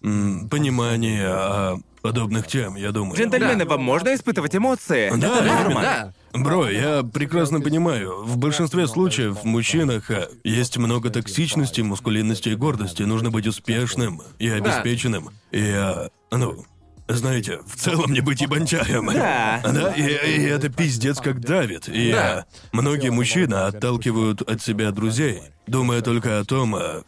м, 0.02 0.48
понимание 0.48 1.27
а, 1.28 1.77
подобных 2.02 2.47
тем, 2.47 2.74
я 2.77 2.90
думаю. 2.93 3.16
Джентльмены, 3.16 3.65
вам 3.65 3.82
можно 3.82 4.15
испытывать 4.15 4.55
эмоции? 4.55 5.11
Да, 5.16 5.39
Это 5.39 5.43
норма. 5.44 5.81
Да. 5.82 6.12
Бро, 6.35 6.69
я 6.69 7.05
прекрасно 7.05 7.61
понимаю. 7.61 8.24
В 8.24 8.36
большинстве 8.36 8.89
случаев 8.89 9.39
в 9.43 9.44
мужчинах 9.44 10.11
а, 10.11 10.28
есть 10.43 10.77
много 10.77 11.09
токсичности, 11.11 11.81
мускулинности 11.81 12.48
и 12.48 12.55
гордости. 12.56 13.02
Нужно 13.05 13.31
быть 13.31 13.47
успешным 13.47 14.20
и 14.40 14.48
обеспеченным. 14.48 15.31
И, 15.52 15.62
а, 15.70 16.09
ну, 16.32 16.65
знаете, 17.06 17.61
в 17.66 17.77
целом 17.77 18.12
не 18.12 18.20
быть 18.20 18.40
ебанчаем. 18.40 19.06
Да. 19.12 19.61
Да, 19.62 19.93
и, 19.93 20.02
и 20.02 20.43
это 20.43 20.70
пиздец 20.70 21.20
как 21.20 21.40
давит. 21.40 21.89
И 21.89 22.11
Да. 22.11 22.39
а, 22.40 22.44
многие 22.73 23.11
мужчины 23.11 23.55
отталкивают 23.55 24.43
от 24.43 24.61
себя 24.61 24.90
друзей, 24.90 25.40
думая 25.69 26.01
только 26.01 26.40
о 26.40 26.44
том, 26.44 26.74
а, 26.74 27.02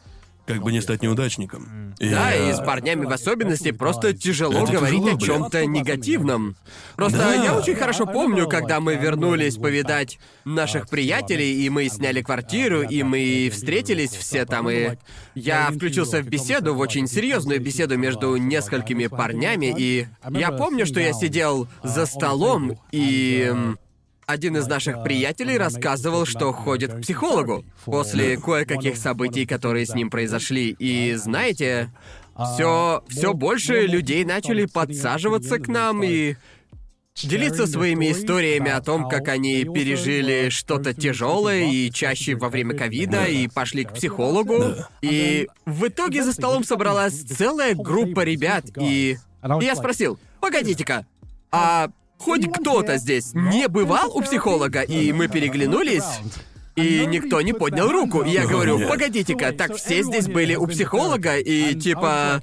как 0.47 0.63
бы 0.63 0.73
не 0.73 0.81
стать 0.81 1.03
неудачником. 1.03 1.95
И, 1.99 2.09
Да, 2.09 2.35
и 2.35 2.51
а, 2.51 2.55
с 2.55 2.61
парнями 2.65 3.05
в 3.05 3.11
особенности 3.11 3.73
просто 3.73 4.13
тяжело 4.13 4.65
Это 4.65 4.73
говорить 4.73 5.03
тяжело, 5.03 5.17
о 5.17 5.21
чем-то 5.21 5.67
негативном. 5.67 6.57
Просто 6.95 7.19
Да. 7.19 7.35
я 7.35 7.59
очень 7.59 7.75
хорошо 7.75 8.07
помню, 8.07 8.49
когда 8.49 8.81
мы 8.81 8.95
вернулись 8.95 9.57
повидать 9.57 10.19
наших 10.45 10.89
приятелей, 10.89 11.65
и 11.65 11.69
мы 11.69 11.89
сняли 11.89 12.23
квартиру, 12.23 12.83
и 12.83 13.03
мы 13.03 13.51
встретились 13.53 14.11
все 14.11 14.47
там, 14.47 14.71
и 14.71 14.97
я 15.35 15.71
включился 15.71 16.23
в 16.23 16.29
беседу, 16.29 16.75
в 16.75 16.79
очень 16.79 17.09
серьезную 17.09 17.61
беседу 17.61 17.99
между 17.99 18.37
несколькими 18.37 19.09
парнями, 19.09 19.75
и 19.77 20.07
я 20.31 20.53
помню, 20.53 20.87
что 20.87 21.01
я 21.01 21.13
сидел 21.13 21.67
за 21.83 22.07
столом, 22.07 22.79
и 22.93 23.53
один 24.27 24.57
из 24.57 24.67
наших 24.67 25.05
приятелей 25.05 25.57
рассказывал, 25.57 26.27
что 26.27 26.53
ходит 26.53 26.93
к 26.93 27.01
психологу 27.01 27.65
после 27.85 28.37
кое-каких 28.37 28.97
событий, 28.97 29.47
которые 29.47 29.87
с 29.87 29.95
ним 29.95 30.11
произошли. 30.11 30.75
И 30.81 31.15
знаете, 31.15 31.91
все, 32.35 33.05
все 33.09 33.35
больше 33.35 33.87
людей 33.87 34.25
начали 34.25 34.67
подсаживаться 34.67 35.61
к 35.61 35.69
нам 35.69 36.03
и 36.03 36.35
делиться 37.15 37.69
своими 37.69 38.11
историями 38.11 38.71
о 38.71 38.83
том, 38.83 39.09
как 39.09 39.29
они 39.29 39.65
пережили 39.65 40.49
что-то 40.49 40.93
тяжелое 40.93 41.71
и 41.71 41.91
чаще 41.93 42.35
во 42.35 42.49
время 42.49 42.77
ковида 42.77 43.27
и 43.27 43.47
пошли 43.47 43.85
к 43.85 43.93
психологу. 43.95 44.75
И 45.03 45.49
в 45.65 45.87
итоге 45.87 46.25
за 46.25 46.33
столом 46.33 46.65
собралась 46.65 47.23
целая 47.23 47.77
группа 47.77 48.25
ребят, 48.25 48.65
и 48.77 49.19
я 49.61 49.77
спросил, 49.77 50.19
погодите-ка, 50.41 51.07
а 51.53 51.91
хоть 52.19 52.51
кто-то 52.53 52.97
здесь 52.99 53.33
не 53.35 53.69
бывал 53.69 54.17
у 54.17 54.21
психолога? 54.21 54.83
И 54.83 55.13
мы 55.13 55.29
переглянулись. 55.29 56.21
И 56.77 57.07
никто 57.07 57.41
не 57.41 57.53
поднял 57.53 57.91
руку. 57.91 58.23
И 58.23 58.31
я 58.31 58.47
говорю, 58.47 58.87
погодите-ка, 58.87 59.53
так 59.53 59.77
все 59.77 60.03
здесь 60.03 60.29
были 60.29 60.55
у 60.55 60.67
психолога, 60.67 61.39
и 61.39 61.75
типа... 61.75 62.43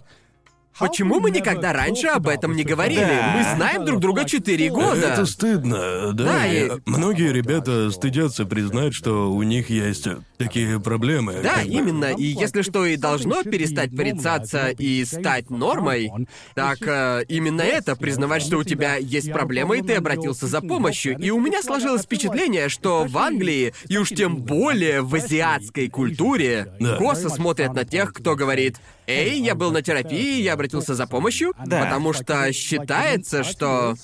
Почему 0.79 1.19
мы 1.19 1.31
никогда 1.31 1.73
раньше 1.73 2.07
об 2.07 2.27
этом 2.27 2.55
не 2.55 2.63
говорили? 2.63 2.99
Да. 3.01 3.33
Мы 3.35 3.55
знаем 3.55 3.85
друг 3.85 3.99
друга 3.99 4.25
четыре 4.25 4.69
года. 4.69 4.95
Это 4.95 5.25
стыдно, 5.25 6.11
да. 6.13 6.23
Да, 6.25 6.47
и 6.47 6.71
Многие 6.85 7.31
ребята 7.31 7.91
стыдятся 7.91 8.45
признать, 8.45 8.93
что 8.93 9.31
у 9.31 9.43
них 9.43 9.69
есть 9.69 10.07
такие 10.37 10.79
проблемы. 10.79 11.35
Да, 11.43 11.55
как 11.55 11.65
бы. 11.65 11.71
именно. 11.71 12.05
И 12.13 12.23
если 12.23 12.61
что 12.61 12.85
и 12.85 12.95
должно 12.97 13.43
перестать 13.43 13.95
порицаться 13.95 14.69
и 14.69 15.05
стать 15.05 15.49
нормой, 15.49 16.11
так 16.55 16.79
э, 16.81 17.23
именно 17.27 17.61
это, 17.61 17.95
признавать, 17.95 18.41
что 18.43 18.57
у 18.57 18.63
тебя 18.63 18.95
есть 18.95 19.31
проблема, 19.31 19.77
и 19.77 19.81
ты 19.81 19.93
обратился 19.95 20.47
за 20.47 20.61
помощью. 20.61 21.17
И 21.17 21.29
у 21.29 21.39
меня 21.39 21.61
сложилось 21.61 22.03
впечатление, 22.03 22.69
что 22.69 23.05
в 23.05 23.17
Англии, 23.17 23.73
и 23.87 23.97
уж 23.97 24.09
тем 24.09 24.37
более 24.37 25.01
в 25.01 25.13
азиатской 25.15 25.87
культуре, 25.89 26.73
Да. 26.79 26.97
косо 26.97 27.29
смотрят 27.29 27.73
на 27.73 27.85
тех, 27.85 28.13
кто 28.13 28.35
говорит 28.35 28.77
«Эй, 29.07 29.39
я 29.41 29.55
был 29.55 29.71
на 29.71 29.81
терапии, 29.81 30.41
я 30.41 30.53
обратился 30.53 30.95
за 30.95 31.07
помощью», 31.07 31.53
Да. 31.65 31.83
потому 31.83 32.13
что 32.13 32.51
считается, 32.53 33.43
что 33.43 33.95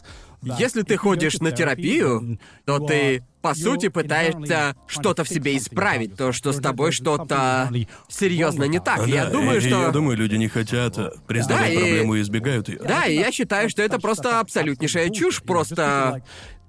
если 0.41 0.83
ты 0.83 0.95
ходишь 0.97 1.39
на 1.39 1.51
терапию, 1.51 2.39
то 2.65 2.79
ты, 2.79 3.23
по 3.41 3.53
сути, 3.53 3.89
пытаешься 3.89 4.75
что-то 4.87 5.23
в 5.25 5.29
себе 5.29 5.57
исправить, 5.57 6.15
то, 6.15 6.31
что 6.31 6.53
с 6.53 6.59
тобой 6.61 6.91
что-то 6.93 7.69
серьезно 8.07 8.63
не 8.63 8.79
так. 8.79 8.99
Да, 8.99 9.05
я 9.05 9.25
думаю, 9.25 9.59
и- 9.61 9.65
и 9.65 9.67
что... 9.67 9.81
Я 9.83 9.89
думаю, 9.91 10.15
люди 10.17 10.35
не 10.35 10.47
хотят 10.47 10.97
э, 10.97 11.11
признавать 11.27 11.67
Да, 11.67 11.71
и- 11.73 11.77
проблему 11.77 12.15
и 12.15 12.21
избегают 12.21 12.69
ее. 12.69 12.79
Да, 12.79 13.05
и 13.05 13.15
я 13.15 13.31
считаю, 13.33 13.69
что 13.69 13.81
это 13.81 13.99
просто 13.99 14.39
абсолютнейшая 14.39 15.09
чушь, 15.09 15.41
просто 15.43 16.21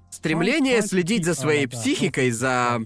стремление 0.09 0.81
следить 0.81 1.23
за 1.25 1.33
своей 1.35 1.67
психикой, 1.67 2.31
за 2.31 2.79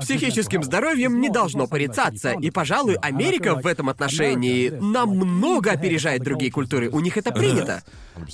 психическим 0.00 0.62
здоровьем 0.62 1.20
не 1.20 1.28
должно 1.30 1.66
порицаться. 1.66 2.32
И, 2.32 2.50
пожалуй, 2.50 2.94
Америка 2.96 3.54
в 3.54 3.66
этом 3.66 3.88
отношении 3.88 4.68
намного 4.70 5.72
опережает 5.72 6.22
другие 6.22 6.50
культуры. 6.50 6.88
У 6.90 7.00
них 7.00 7.16
это 7.16 7.30
принято. 7.32 7.82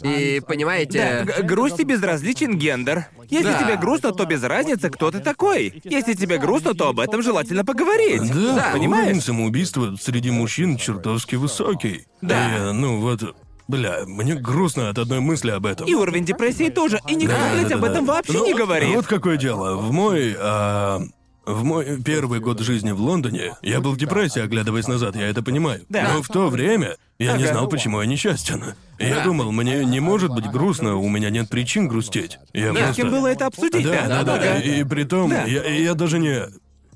И, 0.02 0.40
Да, 0.40 0.46
понимаете... 0.46 1.22
г- 1.24 1.42
грусть 1.42 1.78
и 1.80 1.84
безразличен 1.84 2.56
гендер. 2.58 3.06
Если 3.30 3.50
Да. 3.52 3.62
тебе 3.62 3.76
грустно, 3.76 4.12
то 4.12 4.24
без 4.24 4.42
разницы, 4.42 4.90
кто 4.90 5.10
ты 5.10 5.20
такой. 5.20 5.80
Если 5.84 6.14
тебе 6.14 6.38
грустно, 6.38 6.74
то 6.74 6.88
об 6.88 6.98
этом 7.00 7.22
желательно 7.22 7.64
поговорить. 7.64 8.22
Да, 8.32 8.70
понимаешь? 8.72 9.06
уровень 9.06 9.20
самоубийства 9.20 9.94
среди 10.00 10.30
мужчин 10.30 10.76
чертовски 10.76 11.36
высокий. 11.36 12.06
Да. 12.20 12.70
И, 12.70 12.72
ну 12.72 13.00
вот, 13.00 13.36
бля, 13.68 14.00
мне 14.06 14.34
грустно 14.34 14.88
от 14.90 14.98
одной 14.98 15.20
мысли 15.20 15.50
об 15.50 15.66
этом. 15.66 15.86
И 15.86 15.94
уровень 15.94 16.24
депрессии 16.24 16.68
тоже. 16.68 17.00
И 17.08 17.14
никто, 17.14 17.36
Да, 17.36 17.52
блядь, 17.52 17.68
да, 17.68 17.74
об 17.76 17.80
да, 17.82 17.90
этом 17.90 18.06
да. 18.06 18.12
вообще 18.14 18.32
Ну, 18.32 18.44
не 18.46 18.54
говорит. 18.54 18.94
Вот 18.94 19.06
какое 19.06 19.36
дело. 19.36 19.76
В 19.76 19.92
мой 19.92 20.34
а, 20.38 21.00
В 21.46 21.62
мой 21.62 22.02
первый 22.02 22.40
год 22.40 22.58
жизни 22.58 22.90
в 22.90 23.00
Лондоне 23.00 23.54
я 23.62 23.80
был 23.80 23.92
в 23.92 23.96
депрессии, 23.98 24.42
оглядываясь 24.42 24.88
назад, 24.88 25.14
я 25.14 25.28
это 25.28 25.44
понимаю. 25.44 25.82
Да. 25.88 26.14
Но 26.14 26.22
в 26.22 26.26
то 26.26 26.48
время 26.48 26.96
я 27.20 27.36
не 27.36 27.46
знал, 27.46 27.68
почему 27.68 28.00
я 28.00 28.06
несчастен. 28.06 28.74
И 28.98 29.04
Я 29.06 29.16
Да. 29.16 29.24
думал, 29.24 29.52
мне 29.52 29.84
не 29.84 30.00
может 30.00 30.32
быть 30.32 30.46
грустно, 30.50 30.96
у 30.96 31.08
меня 31.08 31.30
нет 31.30 31.48
причин 31.48 31.86
грустить. 31.86 32.38
Я 32.52 32.72
с 32.72 32.76
просто... 32.76 32.94
кем 32.94 33.10
было 33.10 33.28
это 33.28 33.46
обсудить, 33.46 33.84
Да, 33.84 34.08
да, 34.08 34.22
да. 34.24 34.34
Ага. 34.34 34.58
И 34.58 34.82
при 34.82 35.04
том, 35.04 35.30
Да. 35.30 35.44
я, 35.44 35.62
я 35.64 35.94
даже 35.94 36.18
не... 36.18 36.46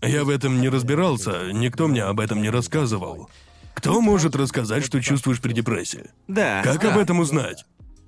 Я 0.03 0.25
в 0.25 0.29
этом 0.31 0.61
не 0.61 0.69
разбирался, 0.69 1.53
никто 1.53 1.87
мне 1.87 2.03
об 2.03 2.19
этом 2.19 2.43
не 2.43 2.51
рассказывал. 2.51 3.31
Кто 3.75 4.01
может 4.01 4.35
рассказать, 4.35 4.85
что 4.85 5.01
чувствуешь 5.01 5.41
при 5.41 5.53
депрессии? 5.53 6.07
Да. 6.27 6.63
Как 6.65 6.85
об 6.85 6.99
этом 6.99 7.21
узнать? 7.21 7.65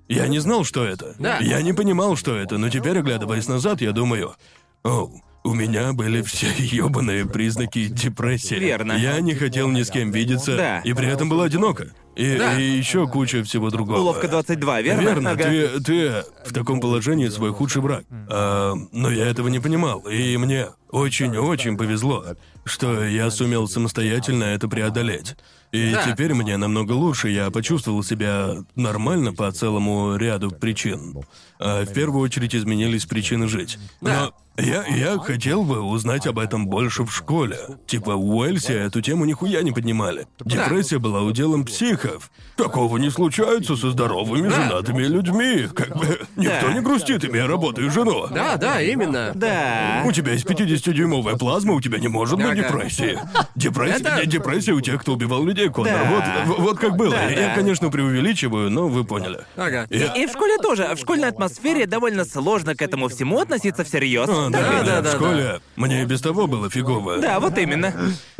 Я 0.09 0.27
не 0.27 0.41
знал, 0.41 0.65
что 0.65 0.85
это. 0.85 1.15
Да. 1.21 1.39
Я 1.39 1.63
не 1.63 1.73
понимал, 1.73 2.17
что 2.17 2.35
это, 2.35 2.59
но 2.59 2.69
теперь, 2.69 2.99
оглядываясь 2.99 3.47
назад, 3.47 3.81
я 3.81 3.93
думаю, 3.93 4.35
оу, 4.83 5.23
у 5.45 5.55
меня 5.55 5.93
были 5.93 6.23
все 6.23 6.49
ёбаные 6.57 7.27
признаки 7.27 7.87
депрессии. 7.87 8.55
Верно. 8.55 8.93
Я 8.93 9.21
не 9.21 9.35
хотел 9.35 9.69
ни 9.69 9.83
с 9.83 9.91
кем 9.91 10.11
видеться, 10.11 10.57
Да. 10.57 10.81
и 10.81 10.93
при 10.93 11.09
этом 11.09 11.29
была 11.29 11.45
одинока. 11.45 11.89
И, 12.15 12.37
Да. 12.37 12.61
и 12.61 12.63
еще 12.77 13.09
куча 13.09 13.43
всего 13.43 13.71
другого. 13.71 13.99
Уловка 13.99 14.29
22, 14.29 14.83
верно? 14.83 15.01
Верно, 15.01 15.31
Ага. 15.31 15.45
ты, 15.45 15.81
ты 15.81 16.11
в 16.47 16.53
таком 16.53 16.79
положении 16.81 17.29
свой 17.29 17.53
худший 17.53 17.81
враг. 17.83 18.05
А, 18.29 18.75
но 18.93 19.11
я 19.11 19.27
этого 19.27 19.49
не 19.49 19.61
понимал, 19.61 20.01
и 20.01 20.37
мне 20.37 20.67
очень-очень 20.91 21.77
повезло, 21.79 22.25
что 22.65 23.03
я 23.05 23.31
сумел 23.31 23.67
самостоятельно 23.67 24.45
это 24.45 24.69
преодолеть. 24.69 25.37
И 25.73 25.93
Да. 25.93 26.03
теперь 26.07 26.35
мне 26.35 26.59
намного 26.59 26.93
лучше, 26.93 27.31
я 27.31 27.51
почувствовал 27.51 28.03
себя 28.03 28.57
нормально 28.77 29.33
по 29.33 29.51
целому 29.51 30.17
ряду 30.17 30.51
причин. 30.51 31.17
А 31.59 31.83
в 31.87 31.93
первую 31.95 32.21
очередь 32.23 32.55
изменились 32.55 33.07
причины 33.07 33.49
жить. 33.49 33.79
Но 34.03 34.35
я, 34.59 34.85
я 34.87 35.19
хотел 35.19 35.63
бы 35.65 35.81
узнать 35.81 36.27
об 36.27 36.39
этом 36.39 36.67
больше 36.67 37.05
в 37.05 37.11
школе. 37.15 37.59
Типа 37.87 38.17
в 38.17 38.25
Уэльсе 38.37 38.75
эту 38.75 39.01
тему 39.01 39.25
нихуя 39.25 39.63
не 39.63 39.73
поднимали. 39.73 40.27
Депрессия 40.45 40.99
была 40.99 41.23
уделом 41.23 41.65
психов. 41.65 42.31
Такого 42.57 42.99
не 42.99 43.11
случается 43.11 43.77
со 43.77 43.91
здоровыми 43.91 44.49
женатыми 44.49 45.05
людьми. 45.05 45.69
Как 45.75 45.97
бы 45.97 46.21
никто 46.37 46.67
Да. 46.69 46.73
не 46.75 46.81
грустит, 46.81 47.25
имея 47.25 47.47
работу 47.47 47.85
и 47.85 47.89
жену. 47.89 48.27
Да, 48.31 48.57
да, 48.57 48.81
именно. 48.83 49.33
Да. 49.35 50.03
У 50.05 50.13
тебя 50.13 50.33
есть 50.33 50.45
50-дюймовая 50.45 51.37
плазма, 51.39 51.75
у 51.75 51.81
тебя 51.81 51.99
не 51.99 52.09
может 52.09 52.39
быть 52.39 52.55
депрессии. 52.55 53.19
Депрессия, 53.55 54.05
Это- 54.09 54.27
депрессия 54.27 54.73
у 54.73 54.81
тех, 54.81 55.01
кто 55.01 55.15
убивал 55.15 55.45
людей, 55.45 55.69
Конор. 55.71 55.93
Да. 55.93 56.43
Вот, 56.47 56.59
вот 56.59 56.79
как 56.79 56.97
было. 56.97 57.13
Да, 57.13 57.25
я, 57.31 57.49
да. 57.49 57.55
конечно, 57.55 57.91
преувеличиваю, 57.91 58.71
но 58.71 58.89
вы 58.89 59.05
поняли. 59.05 59.41
Ага. 59.57 59.87
Я- 59.91 60.15
И 60.15 60.27
в 60.27 60.31
школе 60.31 60.59
тоже. 60.59 60.95
В 60.95 60.99
школьной 61.01 61.29
атмосфере 61.29 61.87
довольно 61.87 62.25
сложно 62.25 62.75
к 62.75 62.83
этому 62.83 63.09
всему 63.09 63.41
относиться 63.41 63.85
всерьез. 63.85 64.29
А, 64.29 64.42
да, 64.51 64.61
Да, 64.61 64.71
да, 64.71 64.85
да, 64.85 65.01
в 65.01 65.05
да, 65.05 65.13
школе 65.13 65.61
мне 65.77 66.03
и 66.03 66.05
без 66.07 66.21
того 66.21 66.47
было 66.47 66.69
фигово. 66.71 67.19
Да, 67.19 67.41
вот 67.41 67.57
именно. 67.59 67.93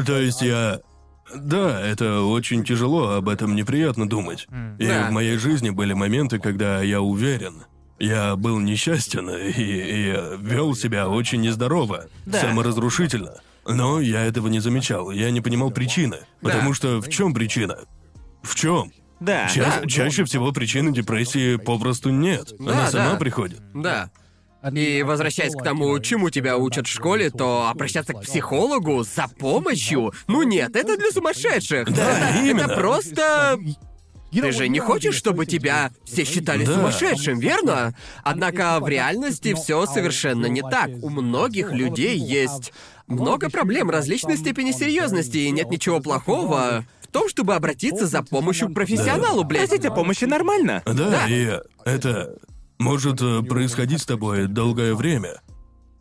То 0.05 0.19
есть 0.19 0.43
я... 0.43 0.81
Да, 1.35 1.81
это 1.81 2.21
очень 2.23 2.63
тяжело, 2.65 3.11
об 3.13 3.29
этом 3.29 3.55
неприятно 3.57 4.09
думать. 4.09 4.47
И 4.79 4.87
Да. 4.87 5.09
в 5.09 5.13
моей 5.13 5.39
жизни 5.39 5.71
были 5.71 5.93
моменты, 5.95 6.39
когда 6.39 6.83
я 6.83 7.01
уверен. 7.01 7.63
Я 7.99 8.35
был 8.37 8.59
несчастен 8.59 9.31
и, 9.31 9.51
и 9.53 10.17
вел 10.41 10.75
себя 10.75 11.09
очень 11.09 11.41
нездорово, 11.41 12.07
Да. 12.27 12.41
саморазрушительно. 12.41 13.35
Но 13.67 14.01
я 14.01 14.25
этого 14.25 14.49
не 14.49 14.59
замечал, 14.61 15.11
я 15.13 15.31
не 15.31 15.41
понимал 15.41 15.71
причины. 15.71 16.19
Потому 16.41 16.75
что 16.75 17.01
в 17.01 17.09
чем 17.09 17.33
причина? 17.33 17.79
В 18.43 18.55
чем? 18.57 18.91
Да. 19.21 19.47
Ча- 19.49 19.87
Чаще 19.87 20.25
всего 20.25 20.51
причины 20.51 20.93
депрессии 20.93 21.55
попросту 21.57 22.11
нет. 22.11 22.53
Она 22.59 22.73
Да, 22.73 22.91
сама 22.91 23.11
да. 23.13 23.17
приходит. 23.17 23.61
Да. 23.73 24.11
И 24.75 25.03
возвращаясь 25.03 25.55
к 25.55 25.63
тому, 25.63 25.99
чему 25.99 26.31
тебя 26.31 26.57
учат 26.57 26.87
в 26.87 26.91
школе, 26.91 27.31
то 27.31 27.69
обращаться 27.69 28.13
к 28.13 28.23
психологу 28.23 29.03
за 29.03 29.27
помощью? 29.39 30.13
Ну 30.29 30.43
нет, 30.45 30.77
это 30.77 30.97
для 30.97 31.11
сумасшедших. 31.11 31.93
Да, 31.93 32.31
это, 32.31 32.39
именно. 32.45 32.67
это 32.67 32.75
просто... 32.77 33.59
Ты 34.31 34.51
же 34.53 34.69
не 34.69 34.79
хочешь, 34.81 35.15
чтобы 35.15 35.45
тебя 35.45 35.91
все 36.05 36.25
считали 36.25 36.65
Да. 36.65 36.75
сумасшедшим, 36.75 37.39
верно? 37.39 37.95
Однако 38.23 38.79
в 38.81 38.89
реальности 38.89 39.53
все 39.55 39.85
совершенно 39.85 40.47
не 40.47 40.63
так. 40.63 40.89
У 41.03 41.11
многих 41.11 41.71
людей 41.73 42.17
есть 42.17 42.73
много 43.09 43.51
проблем 43.51 43.91
различной 43.91 44.39
степени 44.39 44.73
серьезности, 44.73 45.37
и 45.37 45.51
нет 45.51 45.71
ничего 45.71 46.01
плохого 46.01 46.85
в 47.03 47.09
том, 47.09 47.29
чтобы 47.29 47.55
обратиться 47.55 48.07
за 48.07 48.23
помощью 48.23 48.71
к 48.71 48.75
профессионалу, 48.75 49.45
блядь. 49.45 49.69
Просить 49.69 49.85
о 49.85 49.91
помощи 49.91 50.25
нормально. 50.25 50.81
Да, 50.87 50.93
Да. 51.11 51.27
и 51.29 51.59
это 51.85 52.35
может 52.83 53.23
э, 53.23 53.43
происходить 53.43 54.03
с 54.03 54.07
тобой 54.07 54.47
долгое 54.47 54.95
время. 54.95 55.41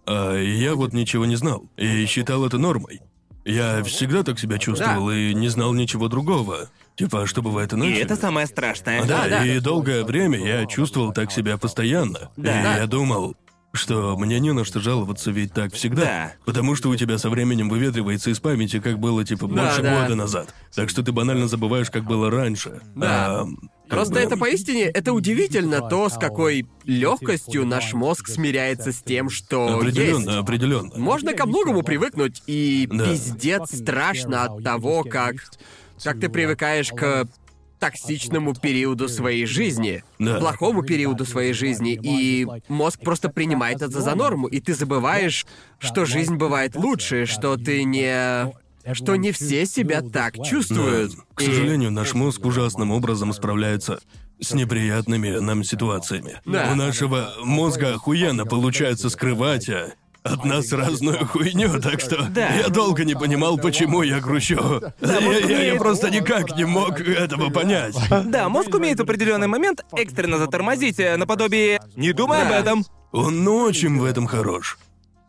А 0.05 0.35
я 0.35 0.75
вот 0.75 0.93
ничего 0.93 1.25
не 1.25 1.35
знал 1.35 1.63
и 1.77 2.05
считал 2.05 2.45
это 2.45 2.57
нормой. 2.57 3.01
Я 3.45 3.83
всегда 3.83 4.23
так 4.23 4.39
себя 4.39 4.57
чувствовал 4.59 5.09
и 5.11 5.33
не 5.33 5.47
знал 5.49 5.73
ничего 5.73 6.07
другого. 6.07 6.69
Типа, 6.95 7.25
что 7.25 7.41
бывает 7.41 7.73
И 7.73 7.75
иначе. 7.75 8.01
это 8.01 8.15
самое 8.15 8.45
страшное. 8.45 9.03
Да, 9.05 9.27
да. 9.27 9.45
и 9.45 9.59
долгое 9.59 10.03
время 10.03 10.37
я 10.39 10.65
чувствовал 10.67 11.13
так 11.13 11.31
себя 11.31 11.57
постоянно. 11.57 12.29
Да. 12.37 12.59
И 12.59 12.63
Да. 12.63 12.77
я 12.77 12.85
думал, 12.87 13.35
что 13.73 14.15
мне 14.17 14.39
не 14.39 14.51
на 14.51 14.63
что 14.65 14.79
жаловаться, 14.79 15.31
ведь 15.31 15.53
так 15.53 15.73
всегда. 15.73 16.01
Да. 16.03 16.33
Потому 16.45 16.75
что 16.75 16.89
у 16.89 16.95
тебя 16.95 17.17
со 17.17 17.29
временем 17.29 17.69
выветривается 17.69 18.29
из 18.29 18.39
памяти, 18.39 18.79
как 18.79 18.99
было, 18.99 19.23
типа, 19.23 19.47
больше 19.47 19.81
да. 19.81 20.01
года 20.03 20.15
назад. 20.15 20.53
Так 20.75 20.89
что 20.89 21.01
ты 21.01 21.11
банально 21.11 21.47
забываешь, 21.47 21.89
как 21.89 22.03
было 22.03 22.29
раньше. 22.29 22.81
Да. 22.95 23.41
А, 23.41 23.47
Просто 23.91 24.19
это 24.19 24.37
поистине, 24.37 24.83
это 24.85 25.13
удивительно 25.13 25.81
то, 25.87 26.09
с 26.09 26.17
какой 26.17 26.65
легкостью 26.85 27.65
наш 27.65 27.93
мозг 27.93 28.27
смиряется 28.27 28.91
с 28.91 29.01
тем, 29.01 29.29
что 29.29 29.75
Определенно, 29.77 30.29
есть. 30.29 30.39
определенно. 30.39 30.97
Можно 30.97 31.33
ко 31.33 31.45
многому 31.45 31.83
привыкнуть, 31.83 32.41
и 32.47 32.87
Да. 32.89 33.05
пиздец 33.05 33.75
страшно 33.75 34.45
от 34.45 34.63
того, 34.63 35.03
как 35.03 35.35
как 36.03 36.19
ты 36.19 36.29
привыкаешь 36.29 36.89
к 36.89 37.27
токсичному 37.79 38.53
периоду 38.53 39.09
своей 39.09 39.45
жизни, 39.45 40.03
Да. 40.19 40.39
плохому 40.39 40.83
периоду 40.83 41.25
своей 41.25 41.53
жизни, 41.53 41.99
и 42.01 42.47
мозг 42.69 42.99
просто 43.01 43.29
принимает 43.29 43.81
это 43.81 44.01
за 44.01 44.15
норму, 44.15 44.47
и 44.47 44.59
ты 44.59 44.73
забываешь, 44.73 45.45
что 45.79 46.05
жизнь 46.05 46.35
бывает 46.35 46.75
лучше, 46.75 47.25
что 47.25 47.57
ты 47.57 47.83
не... 47.83 48.53
что 48.93 49.15
не 49.15 49.31
все 49.31 49.65
себя 49.65 50.01
так 50.01 50.37
Да. 50.37 50.43
чувствуют. 50.43 51.13
К 51.35 51.41
И- 51.41 51.45
сожалению, 51.45 51.91
наш 51.91 52.13
мозг 52.13 52.45
ужасным 52.45 52.91
образом 52.91 53.33
справляется 53.33 53.99
с 54.39 54.53
неприятными 54.53 55.37
нам 55.39 55.63
ситуациями. 55.63 56.37
Да. 56.45 56.69
У 56.71 56.75
нашего 56.75 57.31
мозга 57.43 57.93
охуенно 57.93 58.45
получается 58.45 59.09
скрывать 59.09 59.69
а, 59.69 59.93
от 60.23 60.45
нас 60.45 60.71
разную 60.71 61.25
хуйню, 61.27 61.79
так 61.79 61.99
что 61.99 62.23
Да. 62.29 62.49
я 62.53 62.67
долго 62.69 63.03
не 63.03 63.15
понимал, 63.15 63.57
почему 63.57 64.01
я 64.03 64.19
грущу. 64.19 64.81
я, 65.01 65.09
я- 65.09 65.19
я 65.19 65.45
умеет- 65.45 65.77
просто 65.79 66.09
никак 66.09 66.55
не 66.57 66.65
мог 66.65 66.99
этого 67.01 67.49
понять. 67.51 67.95
Да, 68.25 68.49
мозг 68.49 68.73
умеет 68.73 68.99
в 68.99 69.03
определенный 69.03 69.47
момент 69.47 69.83
экстренно 69.93 70.37
затормозить, 70.37 70.99
э, 70.99 71.17
наподобие 71.17 71.79
«не 71.95 72.13
думай 72.13 72.41
об 72.43 72.49
Да. 72.49 72.59
этом». 72.59 72.85
Он 73.11 73.47
очень 73.47 73.99
в 73.99 74.03
этом 74.05 74.25
хорош. 74.25 74.77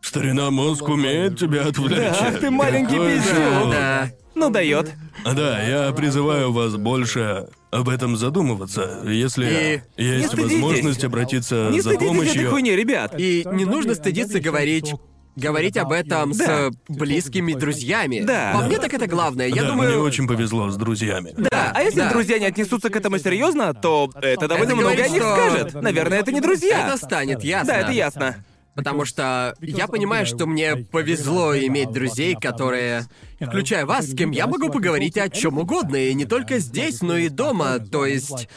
Старина 0.03 0.51
мозг 0.51 0.87
умеет 0.89 1.39
тебя 1.39 1.61
отвлечь. 1.67 1.97
Да, 2.19 2.31
ты 2.39 2.51
маленький 2.51 2.95
Какой 2.97 3.15
же- 3.19 3.71
Да. 3.71 4.09
Ну, 4.35 4.49
дает. 4.49 4.91
Да, 5.23 5.61
я 5.63 5.91
призываю 5.93 6.51
вас 6.51 6.75
больше 6.75 7.47
об 7.71 7.87
этом 7.87 8.17
задумываться, 8.17 9.01
если 9.05 9.81
И 9.95 10.03
есть 10.03 10.27
стыдитесь. 10.29 10.51
возможность 10.53 11.03
обратиться 11.03 11.69
Не 11.71 11.79
за 11.81 11.91
стыдитесь 11.91 11.95
этой 11.95 12.07
помощью. 12.19 12.49
хуйни, 12.49 12.71
ребят. 12.75 13.13
И 13.17 13.47
не 13.51 13.65
нужно 13.65 13.95
стыдиться 13.95 14.39
говорить 14.39 14.93
говорить 15.35 15.77
об 15.77 15.91
этом 15.91 16.31
Да. 16.33 16.69
с 16.69 16.71
близкими 16.89 17.53
друзьями. 17.53 18.21
Да. 18.23 18.51
По 18.53 18.61
мне 18.67 18.77
так 18.77 18.93
это 18.93 19.07
главное. 19.07 19.47
Я 19.47 19.63
да, 19.63 19.69
думаю, 19.69 19.89
мне 19.89 19.97
очень 19.97 20.27
повезло 20.27 20.69
с 20.69 20.75
друзьями. 20.75 21.33
Да, 21.35 21.71
а 21.73 21.81
если 21.81 22.01
да. 22.01 22.11
друзья 22.11 22.37
не 22.37 22.45
отнесутся 22.45 22.89
к 22.91 22.95
этому 22.95 23.17
серьезно, 23.17 23.73
то 23.73 24.11
это 24.21 24.47
довольно 24.47 24.73
Это 24.73 24.75
много 24.75 24.91
говорит, 24.95 25.05
о 25.05 25.09
них 25.09 25.23
что- 25.23 25.33
скажет. 25.35 25.73
Наверное, 25.81 26.19
это 26.19 26.31
не 26.31 26.39
друзья. 26.39 26.85
это 26.87 26.97
станет 27.03 27.43
ясно. 27.43 27.73
Да, 27.73 27.79
это 27.79 27.91
ясно. 27.91 28.35
Потому 28.75 29.05
что 29.05 29.55
я 29.61 29.87
понимаю, 29.87 30.25
что 30.25 30.47
мне 30.47 30.75
повезло 30.75 31.55
иметь 31.55 31.91
друзей, 31.91 32.35
которые, 32.35 33.05
включая 33.39 33.85
вас, 33.85 34.07
с 34.07 34.15
кем 34.15 34.31
я 34.31 34.47
могу 34.47 34.69
поговорить 34.69 35.17
о 35.17 35.29
чем 35.29 35.59
угодно, 35.59 35.95
и 35.95 36.13
не 36.13 36.25
только 36.25 36.57
здесь, 36.59 37.01
но 37.01 37.17
и 37.17 37.29
дома. 37.29 37.79
То 37.79 38.05
есть, 38.05 38.49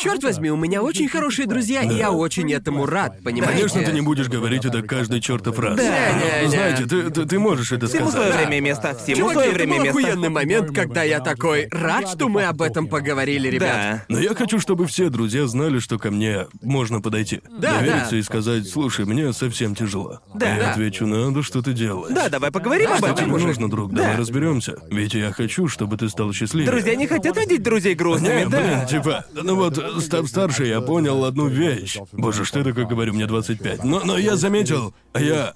черт 0.00 0.22
возьми, 0.22 0.50
у 0.50 0.56
меня 0.56 0.82
очень 0.82 1.08
хорошие 1.08 1.46
друзья, 1.46 1.82
и 1.82 1.94
я 1.94 2.10
очень 2.10 2.52
этому 2.52 2.86
рад, 2.86 3.22
понимаете? 3.22 3.56
Конечно, 3.58 3.82
ты 3.82 3.92
не 3.92 4.00
будешь 4.00 4.28
говорить 4.28 4.64
это 4.64 4.82
каждый 4.82 5.20
чертов 5.20 5.58
раз. 5.58 5.76
Да. 5.76 5.82
Но, 5.82 6.18
Не-не-не. 6.20 6.50
знаете, 6.50 6.84
ты, 6.86 7.10
ты, 7.10 7.26
ты 7.26 7.38
можешь 7.38 7.72
это 7.72 7.86
Всему 7.86 8.10
сказать. 8.10 8.28
свое 8.28 8.38
время 8.44 8.58
и 8.58 8.60
место. 8.60 8.96
Всему 9.02 9.16
Чуваки, 9.16 9.34
свое 9.34 9.48
это 9.48 9.56
время 9.56 9.72
был 9.76 9.80
и 9.80 9.84
место. 9.86 10.00
охуенный 10.00 10.28
момент, 10.28 10.74
когда 10.74 11.02
я 11.02 11.20
такой 11.20 11.68
рад, 11.70 12.08
что 12.08 12.28
мы 12.28 12.44
об 12.44 12.60
этом 12.62 12.86
поговорили, 12.88 13.48
ребят. 13.48 13.68
Да. 13.68 14.04
Но 14.08 14.18
я 14.18 14.34
хочу, 14.34 14.58
чтобы 14.60 14.86
все 14.86 15.08
друзья 15.08 15.46
знали, 15.46 15.78
что 15.78 15.98
ко 15.98 16.10
мне 16.10 16.46
можно 16.62 17.00
подойти. 17.00 17.40
Да, 17.58 17.78
Довериться 17.78 18.10
да. 18.12 18.16
и 18.18 18.22
сказать, 18.22 18.68
слушай, 18.68 19.04
мне 19.04 19.32
совсем 19.32 19.74
тяжело. 19.74 20.20
Да. 20.34 20.54
Я 20.54 20.60
Да. 20.60 20.72
отвечу, 20.72 21.06
надо 21.06 21.42
что-то 21.42 21.72
делать. 21.72 22.14
Да, 22.14 22.28
давай 22.28 22.50
поговорим 22.50 22.90
об 22.92 22.98
Что 22.98 23.06
этом. 23.08 23.30
тебе 23.30 23.38
нужно, 23.46 23.70
друг? 23.70 23.92
Да. 23.92 24.02
Давай 24.02 24.16
разберемся. 24.16 24.76
Ведь 24.90 25.14
я 25.14 25.32
хочу, 25.32 25.68
чтобы 25.68 25.96
ты 25.96 26.08
стал 26.08 26.32
счастливее. 26.32 26.70
Друзья 26.70 26.94
не 26.94 27.06
хотят 27.06 27.36
видеть 27.36 27.62
друзей 27.62 27.94
грустными, 27.94 28.40
Не, 28.40 28.46
да. 28.48 28.60
блин, 28.60 28.86
типа, 28.86 29.24
ну 29.32 29.54
вот, 29.56 29.77
став 30.00 30.28
старше, 30.28 30.66
я 30.66 30.80
понял 30.80 31.24
одну 31.24 31.48
вещь. 31.48 31.98
Боже, 32.12 32.44
что 32.44 32.60
я 32.60 32.64
такое 32.64 32.86
говорю, 32.86 33.14
мне 33.14 33.26
25. 33.26 33.84
Но, 33.84 34.00
но 34.04 34.18
я 34.18 34.36
заметил, 34.36 34.94
я... 35.14 35.54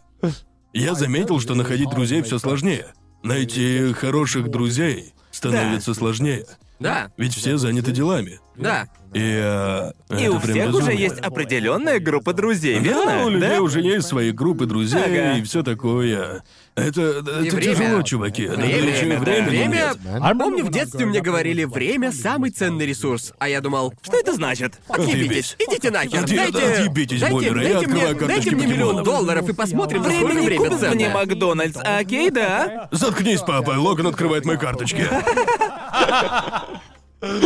я 0.72 0.94
заметил, 0.94 1.40
что 1.40 1.54
находить 1.54 1.90
друзей 1.90 2.22
все 2.22 2.38
сложнее. 2.38 2.86
Найти 3.22 3.92
хороших 3.92 4.50
друзей 4.50 5.12
становится 5.30 5.94
сложнее. 5.94 6.46
Да, 6.80 7.12
Ведь 7.16 7.34
все 7.34 7.58
заняты 7.58 7.92
делами. 7.92 8.40
Да. 8.62 8.86
И, 9.14 9.20
э, 9.20 9.90
И 10.18 10.22
это 10.22 10.32
у 10.32 10.40
прям 10.40 10.40
всех 10.40 10.68
уже 10.70 10.76
безумно. 10.76 10.90
есть 10.92 11.18
определенная 11.18 11.98
группа 12.00 12.32
друзей, 12.32 12.76
Да, 12.76 12.80
верно? 12.80 13.24
у 13.26 13.28
людей 13.28 13.48
Да? 13.50 13.60
уже 13.60 13.80
есть 13.82 14.06
свои 14.08 14.30
группы 14.32 14.64
друзей 14.64 15.02
Ага. 15.04 15.36
и 15.36 15.42
все 15.42 15.62
такое. 15.62 16.42
Это, 16.74 17.02
это 17.02 17.40
И 17.42 17.50
время. 17.50 17.74
тяжело, 17.76 18.02
чуваки. 18.02 18.46
Да 18.46 18.54
Время, 18.54 18.88
еще 18.96 19.06
и 19.06 19.10
да. 19.10 19.18
времени 19.18 19.48
Время... 19.50 19.92
нет. 20.02 20.38
Помню, 20.38 20.64
в 20.64 20.70
детстве 20.70 21.04
мне 21.04 21.20
говорили, 21.20 21.64
время— 21.64 22.10
самый 22.12 22.52
ценный 22.52 22.86
ресурс. 22.86 23.34
А 23.38 23.50
я 23.50 23.60
думал, 23.60 23.92
Что 24.00 24.16
это 24.16 24.32
значит? 24.32 24.80
отъебитесь, 24.88 25.56
идите 25.58 25.90
нахер, 25.90 26.24
Отъе- 26.24 26.36
дайте... 26.50 26.58
отъебитесь, 26.72 27.20
дайте, 27.20 27.34
бомберы, 27.34 27.64
я 27.64 27.72
дайте 27.74 27.86
мне, 27.88 27.96
открываю 28.04 28.16
карточки 28.16 28.44
дайте 28.50 28.56
мне 28.56 28.66
миллион 28.66 28.96
покемонов. 28.96 29.04
долларов 29.04 29.48
и 29.50 29.52
посмотрим, 29.52 30.02
Время 30.04 30.20
насколько 30.22 30.40
не 30.40 30.46
время 30.46 30.70
купит 30.70 30.94
мне. 30.94 31.08
Макдональдс, 31.10 31.76
а 31.84 31.98
окей, 31.98 32.30
да. 32.30 32.88
Заткнись, 32.92 33.40
папа, 33.40 33.72
Логан 33.76 34.06
открывает 34.06 34.46
мои 34.46 34.56
карточки. 34.56 35.06
До 37.22 37.38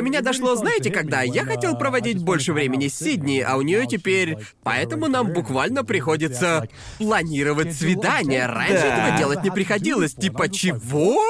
меня 0.00 0.20
дошло, 0.20 0.54
знаете, 0.54 0.90
когда 0.90 1.22
я 1.22 1.44
хотел 1.44 1.76
проводить 1.76 2.22
больше 2.22 2.52
времени 2.52 2.88
с 2.88 2.94
Сидни, 2.94 3.40
а 3.40 3.56
у 3.56 3.62
нее 3.62 3.86
теперь... 3.86 4.36
Поэтому 4.62 5.08
нам 5.08 5.32
буквально 5.32 5.84
приходится 5.84 6.68
планировать 6.98 7.74
свидание. 7.74 8.46
Раньше 8.46 8.86
этого 8.86 9.18
делать 9.18 9.42
не 9.42 9.50
приходилось. 9.50 10.14
Типа 10.14 10.48
чего? 10.48 11.20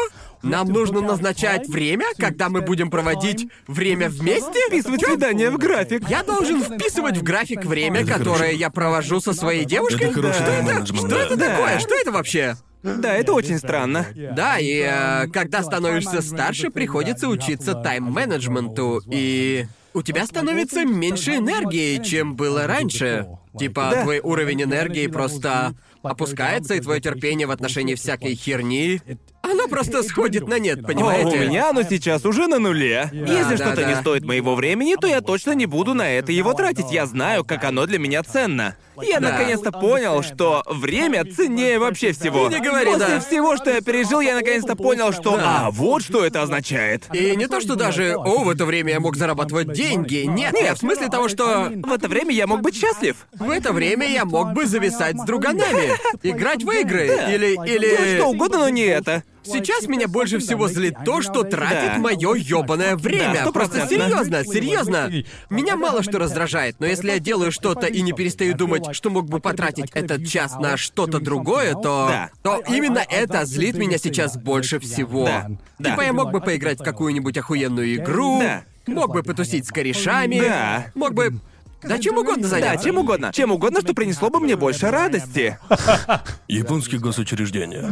Нам 0.42 0.68
нужно 0.68 1.00
назначать 1.00 1.68
время, 1.68 2.06
когда 2.18 2.48
мы 2.48 2.62
будем 2.62 2.90
проводить 2.90 3.48
время 3.66 4.08
вместе? 4.08 4.58
Вписывать 4.68 5.04
свидание 5.04 5.50
в 5.50 5.58
график. 5.58 6.08
Я 6.08 6.22
должен 6.22 6.62
вписывать 6.62 7.16
в 7.18 7.22
график 7.22 7.64
время, 7.64 8.00
Это 8.00 8.12
которое 8.14 8.38
хорошо. 8.38 8.56
я 8.56 8.70
провожу 8.70 9.20
со 9.20 9.32
своей 9.34 9.64
девушкой? 9.64 10.04
Это 10.04 10.14
хороший 10.14 10.34
Что 10.34 10.44
это? 10.44 10.52
тайм-менеджмент, 10.66 11.06
Что 11.06 11.08
да. 11.08 11.24
это 11.26 11.36
Да. 11.36 11.46
такое? 11.56 11.78
Что 11.78 11.94
это 11.94 12.12
вообще? 12.12 12.56
Да, 12.82 13.12
это 13.14 13.32
очень 13.34 13.58
странно. 13.58 14.06
Да, 14.34 14.58
и 14.58 14.80
э, 14.88 15.26
когда 15.28 15.62
становишься 15.62 16.22
старше, 16.22 16.70
приходится 16.70 17.28
учиться 17.28 17.74
тайм-менеджменту, 17.74 19.02
и 19.10 19.66
у 19.92 20.02
тебя 20.02 20.24
становится 20.24 20.84
меньше 20.86 21.36
энергии, 21.36 22.02
чем 22.02 22.36
было 22.36 22.66
раньше. 22.66 23.26
Типа, 23.58 23.90
Да. 23.92 24.02
твой 24.04 24.20
уровень 24.20 24.62
энергии 24.62 25.06
просто 25.08 25.74
опускается, 26.02 26.74
и 26.74 26.80
твое 26.80 27.00
терпение 27.02 27.46
в 27.46 27.50
отношении 27.50 27.94
всякой 27.96 28.34
херни, 28.34 29.02
оно 29.42 29.68
просто 29.68 30.02
сходит 30.02 30.46
на 30.48 30.58
нет, 30.58 30.80
О, 30.80 30.86
понимаете? 30.86 31.36
у 31.38 31.40
меня 31.40 31.70
оно 31.70 31.82
сейчас 31.82 32.24
уже 32.24 32.46
на 32.46 32.58
нуле. 32.58 33.08
Если 33.12 33.56
да, 33.56 33.64
что-то 33.66 33.82
да. 33.82 33.88
не 33.88 33.96
стоит 33.96 34.24
моего 34.24 34.54
времени, 34.54 34.96
то 35.00 35.06
я 35.06 35.20
точно 35.20 35.52
не 35.52 35.66
буду 35.66 35.94
на 35.94 36.10
это 36.10 36.30
его 36.32 36.52
тратить. 36.52 36.90
Я 36.92 37.06
знаю, 37.06 37.44
как 37.44 37.64
оно 37.64 37.86
для 37.86 37.98
меня 37.98 38.22
ценно. 38.22 38.76
Я 39.02 39.18
Да. 39.18 39.30
наконец-то 39.30 39.72
понял, 39.72 40.22
что 40.22 40.62
время 40.66 41.24
ценнее 41.24 41.78
вообще 41.78 42.12
всего. 42.12 42.48
Не 42.48 42.60
говори, 42.60 42.90
После 42.90 43.06
да. 43.06 43.20
всего, 43.20 43.56
что 43.56 43.70
я 43.70 43.80
пережил, 43.80 44.20
я 44.20 44.34
наконец-то 44.34 44.76
понял, 44.76 45.12
что 45.12 45.36
Да. 45.36 45.66
а 45.66 45.70
вот 45.70 46.02
что 46.02 46.24
это 46.24 46.42
означает. 46.42 47.04
И 47.14 47.34
не 47.34 47.46
то, 47.46 47.60
что 47.60 47.76
даже, 47.76 48.16
о, 48.16 48.44
в 48.44 48.50
это 48.50 48.66
время 48.66 48.92
я 48.92 49.00
мог 49.00 49.16
зарабатывать 49.16 49.72
деньги. 49.72 50.24
Нет, 50.28 50.52
нет, 50.52 50.76
в 50.76 50.80
смысле 50.80 51.08
того, 51.08 51.28
что 51.28 51.70
В 51.74 51.92
это 51.92 52.08
время 52.08 52.32
я 52.34 52.46
мог 52.46 52.60
быть 52.60 52.76
счастлив. 52.78 53.16
в 53.32 53.48
это 53.50 53.72
время 53.72 54.06
я 54.06 54.24
мог 54.26 54.52
бы 54.52 54.66
зависать 54.66 55.16
с 55.18 55.24
друганами, 55.24 55.92
играть 56.22 56.62
в 56.62 56.70
игры, 56.70 57.06
или... 57.32 57.54
Делать 57.54 57.70
или... 57.70 58.16
что 58.18 58.26
угодно, 58.28 58.58
но 58.58 58.68
не 58.68 58.82
это. 58.82 59.22
Сейчас 59.42 59.86
меня 59.86 60.06
больше 60.08 60.38
всего 60.38 60.68
злит 60.68 60.94
то, 61.04 61.22
что 61.22 61.42
тратит 61.44 61.94
Да. 61.94 61.98
мое 61.98 62.34
ёбаное 62.34 62.96
время. 62.96 63.44
Да, 63.44 63.52
Просто 63.52 63.86
серьезно, 63.88 64.44
серьезно. 64.44 65.10
Меня 65.48 65.76
мало 65.76 66.02
что 66.02 66.18
раздражает, 66.18 66.76
но 66.78 66.86
если 66.86 67.10
я 67.10 67.18
делаю 67.18 67.50
что-то 67.52 67.86
и 67.86 68.02
не 68.02 68.12
перестаю 68.12 68.54
думать, 68.54 68.94
что 68.94 69.10
мог 69.10 69.28
бы 69.28 69.40
потратить 69.40 69.90
этот 69.94 70.26
час 70.26 70.56
на 70.58 70.76
что-то 70.76 71.20
другое, 71.20 71.72
то. 71.74 72.06
Да. 72.10 72.30
то 72.42 72.62
именно 72.68 73.02
это 73.08 73.44
злит 73.44 73.76
меня 73.76 73.98
сейчас 73.98 74.36
больше 74.36 74.78
всего. 74.78 75.24
Да, 75.24 75.46
да. 75.78 75.90
Типа 75.90 76.02
я 76.02 76.12
мог 76.12 76.30
бы 76.32 76.40
поиграть 76.40 76.80
в 76.80 76.84
какую-нибудь 76.84 77.36
охуенную 77.38 77.94
игру, 77.96 78.40
Да. 78.40 78.62
мог 78.86 79.12
бы 79.12 79.22
потусить 79.22 79.66
с 79.66 79.70
корешами, 79.70 80.40
Да. 80.40 80.86
мог 80.94 81.14
бы. 81.14 81.40
Да 81.82 81.98
чем 81.98 82.18
угодно 82.18 82.42
Да, 82.42 82.48
заняться. 82.48 82.84
чем 82.86 82.98
угодно. 82.98 83.32
Чем 83.32 83.52
угодно, 83.52 83.80
что 83.80 83.94
принесло 83.94 84.30
бы 84.30 84.40
мне 84.40 84.56
больше 84.56 84.90
радости. 84.90 85.58
Японские 86.48 87.00
госучреждения. 87.00 87.82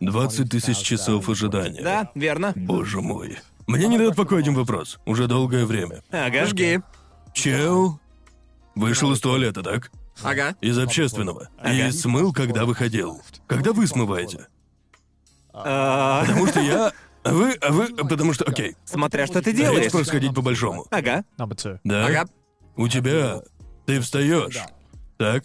20 0.00 0.50
тысяч 0.50 0.78
часов 0.78 1.28
ожидания. 1.28 1.82
Да, 1.82 2.10
верно. 2.14 2.52
Боже 2.56 3.00
мой. 3.00 3.38
Мне 3.66 3.88
не 3.88 3.98
дает 3.98 4.14
покоя 4.16 4.40
один 4.40 4.54
вопрос. 4.54 4.98
Уже 5.06 5.26
долгое 5.26 5.64
время. 5.64 6.02
Ага. 6.10 6.46
Жги. 6.46 6.80
Чел 7.32 7.98
вышел 8.74 9.12
из 9.12 9.20
туалета, 9.20 9.62
так? 9.62 9.90
Ага. 10.22 10.54
Из 10.60 10.78
общественного. 10.78 11.48
И 11.66 11.90
смыл, 11.90 12.32
когда 12.32 12.66
выходил. 12.66 13.20
Когда 13.46 13.72
вы 13.72 13.86
смываете? 13.86 14.46
А, 15.52 16.20
Потому 16.24 16.46
что 16.46 16.60
я... 16.60 16.92
А 17.24 17.32
вы... 17.32 17.52
А 17.54 17.72
вы... 17.72 17.88
Потому 17.94 18.32
что... 18.34 18.44
Окей. 18.44 18.76
Смотря 18.84 19.26
что 19.26 19.40
ты 19.40 19.52
Давайте 19.52 19.62
делаешь. 19.62 19.90
просто 19.92 20.08
сходить 20.08 20.34
по-большому. 20.34 20.86
Ага. 20.90 21.24
Да? 21.84 22.06
Ага. 22.06 22.24
У 22.76 22.88
тебя... 22.88 23.40
Ты 23.86 24.00
встаешь. 24.00 24.58
Так? 25.18 25.44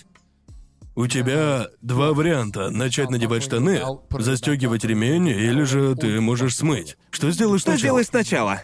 У 0.95 1.07
тебя 1.07 1.67
два 1.81 2.13
варианта. 2.13 2.69
Начать 2.69 3.09
надевать 3.09 3.43
штаны, 3.43 3.81
застегивать 4.11 4.83
ремень, 4.83 5.27
или 5.29 5.63
же 5.63 5.95
ты 5.95 6.19
можешь 6.19 6.55
смыть. 6.57 6.97
Что 7.09 7.31
сделаешь 7.31 7.61
Что 7.61 7.71
сначала? 7.71 7.87
делаешь 7.87 8.07
сначала? 8.07 8.61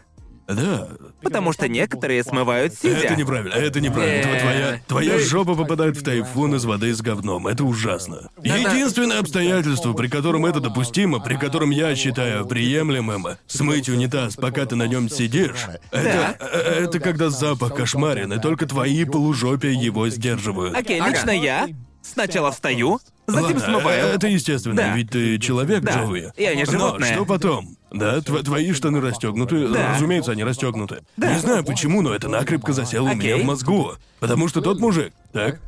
Да. 0.47 0.87
Потому 1.23 1.53
что 1.53 1.67
некоторые 1.67 2.23
смывают 2.23 2.73
сидя. 2.75 2.97
Это 2.97 3.15
неправильно, 3.15 3.53
это 3.55 3.81
неправильно. 3.81 4.31
Не. 4.31 4.39
Твоя, 4.39 4.79
твоя 4.87 5.17
Ты- 5.17 5.25
жопа 5.25 5.55
попадает 5.55 5.97
в 5.97 6.03
тайфун 6.03 6.53
из 6.55 6.65
воды 6.65 6.93
с 6.93 7.01
говном. 7.01 7.47
Это 7.47 7.63
ужасно. 7.63 8.29
Единственное 8.43 9.19
обстоятельство, 9.19 9.93
при 9.93 10.07
котором 10.07 10.45
это 10.45 10.59
допустимо, 10.59 11.19
при 11.19 11.35
котором 11.35 11.71
я 11.71 11.95
считаю 11.95 12.45
приемлемым, 12.45 13.25
смыть 13.47 13.89
унитаз, 13.89 14.35
пока 14.35 14.65
ты 14.65 14.75
на 14.75 14.85
нем 14.87 15.09
сидишь, 15.09 15.65
это, 15.91 16.37
э, 16.39 16.83
это 16.83 16.99
когда 16.99 17.29
запах 17.29 17.73
кошмарен, 17.75 18.31
и 18.33 18.39
только 18.39 18.67
твои 18.67 19.03
полужопия 19.05 19.71
его 19.71 20.07
сдерживают. 20.09 20.75
Окей, 20.75 20.99
Ага. 20.99 21.09
лично 21.09 21.31
я 21.31 21.67
сначала 22.03 22.51
встаю, 22.51 22.99
затем 23.25 23.43
Ладно, 23.43 23.59
смываю. 23.59 24.05
э, 24.05 24.15
Это 24.15 24.27
естественно, 24.27 24.75
Да. 24.75 24.95
ведь 24.95 25.09
ты 25.09 25.39
человек, 25.39 25.81
Да. 25.83 25.93
Джоуи. 26.03 26.31
Я 26.37 26.53
не 26.53 26.63
Но 26.65 26.71
животное. 26.71 27.13
что 27.13 27.25
потом? 27.25 27.75
Да, 27.95 28.19
тв- 28.21 28.43
твои 28.43 28.73
штаны 28.73 28.99
расстегнуты, 28.99 29.67
Да. 29.69 29.93
разумеется, 29.93 30.31
они 30.33 30.43
расстегнуты. 30.43 31.03
Не 31.17 31.39
знаю 31.39 31.63
почему, 31.63 32.01
но 32.01 32.13
это 32.13 32.27
накрепко 32.27 32.73
засело 32.73 33.05
у 33.09 33.15
меня 33.15 33.33
Окей. 33.35 33.43
в 33.43 33.45
мозгу. 33.45 33.93
Потому 34.19 34.47
что 34.49 34.61
тот 34.61 34.79
мужик, 34.79 35.13
так? 35.31 35.61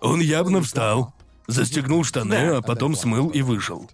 Он 0.00 0.20
явно 0.20 0.60
встал, 0.62 1.14
застегнул 1.46 2.02
штаны, 2.04 2.50
Да. 2.50 2.56
а 2.58 2.62
потом 2.62 2.96
смыл 2.96 3.28
и 3.28 3.42
вышел. 3.42 3.88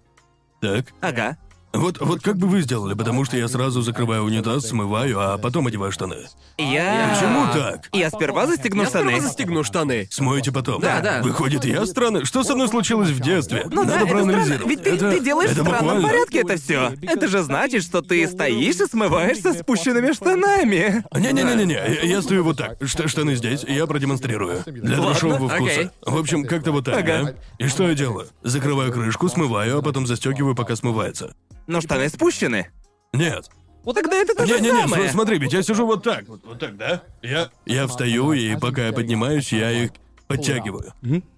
Так? 0.61 0.87
Ага. 1.03 1.37
Вот, 1.75 1.99
вот 2.01 2.23
как 2.23 2.39
бы 2.39 2.49
вы 2.49 2.63
сделали, 2.63 2.95
потому 2.95 3.25
что 3.27 3.37
я 3.37 3.47
сразу 3.47 3.83
закрываю 3.83 4.23
унитаз, 4.25 4.67
смываю, 4.69 5.21
а 5.21 5.37
потом 5.37 5.67
одеваю 5.67 5.93
штаны. 5.93 6.17
Я... 6.57 7.15
Почему 7.15 7.47
так? 7.53 7.89
Я 7.93 8.09
сперва 8.11 8.47
застегну 8.47 8.83
Я 8.85 8.89
сперва 8.89 9.11
штаны. 9.11 9.21
застегну 9.21 9.65
штаны. 9.65 10.09
Смоете 10.11 10.51
потом. 10.51 10.81
Да, 10.81 11.01
да. 11.01 11.23
Выходит, 11.23 11.67
я 11.67 11.85
странный. 11.85 12.25
Что 12.25 12.43
со 12.43 12.55
мной 12.55 12.69
случилось 12.69 13.11
в 13.11 13.21
детстве? 13.21 13.67
Ну 13.71 13.85
да, 13.85 13.91
Надо 13.91 14.05
это 14.05 14.07
проанализировать. 14.07 14.55
странно. 14.55 14.69
Ведь 14.71 14.83
ты, 14.83 14.91
Это- 14.91 15.11
ты 15.11 15.21
делаешь 15.21 15.51
это 15.51 15.63
в 15.63 15.67
странном 15.67 15.85
буквально- 15.97 16.09
порядке 16.09 16.39
это 16.41 16.57
все. 16.57 16.93
Это 17.03 17.29
же 17.29 17.43
значит, 17.43 17.83
что 17.85 18.01
ты 18.01 18.27
стоишь 18.27 18.77
и 18.81 18.87
смываешься 18.87 19.53
спущенными 19.53 20.13
штанами. 20.13 21.05
Не-не-не-не, 21.15 21.75
я, 21.75 22.03
я 22.03 22.23
стою 22.23 22.45
вот 22.45 22.57
так. 22.57 22.79
Ш- 22.83 23.09
штаны 23.09 23.37
здесь, 23.37 23.63
и 23.63 23.75
я 23.75 23.87
продемонстрирую. 23.87 24.63
Для 24.67 24.97
трешового 24.97 25.49
вкуса. 25.51 25.73
окей. 25.73 25.91
В 26.05 26.17
общем, 26.19 26.45
как-то 26.45 26.73
вот 26.73 26.87
так, 26.87 26.97
Ага. 26.99 27.23
да? 27.25 27.35
И 27.65 27.69
что 27.69 27.87
я 27.87 27.95
делаю? 27.95 28.27
Закрываю 28.43 28.91
крышку, 28.91 29.29
смываю, 29.29 29.79
а 29.79 29.83
потом 29.83 30.07
застегиваю, 30.07 30.55
пока 30.57 30.75
смывается. 30.75 31.35
Но 31.69 31.81
штаны 31.81 32.09
спущены. 32.09 32.67
Нет. 33.13 33.49
Вот 33.85 33.95
тогда 33.95 34.17
это 34.17 34.35
то 34.35 34.45
же 34.45 34.55
Не-не-не, 34.55 34.81
самое. 34.83 35.03
см- 35.03 35.13
смотри, 35.13 35.39
ведь 35.39 35.53
я 35.53 35.63
сижу 35.63 35.87
вот 35.87 36.03
так. 36.03 36.27
Вот, 36.29 36.41
вот 36.45 36.59
так, 36.59 36.77
да? 36.77 37.03
Я. 37.23 37.51
Я 37.65 37.87
встаю, 37.87 38.33
и 38.33 38.57
пока 38.57 38.87
я 38.89 38.93
поднимаюсь, 38.93 39.53
я 39.53 39.71
их 39.71 39.93
подтягиваю. 40.27 40.93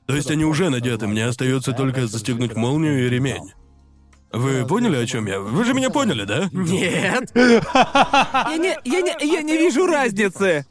То 0.07 0.17
есть 0.17 0.31
они 0.31 0.45
уже 0.45 0.71
надеты, 0.71 1.07
мне 1.07 1.27
остается 1.27 1.73
только 1.73 2.07
застегнуть 2.07 2.57
молнию 2.57 3.07
и 3.07 3.11
ремень. 3.11 3.53
Вы 4.33 4.65
поняли, 4.65 4.97
о 4.97 5.07
чем 5.07 5.27
я? 5.27 5.41
Вы 5.41 5.65
же 5.65 5.75
меня 5.75 5.91
поняли, 5.91 6.25
да? 6.25 6.49
Нет. 6.53 7.31
Я 7.35 8.57
не, 8.57 8.79
я 8.85 9.01
не, 9.01 9.27
я 9.33 9.43
не 9.43 9.57
вижу 9.59 9.87
разницы. 9.87 10.65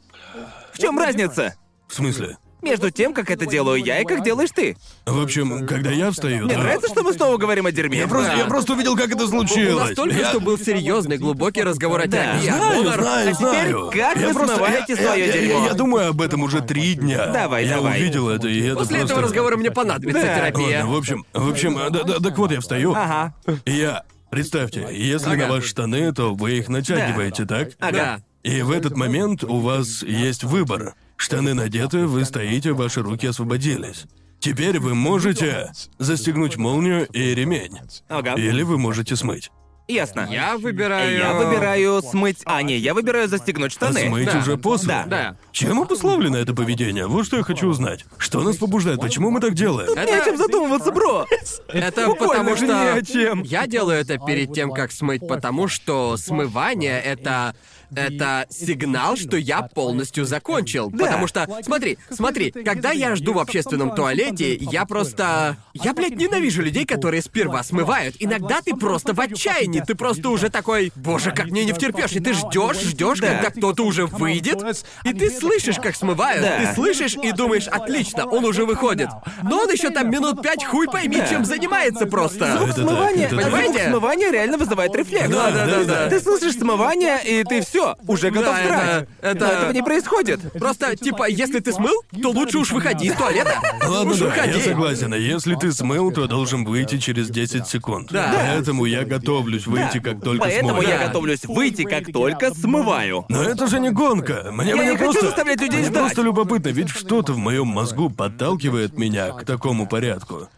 В 0.72 0.78
чем 0.78 0.98
разница? 0.98 1.54
В 1.86 1.94
смысле? 1.94 2.38
Между 2.62 2.90
тем, 2.90 3.14
как 3.14 3.30
это 3.30 3.46
делаю 3.46 3.82
я 3.82 4.00
и 4.00 4.04
как 4.04 4.22
делаешь 4.22 4.50
ты. 4.54 4.76
В 5.06 5.20
общем, 5.22 5.66
когда 5.66 5.90
я 5.90 6.10
встаю, 6.10 6.44
Мне 6.44 6.54
то- 6.54 6.60
нравится, 6.60 6.88
что 6.88 7.02
мы 7.02 7.12
снова 7.12 7.36
говорим 7.36 7.66
о 7.66 7.72
дерьме. 7.72 7.98
Я 7.98 8.08
просто, 8.08 8.36
я 8.36 8.44
просто 8.44 8.72
увидел, 8.74 8.96
как 8.96 9.10
это 9.10 9.24
У 9.24 9.28
случилось. 9.28 9.88
нас 9.88 9.94
только 9.96 10.16
Я- 10.18 10.28
что 10.30 10.40
был 10.40 10.58
серьезный, 10.58 11.16
глубокий 11.18 11.62
разговор 11.62 12.00
о 12.00 12.06
Да. 12.06 12.16
терапии. 12.38 12.46
Знаю, 12.48 12.82
Конор, 12.82 13.00
знаю, 13.00 13.30
а 13.30 13.32
теперь 13.32 13.48
знаю. 13.70 13.90
как 13.92 14.16
я 14.16 14.26
вы 14.28 14.34
просто, 14.34 14.56
смываете 14.56 14.84
я, 14.92 14.96
своё 14.96 15.24
я- 15.24 15.26
я- 15.26 15.32
дерьмо? 15.32 15.66
Я, 15.66 15.74
думаю 15.74 16.08
об 16.10 16.20
этом 16.20 16.42
уже 16.42 16.60
три 16.60 16.94
дня. 16.94 17.26
Давай, 17.28 17.66
я 17.66 17.76
давай. 17.76 18.00
увидел 18.00 18.28
это, 18.28 18.48
и 18.48 18.60
это 18.60 18.76
После 18.76 18.96
просто... 18.98 19.12
этого 19.14 19.22
разговора 19.26 19.56
мне 19.56 19.70
понадобится 19.70 20.22
Да. 20.22 20.36
терапия. 20.36 20.78
Ладно, 20.80 20.94
в 20.94 20.98
общем, 20.98 21.24
в 21.32 21.50
общем, 21.50 21.78
э, 21.78 21.90
да, 21.90 22.02
да, 22.04 22.18
так 22.20 22.36
вот 22.38 22.52
я 22.52 22.60
встаю. 22.60 22.92
Ага. 22.94 23.34
И 23.64 23.72
я... 23.72 24.02
Представьте, 24.30 24.86
если 24.92 25.30
Ага. 25.32 25.46
на 25.46 25.52
ваши 25.54 25.66
штаны, 25.66 26.12
то 26.12 26.34
вы 26.34 26.58
их 26.58 26.68
натягиваете, 26.68 27.46
так? 27.46 27.70
Ага. 27.80 27.92
Да. 27.92 28.20
И 28.48 28.62
в 28.62 28.70
этот 28.70 28.96
момент 28.96 29.42
у 29.42 29.58
вас 29.58 30.02
есть 30.04 30.44
выбор. 30.44 30.94
Штаны 31.20 31.52
надеты, 31.52 32.06
вы 32.06 32.24
стоите, 32.24 32.72
ваши 32.72 33.02
руки 33.02 33.26
освободились. 33.26 34.06
Теперь 34.38 34.78
вы 34.78 34.94
можете 34.94 35.70
застегнуть 35.98 36.56
молнию 36.56 37.06
и 37.08 37.34
ремень. 37.34 37.78
Ага. 38.08 38.36
Или 38.36 38.62
вы 38.62 38.78
можете 38.78 39.16
смыть. 39.16 39.50
Ясно. 39.86 40.26
Я 40.30 40.56
выбираю... 40.56 41.18
Я 41.18 41.34
выбираю 41.34 42.00
смыть... 42.00 42.38
А, 42.46 42.62
не, 42.62 42.78
я 42.78 42.94
выбираю 42.94 43.28
застегнуть 43.28 43.72
А 43.72 43.74
штаны. 43.74 44.06
смыть 44.06 44.32
Да. 44.32 44.38
уже 44.38 44.56
после? 44.56 44.88
Да. 44.88 45.04
Да. 45.04 45.36
Чем 45.52 45.82
обусловлено 45.82 46.38
это 46.38 46.54
поведение? 46.54 47.06
Вот 47.06 47.26
что 47.26 47.36
я 47.36 47.42
хочу 47.42 47.68
узнать. 47.68 48.06
Что 48.16 48.40
нас 48.42 48.56
побуждает? 48.56 48.98
Почему 48.98 49.30
мы 49.30 49.40
так 49.40 49.52
делаем? 49.52 49.92
Не 49.94 50.14
о 50.14 50.24
чем 50.24 50.38
задумываться, 50.38 50.90
бро. 50.90 51.26
Это 51.68 52.06
Буквально 52.06 52.44
потому 52.44 52.56
же 52.56 52.64
что... 52.64 52.66
ни 52.66 52.98
о 52.98 53.02
чем. 53.02 53.42
Я 53.42 53.66
делаю 53.66 54.00
это 54.00 54.16
перед 54.16 54.54
тем, 54.54 54.70
как 54.72 54.90
смыть, 54.90 55.28
потому 55.28 55.68
что 55.68 56.16
смывание— 56.16 56.98
это... 57.04 57.54
Это 57.94 58.46
сигнал, 58.50 59.16
что 59.16 59.36
я 59.36 59.62
полностью 59.62 60.24
закончил. 60.24 60.90
Да. 60.90 61.04
Потому 61.06 61.26
что, 61.26 61.48
смотри, 61.64 61.98
смотри, 62.10 62.50
когда 62.50 62.90
я 62.92 63.14
жду 63.16 63.32
в 63.34 63.38
общественном 63.38 63.94
туалете, 63.94 64.54
я 64.56 64.84
просто... 64.84 65.56
Я, 65.74 65.92
блядь, 65.94 66.16
ненавижу 66.16 66.62
людей, 66.62 66.84
которые 66.84 67.22
сперва 67.22 67.62
смывают. 67.62 68.16
Иногда 68.18 68.60
ты 68.62 68.74
просто 68.74 69.12
в 69.12 69.20
отчаянии, 69.20 69.80
ты 69.80 69.94
просто 69.94 70.28
уже 70.30 70.50
такой, 70.50 70.92
боже, 70.94 71.32
как 71.32 71.46
мне 71.46 71.64
не 71.64 71.72
втерпешь, 71.72 72.12
и 72.12 72.20
ты 72.20 72.32
ждешь, 72.34 72.80
ждешь, 72.80 73.20
Да. 73.20 73.34
когда 73.34 73.50
кто-то 73.50 73.84
уже 73.84 74.06
выйдет, 74.06 74.62
и 75.04 75.12
ты 75.12 75.30
слышишь, 75.30 75.76
как 75.76 75.96
смывают, 75.96 76.42
Да. 76.42 76.58
ты 76.58 76.74
слышишь 76.74 77.16
и 77.16 77.32
думаешь, 77.32 77.66
отлично, 77.68 78.26
он 78.26 78.44
уже 78.44 78.64
выходит. 78.64 79.08
Но 79.42 79.58
он 79.62 79.70
еще 79.70 79.90
там 79.90 80.10
минут 80.10 80.42
пять 80.42 80.64
хуй 80.64 80.86
пойми, 80.88 81.16
Да. 81.18 81.26
чем 81.28 81.44
занимается 81.44 82.06
просто. 82.06 82.56
Звук 82.56 82.72
смывания, 82.72 83.28
так. 83.28 83.40
звук 83.40 83.44
Понимаете? 83.44 83.88
смывания 83.88 84.30
реально 84.30 84.58
вызывает 84.58 84.94
рефлекс. 84.94 85.28
Да, 85.28 85.50
да, 85.50 85.66
да, 85.66 85.84
да. 85.84 86.08
Ты 86.10 86.20
слышишь 86.20 86.54
смывание, 86.58 87.18
и 87.24 87.44
ты 87.44 87.60
все, 87.62 87.79
уже 88.06 88.30
готов 88.30 88.54
Да, 88.54 88.62
срать. 88.66 89.08
это- 89.20 89.28
это- 89.28 89.44
Но 89.46 89.52
этого 89.52 89.72
не 89.72 89.82
происходит. 89.82 90.40
Просто, 90.52 90.96
типа, 90.96 91.28
если 91.28 91.60
ты 91.60 91.72
смыл, 91.72 92.02
то 92.22 92.30
лучше 92.30 92.58
уж 92.58 92.70
выходи 92.72 93.06
из 93.08 93.14
туалета. 93.14 93.60
Ладно, 93.86 94.12
уж 94.12 94.18
да, 94.18 94.26
выходи. 94.26 94.58
я 94.58 94.64
согласен. 94.64 95.14
Если 95.14 95.54
ты 95.54 95.72
смыл, 95.72 96.10
то 96.12 96.26
должен 96.26 96.64
выйти 96.64 96.98
через 96.98 97.28
10 97.30 97.66
секунд. 97.66 98.08
Да. 98.10 98.32
Поэтому 98.34 98.84
я 98.84 99.04
готовлюсь 99.04 99.66
выйти, 99.66 99.98
как 100.00 100.20
только 100.22 100.44
Поэтому 100.44 100.70
смою. 100.70 100.88
я 100.88 100.98
Да. 100.98 101.06
готовлюсь 101.06 101.44
выйти, 101.44 101.82
как 101.84 102.12
только 102.12 102.54
смываю. 102.54 103.24
Но 103.28 103.42
это 103.42 103.66
же 103.66 103.80
не 103.80 103.90
гонка. 103.90 104.48
Мне, 104.52 104.70
Я 104.70 104.76
мне 104.76 104.84
не 104.90 104.96
хочу 104.96 105.04
просто... 105.12 105.26
заставлять 105.26 105.60
людей 105.60 105.78
мне 105.80 105.88
ждать. 105.88 106.02
просто 106.02 106.22
любопытно, 106.22 106.68
ведь 106.68 106.88
что-то 106.90 107.32
в 107.32 107.38
моем 107.38 107.66
мозгу 107.66 108.10
подталкивает 108.10 108.96
меня 108.98 109.30
к 109.32 109.44
такому 109.44 109.86
порядку. 109.86 110.48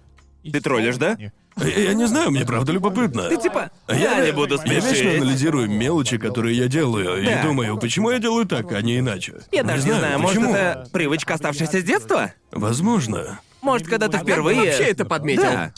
Ты 0.43 0.61
троллишь, 0.61 0.97
да? 0.97 1.17
Я, 1.57 1.67
я 1.69 1.95
не 1.95 2.07
знаю, 2.07 2.31
мне 2.31 2.45
правда 2.45 2.73
любопытно. 2.73 3.29
Ты 3.29 3.37
типа, 3.37 3.71
А 3.87 3.95
я 3.95 4.25
не 4.25 4.33
буду 4.33 4.57
Я 4.65 4.75
вечно 4.75 4.89
спешить. 4.91 5.21
анализирую 5.21 5.69
мелочи, 5.71 6.17
которые 6.19 6.57
я 6.57 6.67
делаю, 6.69 7.23
Да. 7.25 7.41
и 7.41 7.43
думаю, 7.43 7.77
почему 7.79 8.11
я 8.11 8.19
делаю 8.19 8.47
так, 8.47 8.73
а 8.73 8.81
не 8.83 8.99
иначе. 8.99 9.35
Я 9.53 9.63
даже 9.63 9.87
не 9.87 9.93
знаю, 9.93 10.19
может 10.19 10.37
почему. 10.39 10.55
это 10.55 10.89
привычка, 10.93 11.35
оставшаяся 11.35 11.81
с 11.81 11.85
детства? 11.85 12.33
Возможно. 12.51 13.41
Может, 13.61 13.87
когда 13.87 14.09
ты 14.09 14.19
впервые... 14.19 14.57
вообще 14.57 14.85
это 14.85 15.05
подметил? 15.05 15.43
Да. 15.43 15.73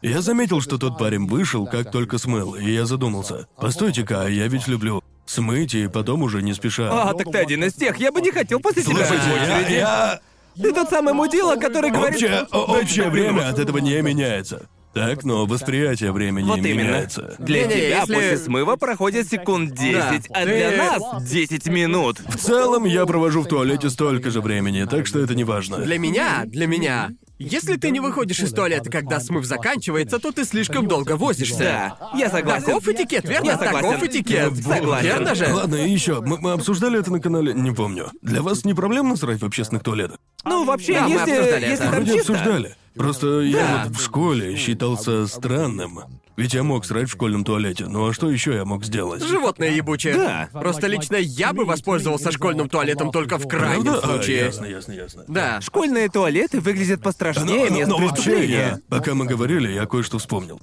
Я 0.00 0.22
заметил, 0.22 0.60
что 0.60 0.78
тот 0.78 0.96
парень 0.98 1.26
вышел, 1.26 1.66
как 1.66 1.90
только 1.90 2.18
смыл, 2.18 2.54
и 2.54 2.70
я 2.70 2.86
задумался. 2.86 3.46
Постойте-ка, 3.56 4.22
а 4.22 4.28
я 4.28 4.46
ведь 4.48 4.66
люблю 4.68 5.02
смыть 5.26 5.74
и 5.74 5.88
потом 5.88 6.22
уже 6.22 6.40
не 6.40 6.54
спеша. 6.54 6.88
А, 6.90 7.12
так 7.14 7.30
ты 7.30 7.38
один 7.38 7.64
из 7.64 7.74
тех. 7.74 7.96
Я 7.98 8.10
бы 8.12 8.20
не 8.22 8.30
хотел 8.30 8.60
после 8.60 8.82
тебя 8.82 8.94
Слушайте, 9.04 9.24
в 9.24 9.36
я, 9.36 9.42
очереди. 9.58 9.74
я- 9.74 10.20
Ты 10.56 10.72
тот 10.72 10.88
самый 10.88 11.14
мудила, 11.14 11.56
который 11.56 11.90
говорит... 11.90 12.14
Общее, 12.22 12.46
о- 12.50 12.78
общее 12.80 13.10
время 13.10 13.48
от 13.48 13.58
этого 13.58 13.78
не 13.78 14.00
меняется. 14.00 14.68
Так, 14.98 15.24
но 15.24 15.46
восприятие 15.46 16.12
времени 16.12 16.46
Вот 16.48 16.58
именно. 16.58 16.80
меняется. 16.82 17.34
Для 17.38 17.62
Не-не, 17.62 17.74
тебя 17.74 18.00
если- 18.00 18.14
после 18.14 18.36
смыва 18.38 18.76
проходит 18.76 19.28
секунд 19.28 19.74
10, 19.74 20.26
а 20.30 20.44
для 20.44 20.70
нас 20.76 21.22
10 21.24 21.66
минут. 21.68 22.18
В 22.20 22.36
целом, 22.36 22.84
я 22.84 23.06
провожу 23.06 23.42
в 23.42 23.46
туалете 23.48 23.90
столько 23.90 24.30
же 24.30 24.40
времени, 24.40 24.84
так 24.84 25.06
что 25.06 25.20
это 25.20 25.34
не 25.34 25.44
важно. 25.44 25.78
Для 25.78 25.98
меня, 25.98 26.42
для 26.46 26.66
меня, 26.66 27.10
если 27.38 27.76
ты 27.76 27.90
не 27.90 28.00
выходишь 28.00 28.40
из 28.40 28.52
туалета, 28.52 28.90
когда 28.90 29.20
смыв 29.20 29.44
заканчивается, 29.44 30.18
то 30.18 30.32
ты 30.32 30.44
слишком 30.44 30.86
долго 30.88 31.16
возишься. 31.16 31.58
Да, 31.58 32.10
я 32.18 32.30
согласен. 32.30 32.66
Таков 32.66 32.88
этикет, 32.88 33.24
верно? 33.28 33.46
Я 33.46 33.58
согласен. 33.58 33.88
Таков 33.90 34.02
этикет. 34.04 34.56
Согласен. 34.56 35.06
Верно 35.06 35.34
же? 35.34 35.46
Ладно, 35.52 35.76
и 35.76 35.90
еще, 35.90 36.20
мы, 36.20 36.38
мы 36.38 36.52
обсуждали 36.52 36.98
это 36.98 37.12
на 37.12 37.20
канале, 37.20 37.54
не 37.54 37.70
помню. 37.72 38.10
Для 38.22 38.42
вас 38.42 38.64
не 38.64 38.74
проблемно 38.74 39.16
срать 39.16 39.40
в 39.40 39.44
общественных 39.44 39.82
туалетах? 39.82 40.18
Ну, 40.44 40.64
вообще, 40.64 40.94
Да, 40.94 41.02
мы 41.08 41.10
если, 41.14 41.32
обсуждали 41.32 41.62
если 41.64 41.74
это. 41.74 41.82
там 41.84 41.92
Вроде 41.94 42.12
чисто... 42.14 42.32
обсуждали. 42.32 42.76
Просто 42.98 43.40
я 43.40 43.84
вот 43.86 43.96
в 43.96 44.02
школе 44.02 44.56
считался 44.56 45.26
странным. 45.26 46.00
Ведь 46.36 46.54
я 46.54 46.62
мог 46.62 46.84
срать 46.84 47.08
в 47.08 47.12
школьном 47.12 47.44
туалете, 47.44 47.86
ну 47.88 48.06
а 48.08 48.12
что 48.12 48.30
еще 48.30 48.54
я 48.54 48.64
мог 48.64 48.84
сделать? 48.84 49.24
Животное 49.24 49.70
ебучее. 49.72 50.14
Да. 50.14 50.48
Просто 50.52 50.86
лично 50.86 51.16
я 51.16 51.52
бы 51.52 51.64
воспользовался 51.64 52.30
школьным 52.30 52.68
туалетом 52.68 53.10
только 53.10 53.38
в 53.38 53.48
крайнем 53.48 53.82
Правда? 53.82 54.00
А, 54.04 54.06
случае. 54.16 54.36
ясно, 54.36 54.66
ясно, 54.66 54.92
ясно. 54.92 55.24
Да. 55.26 55.60
Школьные 55.60 56.08
туалеты 56.08 56.60
выглядят 56.60 57.02
пострашнее 57.02 57.70
Но, 57.70 57.76
мест 57.76 57.90
но 57.90 57.98
вообще, 57.98 58.12
преступления. 58.24 58.54
я, 58.54 58.78
пока 58.88 59.14
мы 59.14 59.24
говорили, 59.26 59.72
я 59.72 59.86
кое-что 59.86 60.18
вспомнил. 60.18 60.60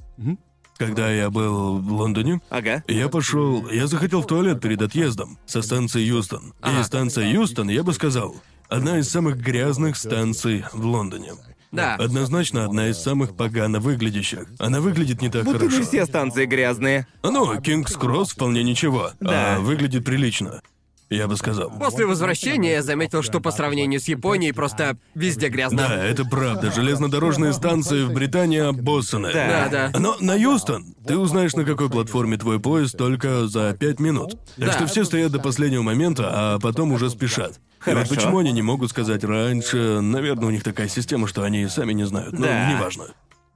Когда 0.77 1.09
я 1.11 1.29
был 1.29 1.79
в 1.79 1.91
Лондоне, 1.91 2.41
Ага. 2.49 2.83
я 2.87 3.07
пошел, 3.09 3.67
я 3.69 3.87
захотел 3.87 4.21
в 4.21 4.27
туалет 4.27 4.61
перед 4.61 4.81
отъездом 4.81 5.37
со 5.45 5.61
станции 5.61 6.01
Юстон. 6.01 6.53
И 6.65 6.83
станция 6.83 7.27
Юстон, 7.31 7.69
я 7.69 7.83
бы 7.83 7.91
сказал, 7.93 8.35
одна 8.69 8.99
из 8.99 9.09
самых 9.09 9.37
грязных 9.37 9.95
станций 9.97 10.63
в 10.73 10.85
Лондоне. 10.85 11.33
Да. 11.75 11.95
Однозначно 11.95 12.65
одна 12.65 12.89
из 12.89 12.97
самых 12.97 13.35
погано 13.35 13.79
выглядящих. 13.79 14.45
Она 14.59 14.81
выглядит 14.81 15.21
не 15.21 15.29
так 15.29 15.43
Будто 15.45 15.59
хорошо. 15.59 15.77
не 15.77 15.83
все 15.83 16.05
станции 16.05 16.45
грязные. 16.45 17.07
Ну, 17.23 17.59
Кингс 17.61 17.93
Кросс 17.95 18.31
вполне 18.31 18.63
ничего. 18.63 19.11
Да. 19.19 19.55
А 19.55 19.59
выглядит 19.59 20.05
прилично. 20.05 20.61
Я 21.09 21.27
бы 21.27 21.37
сказал. 21.37 21.69
После 21.79 22.05
возвращения 22.05 22.71
я 22.73 22.81
заметил, 22.83 23.21
что 23.21 23.39
по 23.39 23.51
сравнению 23.51 23.99
с 23.99 24.07
Японией 24.07 24.53
просто 24.53 24.97
везде 25.13 25.49
грязно. 25.49 25.87
Да, 25.87 26.03
это 26.03 26.25
правда. 26.25 26.71
Железнодорожные 26.71 27.53
станции 27.53 28.03
в 28.05 28.11
Британии 28.13 28.59
обоссаны. 28.59 29.31
Да. 29.31 29.67
Да. 29.69 29.91
Но 29.99 30.17
на 30.19 30.33
Юстон 30.35 30.95
ты 31.05 31.17
узнаешь, 31.17 31.53
на 31.55 31.63
какой 31.63 31.89
платформе 31.89 32.37
твой 32.37 32.59
поезд 32.59 32.97
только 32.97 33.47
за 33.47 33.73
пять 33.73 33.99
минут. 33.99 34.31
Так 34.57 34.67
Да. 34.67 34.71
что 34.73 34.87
все 34.87 35.05
стоят 35.05 35.31
до 35.31 35.39
последнего 35.39 35.83
момента, 35.83 36.29
а 36.33 36.59
потом 36.59 36.91
уже 36.91 37.09
спешат. 37.11 37.51
И 37.85 37.89
вот 37.89 37.97
Хорошо. 37.97 38.15
почему 38.15 38.37
они 38.39 38.51
не 38.51 38.63
могут 38.63 38.89
сказать 38.89 39.23
раньше? 39.23 39.99
Наверное, 40.01 40.47
у 40.47 40.51
них 40.51 40.63
такая 40.63 40.87
система, 40.87 41.27
что 41.27 41.43
они 41.43 41.67
сами 41.67 41.93
не 41.93 42.05
знают. 42.05 42.33
Но 42.33 42.47
Да. 42.47 42.71
неважно. 42.73 43.05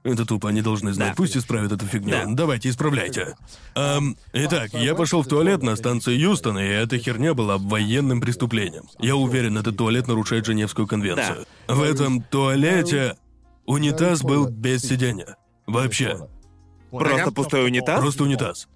Это 0.02 0.24
тупо, 0.24 0.48
они 0.48 0.62
должны 0.62 0.92
знать. 0.94 1.10
Да. 1.10 1.14
Пусть 1.14 1.36
исправят 1.36 1.72
эту 1.72 1.86
фигню. 1.86 2.10
Да. 2.10 2.24
Давайте, 2.26 2.70
исправляйте. 2.70 3.36
Ам, 3.74 4.16
итак, 4.32 4.72
я 4.72 4.94
пошел 4.94 5.22
в 5.22 5.28
туалет 5.28 5.62
на 5.62 5.76
станции 5.76 6.14
Юстона, 6.14 6.58
и 6.58 6.68
эта 6.68 6.98
херня 6.98 7.34
была 7.34 7.58
военным 7.58 8.20
преступлением. 8.20 8.84
Я 8.98 9.16
уверен, 9.16 9.58
этот 9.58 9.76
туалет 9.76 10.08
нарушает 10.08 10.46
Женевскую 10.46 10.86
конвенцию. 10.86 11.44
В 11.68 11.82
этом 11.82 12.22
туалете 12.22 13.16
унитаз 13.66 14.22
был 14.22 14.48
без 14.48 14.82
сидения. 14.82 15.36
Вообще. 15.66 16.28
Просто 16.90 17.30
пустой 17.30 17.66
унитаз? 17.66 18.00
Просто 18.00 18.24
унитаз. 18.24 18.68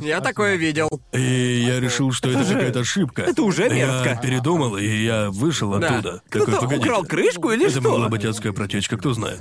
Я 0.00 0.20
такое 0.20 0.56
видел. 0.56 0.88
И 1.12 1.64
я 1.66 1.80
решил, 1.80 2.12
что 2.12 2.30
это, 2.30 2.44
же- 2.44 2.54
какая-то 2.54 2.80
ошибка. 2.80 3.22
это 3.22 3.42
уже 3.42 3.62
Я 3.64 3.68
мерзко. 4.04 4.20
передумал, 4.22 4.76
и 4.76 4.86
я 5.04 5.30
вышел 5.30 5.76
Да. 5.78 5.88
оттуда. 5.98 6.22
Такой, 6.28 6.42
Кто-то 6.46 6.60
погодите. 6.62 6.88
украл 6.88 7.04
крышку 7.04 7.50
или 7.50 7.64
Это 7.66 7.80
что? 7.80 7.90
могла 7.90 8.08
быть 8.08 8.24
адская 8.24 8.52
протечка, 8.52 8.96
кто 8.96 9.12
знает. 9.14 9.40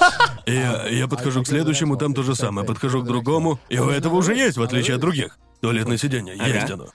Я, 0.46 0.86
я 0.88 1.06
подхожу 1.06 1.42
к 1.42 1.46
следующему, 1.46 1.96
там 1.96 2.14
то 2.14 2.22
же 2.22 2.34
самое. 2.34 2.66
Подхожу 2.66 3.02
к 3.02 3.06
другому, 3.06 3.60
и 3.68 3.78
у 3.78 3.88
этого 3.90 4.16
уже 4.16 4.34
есть, 4.34 4.56
в 4.56 4.62
отличие 4.62 4.94
от 4.96 5.00
других. 5.00 5.38
Туалетное 5.60 5.96
сиденье, 5.98 6.34
есть 6.36 6.70
оно. 6.70 6.86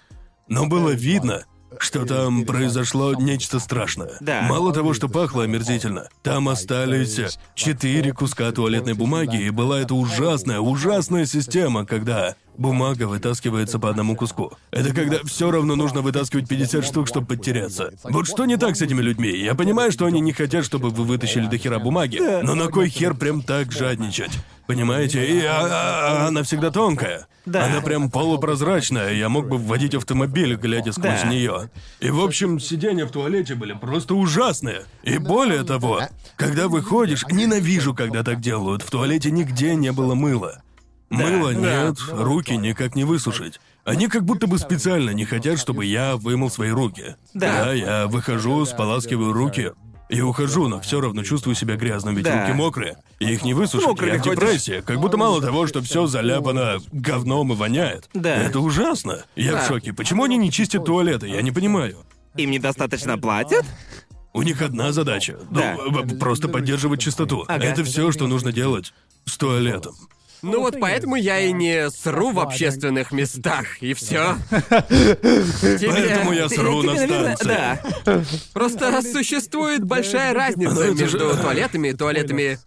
Но 0.47 0.65
было 0.65 0.89
видно, 0.89 1.43
что 1.79 2.05
там 2.05 2.45
произошло 2.45 3.13
нечто 3.13 3.59
страшное. 3.59 4.17
Да. 4.19 4.41
Мало 4.43 4.73
того, 4.73 4.93
что 4.93 5.07
пахло 5.07 5.43
омерзительно, 5.43 6.09
там 6.23 6.49
остались 6.49 7.37
четыре 7.53 8.11
куска 8.13 8.51
туалетной 8.51 8.93
бумаги, 8.93 9.41
и 9.41 9.49
была 9.51 9.79
эта 9.79 9.93
ужасная, 9.93 10.59
ужасная 10.59 11.25
система, 11.25 11.85
когда 11.85 12.35
бумага 12.57 13.07
вытаскивается 13.07 13.79
по 13.79 13.89
одному 13.89 14.15
куску. 14.15 14.53
Это 14.71 14.93
когда 14.93 15.17
все 15.25 15.51
равно 15.51 15.75
нужно 15.75 16.01
вытаскивать 16.01 16.47
50 16.47 16.85
штук, 16.85 17.07
чтобы 17.07 17.27
подтеряться. 17.27 17.93
Вот 18.03 18.27
что 18.27 18.45
не 18.45 18.57
так 18.57 18.75
с 18.75 18.81
этими 18.81 19.01
людьми? 19.01 19.29
Я 19.29 19.55
понимаю, 19.55 19.91
что 19.91 20.05
они 20.05 20.19
не 20.19 20.33
хотят, 20.33 20.65
чтобы 20.65 20.89
вы 20.89 21.03
вытащили 21.03 21.47
до 21.47 21.57
хера 21.57 21.79
бумаги, 21.79 22.19
но 22.43 22.55
на 22.55 22.67
кой 22.67 22.89
хер 22.89 23.13
прям 23.13 23.41
так 23.41 23.71
жадничать? 23.71 24.31
Понимаете? 24.67 25.23
И 25.25 25.43
а- 25.45 26.23
а- 26.23 26.27
она 26.27 26.41
всегда 26.41 26.71
тонкая. 26.71 27.27
Да. 27.45 27.65
Она 27.65 27.81
прям 27.81 28.09
полупрозрачная, 28.09 29.13
я 29.13 29.29
мог 29.29 29.47
бы 29.47 29.57
вводить 29.59 29.93
автомобиль, 29.93 30.55
глядя 30.55 30.91
сквозь 30.91 31.21
Да. 31.21 31.27
нее. 31.29 31.69
И 31.99 32.09
в 32.09 32.19
общем, 32.19 32.59
сиденья 32.59 33.05
в 33.05 33.11
туалете 33.11 33.53
были 33.53 33.73
просто 33.73 34.15
ужасные. 34.15 34.81
И 35.03 35.19
более 35.19 35.63
того, 35.63 36.01
когда 36.35 36.67
выходишь, 36.67 37.23
ненавижу, 37.29 37.93
когда 37.93 38.23
так 38.23 38.41
делают. 38.41 38.81
В 38.81 38.89
туалете 38.89 39.29
нигде 39.29 39.75
не 39.75 39.91
было 39.91 40.15
мыла. 40.15 40.63
Мыла 41.09 41.51
нет, 41.53 41.97
руки 42.11 42.55
никак 42.57 42.95
не 42.95 43.03
высушить. 43.03 43.59
Они 43.83 44.07
как 44.07 44.23
будто 44.25 44.47
бы 44.47 44.57
специально 44.57 45.11
не 45.11 45.25
хотят, 45.25 45.59
чтобы 45.59 45.85
я 45.85 46.15
вымыл 46.17 46.49
свои 46.49 46.69
руки. 46.71 47.15
Да. 47.33 47.71
я 47.73 48.07
выхожу, 48.07 48.65
споласкиваю 48.65 49.31
руки. 49.33 49.71
И 50.07 50.21
ухожу, 50.21 50.67
но 50.67 50.79
все 50.81 51.01
равно 51.01 51.23
чувствую 51.23 51.55
себя 51.55 51.75
грязным, 51.77 52.13
ведь 52.15 52.25
Да. 52.25 52.41
руки 52.41 52.53
мокрые. 52.55 52.97
И 53.19 53.25
их 53.25 53.43
не 53.43 53.55
высушить, 53.55 53.87
Мокрыми 53.87 54.11
я 54.13 54.17
в 54.19 54.21
ходишь. 54.21 54.39
депрессии. 54.39 54.83
Как 54.85 54.99
будто 54.99 55.17
мало 55.17 55.41
того, 55.41 55.65
что 55.65 55.81
все 55.81 56.05
заляпано 56.05 56.77
говном 56.91 57.51
и 57.53 57.55
воняет. 57.55 58.07
Да. 58.13 58.35
Это 58.35 58.59
ужасно. 58.59 59.23
Я 59.35 59.53
Да. 59.53 59.63
в 59.63 59.67
шоке. 59.67 59.93
Почему 59.93 60.23
они 60.23 60.37
не 60.37 60.51
чистят 60.51 60.85
туалеты? 60.85 61.27
Я 61.27 61.41
не 61.41 61.51
понимаю. 61.51 61.97
Им 62.37 62.51
недостаточно 62.51 63.17
платят? 63.17 63.65
У 64.33 64.43
них 64.43 64.61
одна 64.61 64.91
задача. 64.91 65.39
Ну, 65.49 65.59
Да. 65.59 65.75
б- 66.03 66.15
просто 66.19 66.49
поддерживать 66.49 66.99
чистоту. 67.01 67.43
Ага. 67.47 67.63
Это 67.65 67.83
все, 67.83 68.11
что 68.11 68.27
нужно 68.27 68.51
делать 68.51 68.93
с 69.25 69.35
туалетом. 69.37 69.95
Ну 70.51 70.59
вот 70.61 70.79
поэтому 70.79 71.15
я 71.15 71.39
и 71.39 71.51
не 71.51 71.89
сру 71.89 72.31
в 72.31 72.39
общественных 72.39 73.11
местах, 73.11 73.81
и 73.81 73.93
все. 73.93 74.37
Поэтому 74.81 76.33
я 76.33 76.49
сру 76.49 76.83
на 76.83 76.95
станции. 76.95 77.45
Да. 77.45 78.23
Просто 78.53 79.01
существует 79.13 79.83
большая 79.83 80.33
разница 80.33 80.91
между 80.91 81.35
туалетами 81.35 81.89
и 81.89 81.93
туалетами. 81.93 82.59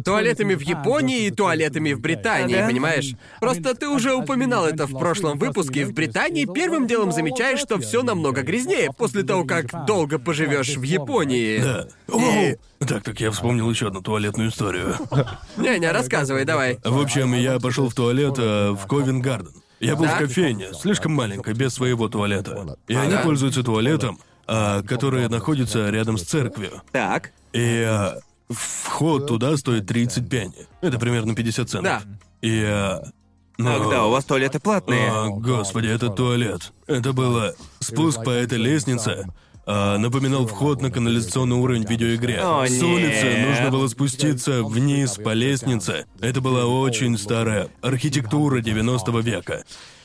Туалетами 0.00 0.54
в 0.54 0.60
Японии 0.60 1.26
и 1.26 1.30
туалетами 1.30 1.92
в 1.92 2.00
Британии, 2.00 2.56
Ага. 2.56 2.68
понимаешь? 2.68 3.14
Просто 3.40 3.74
ты 3.74 3.88
уже 3.88 4.14
упоминал 4.14 4.66
это 4.66 4.86
в 4.86 4.98
прошлом 4.98 5.38
выпуске. 5.38 5.84
В 5.84 5.92
Британии 5.92 6.46
первым 6.52 6.86
делом 6.86 7.12
замечаешь, 7.12 7.60
что 7.60 7.78
все 7.78 8.02
намного 8.02 8.42
грязнее 8.42 8.90
после 8.96 9.22
того, 9.22 9.44
как 9.44 9.86
долго 9.86 10.18
поживешь 10.18 10.76
в 10.76 10.82
Японии. 10.82 11.58
Да. 11.58 11.88
И-. 12.18 12.56
Так, 12.86 13.02
так 13.04 13.20
я 13.20 13.30
вспомнил 13.30 13.70
еще 13.70 13.88
одну 13.88 14.00
туалетную 14.00 14.48
историю. 14.50 14.96
Не-не, 15.56 15.90
рассказывай, 15.92 16.44
давай. 16.44 16.78
В 16.84 17.00
общем, 17.00 17.34
я 17.34 17.60
пошел 17.60 17.88
в 17.88 17.94
туалет 17.94 18.34
э, 18.38 18.70
в 18.72 18.86
Ковен 18.86 19.20
Гарден. 19.20 19.52
Я 19.78 19.96
был 19.96 20.04
Так. 20.04 20.16
в 20.16 20.18
кофейне, 20.20 20.72
слишком 20.74 21.12
маленькой, 21.12 21.54
без 21.54 21.74
своего 21.74 22.08
туалета. 22.08 22.76
И 22.88 22.94
они 22.94 23.14
Ага. 23.14 23.24
пользуются 23.24 23.62
туалетом, 23.64 24.18
а, 24.46 24.82
который 24.82 25.28
находится 25.28 25.90
рядом 25.90 26.18
с 26.18 26.22
церковью. 26.22 26.82
Так. 26.92 27.32
И 27.52 27.82
а, 27.86 28.18
вход 28.52 29.26
туда 29.26 29.56
стоит 29.56 29.86
30 29.86 30.28
пенни. 30.28 30.66
Это 30.80 30.98
примерно 30.98 31.34
50 31.34 31.68
центов. 31.68 32.02
Да. 32.04 32.18
И... 32.40 32.62
а, 32.64 33.02
ну, 33.58 33.70
Ах, 33.70 33.90
да, 33.90 34.06
у 34.06 34.10
вас 34.10 34.24
туалеты 34.24 34.58
платные. 34.60 35.10
О, 35.12 35.30
господи, 35.30 35.86
это 35.88 36.08
туалет. 36.08 36.72
Это 36.86 37.12
было 37.12 37.54
спуск 37.80 38.24
по 38.24 38.30
этой 38.30 38.58
лестнице. 38.58 39.26
а, 39.66 39.96
напоминал 39.98 40.46
вход 40.46 40.80
на 40.82 40.90
канализационный 40.90 41.56
уровень 41.56 41.86
в 41.86 41.90
видеоигре. 41.90 42.40
О, 42.40 42.66
С 42.66 42.82
улицы 42.82 43.24
нет. 43.24 43.48
нужно 43.48 43.70
было 43.70 43.86
спуститься 43.88 44.64
вниз 44.64 45.16
по 45.22 45.32
лестнице. 45.34 46.06
Это 46.20 46.40
была 46.40 46.64
очень 46.64 47.16
старая 47.16 47.68
архитектура 47.80 48.60
90 48.60 49.12
века. 49.20 49.62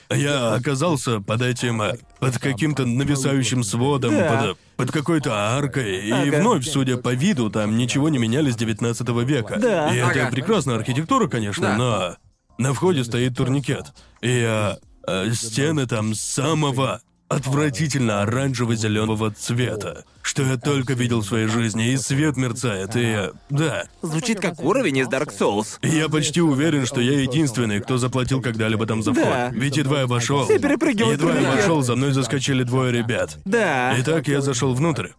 Я 0.10 0.54
оказался 0.54 1.20
под 1.20 1.42
этим, 1.42 1.82
а, 1.82 1.96
под 2.20 2.38
каким-то 2.40 2.86
нависающим 2.86 3.64
сводом, 3.64 4.16
Да. 4.16 4.30
под, 4.48 4.58
под 4.78 4.92
какой-то 4.92 5.34
аркой, 5.34 6.08
и 6.08 6.12
Ага. 6.12 6.40
вновь, 6.40 6.66
судя 6.68 6.98
по 6.98 7.14
виду, 7.14 7.50
там 7.50 7.78
ничего 7.78 8.08
не 8.10 8.18
меняли 8.18 8.50
с 8.52 8.56
19 8.56 9.24
века. 9.24 9.58
Да. 9.60 9.94
И 9.94 9.98
это 9.98 10.22
Ага. 10.22 10.32
прекрасная 10.32 10.76
архитектура, 10.76 11.28
конечно, 11.28 11.68
Да. 11.70 11.76
но 11.78 12.16
на 12.58 12.74
входе 12.74 13.04
стоит 13.04 13.36
турникет. 13.36 13.88
И 14.22 14.44
а, 14.48 14.78
а, 15.06 15.30
стены 15.32 15.86
там 15.88 16.14
самого 16.16 17.02
отвратительно 17.30 18.22
оранжево-зеленого 18.22 19.32
цвета, 19.32 20.06
что 20.22 20.44
я 20.44 20.58
только 20.58 20.94
видел 20.94 21.22
в 21.22 21.26
своей 21.26 21.48
жизни, 21.48 21.92
и 21.92 21.98
свет 21.98 22.38
мерцает, 22.38 22.92
и... 22.96 23.32
да. 23.50 23.84
Звучит 24.02 24.40
как 24.40 24.60
уровень 24.62 24.98
из 24.98 25.08
Dark 25.08 25.30
Souls. 25.38 25.78
И 25.82 25.90
я 25.90 26.10
почти 26.10 26.42
уверен, 26.42 26.86
что 26.86 27.02
я 27.02 27.20
единственный, 27.20 27.82
кто 27.82 27.98
заплатил 27.98 28.42
когда-либо 28.42 28.86
там 28.86 29.04
за 29.04 29.14
вход. 29.14 29.26
Да. 29.26 29.50
Ведь 29.50 29.78
едва 29.78 30.02
я 30.02 30.08
вошел. 30.08 30.46
Все 30.46 30.60
перепрыгивают 30.60 31.20
Едва 31.20 31.36
я 31.38 31.52
вошел, 31.52 31.82
за 31.82 31.96
мной 31.96 32.12
заскочили 32.12 32.64
двое 32.64 32.92
ребят. 32.92 33.38
Да. 33.46 33.94
Итак, 34.00 34.28
я 34.28 34.42
зашел 34.42 34.74
внутрь. 34.74 35.10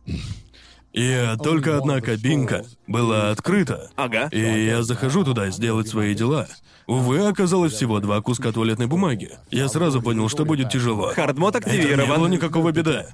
И 0.93 1.35
только 1.43 1.77
одна 1.77 2.01
кабинка 2.01 2.65
была 2.87 3.31
открыта. 3.31 3.91
Ага. 3.97 4.29
И 4.33 4.65
я 4.67 4.83
захожу 4.83 5.25
туда 5.25 5.51
сделать 5.51 5.89
свои 5.89 6.15
дела. 6.15 6.49
Увы, 6.89 7.29
оказалось 7.29 7.75
всего 7.75 8.01
два 8.01 8.21
куска 8.23 8.51
туалетной 8.51 8.87
бумаги. 8.87 9.33
Я 9.51 9.69
сразу 9.69 10.01
понял, 10.01 10.29
что 10.31 10.47
будет 10.47 10.71
тяжело. 10.71 11.13
Хардмод 11.15 11.55
Это 11.55 11.71
не 11.71 11.77
было 11.77 11.93
активирован. 11.93 12.31
никакого 12.31 12.73
беда. 12.73 13.07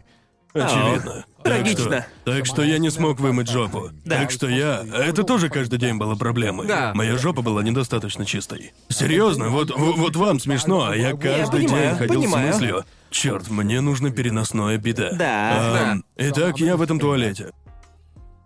Очевидно. 0.55 1.25
Так 1.43 1.53
трагично. 1.57 2.07
что, 2.25 2.33
так 2.33 2.47
что 2.47 2.63
я 2.63 2.79
не 2.79 2.89
смог 2.89 3.19
вымыть 3.19 3.51
жопу. 3.51 3.91
Да. 4.05 4.21
Так 4.21 4.31
что 4.31 4.49
я... 4.49 4.85
Это 4.95 5.25
тоже 5.25 5.49
каждый 5.49 5.81
день 5.81 5.97
было 5.97 6.15
проблемой. 6.15 6.69
Да. 6.69 6.93
Моя 6.95 7.19
жопа 7.19 7.43
была 7.43 7.65
недостаточно 7.65 8.25
чистой. 8.25 8.73
Серьезно, 8.89 9.49
вот, 9.49 9.73
вот 9.77 10.15
вам 10.15 10.39
смешно, 10.39 10.87
а 10.91 10.97
я 10.97 11.11
каждый 11.17 11.65
понимаю, 11.65 11.89
день 11.89 11.99
ходил 11.99 12.21
понимаю. 12.23 12.53
с 12.53 12.55
мыслью. 12.55 12.85
Черт, 13.11 13.51
мне 13.51 13.81
нужно 13.81 14.11
переносное 14.13 14.79
биде. 14.79 15.11
Да. 15.15 15.91
Ам, 15.91 16.05
Итак, 16.17 16.59
я 16.61 16.77
в 16.77 16.83
этом 16.83 17.01
туалете. 17.01 17.51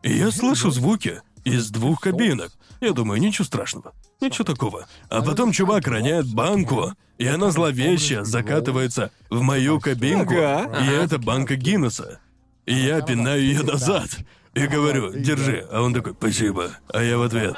И 0.03 0.13
я 0.15 0.31
слышу 0.31 0.71
звуки 0.71 1.21
из 1.49 1.71
двух 1.71 2.01
кабинок. 2.01 2.53
Я 2.81 2.93
думаю, 2.93 3.21
ничего 3.21 3.45
страшного. 3.45 3.93
Ничего 4.21 4.45
такого. 4.45 4.87
А 5.09 5.23
потом 5.23 5.53
чувак 5.53 5.87
роняет 5.87 6.33
банку, 6.33 6.93
и 7.19 7.27
она 7.27 7.51
зловеще 7.51 8.25
закатывается 8.25 9.11
в 9.31 9.41
мою 9.43 9.81
кабинку. 9.81 10.35
Ага. 10.35 10.79
И 10.85 10.91
это 10.91 11.19
банка 11.19 11.57
Гиннесса. 11.57 12.21
И 12.67 12.75
я 12.75 13.01
пинаю 13.01 13.41
ее 13.43 13.63
назад. 13.63 14.11
И 14.55 14.67
говорю, 14.67 15.13
держи. 15.13 15.67
А 15.71 15.83
он 15.83 15.95
такой, 15.95 16.15
спасибо. 16.15 16.71
А 16.93 17.03
я 17.03 17.19
в 17.19 17.23
ответ. 17.23 17.57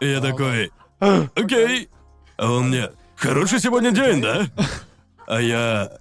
И 0.00 0.06
я 0.06 0.20
такой, 0.20 0.70
«А, 1.00 1.28
окей. 1.34 1.88
А 2.36 2.50
он 2.50 2.68
мне, 2.68 2.90
хороший 3.16 3.60
сегодня 3.60 3.90
день, 3.90 4.22
да? 4.22 4.46
А 5.26 5.40
я... 5.40 5.98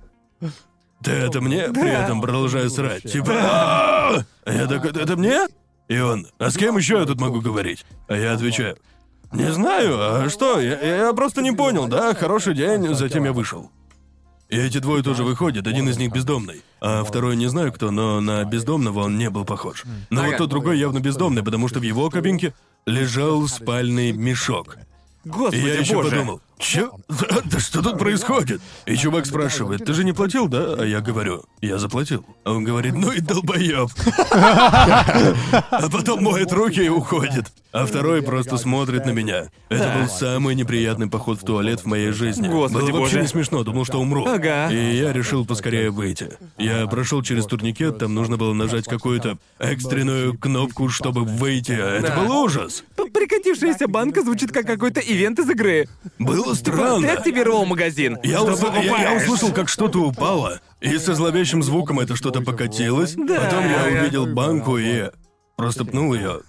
Ты 1.03 1.11
это 1.11 1.41
мне? 1.41 1.69
При 1.69 1.89
этом 1.89 2.21
продолжаю 2.21 2.69
срать. 2.69 3.03
Типа... 3.03 3.31
«А-а-а!» 3.31 4.25
А 4.45 4.53
я 4.53 4.67
такой, 4.67 4.91
это 4.91 5.15
мне? 5.15 5.47
И 5.87 5.99
он, 5.99 6.27
а 6.39 6.49
с 6.49 6.57
кем 6.57 6.77
еще 6.77 6.99
я 6.99 7.05
тут 7.05 7.19
могу 7.19 7.41
говорить? 7.41 7.85
А 8.07 8.15
я 8.15 8.33
отвечаю, 8.33 8.77
не 9.31 9.51
знаю, 9.51 9.97
а 9.99 10.29
что? 10.29 10.59
Я, 10.59 11.05
я 11.07 11.13
просто 11.13 11.41
не 11.41 11.51
понял, 11.51 11.87
да? 11.87 12.13
Хороший 12.13 12.55
день, 12.55 12.95
затем 12.95 13.25
я 13.25 13.33
вышел. 13.33 13.69
И 14.49 14.57
эти 14.57 14.77
двое 14.77 15.03
тоже 15.03 15.23
выходят, 15.23 15.65
один 15.65 15.89
из 15.89 15.97
них 15.97 16.11
бездомный. 16.11 16.61
А 16.79 17.03
второй 17.03 17.35
не 17.35 17.47
знаю 17.47 17.73
кто, 17.73 17.89
но 17.91 18.21
на 18.21 18.43
бездомного 18.45 19.01
он 19.01 19.17
не 19.17 19.29
был 19.29 19.43
похож. 19.43 19.83
Но 20.09 20.23
вот 20.23 20.37
тот 20.37 20.49
другой 20.49 20.77
явно 20.77 20.99
бездомный, 20.99 21.43
потому 21.43 21.67
что 21.67 21.79
в 21.79 21.83
его 21.83 22.09
кабинке 22.09 22.53
лежал 22.85 23.47
спальный 23.47 24.11
мешок. 24.11 24.77
И 25.23 25.29
Господи 25.29 25.65
я 25.65 25.79
еще 25.79 25.95
боже. 25.95 26.11
подумал, 26.11 26.41
чё? 26.57 26.91
Да, 27.07 27.41
да 27.45 27.59
что 27.59 27.81
тут 27.81 27.97
происходит? 27.97 28.61
И 28.85 28.95
чувак 28.95 29.25
спрашивает, 29.25 29.85
ты 29.85 29.93
же 29.93 30.03
не 30.03 30.13
платил, 30.13 30.47
да? 30.47 30.75
А 30.79 30.85
я 30.85 31.01
говорю, 31.01 31.43
я 31.61 31.77
заплатил. 31.77 32.25
А 32.43 32.51
он 32.51 32.63
говорит, 32.63 32.93
ну 32.93 33.11
и 33.11 33.19
долбоёб. 33.19 33.91
А 35.71 35.89
потом 35.91 36.23
моет 36.23 36.51
руки 36.51 36.81
и 36.83 36.89
уходит. 36.89 37.45
А 37.71 37.85
второй 37.85 38.21
просто 38.21 38.57
смотрит 38.57 39.05
на 39.05 39.11
меня. 39.11 39.47
Это 39.67 39.93
был 39.99 40.07
самый 40.07 40.55
неприятный 40.55 41.07
поход 41.07 41.41
в 41.41 41.45
туалет 41.45 41.81
в 41.81 41.85
моей 41.85 42.11
жизни. 42.11 42.47
Господи 42.47 42.91
Было 42.91 43.01
вообще 43.01 43.21
не 43.21 43.27
смешно, 43.27 43.63
думал, 43.63 43.83
что 43.83 43.99
умру. 43.99 44.25
Ага. 44.25 44.69
И 44.71 44.95
я 44.95 45.11
решил 45.11 45.45
поскорее 45.45 45.89
выйти. 45.89 46.29
Я 46.57 46.87
прошел 46.87 47.21
через 47.21 47.45
турникет, 47.45 47.97
там 47.97 48.13
нужно 48.13 48.37
было 48.37 48.53
нажать 48.53 48.85
какую-то 48.85 49.37
экстренную 49.59 50.37
кнопку, 50.37 50.87
чтобы 50.87 51.25
выйти. 51.25 51.73
а 51.73 51.97
Это 51.99 52.13
был 52.15 52.31
ужас. 52.43 52.83
Прикатившаяся 52.95 53.87
банка 53.87 54.21
звучит 54.21 54.51
как 54.53 54.65
какой-то 54.65 55.01
ивент 55.01 55.39
из 55.39 55.49
игры. 55.49 55.89
Было 56.45 56.53
Ты 56.55 56.59
странно. 56.59 57.11
активировал 57.13 57.65
магазин. 57.65 58.17
Я, 58.23 58.37
Что 58.37 58.51
усл- 58.53 58.83
я- 58.83 59.11
я 59.11 59.17
услышал, 59.17 59.51
как 59.51 59.67
что-то 59.69 59.99
упало, 59.99 60.59
и 60.79 60.97
со 60.97 61.15
зловещим 61.15 61.63
звуком 61.63 61.99
это 61.99 62.15
что-то 62.15 62.41
покатилось. 62.41 63.15
Да. 63.17 63.39
Потом 63.41 63.63
я 63.67 63.99
увидел 64.01 64.25
банку 64.27 64.77
и 64.77 65.09
просто 65.55 65.85
пнул 65.85 66.13
ее. 66.13 66.41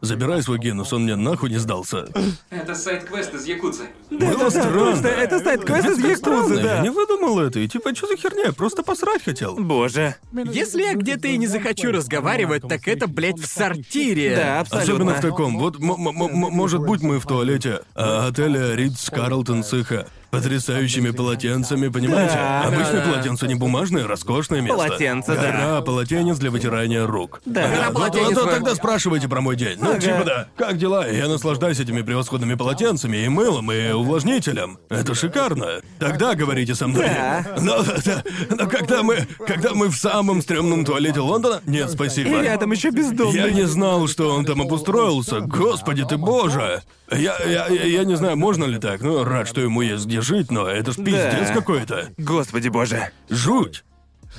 Забирай 0.00 0.42
свой 0.42 0.58
генус, 0.58 0.92
он 0.92 1.04
мне 1.04 1.16
нахуй 1.16 1.50
не 1.50 1.58
сдался. 1.58 2.06
Это 2.50 2.74
сайт-квест 2.74 3.34
из 3.34 3.46
Якудзы. 3.46 3.84
Было 4.10 4.48
странно. 4.50 5.06
Это 5.06 5.40
сайт-квест 5.40 5.86
из 5.88 5.98
Якудзы, 5.98 6.16
странно, 6.16 6.54
Я 6.54 6.62
да. 6.62 6.80
не 6.80 6.90
выдумал 6.90 7.40
это, 7.40 7.58
и 7.60 7.68
типа, 7.68 7.94
что 7.94 8.06
за 8.06 8.16
херня, 8.16 8.44
я 8.46 8.52
просто 8.52 8.82
посрать 8.82 9.22
хотел. 9.24 9.56
Боже. 9.56 10.14
Если 10.32 10.82
я 10.82 10.94
где-то 10.94 11.28
и 11.28 11.36
не 11.36 11.46
захочу 11.46 11.90
разговаривать, 11.90 12.62
так 12.68 12.86
это, 12.86 13.06
блядь, 13.08 13.38
в 13.40 13.46
сортире. 13.46 14.36
Да, 14.36 14.60
Особенно 14.60 15.12
абсолютно. 15.12 15.14
в 15.14 15.20
таком. 15.20 15.58
Вот, 15.58 15.76
м- 15.80 15.90
м- 16.06 16.22
м- 16.22 16.52
может 16.54 16.80
быть, 16.80 17.02
мы 17.02 17.18
в 17.18 17.26
туалете 17.26 17.80
а, 17.94 18.28
отеля 18.28 18.74
Ридс 18.74 19.10
Карлтон 19.10 19.64
с 19.64 19.72
их 19.74 19.90
а, 19.92 20.06
потрясающими 20.36 21.10
полотенцами, 21.10 21.88
понимаете? 21.88 22.34
Да, 22.34 22.62
Обычные 22.62 23.02
да. 23.04 23.10
полотенца 23.12 23.46
не 23.46 23.54
бумажные, 23.54 24.06
роскошное 24.06 24.60
место. 24.60 24.76
Полотенца, 24.76 25.34
да. 25.34 25.42
Гора 25.42 25.80
полотенец 25.82 26.38
для 26.38 26.50
вытирания 26.50 27.06
рук. 27.06 27.40
Да. 27.44 27.68
Гора 27.68 27.90
полотенец, 27.90 28.34
вот 28.36 28.44
вы- 28.46 28.50
тогда 28.50 28.74
спрашивайте 28.74 29.28
про 29.28 29.40
мой 29.40 29.56
день. 29.56 29.78
Ну, 29.80 29.90
Ага. 29.90 30.00
типа 30.00 30.22
да. 30.24 30.48
Как 30.56 30.78
дела? 30.78 31.06
Я 31.08 31.28
наслаждаюсь 31.28 31.80
этими 31.80 32.02
превосходными 32.02 32.54
полотенцами 32.54 33.18
и 33.18 33.28
мылом, 33.28 33.70
и 33.72 33.90
увлажнителем. 33.92 34.78
Это 34.88 35.14
шикарно. 35.14 35.80
Тогда 35.98 36.34
говорите 36.34 36.74
со 36.74 36.86
мной. 36.86 37.06
Да. 37.06 37.46
Но, 37.60 37.82
да, 38.04 38.22
но 38.50 38.66
когда 38.68 39.02
мы, 39.02 39.26
когда 39.46 39.74
мы 39.74 39.88
в 39.88 39.96
самом 39.96 40.42
стрёмном 40.42 40.84
туалете 40.84 41.20
Лондона... 41.20 41.60
Нет, 41.66 41.90
спасибо. 41.90 42.28
И 42.40 42.42
рядом 42.42 42.72
еще 42.72 42.90
бездомный. 42.90 43.34
Я 43.40 43.50
не 43.50 43.66
знал, 43.66 44.06
что 44.08 44.30
он 44.34 44.44
там 44.44 44.60
обустроился. 44.62 45.40
Господи 45.40 46.04
ты 46.04 46.16
боже! 46.16 46.82
Я, 47.10 47.36
я, 47.44 47.66
я, 47.68 47.84
я 47.84 48.04
не 48.04 48.16
знаю, 48.16 48.36
можно 48.36 48.64
ли 48.64 48.78
так. 48.78 49.00
Ну, 49.02 49.24
рад, 49.24 49.46
что 49.46 49.60
ему 49.60 49.82
есть 49.82 50.06
где 50.06 50.20
жить, 50.20 50.50
но 50.50 50.66
это 50.68 50.92
ж 50.92 50.96
пиздец 50.96 51.48
Да. 51.48 51.54
какой-то. 51.54 52.08
Господи 52.16 52.68
боже. 52.68 53.10
Жуть. 53.28 53.84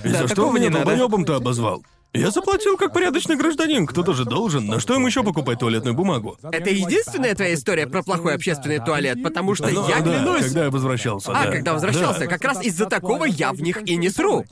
И 0.04 0.10
Да, 0.10 0.20
за 0.22 0.28
что 0.28 0.36
такого 0.36 0.52
меня 0.54 0.66
не 0.68 0.70
надо. 0.74 0.86
долбоёбом-то 0.86 1.36
обозвал? 1.36 1.84
Я 2.14 2.32
заплатил 2.32 2.78
как 2.78 2.94
порядочный 2.94 3.36
гражданин, 3.36 3.86
кто-то 3.86 4.14
же 4.14 4.24
должен. 4.24 4.66
На 4.68 4.80
что 4.80 4.96
им 4.96 5.06
еще 5.06 5.22
покупать 5.22 5.60
туалетную 5.60 5.94
бумагу? 5.94 6.38
Это 6.50 6.70
единственная 6.70 7.36
твоя 7.36 7.54
история 7.54 7.88
про 7.88 8.04
плохой 8.04 8.36
общественный 8.36 8.80
туалет, 8.80 9.22
потому 9.22 9.54
что 9.54 9.68
Ну, 9.68 9.88
я 9.90 10.00
да, 10.00 10.02
клянусь. 10.02 10.46
когда 10.46 10.64
я 10.66 10.70
возвращался, 10.72 11.32
А, 11.34 11.46
да. 11.46 11.52
когда 11.52 11.74
возвращался, 11.74 12.22
Да. 12.22 12.28
как 12.28 12.44
раз 12.46 12.64
из-за 12.64 12.86
такого 12.86 13.26
я 13.26 13.52
в 13.52 13.62
них 13.62 13.86
и 13.86 13.98
не 13.98 14.10
сру. 14.10 14.46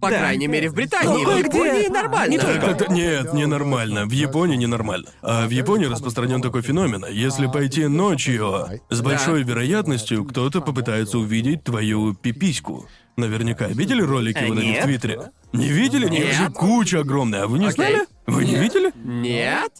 По 0.00 0.10
Да. 0.10 0.18
крайней 0.18 0.46
мере, 0.46 0.68
в 0.70 0.74
Британии. 0.74 1.08
Ну, 1.08 1.22
в 1.22 1.24
кое-где- 1.26 1.58
Японии 1.58 1.88
нормально. 1.88 2.30
Не 2.32 2.38
только. 2.38 2.60
Как-то 2.60 2.92
нет, 2.92 3.32
ненормально. 3.34 4.06
В 4.06 4.10
Японии 4.12 4.56
ненормально. 4.56 5.08
А 5.22 5.46
в 5.46 5.50
Японии 5.50 5.86
распространен 5.86 6.40
такой 6.40 6.62
феномен. 6.62 7.04
Если 7.10 7.46
пойти 7.46 7.86
ночью, 7.86 8.66
с 8.90 9.00
большой 9.00 9.42
вероятностью 9.42 10.24
кто-то 10.24 10.60
попытается 10.60 11.18
увидеть 11.18 11.64
твою 11.64 12.14
пипиську. 12.14 12.86
Наверняка. 13.16 13.66
Видели 13.66 14.00
ролики 14.02 14.38
Э, 14.38 14.48
вот 14.48 14.58
эти 14.58 14.66
нет. 14.66 14.80
в 14.82 14.84
Твиттере? 14.86 15.20
Не 15.52 15.68
видели? 15.68 16.08
Нет. 16.08 16.24
Нет. 16.26 16.34
же 16.36 16.50
куча 16.50 17.00
огромная. 17.00 17.42
А 17.42 17.46
вы 17.48 17.58
не 17.58 17.66
Окей. 17.66 17.74
знали? 17.74 18.06
Вы 18.26 18.44
не 18.44 18.54
видели? 18.54 18.92
Нет? 19.02 19.72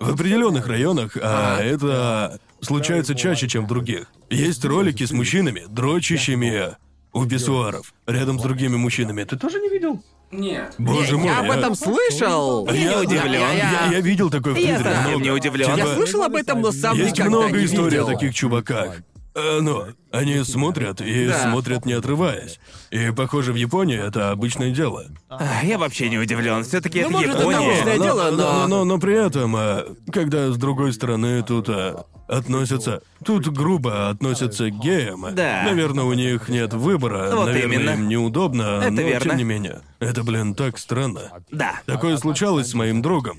В 0.00 0.10
определенных 0.14 0.66
районах, 0.66 1.16
а 1.22 1.60
это 1.60 2.40
случается 2.62 3.14
чаще, 3.14 3.46
чем 3.46 3.66
в 3.66 3.68
других. 3.68 4.06
Есть 4.30 4.64
ролики 4.64 5.04
с 5.04 5.12
мужчинами, 5.12 5.64
дрочащими 5.68 6.70
у 7.12 7.26
писсуаров, 7.26 7.92
рядом 8.06 8.38
с 8.38 8.42
другими 8.42 8.76
мужчинами. 8.76 9.24
Ты 9.24 9.36
тоже 9.36 9.60
не 9.60 9.68
видел? 9.68 10.02
Нет. 10.30 10.74
Боже 10.78 11.16
мой. 11.18 11.26
я 11.26 11.40
об 11.40 11.50
а- 11.50 11.56
этом 11.56 11.74
слышал. 11.74 12.66
Я 12.72 12.72
не 12.90 12.96
удивлен. 13.06 13.32
Я, 13.32 13.52
я- 13.52 13.92
Я, 13.92 14.00
видел 14.00 14.30
такое 14.30 14.54
в 14.54 14.56
Я 14.56 14.76
Твиттере. 14.76 14.96
много. 15.00 15.24
не 15.24 15.30
удивлен. 15.30 15.68
я 15.68 15.74
Типа, 15.76 15.94
слышал 15.94 16.22
об 16.22 16.36
этом, 16.36 16.60
но 16.60 16.70
сам 16.70 16.96
Есть 16.96 17.12
никогда 17.18 17.30
много 17.38 17.58
не 17.58 17.64
историй 17.64 17.90
видел. 17.98 18.08
о 18.08 18.12
таких 18.12 18.34
чуваках. 18.34 19.02
Э, 19.34 19.60
Ну, 19.60 19.84
они 20.10 20.42
смотрят 20.42 21.00
и 21.00 21.28
Да. 21.28 21.38
смотрят 21.50 21.86
не 21.86 21.92
отрываясь. 21.92 22.58
И, 22.90 23.10
похоже, 23.12 23.52
в 23.52 23.56
Японии 23.56 23.96
это 23.98 24.30
обычное 24.32 24.70
дело. 24.72 25.04
А, 25.28 25.60
Я 25.64 25.78
вообще 25.78 26.08
не 26.08 26.18
удивлен. 26.18 26.64
Все-таки 26.64 27.00
Ну, 27.02 27.06
это 27.08 27.12
может, 27.12 27.30
это 27.30 27.38
Япония. 27.38 27.58
обычное 27.72 27.96
но, 27.96 28.04
дело, 28.04 28.30
но- 28.32 28.66
но, 28.66 28.84
но 28.84 28.98
при 28.98 29.14
этом, 29.26 29.54
а, 29.56 29.84
когда 30.12 30.50
с 30.50 30.56
другой 30.56 30.92
стороны 30.92 31.42
тут 31.44 31.68
а, 31.68 32.06
относятся... 32.28 33.02
Тут 33.24 33.46
грубо 33.48 34.08
относятся 34.08 34.68
к 34.70 34.74
геям. 34.80 35.26
Да. 35.32 35.62
Наверное, 35.64 36.04
у 36.04 36.12
них 36.12 36.48
нет 36.48 36.72
выбора. 36.74 37.30
Вот 37.34 37.46
Наверное, 37.46 37.76
именно. 37.78 37.90
им 37.90 38.08
неудобно, 38.08 38.80
Это 38.82 38.90
но 38.90 39.02
верно. 39.02 39.28
тем 39.30 39.36
не 39.38 39.44
менее. 39.44 39.80
Это, 40.00 40.24
блин, 40.24 40.54
так 40.54 40.76
странно. 40.78 41.30
Да, 41.52 41.80
Такое 41.86 42.16
случалось 42.16 42.68
с 42.70 42.74
моим 42.74 43.00
другом. 43.02 43.38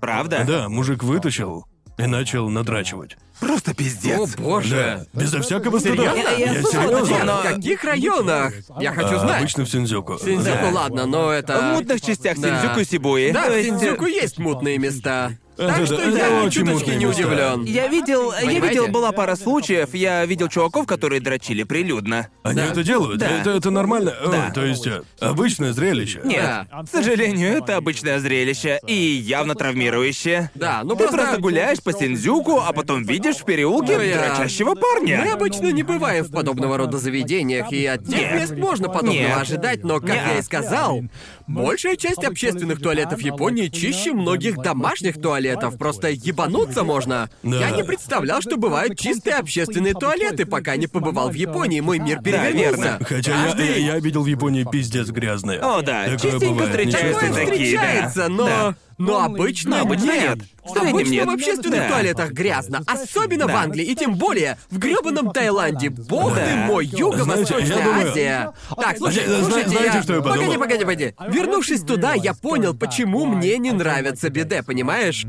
правда? 0.00 0.44
Да, 0.46 0.68
мужик 0.68 1.02
вытащил 1.02 1.66
и 1.96 2.06
начал 2.06 2.48
надрачивать. 2.48 3.16
Просто 3.40 3.72
О, 3.72 3.74
пиздец. 3.74 4.36
боже. 4.36 5.06
Да, 5.12 5.20
безо 5.20 5.42
всякого 5.42 5.78
стыда. 5.78 5.96
Серьезно? 6.14 6.18
Я- 6.38 6.52
я 6.52 6.62
серьезно. 6.62 7.24
но- 7.24 7.38
В 7.40 7.42
каких 7.42 7.84
районах? 7.84 8.52
Я 8.80 8.92
хочу 8.92 9.16
А, 9.16 9.18
знать. 9.18 9.38
обычно 9.40 9.64
в 9.64 9.68
Синдзюку. 9.70 10.18
Синдзюку, 10.18 10.58
Да. 10.66 10.70
ладно, 10.70 11.06
но 11.06 11.32
это... 11.32 11.58
В 11.58 11.62
мутных 11.78 12.00
частях 12.00 12.38
Да. 12.38 12.60
Синдзюку 12.60 12.80
и 12.80 12.84
Сибуи. 12.84 13.30
Да, 13.32 13.48
в 13.50 13.62
Синдзюку 13.62 14.06
есть 14.06 14.38
мутные 14.38 14.78
места. 14.78 15.32
Так 15.56 15.86
что 15.86 16.02
я 16.02 16.50
чуточки 16.50 16.90
не 16.90 17.06
удивлен. 17.06 17.64
Я 17.64 17.86
видел, 17.88 18.32
я 18.32 18.40
Понимаете? 18.40 18.68
видел, 18.80 18.88
была 18.88 19.12
пара 19.12 19.36
случаев, 19.36 19.94
я 19.94 20.24
видел 20.26 20.48
чуваков, 20.48 20.86
которые 20.86 21.20
дрочили 21.20 21.62
прилюдно. 21.62 22.28
Они 22.42 22.56
Да. 22.56 22.66
это 22.66 22.82
делают? 22.82 23.18
Да. 23.20 23.28
Это, 23.40 23.50
это 23.50 23.70
нормально? 23.70 24.14
Да. 24.24 24.50
то 24.50 24.64
есть, 24.64 24.86
э, 24.86 25.02
обычное 25.20 25.72
зрелище? 25.72 26.20
Нет, 26.24 26.42
Да. 26.70 26.82
к 26.82 26.88
сожалению, 26.88 27.56
это 27.58 27.76
обычное 27.76 28.18
зрелище 28.18 28.80
и 28.86 28.94
явно 28.94 29.54
травмирующее. 29.54 30.50
Да, 30.54 30.80
ну 30.82 30.90
Ты 30.90 31.04
просто... 31.04 31.16
просто 31.16 31.40
гуляешь 31.40 31.82
по 31.82 31.92
Синдзюку, 31.92 32.60
а 32.60 32.72
потом 32.72 33.04
видишь 33.04 33.36
в 33.36 33.44
переулке 33.44 33.96
Ну, 33.96 34.02
я- 34.02 34.18
дрочащего 34.18 34.74
парня. 34.74 35.22
Мы 35.24 35.30
обычно 35.32 35.70
не 35.72 35.82
бываем 35.82 36.24
в 36.24 36.30
подобного 36.32 36.76
рода 36.78 36.98
заведениях, 36.98 37.72
и 37.72 37.86
от 37.86 38.04
тех 38.04 38.18
Нет. 38.20 38.34
мест 38.34 38.54
можно 38.56 38.88
подобного 38.88 39.12
Нет. 39.28 39.36
ожидать, 39.40 39.84
но, 39.84 40.00
как 40.00 40.16
я 40.16 40.38
и 40.38 40.42
сказал, 40.42 41.00
большая 41.46 41.96
часть 41.96 42.24
общественных 42.24 42.80
туалетов 42.80 43.20
Японии 43.20 43.68
чище 43.68 44.12
многих 44.12 44.56
домашних 44.56 45.20
туалетов. 45.44 45.78
Просто 45.78 46.08
ебануться 46.10 46.82
можно. 46.84 47.28
Да. 47.42 47.58
Я 47.58 47.70
не 47.70 47.82
представлял, 47.84 48.40
что 48.40 48.56
бывают 48.56 48.98
чистые 48.98 49.36
общественные 49.36 49.94
туалеты, 49.94 50.46
пока 50.46 50.76
не 50.76 50.86
побывал 50.86 51.30
в 51.30 51.34
Японии. 51.34 51.80
Мой 51.80 51.98
мир 51.98 52.20
верно. 52.22 52.46
перевернулся. 52.48 52.98
Хотя 53.04 53.32
я, 53.32 53.44
Каждый- 53.44 53.66
я, 53.66 53.94
я 53.94 54.00
видел 54.00 54.22
в 54.22 54.26
Японии 54.26 54.66
пиздец 54.70 55.08
грязные. 55.08 55.58
О, 55.60 55.82
да, 55.82 56.04
Такое 56.04 56.18
частенько 56.18 56.46
бывает, 56.54 56.70
встречаются 56.70 57.26
ничего 57.26 57.34
Такое 57.34 57.46
такие, 57.46 57.76
да. 57.76 57.82
встречается, 57.82 58.28
но... 58.28 58.46
Да. 58.46 58.74
Но 58.98 59.22
обычно, 59.24 59.78
Но 59.78 59.82
обычно 59.82 60.12
нет. 60.12 60.38
В 60.64 60.76
Обычно 60.76 61.10
нет. 61.10 61.26
в 61.26 61.30
общественных 61.30 61.80
Да. 61.80 61.88
туалетах 61.88 62.30
грязно, 62.32 62.82
особенно 62.86 63.44
в 63.44 63.48
Да. 63.48 63.62
Англии, 63.62 63.84
и 63.84 63.94
тем 63.94 64.14
более 64.14 64.56
в 64.70 64.78
грёбаном 64.78 65.32
Таиланде. 65.32 65.90
Бог 65.90 66.34
Да. 66.34 66.46
ты 66.46 66.54
мой, 66.56 66.86
Юго-Восточная 66.86 67.84
думаю- 67.84 68.10
Азия. 68.10 68.52
Так, 68.76 68.96
слушай, 68.98 69.26
Зна- 69.26 69.40
слушайте, 69.40 69.68
знаете, 69.70 69.96
я... 69.96 70.02
что 70.02 70.14
я 70.14 70.20
подумал? 70.22 70.38
Погоди, 70.38 70.58
погоди, 70.58 70.84
погоди. 70.84 71.14
Вернувшись 71.38 71.82
туда, 71.82 72.14
я 72.14 72.34
понял, 72.34 72.74
почему 72.74 73.26
мне 73.26 73.58
не 73.58 73.72
нравится 73.72 74.30
биде, 74.30 74.62
понимаешь? 74.62 75.26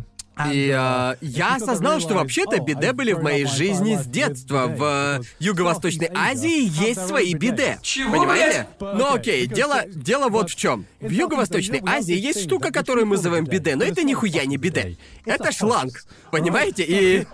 И 0.51 0.67
э, 0.67 1.15
я 1.21 1.55
осознал, 1.55 1.99
что 2.01 2.15
вообще-то 2.15 2.59
биде 2.59 2.91
были 2.91 3.13
в 3.13 3.23
моей 3.23 3.45
жизни 3.45 3.95
с 3.95 4.05
детства. 4.05 4.67
В 4.67 5.21
э, 5.21 5.23
Юго-Восточной 5.39 6.09
Азии 6.13 6.69
есть 6.85 7.07
свои 7.07 7.33
биде. 7.33 7.79
Чего, 7.81 8.11
Понимаете? 8.11 8.67
блядь? 8.79 8.95
Ну 8.95 9.13
окей, 9.13 9.47
дело, 9.47 9.83
дело 9.87 10.27
вот 10.29 10.49
в 10.49 10.55
чем. 10.55 10.85
В 10.99 11.09
Юго-Восточной 11.09 11.81
Азии 11.85 12.15
есть 12.15 12.43
штука, 12.43 12.71
которую 12.71 13.05
мы 13.05 13.15
называем 13.15 13.45
биде, 13.45 13.75
но 13.75 13.85
это 13.85 14.03
нихуя 14.03 14.45
не 14.45 14.57
биде. 14.57 14.97
Это 15.25 15.51
шланг. 15.53 16.03
Понимаете? 16.31 16.83
И. 16.83 17.27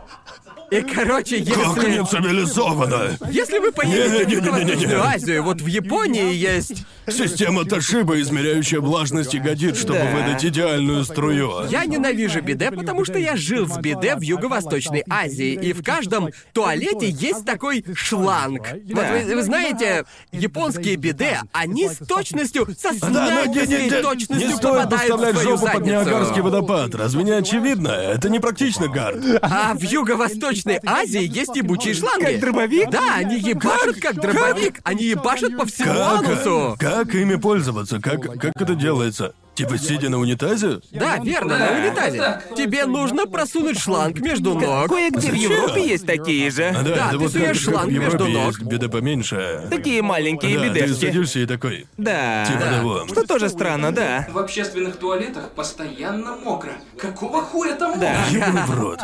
И 0.71 0.81
короче, 0.83 1.43
Как 1.43 1.75
если. 1.75 1.97
не 1.99 2.05
цивилизованно! 2.05 3.17
Если 3.29 3.59
вы 3.59 3.73
поедете 3.73 4.07
в 4.25 4.29
Не-не-не-не-не-не. 4.29 4.81
Юго-Восточную 4.83 5.03
Азию, 5.03 5.43
вот 5.43 5.59
в 5.61 5.65
Японии 5.67 6.33
есть. 6.33 6.85
Система 7.09 7.65
Тошиба, 7.65 8.21
измеряющая 8.21 8.79
влажность 8.79 9.33
ягодиц, 9.33 9.77
чтобы 9.77 9.99
Да. 9.99 10.11
выдать 10.15 10.45
идеальную 10.45 11.03
струю. 11.03 11.65
Я 11.69 11.83
ненавижу 11.85 12.41
биде, 12.41 12.71
потому 12.71 13.03
что 13.03 13.19
я 13.19 13.35
жил 13.35 13.67
с 13.67 13.77
биде 13.79 14.15
в 14.15 14.21
Юго-Восточной 14.21 15.03
Азии, 15.09 15.53
и 15.61 15.73
в 15.73 15.83
каждом 15.83 16.29
туалете 16.53 17.09
есть 17.09 17.43
такой 17.45 17.83
шланг. 17.93 18.61
Вот 18.71 18.95
Да. 18.95 19.11
вы, 19.11 19.35
вы 19.35 19.43
знаете, 19.43 20.05
японские 20.31 20.95
биде, 20.95 21.41
они 21.51 21.89
с 21.89 21.97
точностью, 21.97 22.65
со 22.79 22.91
Да, 22.97 23.45
не, 23.45 23.49
не- 23.49 23.65
снайперской 23.65 23.83
не- 23.89 24.01
точностью 24.01 24.47
не 24.47 24.53
стоит 24.55 24.83
попадают 24.89 25.13
в 25.15 25.17
свою 25.19 25.33
жопу 25.41 25.65
под 25.65 25.73
задницу. 25.73 25.85
Ниагарский 25.91 26.41
водопад. 26.41 26.95
Разве 26.95 27.23
не 27.23 27.31
очевидно? 27.31 27.89
Это 27.89 28.29
не 28.29 28.39
практично, 28.39 28.87
Гард. 28.87 29.21
А 29.41 29.73
в 29.73 29.81
Юго-Восточной 29.81 30.60
Азии 30.85 31.27
есть 31.27 31.55
ебучие 31.55 31.93
шланги. 31.93 32.25
Как 32.25 32.39
дробовик? 32.39 32.89
Да, 32.89 33.15
они 33.15 33.37
ебашут 33.39 33.99
как 33.99 34.15
дробовик. 34.15 34.79
Они 34.83 35.05
ебашут 35.05 35.57
по 35.57 35.65
всему 35.65 35.99
анусу. 35.99 36.75
Как, 36.79 37.07
как 37.07 37.15
ими 37.15 37.35
пользоваться? 37.35 37.99
Как, 37.99 38.21
как 38.39 38.53
это 38.55 38.75
делается? 38.75 39.33
Типа 39.53 39.77
сидя 39.77 40.09
на 40.09 40.17
унитазе? 40.17 40.79
Да, 40.91 41.17
верно, 41.17 41.57
на 41.57 41.71
унитазе. 41.71 42.41
Тебе 42.55 42.85
нужно 42.85 43.25
просунуть 43.27 43.77
шланг 43.79 44.19
между 44.21 44.53
ног. 44.55 44.87
Кое-где 44.89 45.29
в? 45.29 45.35
Европе 45.35 45.87
есть 45.87 46.05
такие 46.05 46.49
же. 46.49 46.69
А, 46.69 46.81
да, 46.83 46.95
Да, 46.95 47.09
ты 47.11 47.17
вот 47.17 47.31
суешь 47.33 47.43
как, 47.45 47.53
как 47.53 47.61
шланг 47.73 47.85
в 47.87 47.89
Европе 47.91 48.17
между 48.17 48.27
ног. 48.39 48.47
есть 48.57 48.61
беда 48.63 48.87
поменьше. 48.89 49.67
Такие 49.69 50.01
маленькие 50.01 50.57
да, 50.57 50.63
ты 50.73 50.79
бедешки. 50.79 51.05
садишься 51.05 51.39
и 51.39 51.45
такой. 51.45 51.85
Да. 51.97 52.45
Типа 52.45 52.59
Да. 52.61 52.77
того. 52.77 53.07
Что 53.07 53.27
тоже 53.27 53.49
странно, 53.49 53.91
да. 53.91 54.25
В 54.31 54.37
общественных 54.37 54.95
туалетах 54.95 55.49
постоянно 55.51 56.35
мокро. 56.37 56.71
Какого 56.97 57.41
хуя 57.41 57.75
там 57.75 57.91
мокро? 57.91 58.01
Да. 58.01 58.25
Ёбаный 58.31 58.65
в 58.65 58.79
рот. 58.79 58.99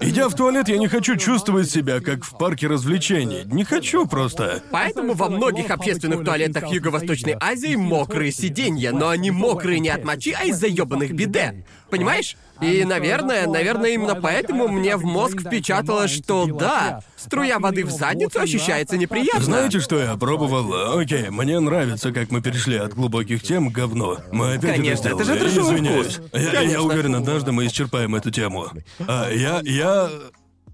Идя 0.00 0.28
в 0.28 0.34
туалет, 0.34 0.68
я 0.68 0.78
не 0.78 0.88
хочу 0.88 1.16
чувствовать 1.16 1.70
себя 1.70 2.00
как 2.00 2.24
в 2.24 2.36
парке 2.38 2.66
развлечений. 2.66 3.42
Не 3.44 3.64
хочу 3.64 4.06
просто. 4.06 4.62
Поэтому 4.70 5.12
во 5.12 5.28
многих 5.28 5.70
общественных 5.70 6.24
туалетах 6.24 6.66
Юго-Восточной 6.72 7.36
Азии 7.38 7.76
мокрые 7.76 8.32
сиденья, 8.32 8.92
но 8.92 9.10
они 9.10 9.30
мокрые 9.30 9.81
не 9.82 9.90
от 9.90 10.04
мочи, 10.04 10.34
а 10.38 10.44
из-за 10.44 10.68
ёбаных 10.68 11.12
биде. 11.12 11.64
Понимаешь? 11.90 12.36
И, 12.62 12.84
наверное, 12.84 13.46
наверное, 13.46 13.90
именно 13.90 14.14
поэтому 14.14 14.68
мне 14.68 14.96
в 14.96 15.04
мозг 15.04 15.40
впечаталось, 15.40 16.12
что 16.12 16.46
да, 16.46 17.00
струя 17.16 17.58
воды 17.58 17.84
в 17.84 17.90
задницу 17.90 18.40
ощущается 18.40 18.96
неприятно. 18.96 19.42
Знаете, 19.42 19.80
что 19.80 19.98
я 19.98 20.16
пробовал? 20.16 20.98
Окей, 20.98 21.28
мне 21.30 21.58
нравится, 21.58 22.12
как 22.12 22.30
мы 22.30 22.40
перешли 22.40 22.76
от 22.76 22.94
глубоких 22.94 23.42
тем 23.42 23.70
к 23.70 23.74
говну. 23.74 24.18
Мы 24.30 24.54
опять 24.54 24.76
Конечно, 24.76 25.08
это 25.08 25.22
это 25.22 25.24
же 25.24 25.48
сделали. 25.48 25.78
трешовый 25.78 26.02
вкус. 26.02 26.20
Я, 26.32 26.60
я 26.60 26.82
уверен, 26.82 27.16
однажды 27.16 27.52
мы 27.52 27.66
исчерпаем 27.66 28.14
эту 28.14 28.30
тему. 28.30 28.68
А, 29.00 29.28
я... 29.30 29.60
я... 29.64 30.08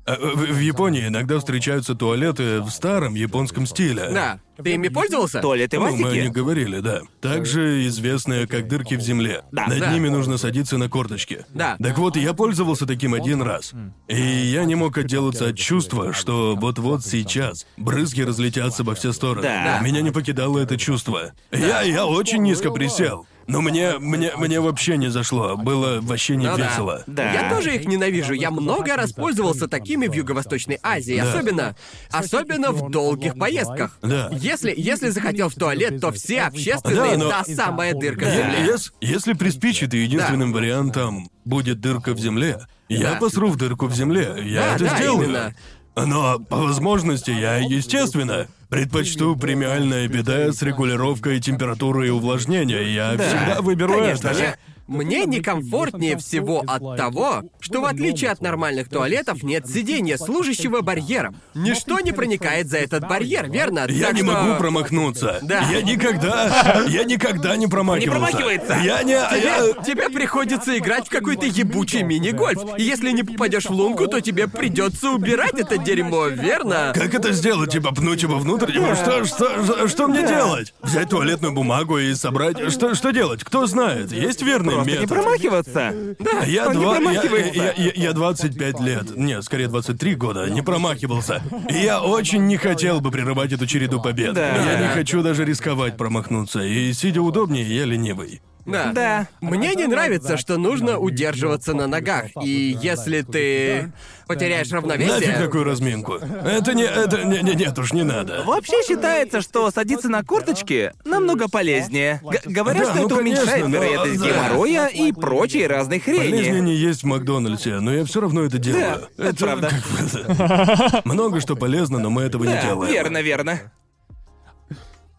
а, 0.08 0.16
В, 0.34 0.36
в 0.38 0.58
Японии 0.60 1.06
иногда 1.08 1.38
встречаются 1.38 1.94
туалеты 1.94 2.60
в 2.60 2.70
старом 2.70 3.14
японском 3.14 3.66
стиле. 3.66 4.08
Да. 4.12 4.40
Ты 4.62 4.74
ими 4.74 4.88
пользовался? 4.88 5.40
Туалеты 5.40 5.78
Ну, 5.78 5.94
мы 5.96 6.08
о 6.08 6.12
них 6.14 6.32
говорили, 6.32 6.80
да. 6.80 7.02
Также 7.20 7.86
известные 7.86 8.48
как 8.48 8.66
дырки 8.66 8.94
в 8.94 9.00
земле. 9.00 9.42
Да. 9.52 9.66
Над 9.68 9.78
Да. 9.78 9.92
ними 9.92 10.08
нужно 10.08 10.36
садиться 10.36 10.78
на 10.78 10.88
корточки. 10.88 11.44
Да. 11.54 11.76
Так 11.80 11.96
вот, 11.98 12.16
я 12.16 12.32
пользовался 12.34 12.84
таким 12.86 13.14
один 13.14 13.42
раз. 13.42 13.72
И 14.08 14.20
я 14.20 14.64
не 14.64 14.74
мог 14.74 14.98
отделаться 14.98 15.48
от 15.48 15.56
чувства, 15.56 16.12
что 16.12 16.56
вот-вот 16.56 17.04
сейчас 17.04 17.66
брызги 17.76 18.22
разлетятся 18.22 18.82
во 18.82 18.94
все 18.94 19.12
стороны. 19.12 19.42
Да. 19.42 19.78
Меня 19.80 20.00
не 20.00 20.10
покидало 20.10 20.58
это 20.58 20.76
чувство. 20.76 21.32
Я, 21.52 21.82
я 21.82 22.06
очень 22.06 22.42
низко 22.42 22.70
присел. 22.70 23.26
Но 23.48 23.62
мне, 23.62 23.98
мне, 23.98 24.32
мне 24.36 24.60
вообще 24.60 24.98
не 24.98 25.10
зашло. 25.10 25.56
Было 25.56 26.00
вообще 26.02 26.36
не 26.36 26.46
Ну 26.46 26.56
да. 26.58 26.68
весело. 26.68 27.02
Да. 27.06 27.32
Я 27.32 27.48
тоже 27.50 27.74
их 27.74 27.86
ненавижу. 27.86 28.34
Я 28.34 28.50
много 28.50 28.94
раз 28.94 29.12
пользовался 29.12 29.66
такими 29.68 30.06
в 30.06 30.12
Юго-Восточной 30.12 30.78
Азии, 30.82 31.16
Да. 31.20 31.30
особенно, 31.32 31.76
особенно 32.10 32.72
в 32.72 32.90
долгих 32.90 33.38
поездках. 33.38 33.96
Да. 34.02 34.28
Если, 34.32 34.72
если 34.76 35.08
захотел 35.08 35.48
в 35.48 35.54
туалет, 35.54 35.98
то 36.00 36.12
все 36.12 36.42
общественные, 36.42 37.16
Да, 37.16 37.24
но- 37.24 37.30
та 37.30 37.44
самая 37.44 37.94
дырка 37.94 38.26
в 38.26 38.28
Е- 38.28 38.36
земле. 38.36 38.66
ес- 38.74 38.92
если 39.00 39.32
приспичит 39.32 39.94
и 39.94 39.98
единственным 39.98 40.52
вариантом 40.52 41.30
будет 41.46 41.80
дырка 41.80 42.12
в 42.12 42.18
земле, 42.18 42.60
я 42.90 43.12
Да. 43.12 43.16
посру 43.16 43.48
в 43.48 43.56
дырку 43.56 43.86
в 43.86 43.94
земле. 43.94 44.34
Я 44.44 44.60
Да, 44.60 44.74
это 44.76 44.84
да, 44.84 44.96
сделаю. 44.98 45.24
именно. 45.26 45.54
Но 45.96 46.38
по 46.38 46.58
возможности 46.58 47.30
я, 47.30 47.56
естественно, 47.56 48.46
предпочту 48.68 49.36
премиальное 49.36 50.06
биде 50.08 50.52
с 50.52 50.62
регулировкой 50.62 51.40
температуры 51.40 52.08
и 52.08 52.10
увлажнения. 52.10 52.82
Я 52.82 53.12
всегда 53.16 53.60
выберу 53.62 53.94
конечно 53.94 54.28
это. 54.28 54.38
же. 54.38 54.54
Мне 54.86 55.26
некомфортнее 55.26 56.16
всего 56.16 56.64
от 56.66 56.96
того, 56.96 57.42
что 57.60 57.82
в 57.82 57.84
отличие 57.84 58.30
от 58.30 58.40
нормальных 58.40 58.88
туалетов 58.88 59.42
нет 59.42 59.66
сиденья, 59.68 60.16
служащего 60.16 60.80
барьером. 60.80 61.36
Ничто 61.54 62.00
не 62.00 62.12
проникает 62.12 62.68
за 62.70 62.78
этот 62.78 63.06
барьер, 63.06 63.50
верно? 63.50 63.84
Я 63.90 64.06
Так 64.06 64.14
не 64.14 64.22
что- 64.22 64.32
могу 64.32 64.58
промахнуться. 64.58 65.40
Да. 65.42 65.60
Я 65.70 65.82
никогда, 65.82 66.86
я 66.88 67.04
никогда 67.04 67.54
не 67.56 67.66
промахивался. 67.66 68.18
Не 68.18 68.30
промахивается. 68.32 68.78
Я 68.82 69.02
не, 69.02 69.12
я... 69.12 69.74
Тебе 69.84 70.08
приходится 70.08 70.78
играть 70.78 71.08
в 71.08 71.10
какой-то 71.10 71.44
ебучий 71.44 72.00
мини-гольф. 72.02 72.78
И 72.78 72.82
если 72.82 73.10
не 73.10 73.24
попадешь 73.24 73.66
в 73.66 73.72
лунку, 73.72 74.06
то 74.06 74.20
тебе 74.20 74.48
придется 74.48 75.10
убирать 75.10 75.58
это 75.58 75.76
дерьмо, 75.76 76.28
верно? 76.28 76.92
Как 76.94 77.12
это 77.12 77.32
сделать? 77.32 77.72
Типа 77.72 77.94
пнуть 77.94 78.22
его 78.22 78.38
Типа, 78.66 78.94
что, 78.94 79.24
что, 79.24 79.64
что, 79.64 79.88
что 79.88 80.08
мне 80.08 80.26
делать? 80.26 80.74
Взять 80.82 81.08
туалетную 81.10 81.52
бумагу 81.52 81.98
и 81.98 82.14
собрать? 82.14 82.70
Что, 82.72 82.94
что 82.94 83.10
делать? 83.10 83.44
Кто 83.44 83.66
знает? 83.66 84.12
Есть 84.12 84.42
верный 84.42 84.74
Просто 84.74 84.90
не 84.90 84.98
метод? 84.98 85.08
промахиваться. 85.18 85.92
А 86.40 86.46
Я, 86.46 86.68
он 86.68 86.76
не 86.76 86.82
два, 86.82 86.94
я, 86.96 87.00
промахивается. 87.00 87.54
я, 87.54 87.72
я, 87.72 87.92
я 87.94 88.12
25 88.12 88.80
лет, 88.80 89.16
нет, 89.16 89.44
скорее 89.44 89.68
23 89.68 90.14
года, 90.14 90.48
не 90.50 90.62
промахивался. 90.62 91.42
И 91.68 91.78
я 91.78 92.00
очень 92.02 92.46
не 92.46 92.56
хотел 92.56 93.00
бы 93.00 93.10
прерывать 93.10 93.52
эту 93.52 93.66
череду 93.66 94.00
побед. 94.00 94.34
Да. 94.34 94.56
Я 94.56 94.80
не 94.80 94.88
хочу 94.88 95.22
даже 95.22 95.44
рисковать 95.44 95.96
промахнуться. 95.96 96.60
И 96.62 96.92
сидя 96.92 97.22
удобнее, 97.22 97.64
я 97.64 97.84
ленивый. 97.84 98.40
Да. 98.68 98.92
Да. 98.92 99.28
Мне 99.40 99.74
не 99.74 99.86
нравится, 99.86 100.36
что 100.36 100.56
нужно 100.58 100.98
удерживаться 100.98 101.74
на 101.74 101.86
ногах. 101.86 102.26
И 102.42 102.76
если 102.82 103.22
ты 103.22 103.92
потеряешь 104.26 104.70
Нафиг 104.70 104.90
равновесие... 104.90 105.32
такую 105.38 105.64
разминку. 105.64 106.14
Это 106.16 106.74
не, 106.74 106.82
это 106.84 107.24
не, 107.24 107.40
не, 107.42 107.54
нет 107.54 107.78
уж, 107.78 107.92
не 107.94 108.02
надо. 108.04 108.42
Вообще 108.44 108.82
считается, 108.86 109.40
что 109.40 109.70
садиться 109.70 110.08
на 110.10 110.22
корточки 110.22 110.92
намного 111.04 111.48
полезнее. 111.48 112.20
Г- 112.22 112.42
говорят, 112.44 112.84
Да, 112.84 112.90
что 112.92 113.00
ну, 113.00 113.06
это 113.06 113.14
уменьшает 113.16 113.48
конечно, 113.48 113.68
но- 113.68 113.76
вероятность 113.84 114.20
да. 114.20 114.26
геморроя 114.28 114.86
и 114.88 115.12
прочей 115.12 115.66
разной 115.66 116.00
Полезнее 116.00 116.42
хрени. 116.52 116.60
не 116.60 116.74
есть 116.74 117.02
в 117.02 117.06
Макдональдсе, 117.06 117.80
но 117.80 117.92
я 117.94 118.04
все 118.04 118.20
равно 118.20 118.42
это 118.42 118.58
делаю. 118.58 119.08
это 119.16 119.34
правда. 119.36 119.70
как 119.70 120.36
бы- 120.36 121.02
Много 121.04 121.40
что 121.40 121.56
полезно, 121.56 121.98
но 121.98 122.10
мы 122.10 122.22
этого 122.22 122.44
не 122.44 122.52
Да, 122.52 122.62
делаем. 122.62 122.92
верно, 122.92 123.22
верно. 123.22 123.60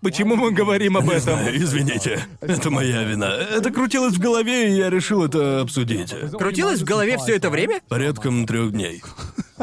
Почему 0.01 0.35
мы 0.37 0.51
говорим 0.51 0.95
об 0.95 1.03
Не 1.05 1.09
этом? 1.15 1.21
знаю, 1.39 1.57
извините. 1.57 2.25
Это 2.39 2.69
моя 2.69 3.03
вина. 3.03 3.33
Это 3.35 3.69
крутилось 3.69 4.13
в 4.15 4.19
голове, 4.19 4.69
и 4.73 4.77
я 4.77 4.89
решил 4.89 5.23
это 5.25 5.59
обсудить. 5.61 6.15
Крутилось 6.37 6.79
в 6.81 6.85
голове 6.85 7.17
все 7.17 7.35
это 7.35 7.49
время? 7.49 7.81
Порядком 7.89 8.47
трех 8.47 8.71
дней. 8.71 9.01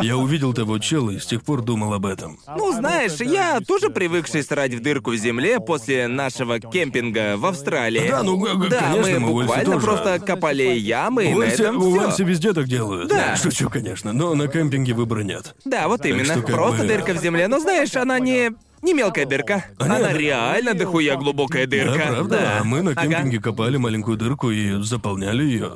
Я 0.02 0.18
увидел 0.18 0.52
того 0.52 0.78
чела 0.78 1.10
и 1.12 1.18
с 1.18 1.24
тех 1.24 1.42
пор 1.42 1.62
думал 1.62 1.94
об 1.94 2.04
этом. 2.04 2.38
Ну, 2.54 2.70
знаешь, 2.74 3.14
я 3.18 3.60
тоже 3.66 3.88
привыкший 3.88 4.42
срать 4.42 4.74
в 4.74 4.82
дырку 4.82 5.12
в 5.12 5.16
земле 5.16 5.58
после 5.58 6.06
нашего 6.06 6.60
кемпинга 6.60 7.38
в 7.38 7.46
Австралии. 7.46 8.06
Да, 8.10 8.22
ну, 8.22 8.36
г- 8.36 8.56
г- 8.56 8.68
Да, 8.68 8.92
конечно, 8.92 9.20
мы 9.20 9.28
буквально 9.40 9.64
тоже. 9.72 9.86
просто 9.86 10.18
копали 10.20 10.64
ямы, 10.64 11.24
и 11.24 11.28
У 11.28 11.30
на 11.30 11.36
Уэльсе, 11.46 11.62
этом 11.62 11.76
у 11.78 11.80
всё. 11.90 12.00
Уэльсе 12.02 12.24
везде 12.24 12.52
так 12.52 12.68
делают. 12.68 13.08
Да. 13.08 13.36
Шучу, 13.36 13.70
конечно, 13.70 14.12
но 14.12 14.34
на 14.34 14.48
кемпинге 14.48 14.92
выбора 14.92 15.22
нет. 15.22 15.54
Да, 15.64 15.88
вот 15.88 16.04
именно. 16.04 16.24
что 16.26 16.42
как 16.42 16.54
Просто 16.54 16.82
бы- 16.82 16.88
дырка 16.88 17.14
в 17.14 17.22
земле. 17.22 17.48
Но 17.48 17.58
знаешь, 17.58 17.96
она 17.96 18.18
не... 18.18 18.50
Не 18.86 18.94
мелкая 18.94 19.26
дырка. 19.26 19.64
А, 19.80 19.84
Она 19.86 19.98
нет. 19.98 20.16
реально 20.16 20.74
дохуя 20.74 21.16
глубокая 21.16 21.66
дырка. 21.66 21.98
Да, 21.98 22.06
правда? 22.06 22.38
Да. 22.38 22.58
А 22.60 22.64
мы 22.64 22.82
на 22.82 22.94
кемпинге 22.94 23.40
копали 23.40 23.78
маленькую 23.78 24.16
дырку 24.16 24.52
и 24.52 24.80
заполняли 24.80 25.42
ее. 25.42 25.72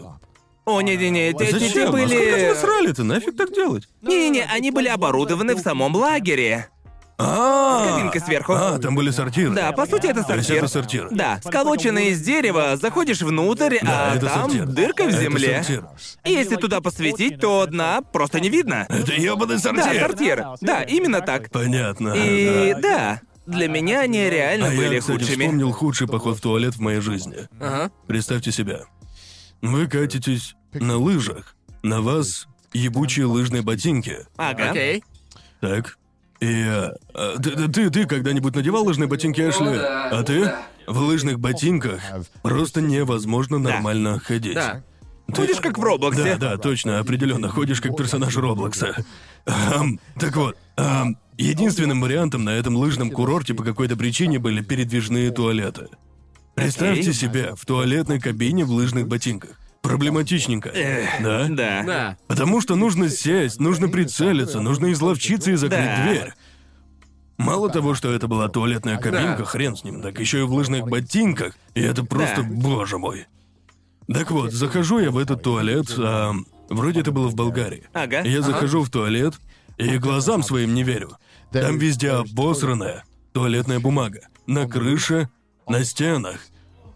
О, 0.65 0.81
не-не-не, 0.81 1.32
те 1.32 1.51
Зачем? 1.51 1.66
А 1.66 1.70
сколько 1.70 1.91
были... 1.91 2.51
вы 2.51 2.55
срали-то? 2.55 3.03
Нафиг 3.03 3.37
так 3.37 3.53
делать? 3.53 3.89
Не-не-не, 4.03 4.45
они 4.45 4.70
были 4.70 4.87
оборудованы 4.87 5.57
в 5.57 5.59
самом 5.59 5.97
лагере. 5.97 6.69
А, 7.22 7.86
кабинкой 7.97 8.20
сверху. 8.20 8.52
А, 8.55 8.78
там 8.78 8.94
были 8.94 9.10
сортиры. 9.10 9.51
Да, 9.55 9.72
по 9.72 9.86
сути, 9.86 10.06
это 10.06 10.22
То 10.24 10.34
есть 10.34 10.47
сортир. 10.48 10.56
это 10.64 10.68
сортир. 10.68 11.09
Да, 11.10 11.40
сколоченный 11.44 12.09
из 12.09 12.20
дерева, 12.22 12.76
заходишь 12.76 13.20
внутрь, 13.22 13.78
Да, 13.82 14.12
а 14.12 14.16
это 14.16 14.26
там 14.26 14.51
сортир. 14.51 14.66
дырка 14.66 15.05
в 15.05 15.09
Это 15.09 15.20
земле. 15.20 15.62
сортир. 15.62 15.84
И 16.24 16.30
если 16.32 16.56
туда 16.56 16.80
посветить, 16.80 17.40
то 17.40 17.66
дна 17.66 18.01
просто 18.02 18.40
не 18.40 18.48
видно. 18.48 18.86
Это 18.88 19.12
ёбаный 19.12 19.56
Да, 19.56 19.60
сортир. 19.60 20.01
сортир. 20.01 20.47
Да, 20.60 20.82
именно 20.82 21.20
так. 21.20 21.51
Понятно. 21.51 22.14
И 22.16 22.72
да. 22.74 22.80
да, 22.80 23.20
для 23.47 23.68
меня 23.68 24.01
они 24.01 24.28
реально 24.30 24.68
А 24.68 24.70
были 24.70 24.94
я, 24.94 25.01
кстати, 25.01 25.18
худшими. 25.18 25.42
вспомнил 25.42 25.72
худший 25.72 26.06
поход 26.09 26.38
в 26.38 26.40
туалет 26.40 26.74
в 26.76 26.80
моей 26.80 27.01
жизни. 27.01 27.48
Ага. 27.60 27.90
Представьте 28.06 28.52
себя. 28.52 28.80
Вы 29.62 29.86
катитесь 29.88 30.55
на 30.72 30.97
лыжах. 30.97 31.55
На 31.82 32.01
вас 32.01 32.47
ебучие 32.72 33.26
лыжные 33.26 33.62
ботинки. 33.62 34.18
Ага. 34.36 34.70
Окей. 34.70 35.02
Так. 35.60 35.98
И 36.41 36.65
э, 36.67 37.37
ты, 37.43 37.51
ты- 37.51 37.69
ты, 37.69 37.91
ты 37.91 38.07
когда-нибудь 38.07 38.55
надевал 38.55 38.85
лыжные 38.85 39.07
ботинки, 39.09 39.41
Эшли? 39.41 39.67
да, 39.77 40.09
а 40.11 40.23
ты? 40.23 40.45
да. 40.45 40.62
В 40.87 40.99
лыжных 40.99 41.39
ботинках 41.39 42.01
просто 42.43 42.81
невозможно 42.81 43.59
нормально 43.59 44.19
ходить. 44.19 44.55
Да. 44.55 44.83
Ты- 45.29 45.35
Ходишь 45.43 45.61
как 45.61 45.79
в 45.79 45.83
Роблоксе. 45.83 46.37
Да, 46.37 46.51
да, 46.53 46.57
точно, 46.57 46.99
определенно. 46.99 47.49
Ходишь 47.49 47.81
как 47.81 47.97
персонаж 47.97 48.37
Роблокса. 48.37 48.97
Так 49.45 50.35
вот, 50.37 50.57
единственным 51.39 52.01
вариантом 52.01 52.45
на 52.45 52.51
этом 52.51 52.75
лыжном 52.77 53.11
курорте 53.11 53.55
по 53.55 53.62
какой-то 53.62 53.97
причине 53.97 54.39
были 54.39 54.62
передвижные 54.62 55.31
туалеты. 55.31 55.87
Представьте 56.55 57.12
себе 57.12 57.55
в 57.55 57.65
туалетной 57.65 58.19
кабине 58.21 58.65
в 58.65 58.71
лыжных 58.71 59.07
ботинках. 59.07 59.53
Проблематичненько. 59.82 60.73
да? 61.23 61.47
Да. 61.48 61.82
Да. 61.85 62.16
Потому 62.27 62.61
что 62.61 62.77
нужно 62.77 63.09
сесть, 63.09 63.61
нужно 63.61 63.89
прицелиться, 63.89 64.61
нужно 64.61 64.93
изловчиться 64.93 65.51
и 65.52 65.55
закрыть 65.57 65.81
Да. 65.85 66.02
дверь. 66.05 66.32
Мало 67.39 67.70
того, 67.70 67.94
что 67.94 68.12
это 68.12 68.28
была 68.28 68.48
туалетная 68.48 68.98
кабинка, 68.98 69.39
Да. 69.39 69.44
хрен 69.44 69.74
с 69.74 69.82
ним, 69.82 70.02
так 70.02 70.20
еще 70.20 70.40
и 70.40 70.43
в 70.43 70.52
лыжных 70.52 70.86
ботинках. 70.86 71.55
И 71.74 71.81
это 71.81 72.05
просто, 72.05 72.43
Да. 72.43 72.48
боже 72.48 72.98
мой. 72.98 73.27
Так 74.12 74.31
вот, 74.31 74.52
захожу 74.52 74.98
я 74.98 75.11
в 75.11 75.16
этот 75.16 75.43
туалет, 75.43 75.86
а, 75.97 76.32
вроде 76.69 77.01
это 77.01 77.12
было 77.12 77.28
в 77.28 77.35
Болгарии. 77.35 77.85
Ага. 77.94 78.20
Я 78.20 78.43
захожу 78.43 78.82
в 78.82 78.90
туалет 78.90 79.35
и 79.78 79.97
глазам 79.97 80.43
своим 80.43 80.74
не 80.74 80.82
верю. 80.82 81.16
Там 81.52 81.78
везде 81.78 82.11
обосранная 82.11 83.05
туалетная 83.32 83.81
бумага. 83.81 84.20
На 84.47 84.66
крыше, 84.69 85.31
на 85.66 85.82
стенах. 85.85 86.40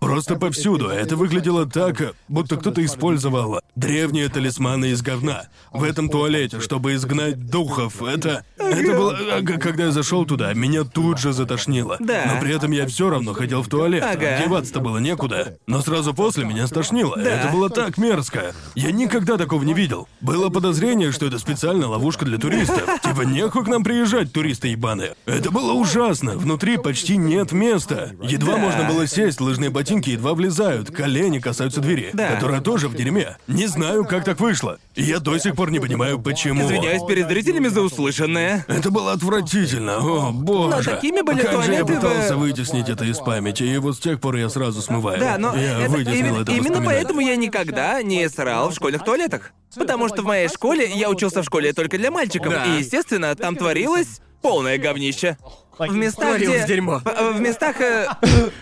Просто 0.01 0.37
повсюду. 0.37 0.89
Это 0.89 1.17
выглядело 1.17 1.67
так, 1.67 2.15
будто 2.29 2.57
кто-то 2.57 2.85
использовал 2.85 3.61
древние 3.75 4.29
талисманы 4.29 4.87
из 4.91 5.03
говна 5.03 5.45
в 5.73 5.83
этом 5.83 6.09
туалете, 6.09 6.61
чтобы 6.61 6.95
изгнать 6.95 7.47
духов. 7.47 8.03
Это... 8.03 8.45
Это 8.59 8.93
было... 8.97 9.17
Когда 9.59 9.85
я 9.85 9.91
зашел 9.91 10.25
туда, 10.25 10.53
меня 10.55 10.85
тут 10.85 11.19
же 11.19 11.33
затошнило. 11.33 11.97
Да. 12.01 12.25
Но 12.35 12.41
при 12.41 12.55
этом 12.55 12.71
я 12.73 12.87
все 12.87 13.09
равно 13.11 13.33
хотел 13.33 13.63
в 13.63 13.69
туалет. 13.69 14.03
Ага. 14.05 14.43
Деваться-то 14.45 14.81
было 14.81 14.99
некуда. 14.99 15.57
Но 15.67 15.81
сразу 15.81 16.13
после 16.15 16.45
меня 16.45 16.67
стошнило. 16.67 17.17
Это 17.17 17.51
было 17.53 17.71
так 17.71 17.99
мерзко. 17.99 18.55
Я 18.75 18.93
никогда 18.93 19.37
такого 19.37 19.63
не 19.63 19.75
видел. 19.75 20.09
Было 20.21 20.49
подозрение, 20.51 21.13
что 21.13 21.27
это 21.27 21.39
специальная 21.39 21.89
ловушка 21.89 22.25
для 22.25 22.39
туристов. 22.39 22.83
Типа 23.03 23.23
нехуй 23.23 23.65
к 23.65 23.69
нам 23.69 23.83
приезжать, 23.85 24.33
туристы 24.33 24.69
ебаные. 24.69 25.15
Это 25.27 25.51
было 25.51 25.73
ужасно. 25.73 26.37
Внутри 26.37 26.77
почти 26.77 27.17
нет 27.17 27.53
места. 27.53 28.13
Едва 28.23 28.55
Да. 28.55 28.59
можно 28.59 28.85
было 28.85 29.07
сесть, 29.07 29.41
лыжные 29.41 29.71
ботинки 29.71 29.94
едва 30.03 30.35
влезают, 30.35 30.91
колени 30.91 31.39
касаются 31.39 31.81
двери, 31.81 32.11
Да. 32.13 32.35
которая 32.35 32.61
тоже 32.61 32.89
в 32.89 32.95
дерьме. 32.95 33.37
Не 33.47 33.67
знаю, 33.67 34.05
как 34.05 34.25
так 34.25 34.41
вышло. 34.41 34.79
И 34.95 35.03
я 35.03 35.19
до 35.21 35.37
сих 35.39 35.55
пор 35.57 35.71
не 35.71 35.81
понимаю, 35.81 36.19
почему. 36.21 36.65
Извиняюсь 36.65 37.03
перед 37.07 37.29
зрителями 37.29 37.69
за 37.69 37.83
услышанное. 37.83 38.65
Это 38.69 38.91
было 38.91 39.13
отвратительно, 39.13 39.97
о 39.99 40.31
боже. 40.33 40.77
Но 40.77 40.83
такими 40.83 41.21
были 41.23 41.41
как 41.43 41.63
же 41.65 41.73
я 41.73 41.81
туалеты 41.81 41.85
в- 41.85 41.97
пытался 41.97 42.37
вытеснить 42.37 42.89
это 42.89 43.05
из 43.05 43.19
памяти, 43.19 43.63
и 43.65 43.77
вот 43.79 43.97
с 43.97 43.99
тех 44.01 44.21
пор 44.21 44.37
я 44.37 44.49
сразу 44.49 44.81
смываю. 44.83 45.19
Да, 45.21 45.39
но 45.39 45.55
я 45.57 45.81
это 45.81 45.91
вытеснил 45.91 46.15
именно, 46.19 46.43
это 46.43 46.53
именно 46.53 46.61
воспоминание. 46.71 46.85
поэтому 47.01 47.21
я 47.21 47.37
никогда 47.37 48.03
не 48.03 48.29
срал 48.29 48.71
в 48.71 48.75
школьных 48.75 49.05
туалетах. 49.05 49.53
Потому 49.77 50.09
что 50.09 50.23
в 50.23 50.25
моей 50.27 50.49
школе 50.49 50.89
я 50.95 51.11
учился 51.11 51.43
в 51.43 51.45
школе 51.45 51.73
только 51.73 51.99
для 51.99 52.11
мальчиков, 52.11 52.53
Да. 52.53 52.65
и, 52.65 52.79
естественно, 52.79 53.35
там 53.35 53.57
творилось 53.57 54.21
полное 54.41 54.79
говнище. 54.79 55.37
В 55.79 55.95
местах, 55.95 56.29
Творилось 56.31 56.65
где... 56.65 56.67
дерьмо. 56.75 57.01
В, 57.05 57.33
в 57.35 57.41
местах... 57.41 57.81
э, 57.81 58.09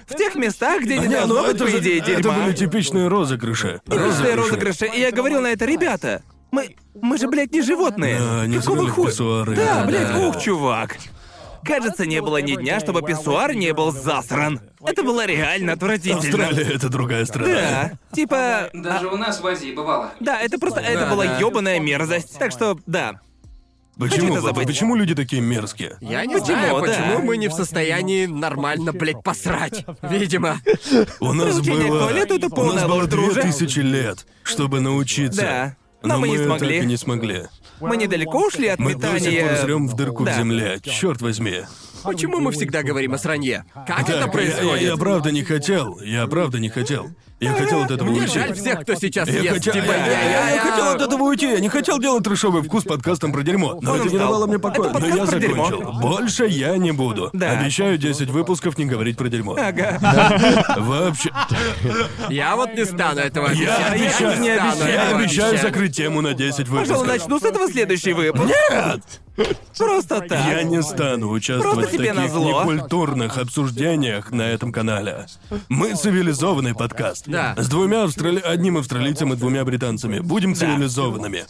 В 0.07 0.15
тех 0.15 0.35
местах, 0.35 0.83
где 0.83 0.99
не 0.99 1.07
Не, 1.09 1.21
ну 1.27 1.35
должно 1.35 1.43
быть, 1.43 1.55
это 1.57 1.65
по 1.65 1.71
же- 1.71 1.79
идее, 1.81 1.99
это 2.01 2.17
дерьма. 2.23 2.35
были 2.45 2.53
типичные 2.55 3.09
розыгрыши. 3.09 3.81
Типичные 3.87 4.35
розыгрыши. 4.35 4.87
И 4.87 5.01
я 5.01 5.11
говорил 5.13 5.41
на 5.41 5.49
это, 5.49 5.65
ребята, 5.65 6.23
мы... 6.51 6.75
Мы 6.95 7.17
же, 7.19 7.27
блядь, 7.27 7.53
не 7.53 7.63
животные. 7.63 8.19
Да, 8.19 8.47
не 8.47 8.59
Какого 8.59 8.77
забыли 8.77 8.91
хуя? 8.91 9.11
писсуары. 9.11 9.57
Да, 9.57 9.75
Да, 9.81 9.85
блядь, 9.87 10.09
да. 10.13 10.19
ух, 10.29 10.41
чувак. 10.41 10.97
Кажется, 11.65 12.07
не 12.07 12.21
было 12.21 12.39
ни 12.43 12.55
дня, 12.57 12.81
чтобы 12.81 13.03
писсуар 13.03 13.55
не 13.55 13.73
был 13.73 13.93
засран. 13.93 14.61
Это 14.85 15.03
было 15.05 15.25
реально 15.25 15.75
отвратительно. 15.75 16.19
Австралия— 16.47 16.71
это 16.75 16.89
другая 16.89 17.25
страна. 17.25 17.47
Да. 17.49 17.93
Типа... 18.15 18.69
Даже 18.73 19.07
у 19.09 19.17
нас 19.17 19.41
в 19.41 19.47
Азии 19.47 19.73
бывало. 19.73 20.11
Да, 20.21 20.41
это 20.41 20.59
просто... 20.59 20.81
это 20.81 21.05
Да, 21.05 21.11
была 21.11 21.25
да. 21.25 21.39
ёбаная 21.39 21.79
мерзость. 21.79 22.37
Так 22.39 22.51
что, 22.51 22.77
да. 22.87 23.21
Почему, 23.99 24.33
это 24.33 24.41
забыть. 24.41 24.67
почему 24.67 24.97
люди 24.97 25.15
такие 25.15 25.43
мерзкие? 25.43 25.97
Я 26.01 26.25
не 26.25 26.35
Почему, 26.35 26.47
знаю, 26.47 26.75
да. 26.75 26.81
почему 26.81 27.19
мы 27.27 27.37
не 27.37 27.49
в 27.49 27.53
состоянии 27.53 28.27
нормально, 28.27 28.93
блядь, 28.93 29.23
посрать. 29.23 29.85
Видимо. 30.03 30.61
У 31.21 31.33
нас 31.33 31.55
Приучение 31.57 31.87
к 31.87 31.91
было... 31.91 32.01
туалету— 32.09 32.35
это 32.37 32.47
У 32.47 32.49
нас 32.51 32.57
полная 32.57 32.89
было 32.89 33.07
две 33.07 33.43
тысячи 33.43 33.81
лет, 33.81 34.27
чтобы 34.43 34.81
научиться. 34.81 35.43
Да. 35.43 35.77
Но 36.03 36.19
мы 36.19 36.29
не 36.29 36.39
так 36.39 36.47
смогли. 36.47 36.79
и 36.79 36.87
не 36.87 36.97
смогли. 36.97 37.43
Мы 37.81 37.97
недалеко 37.97 38.47
ушли 38.47 38.69
от 38.69 38.79
Мы 38.81 38.95
до 38.95 39.19
сих 39.21 39.33
метания... 39.33 39.67
пор 39.67 39.77
в 39.83 39.95
дырку 39.95 40.25
Да. 40.25 40.33
в 40.33 40.37
земле. 40.37 40.81
Черт 40.83 41.21
возьми. 41.21 41.63
Почему 42.05 42.41
мы 42.41 42.53
всегда 42.53 42.83
говорим 42.83 43.15
о 43.15 43.19
сранье? 43.19 43.65
Как 43.87 44.01
это 44.01 44.13
Так, 44.13 44.21
я, 44.27 44.27
происходит? 44.29 44.83
я 44.83 44.97
правда 44.97 45.31
не 45.31 45.43
хотел. 45.43 45.99
Я 46.01 46.27
правда 46.27 46.59
не 46.59 46.69
хотел. 46.69 47.11
Я 47.41 47.55
хотел 47.55 47.83
от 47.83 47.91
этого 47.91 48.09
Мне 48.09 48.21
уйти. 48.21 48.39
жаль 48.39 48.55
всех, 48.55 48.83
кто 48.83 48.95
сейчас 48.95 49.29
Я, 49.29 49.41
ест, 49.41 49.55
хотел, 49.55 49.73
типа, 49.75 49.87
я, 49.91 49.97
я- 49.97 50.07
я- 50.07 50.49
я 50.51 50.55
я- 50.55 50.61
хотел 50.61 50.89
от 50.91 51.03
этого 51.03 51.23
уйти. 51.25 51.51
Я 51.51 51.59
не 51.59 51.69
хотел 51.69 51.99
делать 51.99 52.23
трешовый 52.23 52.63
вкус 52.63 52.85
подкастом 52.85 53.33
про 53.33 53.43
дерьмо. 53.43 53.81
Но 53.83 53.93
Он 53.93 53.97
это 53.97 54.09
не 54.09 54.15
устал. 54.15 54.29
давало 54.29 54.47
мне 54.47 54.61
покоя. 54.61 54.91
Это 54.91 54.99
Но 55.01 55.07
я 55.07 55.11
подкаст 55.13 55.33
про 55.33 55.41
дерьмо. 55.41 55.65
закончил. 55.67 55.93
Больше 56.01 56.47
я 56.47 56.77
не 56.77 56.93
буду. 56.93 57.31
Да. 57.33 57.51
Обещаю 57.51 57.99
10 57.99 58.31
выпусков 58.31 58.79
не 58.79 58.85
говорить 58.85 59.17
про 59.17 59.29
дерьмо. 59.29 59.57
Ага. 59.59 59.99
Вообще. 60.79 61.31
Я 62.29 62.55
вот 62.55 62.75
не 62.75 62.85
стану 62.85 63.21
этого 63.21 63.51
Я 63.51 63.75
обещать. 63.89 63.93
обещаю, 63.93 64.41
не 64.41 64.55
стану 64.55 64.71
обещаю. 64.71 64.93
я 64.93 65.03
этого 65.05 65.19
обещаю 65.21 65.49
обещать. 65.51 65.67
закрыть 65.67 65.97
тему 65.97 66.21
на 66.21 66.35
10 66.35 66.69
выпусков. 66.69 66.89
Пожалуй, 66.99 67.07
начну 67.09 67.41
с 67.41 67.43
этого 67.43 67.69
следующий 67.69 68.13
выпуск. 68.13 68.45
Нет! 68.71 69.03
Просто 69.79 70.21
так. 70.21 70.47
Я 70.47 70.63
не 70.63 70.83
стану 70.83 71.31
участвовать 71.31 71.75
Просто 71.75 71.97
в 71.97 71.99
тебе 71.99 72.13
таких 72.13 72.33
назло. 72.33 72.63
некультурных 72.63 73.39
обсуждениях 73.39 74.31
на 74.31 74.43
этом 74.43 74.73
канале. 74.73 75.27
Мы 75.69 75.95
цивилизованный 75.95 76.75
подкаст. 76.75 77.25
Да. 77.27 77.55
С 77.57 77.69
двумя 77.69 78.05
австрали... 78.05 78.41
одним 78.41 78.77
австралийцем 78.77 79.33
и 79.33 79.37
двумя 79.37 79.65
британцами. 79.65 80.21
Будем 80.21 80.55
цивилизованными. 80.55 81.45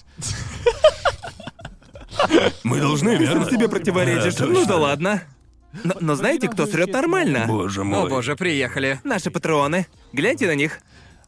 Мы 2.62 2.80
должны, 2.80 3.16
верно? 3.16 3.46
Тебе 3.46 3.68
противоречишь. 3.68 4.36
Да, 4.36 4.46
ну 4.46 4.64
да 4.64 4.76
ладно. 4.76 5.22
Но, 5.84 5.94
но 6.00 6.14
знаете, 6.14 6.48
кто 6.48 6.66
срет 6.66 6.92
нормально? 6.92 7.46
Боже 7.48 7.82
мой. 7.82 8.06
О 8.06 8.06
боже, 8.08 8.36
приехали. 8.36 9.00
Наши 9.04 9.30
патроны. 9.30 9.86
Гляньте 10.12 10.46
на 10.46 10.54
них. 10.54 10.80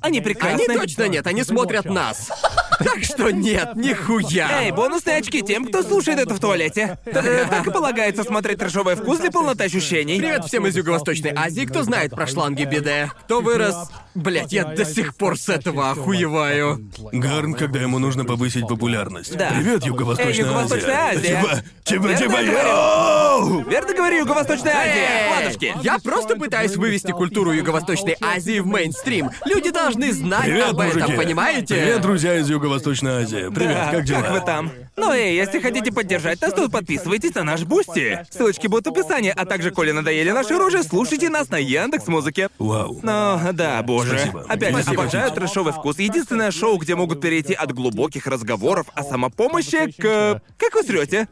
Они 0.05 0.21
прекрасны. 0.21 0.67
Они 0.69 0.79
точно 0.79 1.09
нет, 1.09 1.27
они 1.27 1.43
смотрят 1.43 1.87
нас. 1.87 2.31
Так 2.81 3.05
что 3.05 3.31
нет, 3.31 3.77
нихуя. 3.77 4.63
Эй, 4.65 4.73
бонусные 4.73 5.19
очки 5.19 5.43
тем, 5.43 5.67
кто 5.67 5.83
слушает 5.83 6.19
это 6.19 6.35
в 6.35 6.41
туалете. 6.41 6.99
Т- 7.05 7.47
Так 7.49 7.67
и 7.67 7.71
полагается 7.71 8.25
смотреть 8.25 8.59
трешовый 8.59 8.97
вкус 8.97 9.21
для 9.21 9.31
полноты 9.31 9.65
ощущений. 9.65 10.19
Привет 10.19 10.45
всем 10.45 10.67
из 10.67 10.77
Юго-Восточной 10.77 11.33
Азии, 11.37 11.67
кто 11.67 11.85
знает 11.85 12.11
про 12.11 12.27
шланги 12.27 12.65
биде. 12.65 13.13
Кто 13.25 13.41
вырос... 13.41 13.77
Блять, 14.15 14.53
я 14.53 14.65
до 14.65 14.85
сих 14.85 15.17
пор 15.17 15.39
с 15.39 15.49
этого 15.49 15.91
охуеваю. 15.91 16.89
Гарн, 17.13 17.55
когда 17.55 17.81
ему 17.81 17.99
нужно 17.99 18.25
повысить 18.25 18.67
популярность. 18.69 19.37
Да. 19.37 19.51
Привет, 19.51 19.85
Юго-Восточная 19.85 20.33
Эй, 20.33 20.39
Юго-Восточная 20.41 20.97
Азия. 21.11 21.41
Типа, 21.43 21.63
типа, 21.85 22.03
Верно 22.07 22.19
типа, 22.19 22.41
йоу! 22.43 23.65
Верно 23.69 23.95
говорю, 23.95 24.19
Юго-Восточная 24.19 24.75
Азия. 24.75 25.31
Ладушки. 25.37 25.75
Я 25.83 25.99
просто 25.99 26.37
пытаюсь 26.37 26.77
вывести 26.77 27.13
культуру 27.13 27.53
Юго-Восточной 27.53 28.17
Азии 28.21 28.59
в 28.61 28.67
мейнстрим. 28.67 29.31
Люди 29.47 29.71
должны 29.71 29.94
знать 30.03 30.45
Привет, 30.45 30.69
об 30.71 30.81
этом, 30.81 31.01
мужики. 31.01 31.17
понимаете? 31.17 31.75
Привет, 31.75 32.01
друзья 32.01 32.37
из 32.39 32.49
Юго-Восточной 32.51 33.23
Азии. 33.23 33.49
Привет, 33.55 33.75
Да, 33.75 33.91
как 33.91 34.05
дела? 34.05 34.23
Как 34.23 34.33
вы 34.33 34.41
там? 34.41 34.73
Ну 34.97 35.13
эй, 35.13 35.35
если 35.37 35.61
хотите 35.61 35.91
поддержать 35.93 36.41
нас, 36.41 36.53
то 36.53 36.69
подписывайтесь 36.69 37.35
на 37.35 37.43
наш 37.43 37.63
Boosty. 37.63 38.25
Ссылочки 38.31 38.67
будут 38.67 38.87
в 38.87 38.91
описании, 38.91 39.33
а 39.35 39.45
также, 39.45 39.71
коли 39.71 39.91
надоели 39.93 40.31
наши 40.31 40.57
рожи, 40.57 40.83
слушайте 40.83 41.31
нас 41.31 41.51
на 41.51 41.57
Яндекс 41.57 42.07
Музыке. 42.07 42.49
Вау. 42.59 43.01
Ну, 43.03 43.41
да, 43.53 43.83
боже. 43.83 44.19
Спасибо. 44.19 44.45
Опять 44.49 44.75
же, 44.77 44.83
Спасибо. 44.83 45.03
обожаю 45.03 45.31
трэшовый 45.33 45.73
вкус. 45.73 45.99
Единственное 45.99 46.51
шоу, 46.51 46.77
где 46.79 46.95
могут 46.95 47.21
перейти 47.21 47.55
от 47.55 47.73
глубоких 47.73 48.27
разговоров 48.27 48.87
о 48.95 49.03
самопомощи 49.03 49.91
к... 49.93 50.41
Как 50.59 50.75
вы 50.75 50.83
срете? 50.83 51.29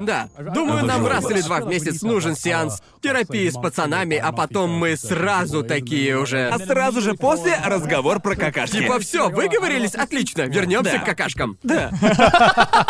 Да. 0.00 0.28
Думаю, 0.54 0.84
нам 0.84 1.06
раз 1.06 1.30
или 1.30 1.40
два 1.40 1.60
в 1.60 1.68
месяц 1.68 2.02
нужен 2.02 2.34
сеанс 2.36 2.82
терапии 3.00 3.48
с 3.48 3.54
пацанами, 3.54 4.16
а 4.16 4.32
потом 4.32 4.70
мы 4.70 4.96
сразу 4.96 5.62
такие 5.62 6.18
уже... 6.18 6.48
А 6.48 6.58
сразу 6.58 7.00
же 7.00 7.14
после 7.14 7.56
разговор 7.64 8.20
про 8.20 8.34
какашки. 8.36 8.78
Типа 8.78 8.98
все, 8.98 9.28
выговорились? 9.28 9.94
Отлично, 9.94 10.42
вернемся 10.42 10.92
Да. 10.94 10.98
к 10.98 11.04
какашкам. 11.04 11.58
Да. 11.62 11.90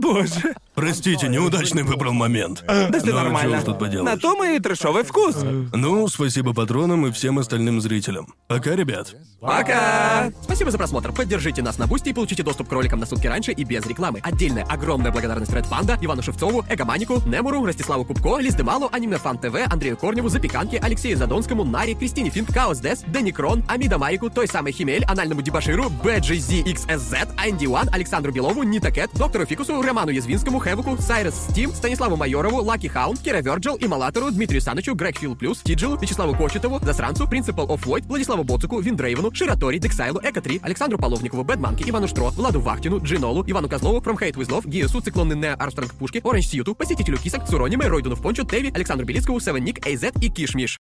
Боже. 0.00 0.54
Простите, 0.74 1.28
неудачный 1.28 1.82
выбрал 1.82 2.12
момент. 2.12 2.62
Да 2.66 2.98
все 2.98 3.06
Ну, 3.10 3.14
нормально. 3.16 3.58
уж 3.58 3.64
тут 3.64 3.78
поделаешь. 3.78 4.04
На 4.14 4.16
то 4.16 4.36
мы 4.36 4.56
и 4.56 4.58
трэшовый 4.60 5.02
вкус. 5.04 5.36
Ну, 5.72 6.06
спасибо 6.08 6.54
патронам 6.54 7.06
и 7.06 7.12
всем 7.12 7.38
остальным 7.38 7.80
зрителям. 7.80 8.34
Пока, 8.46 8.74
ребят. 8.76 9.14
Пока! 9.40 10.30
Спасибо 10.42 10.70
за 10.70 10.78
просмотр. 10.78 11.12
Поддержите 11.12 11.62
нас 11.62 11.78
на 11.78 11.86
Бусти 11.86 12.10
и 12.10 12.12
получите 12.12 12.42
доступ 12.42 12.68
к 12.68 12.72
роликам 12.72 13.00
на 13.00 13.06
сутки 13.06 13.26
раньше 13.26 13.52
и 13.52 13.64
без 13.64 13.84
рекламы. 13.86 14.20
Отдельная 14.22 14.64
огромная 14.64 15.10
благодарность 15.10 15.52
Ред 15.52 15.68
Панда, 15.68 15.98
Ивану 16.00 16.22
Шевцову, 16.22 16.64
Эгоманику, 16.68 17.22
Немуру, 17.26 17.64
Ростиславу 17.64 18.04
Кубко, 18.04 18.38
Лиздемалу, 18.38 18.88
Аниме 18.92 19.16
Фан 19.18 19.38
ТВ, 19.38 19.54
Андрею 19.70 19.96
Корневу, 19.96 20.28
Запеканке, 20.28 20.78
Алексею 20.78 21.16
Задонскому, 21.16 21.64
Наре, 21.64 21.94
Кристине 21.94 22.30
Финк, 22.30 22.52
Каос 22.52 22.78
Дес, 22.80 23.00
Дэнни 23.06 23.30
Крон, 23.30 23.64
Амида 23.68 23.98
Марику, 23.98 24.30
той 24.30 24.46
самой 24.48 24.72
Химель, 24.72 25.04
Анальному 25.04 25.42
Дебаширу, 25.42 25.90
BGZXSZ, 26.02 27.34
Анди 27.36 27.66
Уан, 27.66 27.88
Александру 27.92 28.32
Белову, 28.32 28.62
Нита 28.62 28.90
Кэт, 28.90 29.10
Доктору 29.14 29.44
Фикусу, 29.46 29.80
Роману 29.88 30.10
Язвинскому, 30.10 30.60
Хевуку, 30.60 30.98
Сайрес 31.00 31.34
Стим, 31.34 31.72
Станиславу 31.72 32.16
Майорову, 32.16 32.62
Лаки 32.62 32.88
Хаунд, 32.88 33.20
Кира 33.20 33.40
Верджил, 33.40 33.78
Ималатору, 33.80 34.30
Дмитрию 34.30 34.60
Санычу, 34.60 34.94
Грег 34.94 35.18
Фил 35.18 35.34
Плюс, 35.34 35.62
Тиджилу, 35.62 35.96
Вячеславу 35.96 36.34
Кочетову, 36.34 36.78
Засранцу, 36.82 37.26
Принципал 37.26 37.72
оф 37.72 37.86
Войт, 37.86 38.04
Владиславу 38.04 38.44
Боцуку, 38.44 38.80
Виндрейвену, 38.80 39.34
Ширатори, 39.34 39.78
Дексайлу, 39.78 40.20
Эко-3, 40.20 40.60
Александру 40.62 40.98
Половникову, 40.98 41.42
Бэдманке, 41.42 41.88
Ивану 41.88 42.06
Штро, 42.06 42.28
Владу 42.28 42.60
Вахтину, 42.60 43.00
Джинолу, 43.02 43.42
Ивану 43.46 43.70
Козлову, 43.70 44.00
From 44.00 44.18
Hate 44.18 44.34
With 44.34 44.50
Love, 44.50 44.68
Гиесу, 44.68 45.00
Циклонный 45.00 45.36
Нео 45.36 45.54
Армстронг 45.58 45.94
Пушки, 45.94 46.20
Оранж 46.22 46.46
Сьюту, 46.46 46.74
Посетителю 46.74 47.16
Кисок, 47.16 47.48
Цурониме, 47.48 47.86
Ройдуну 47.86 48.14
в 48.14 48.20
Пончо, 48.20 48.44
Теви, 48.44 48.70
Александру 48.74 49.06
Белицкому, 49.06 49.40
Севен 49.40 49.64
Ник, 49.64 49.86
Эйзет 49.86 50.22
и 50.22 50.28
Кишмиш. 50.28 50.76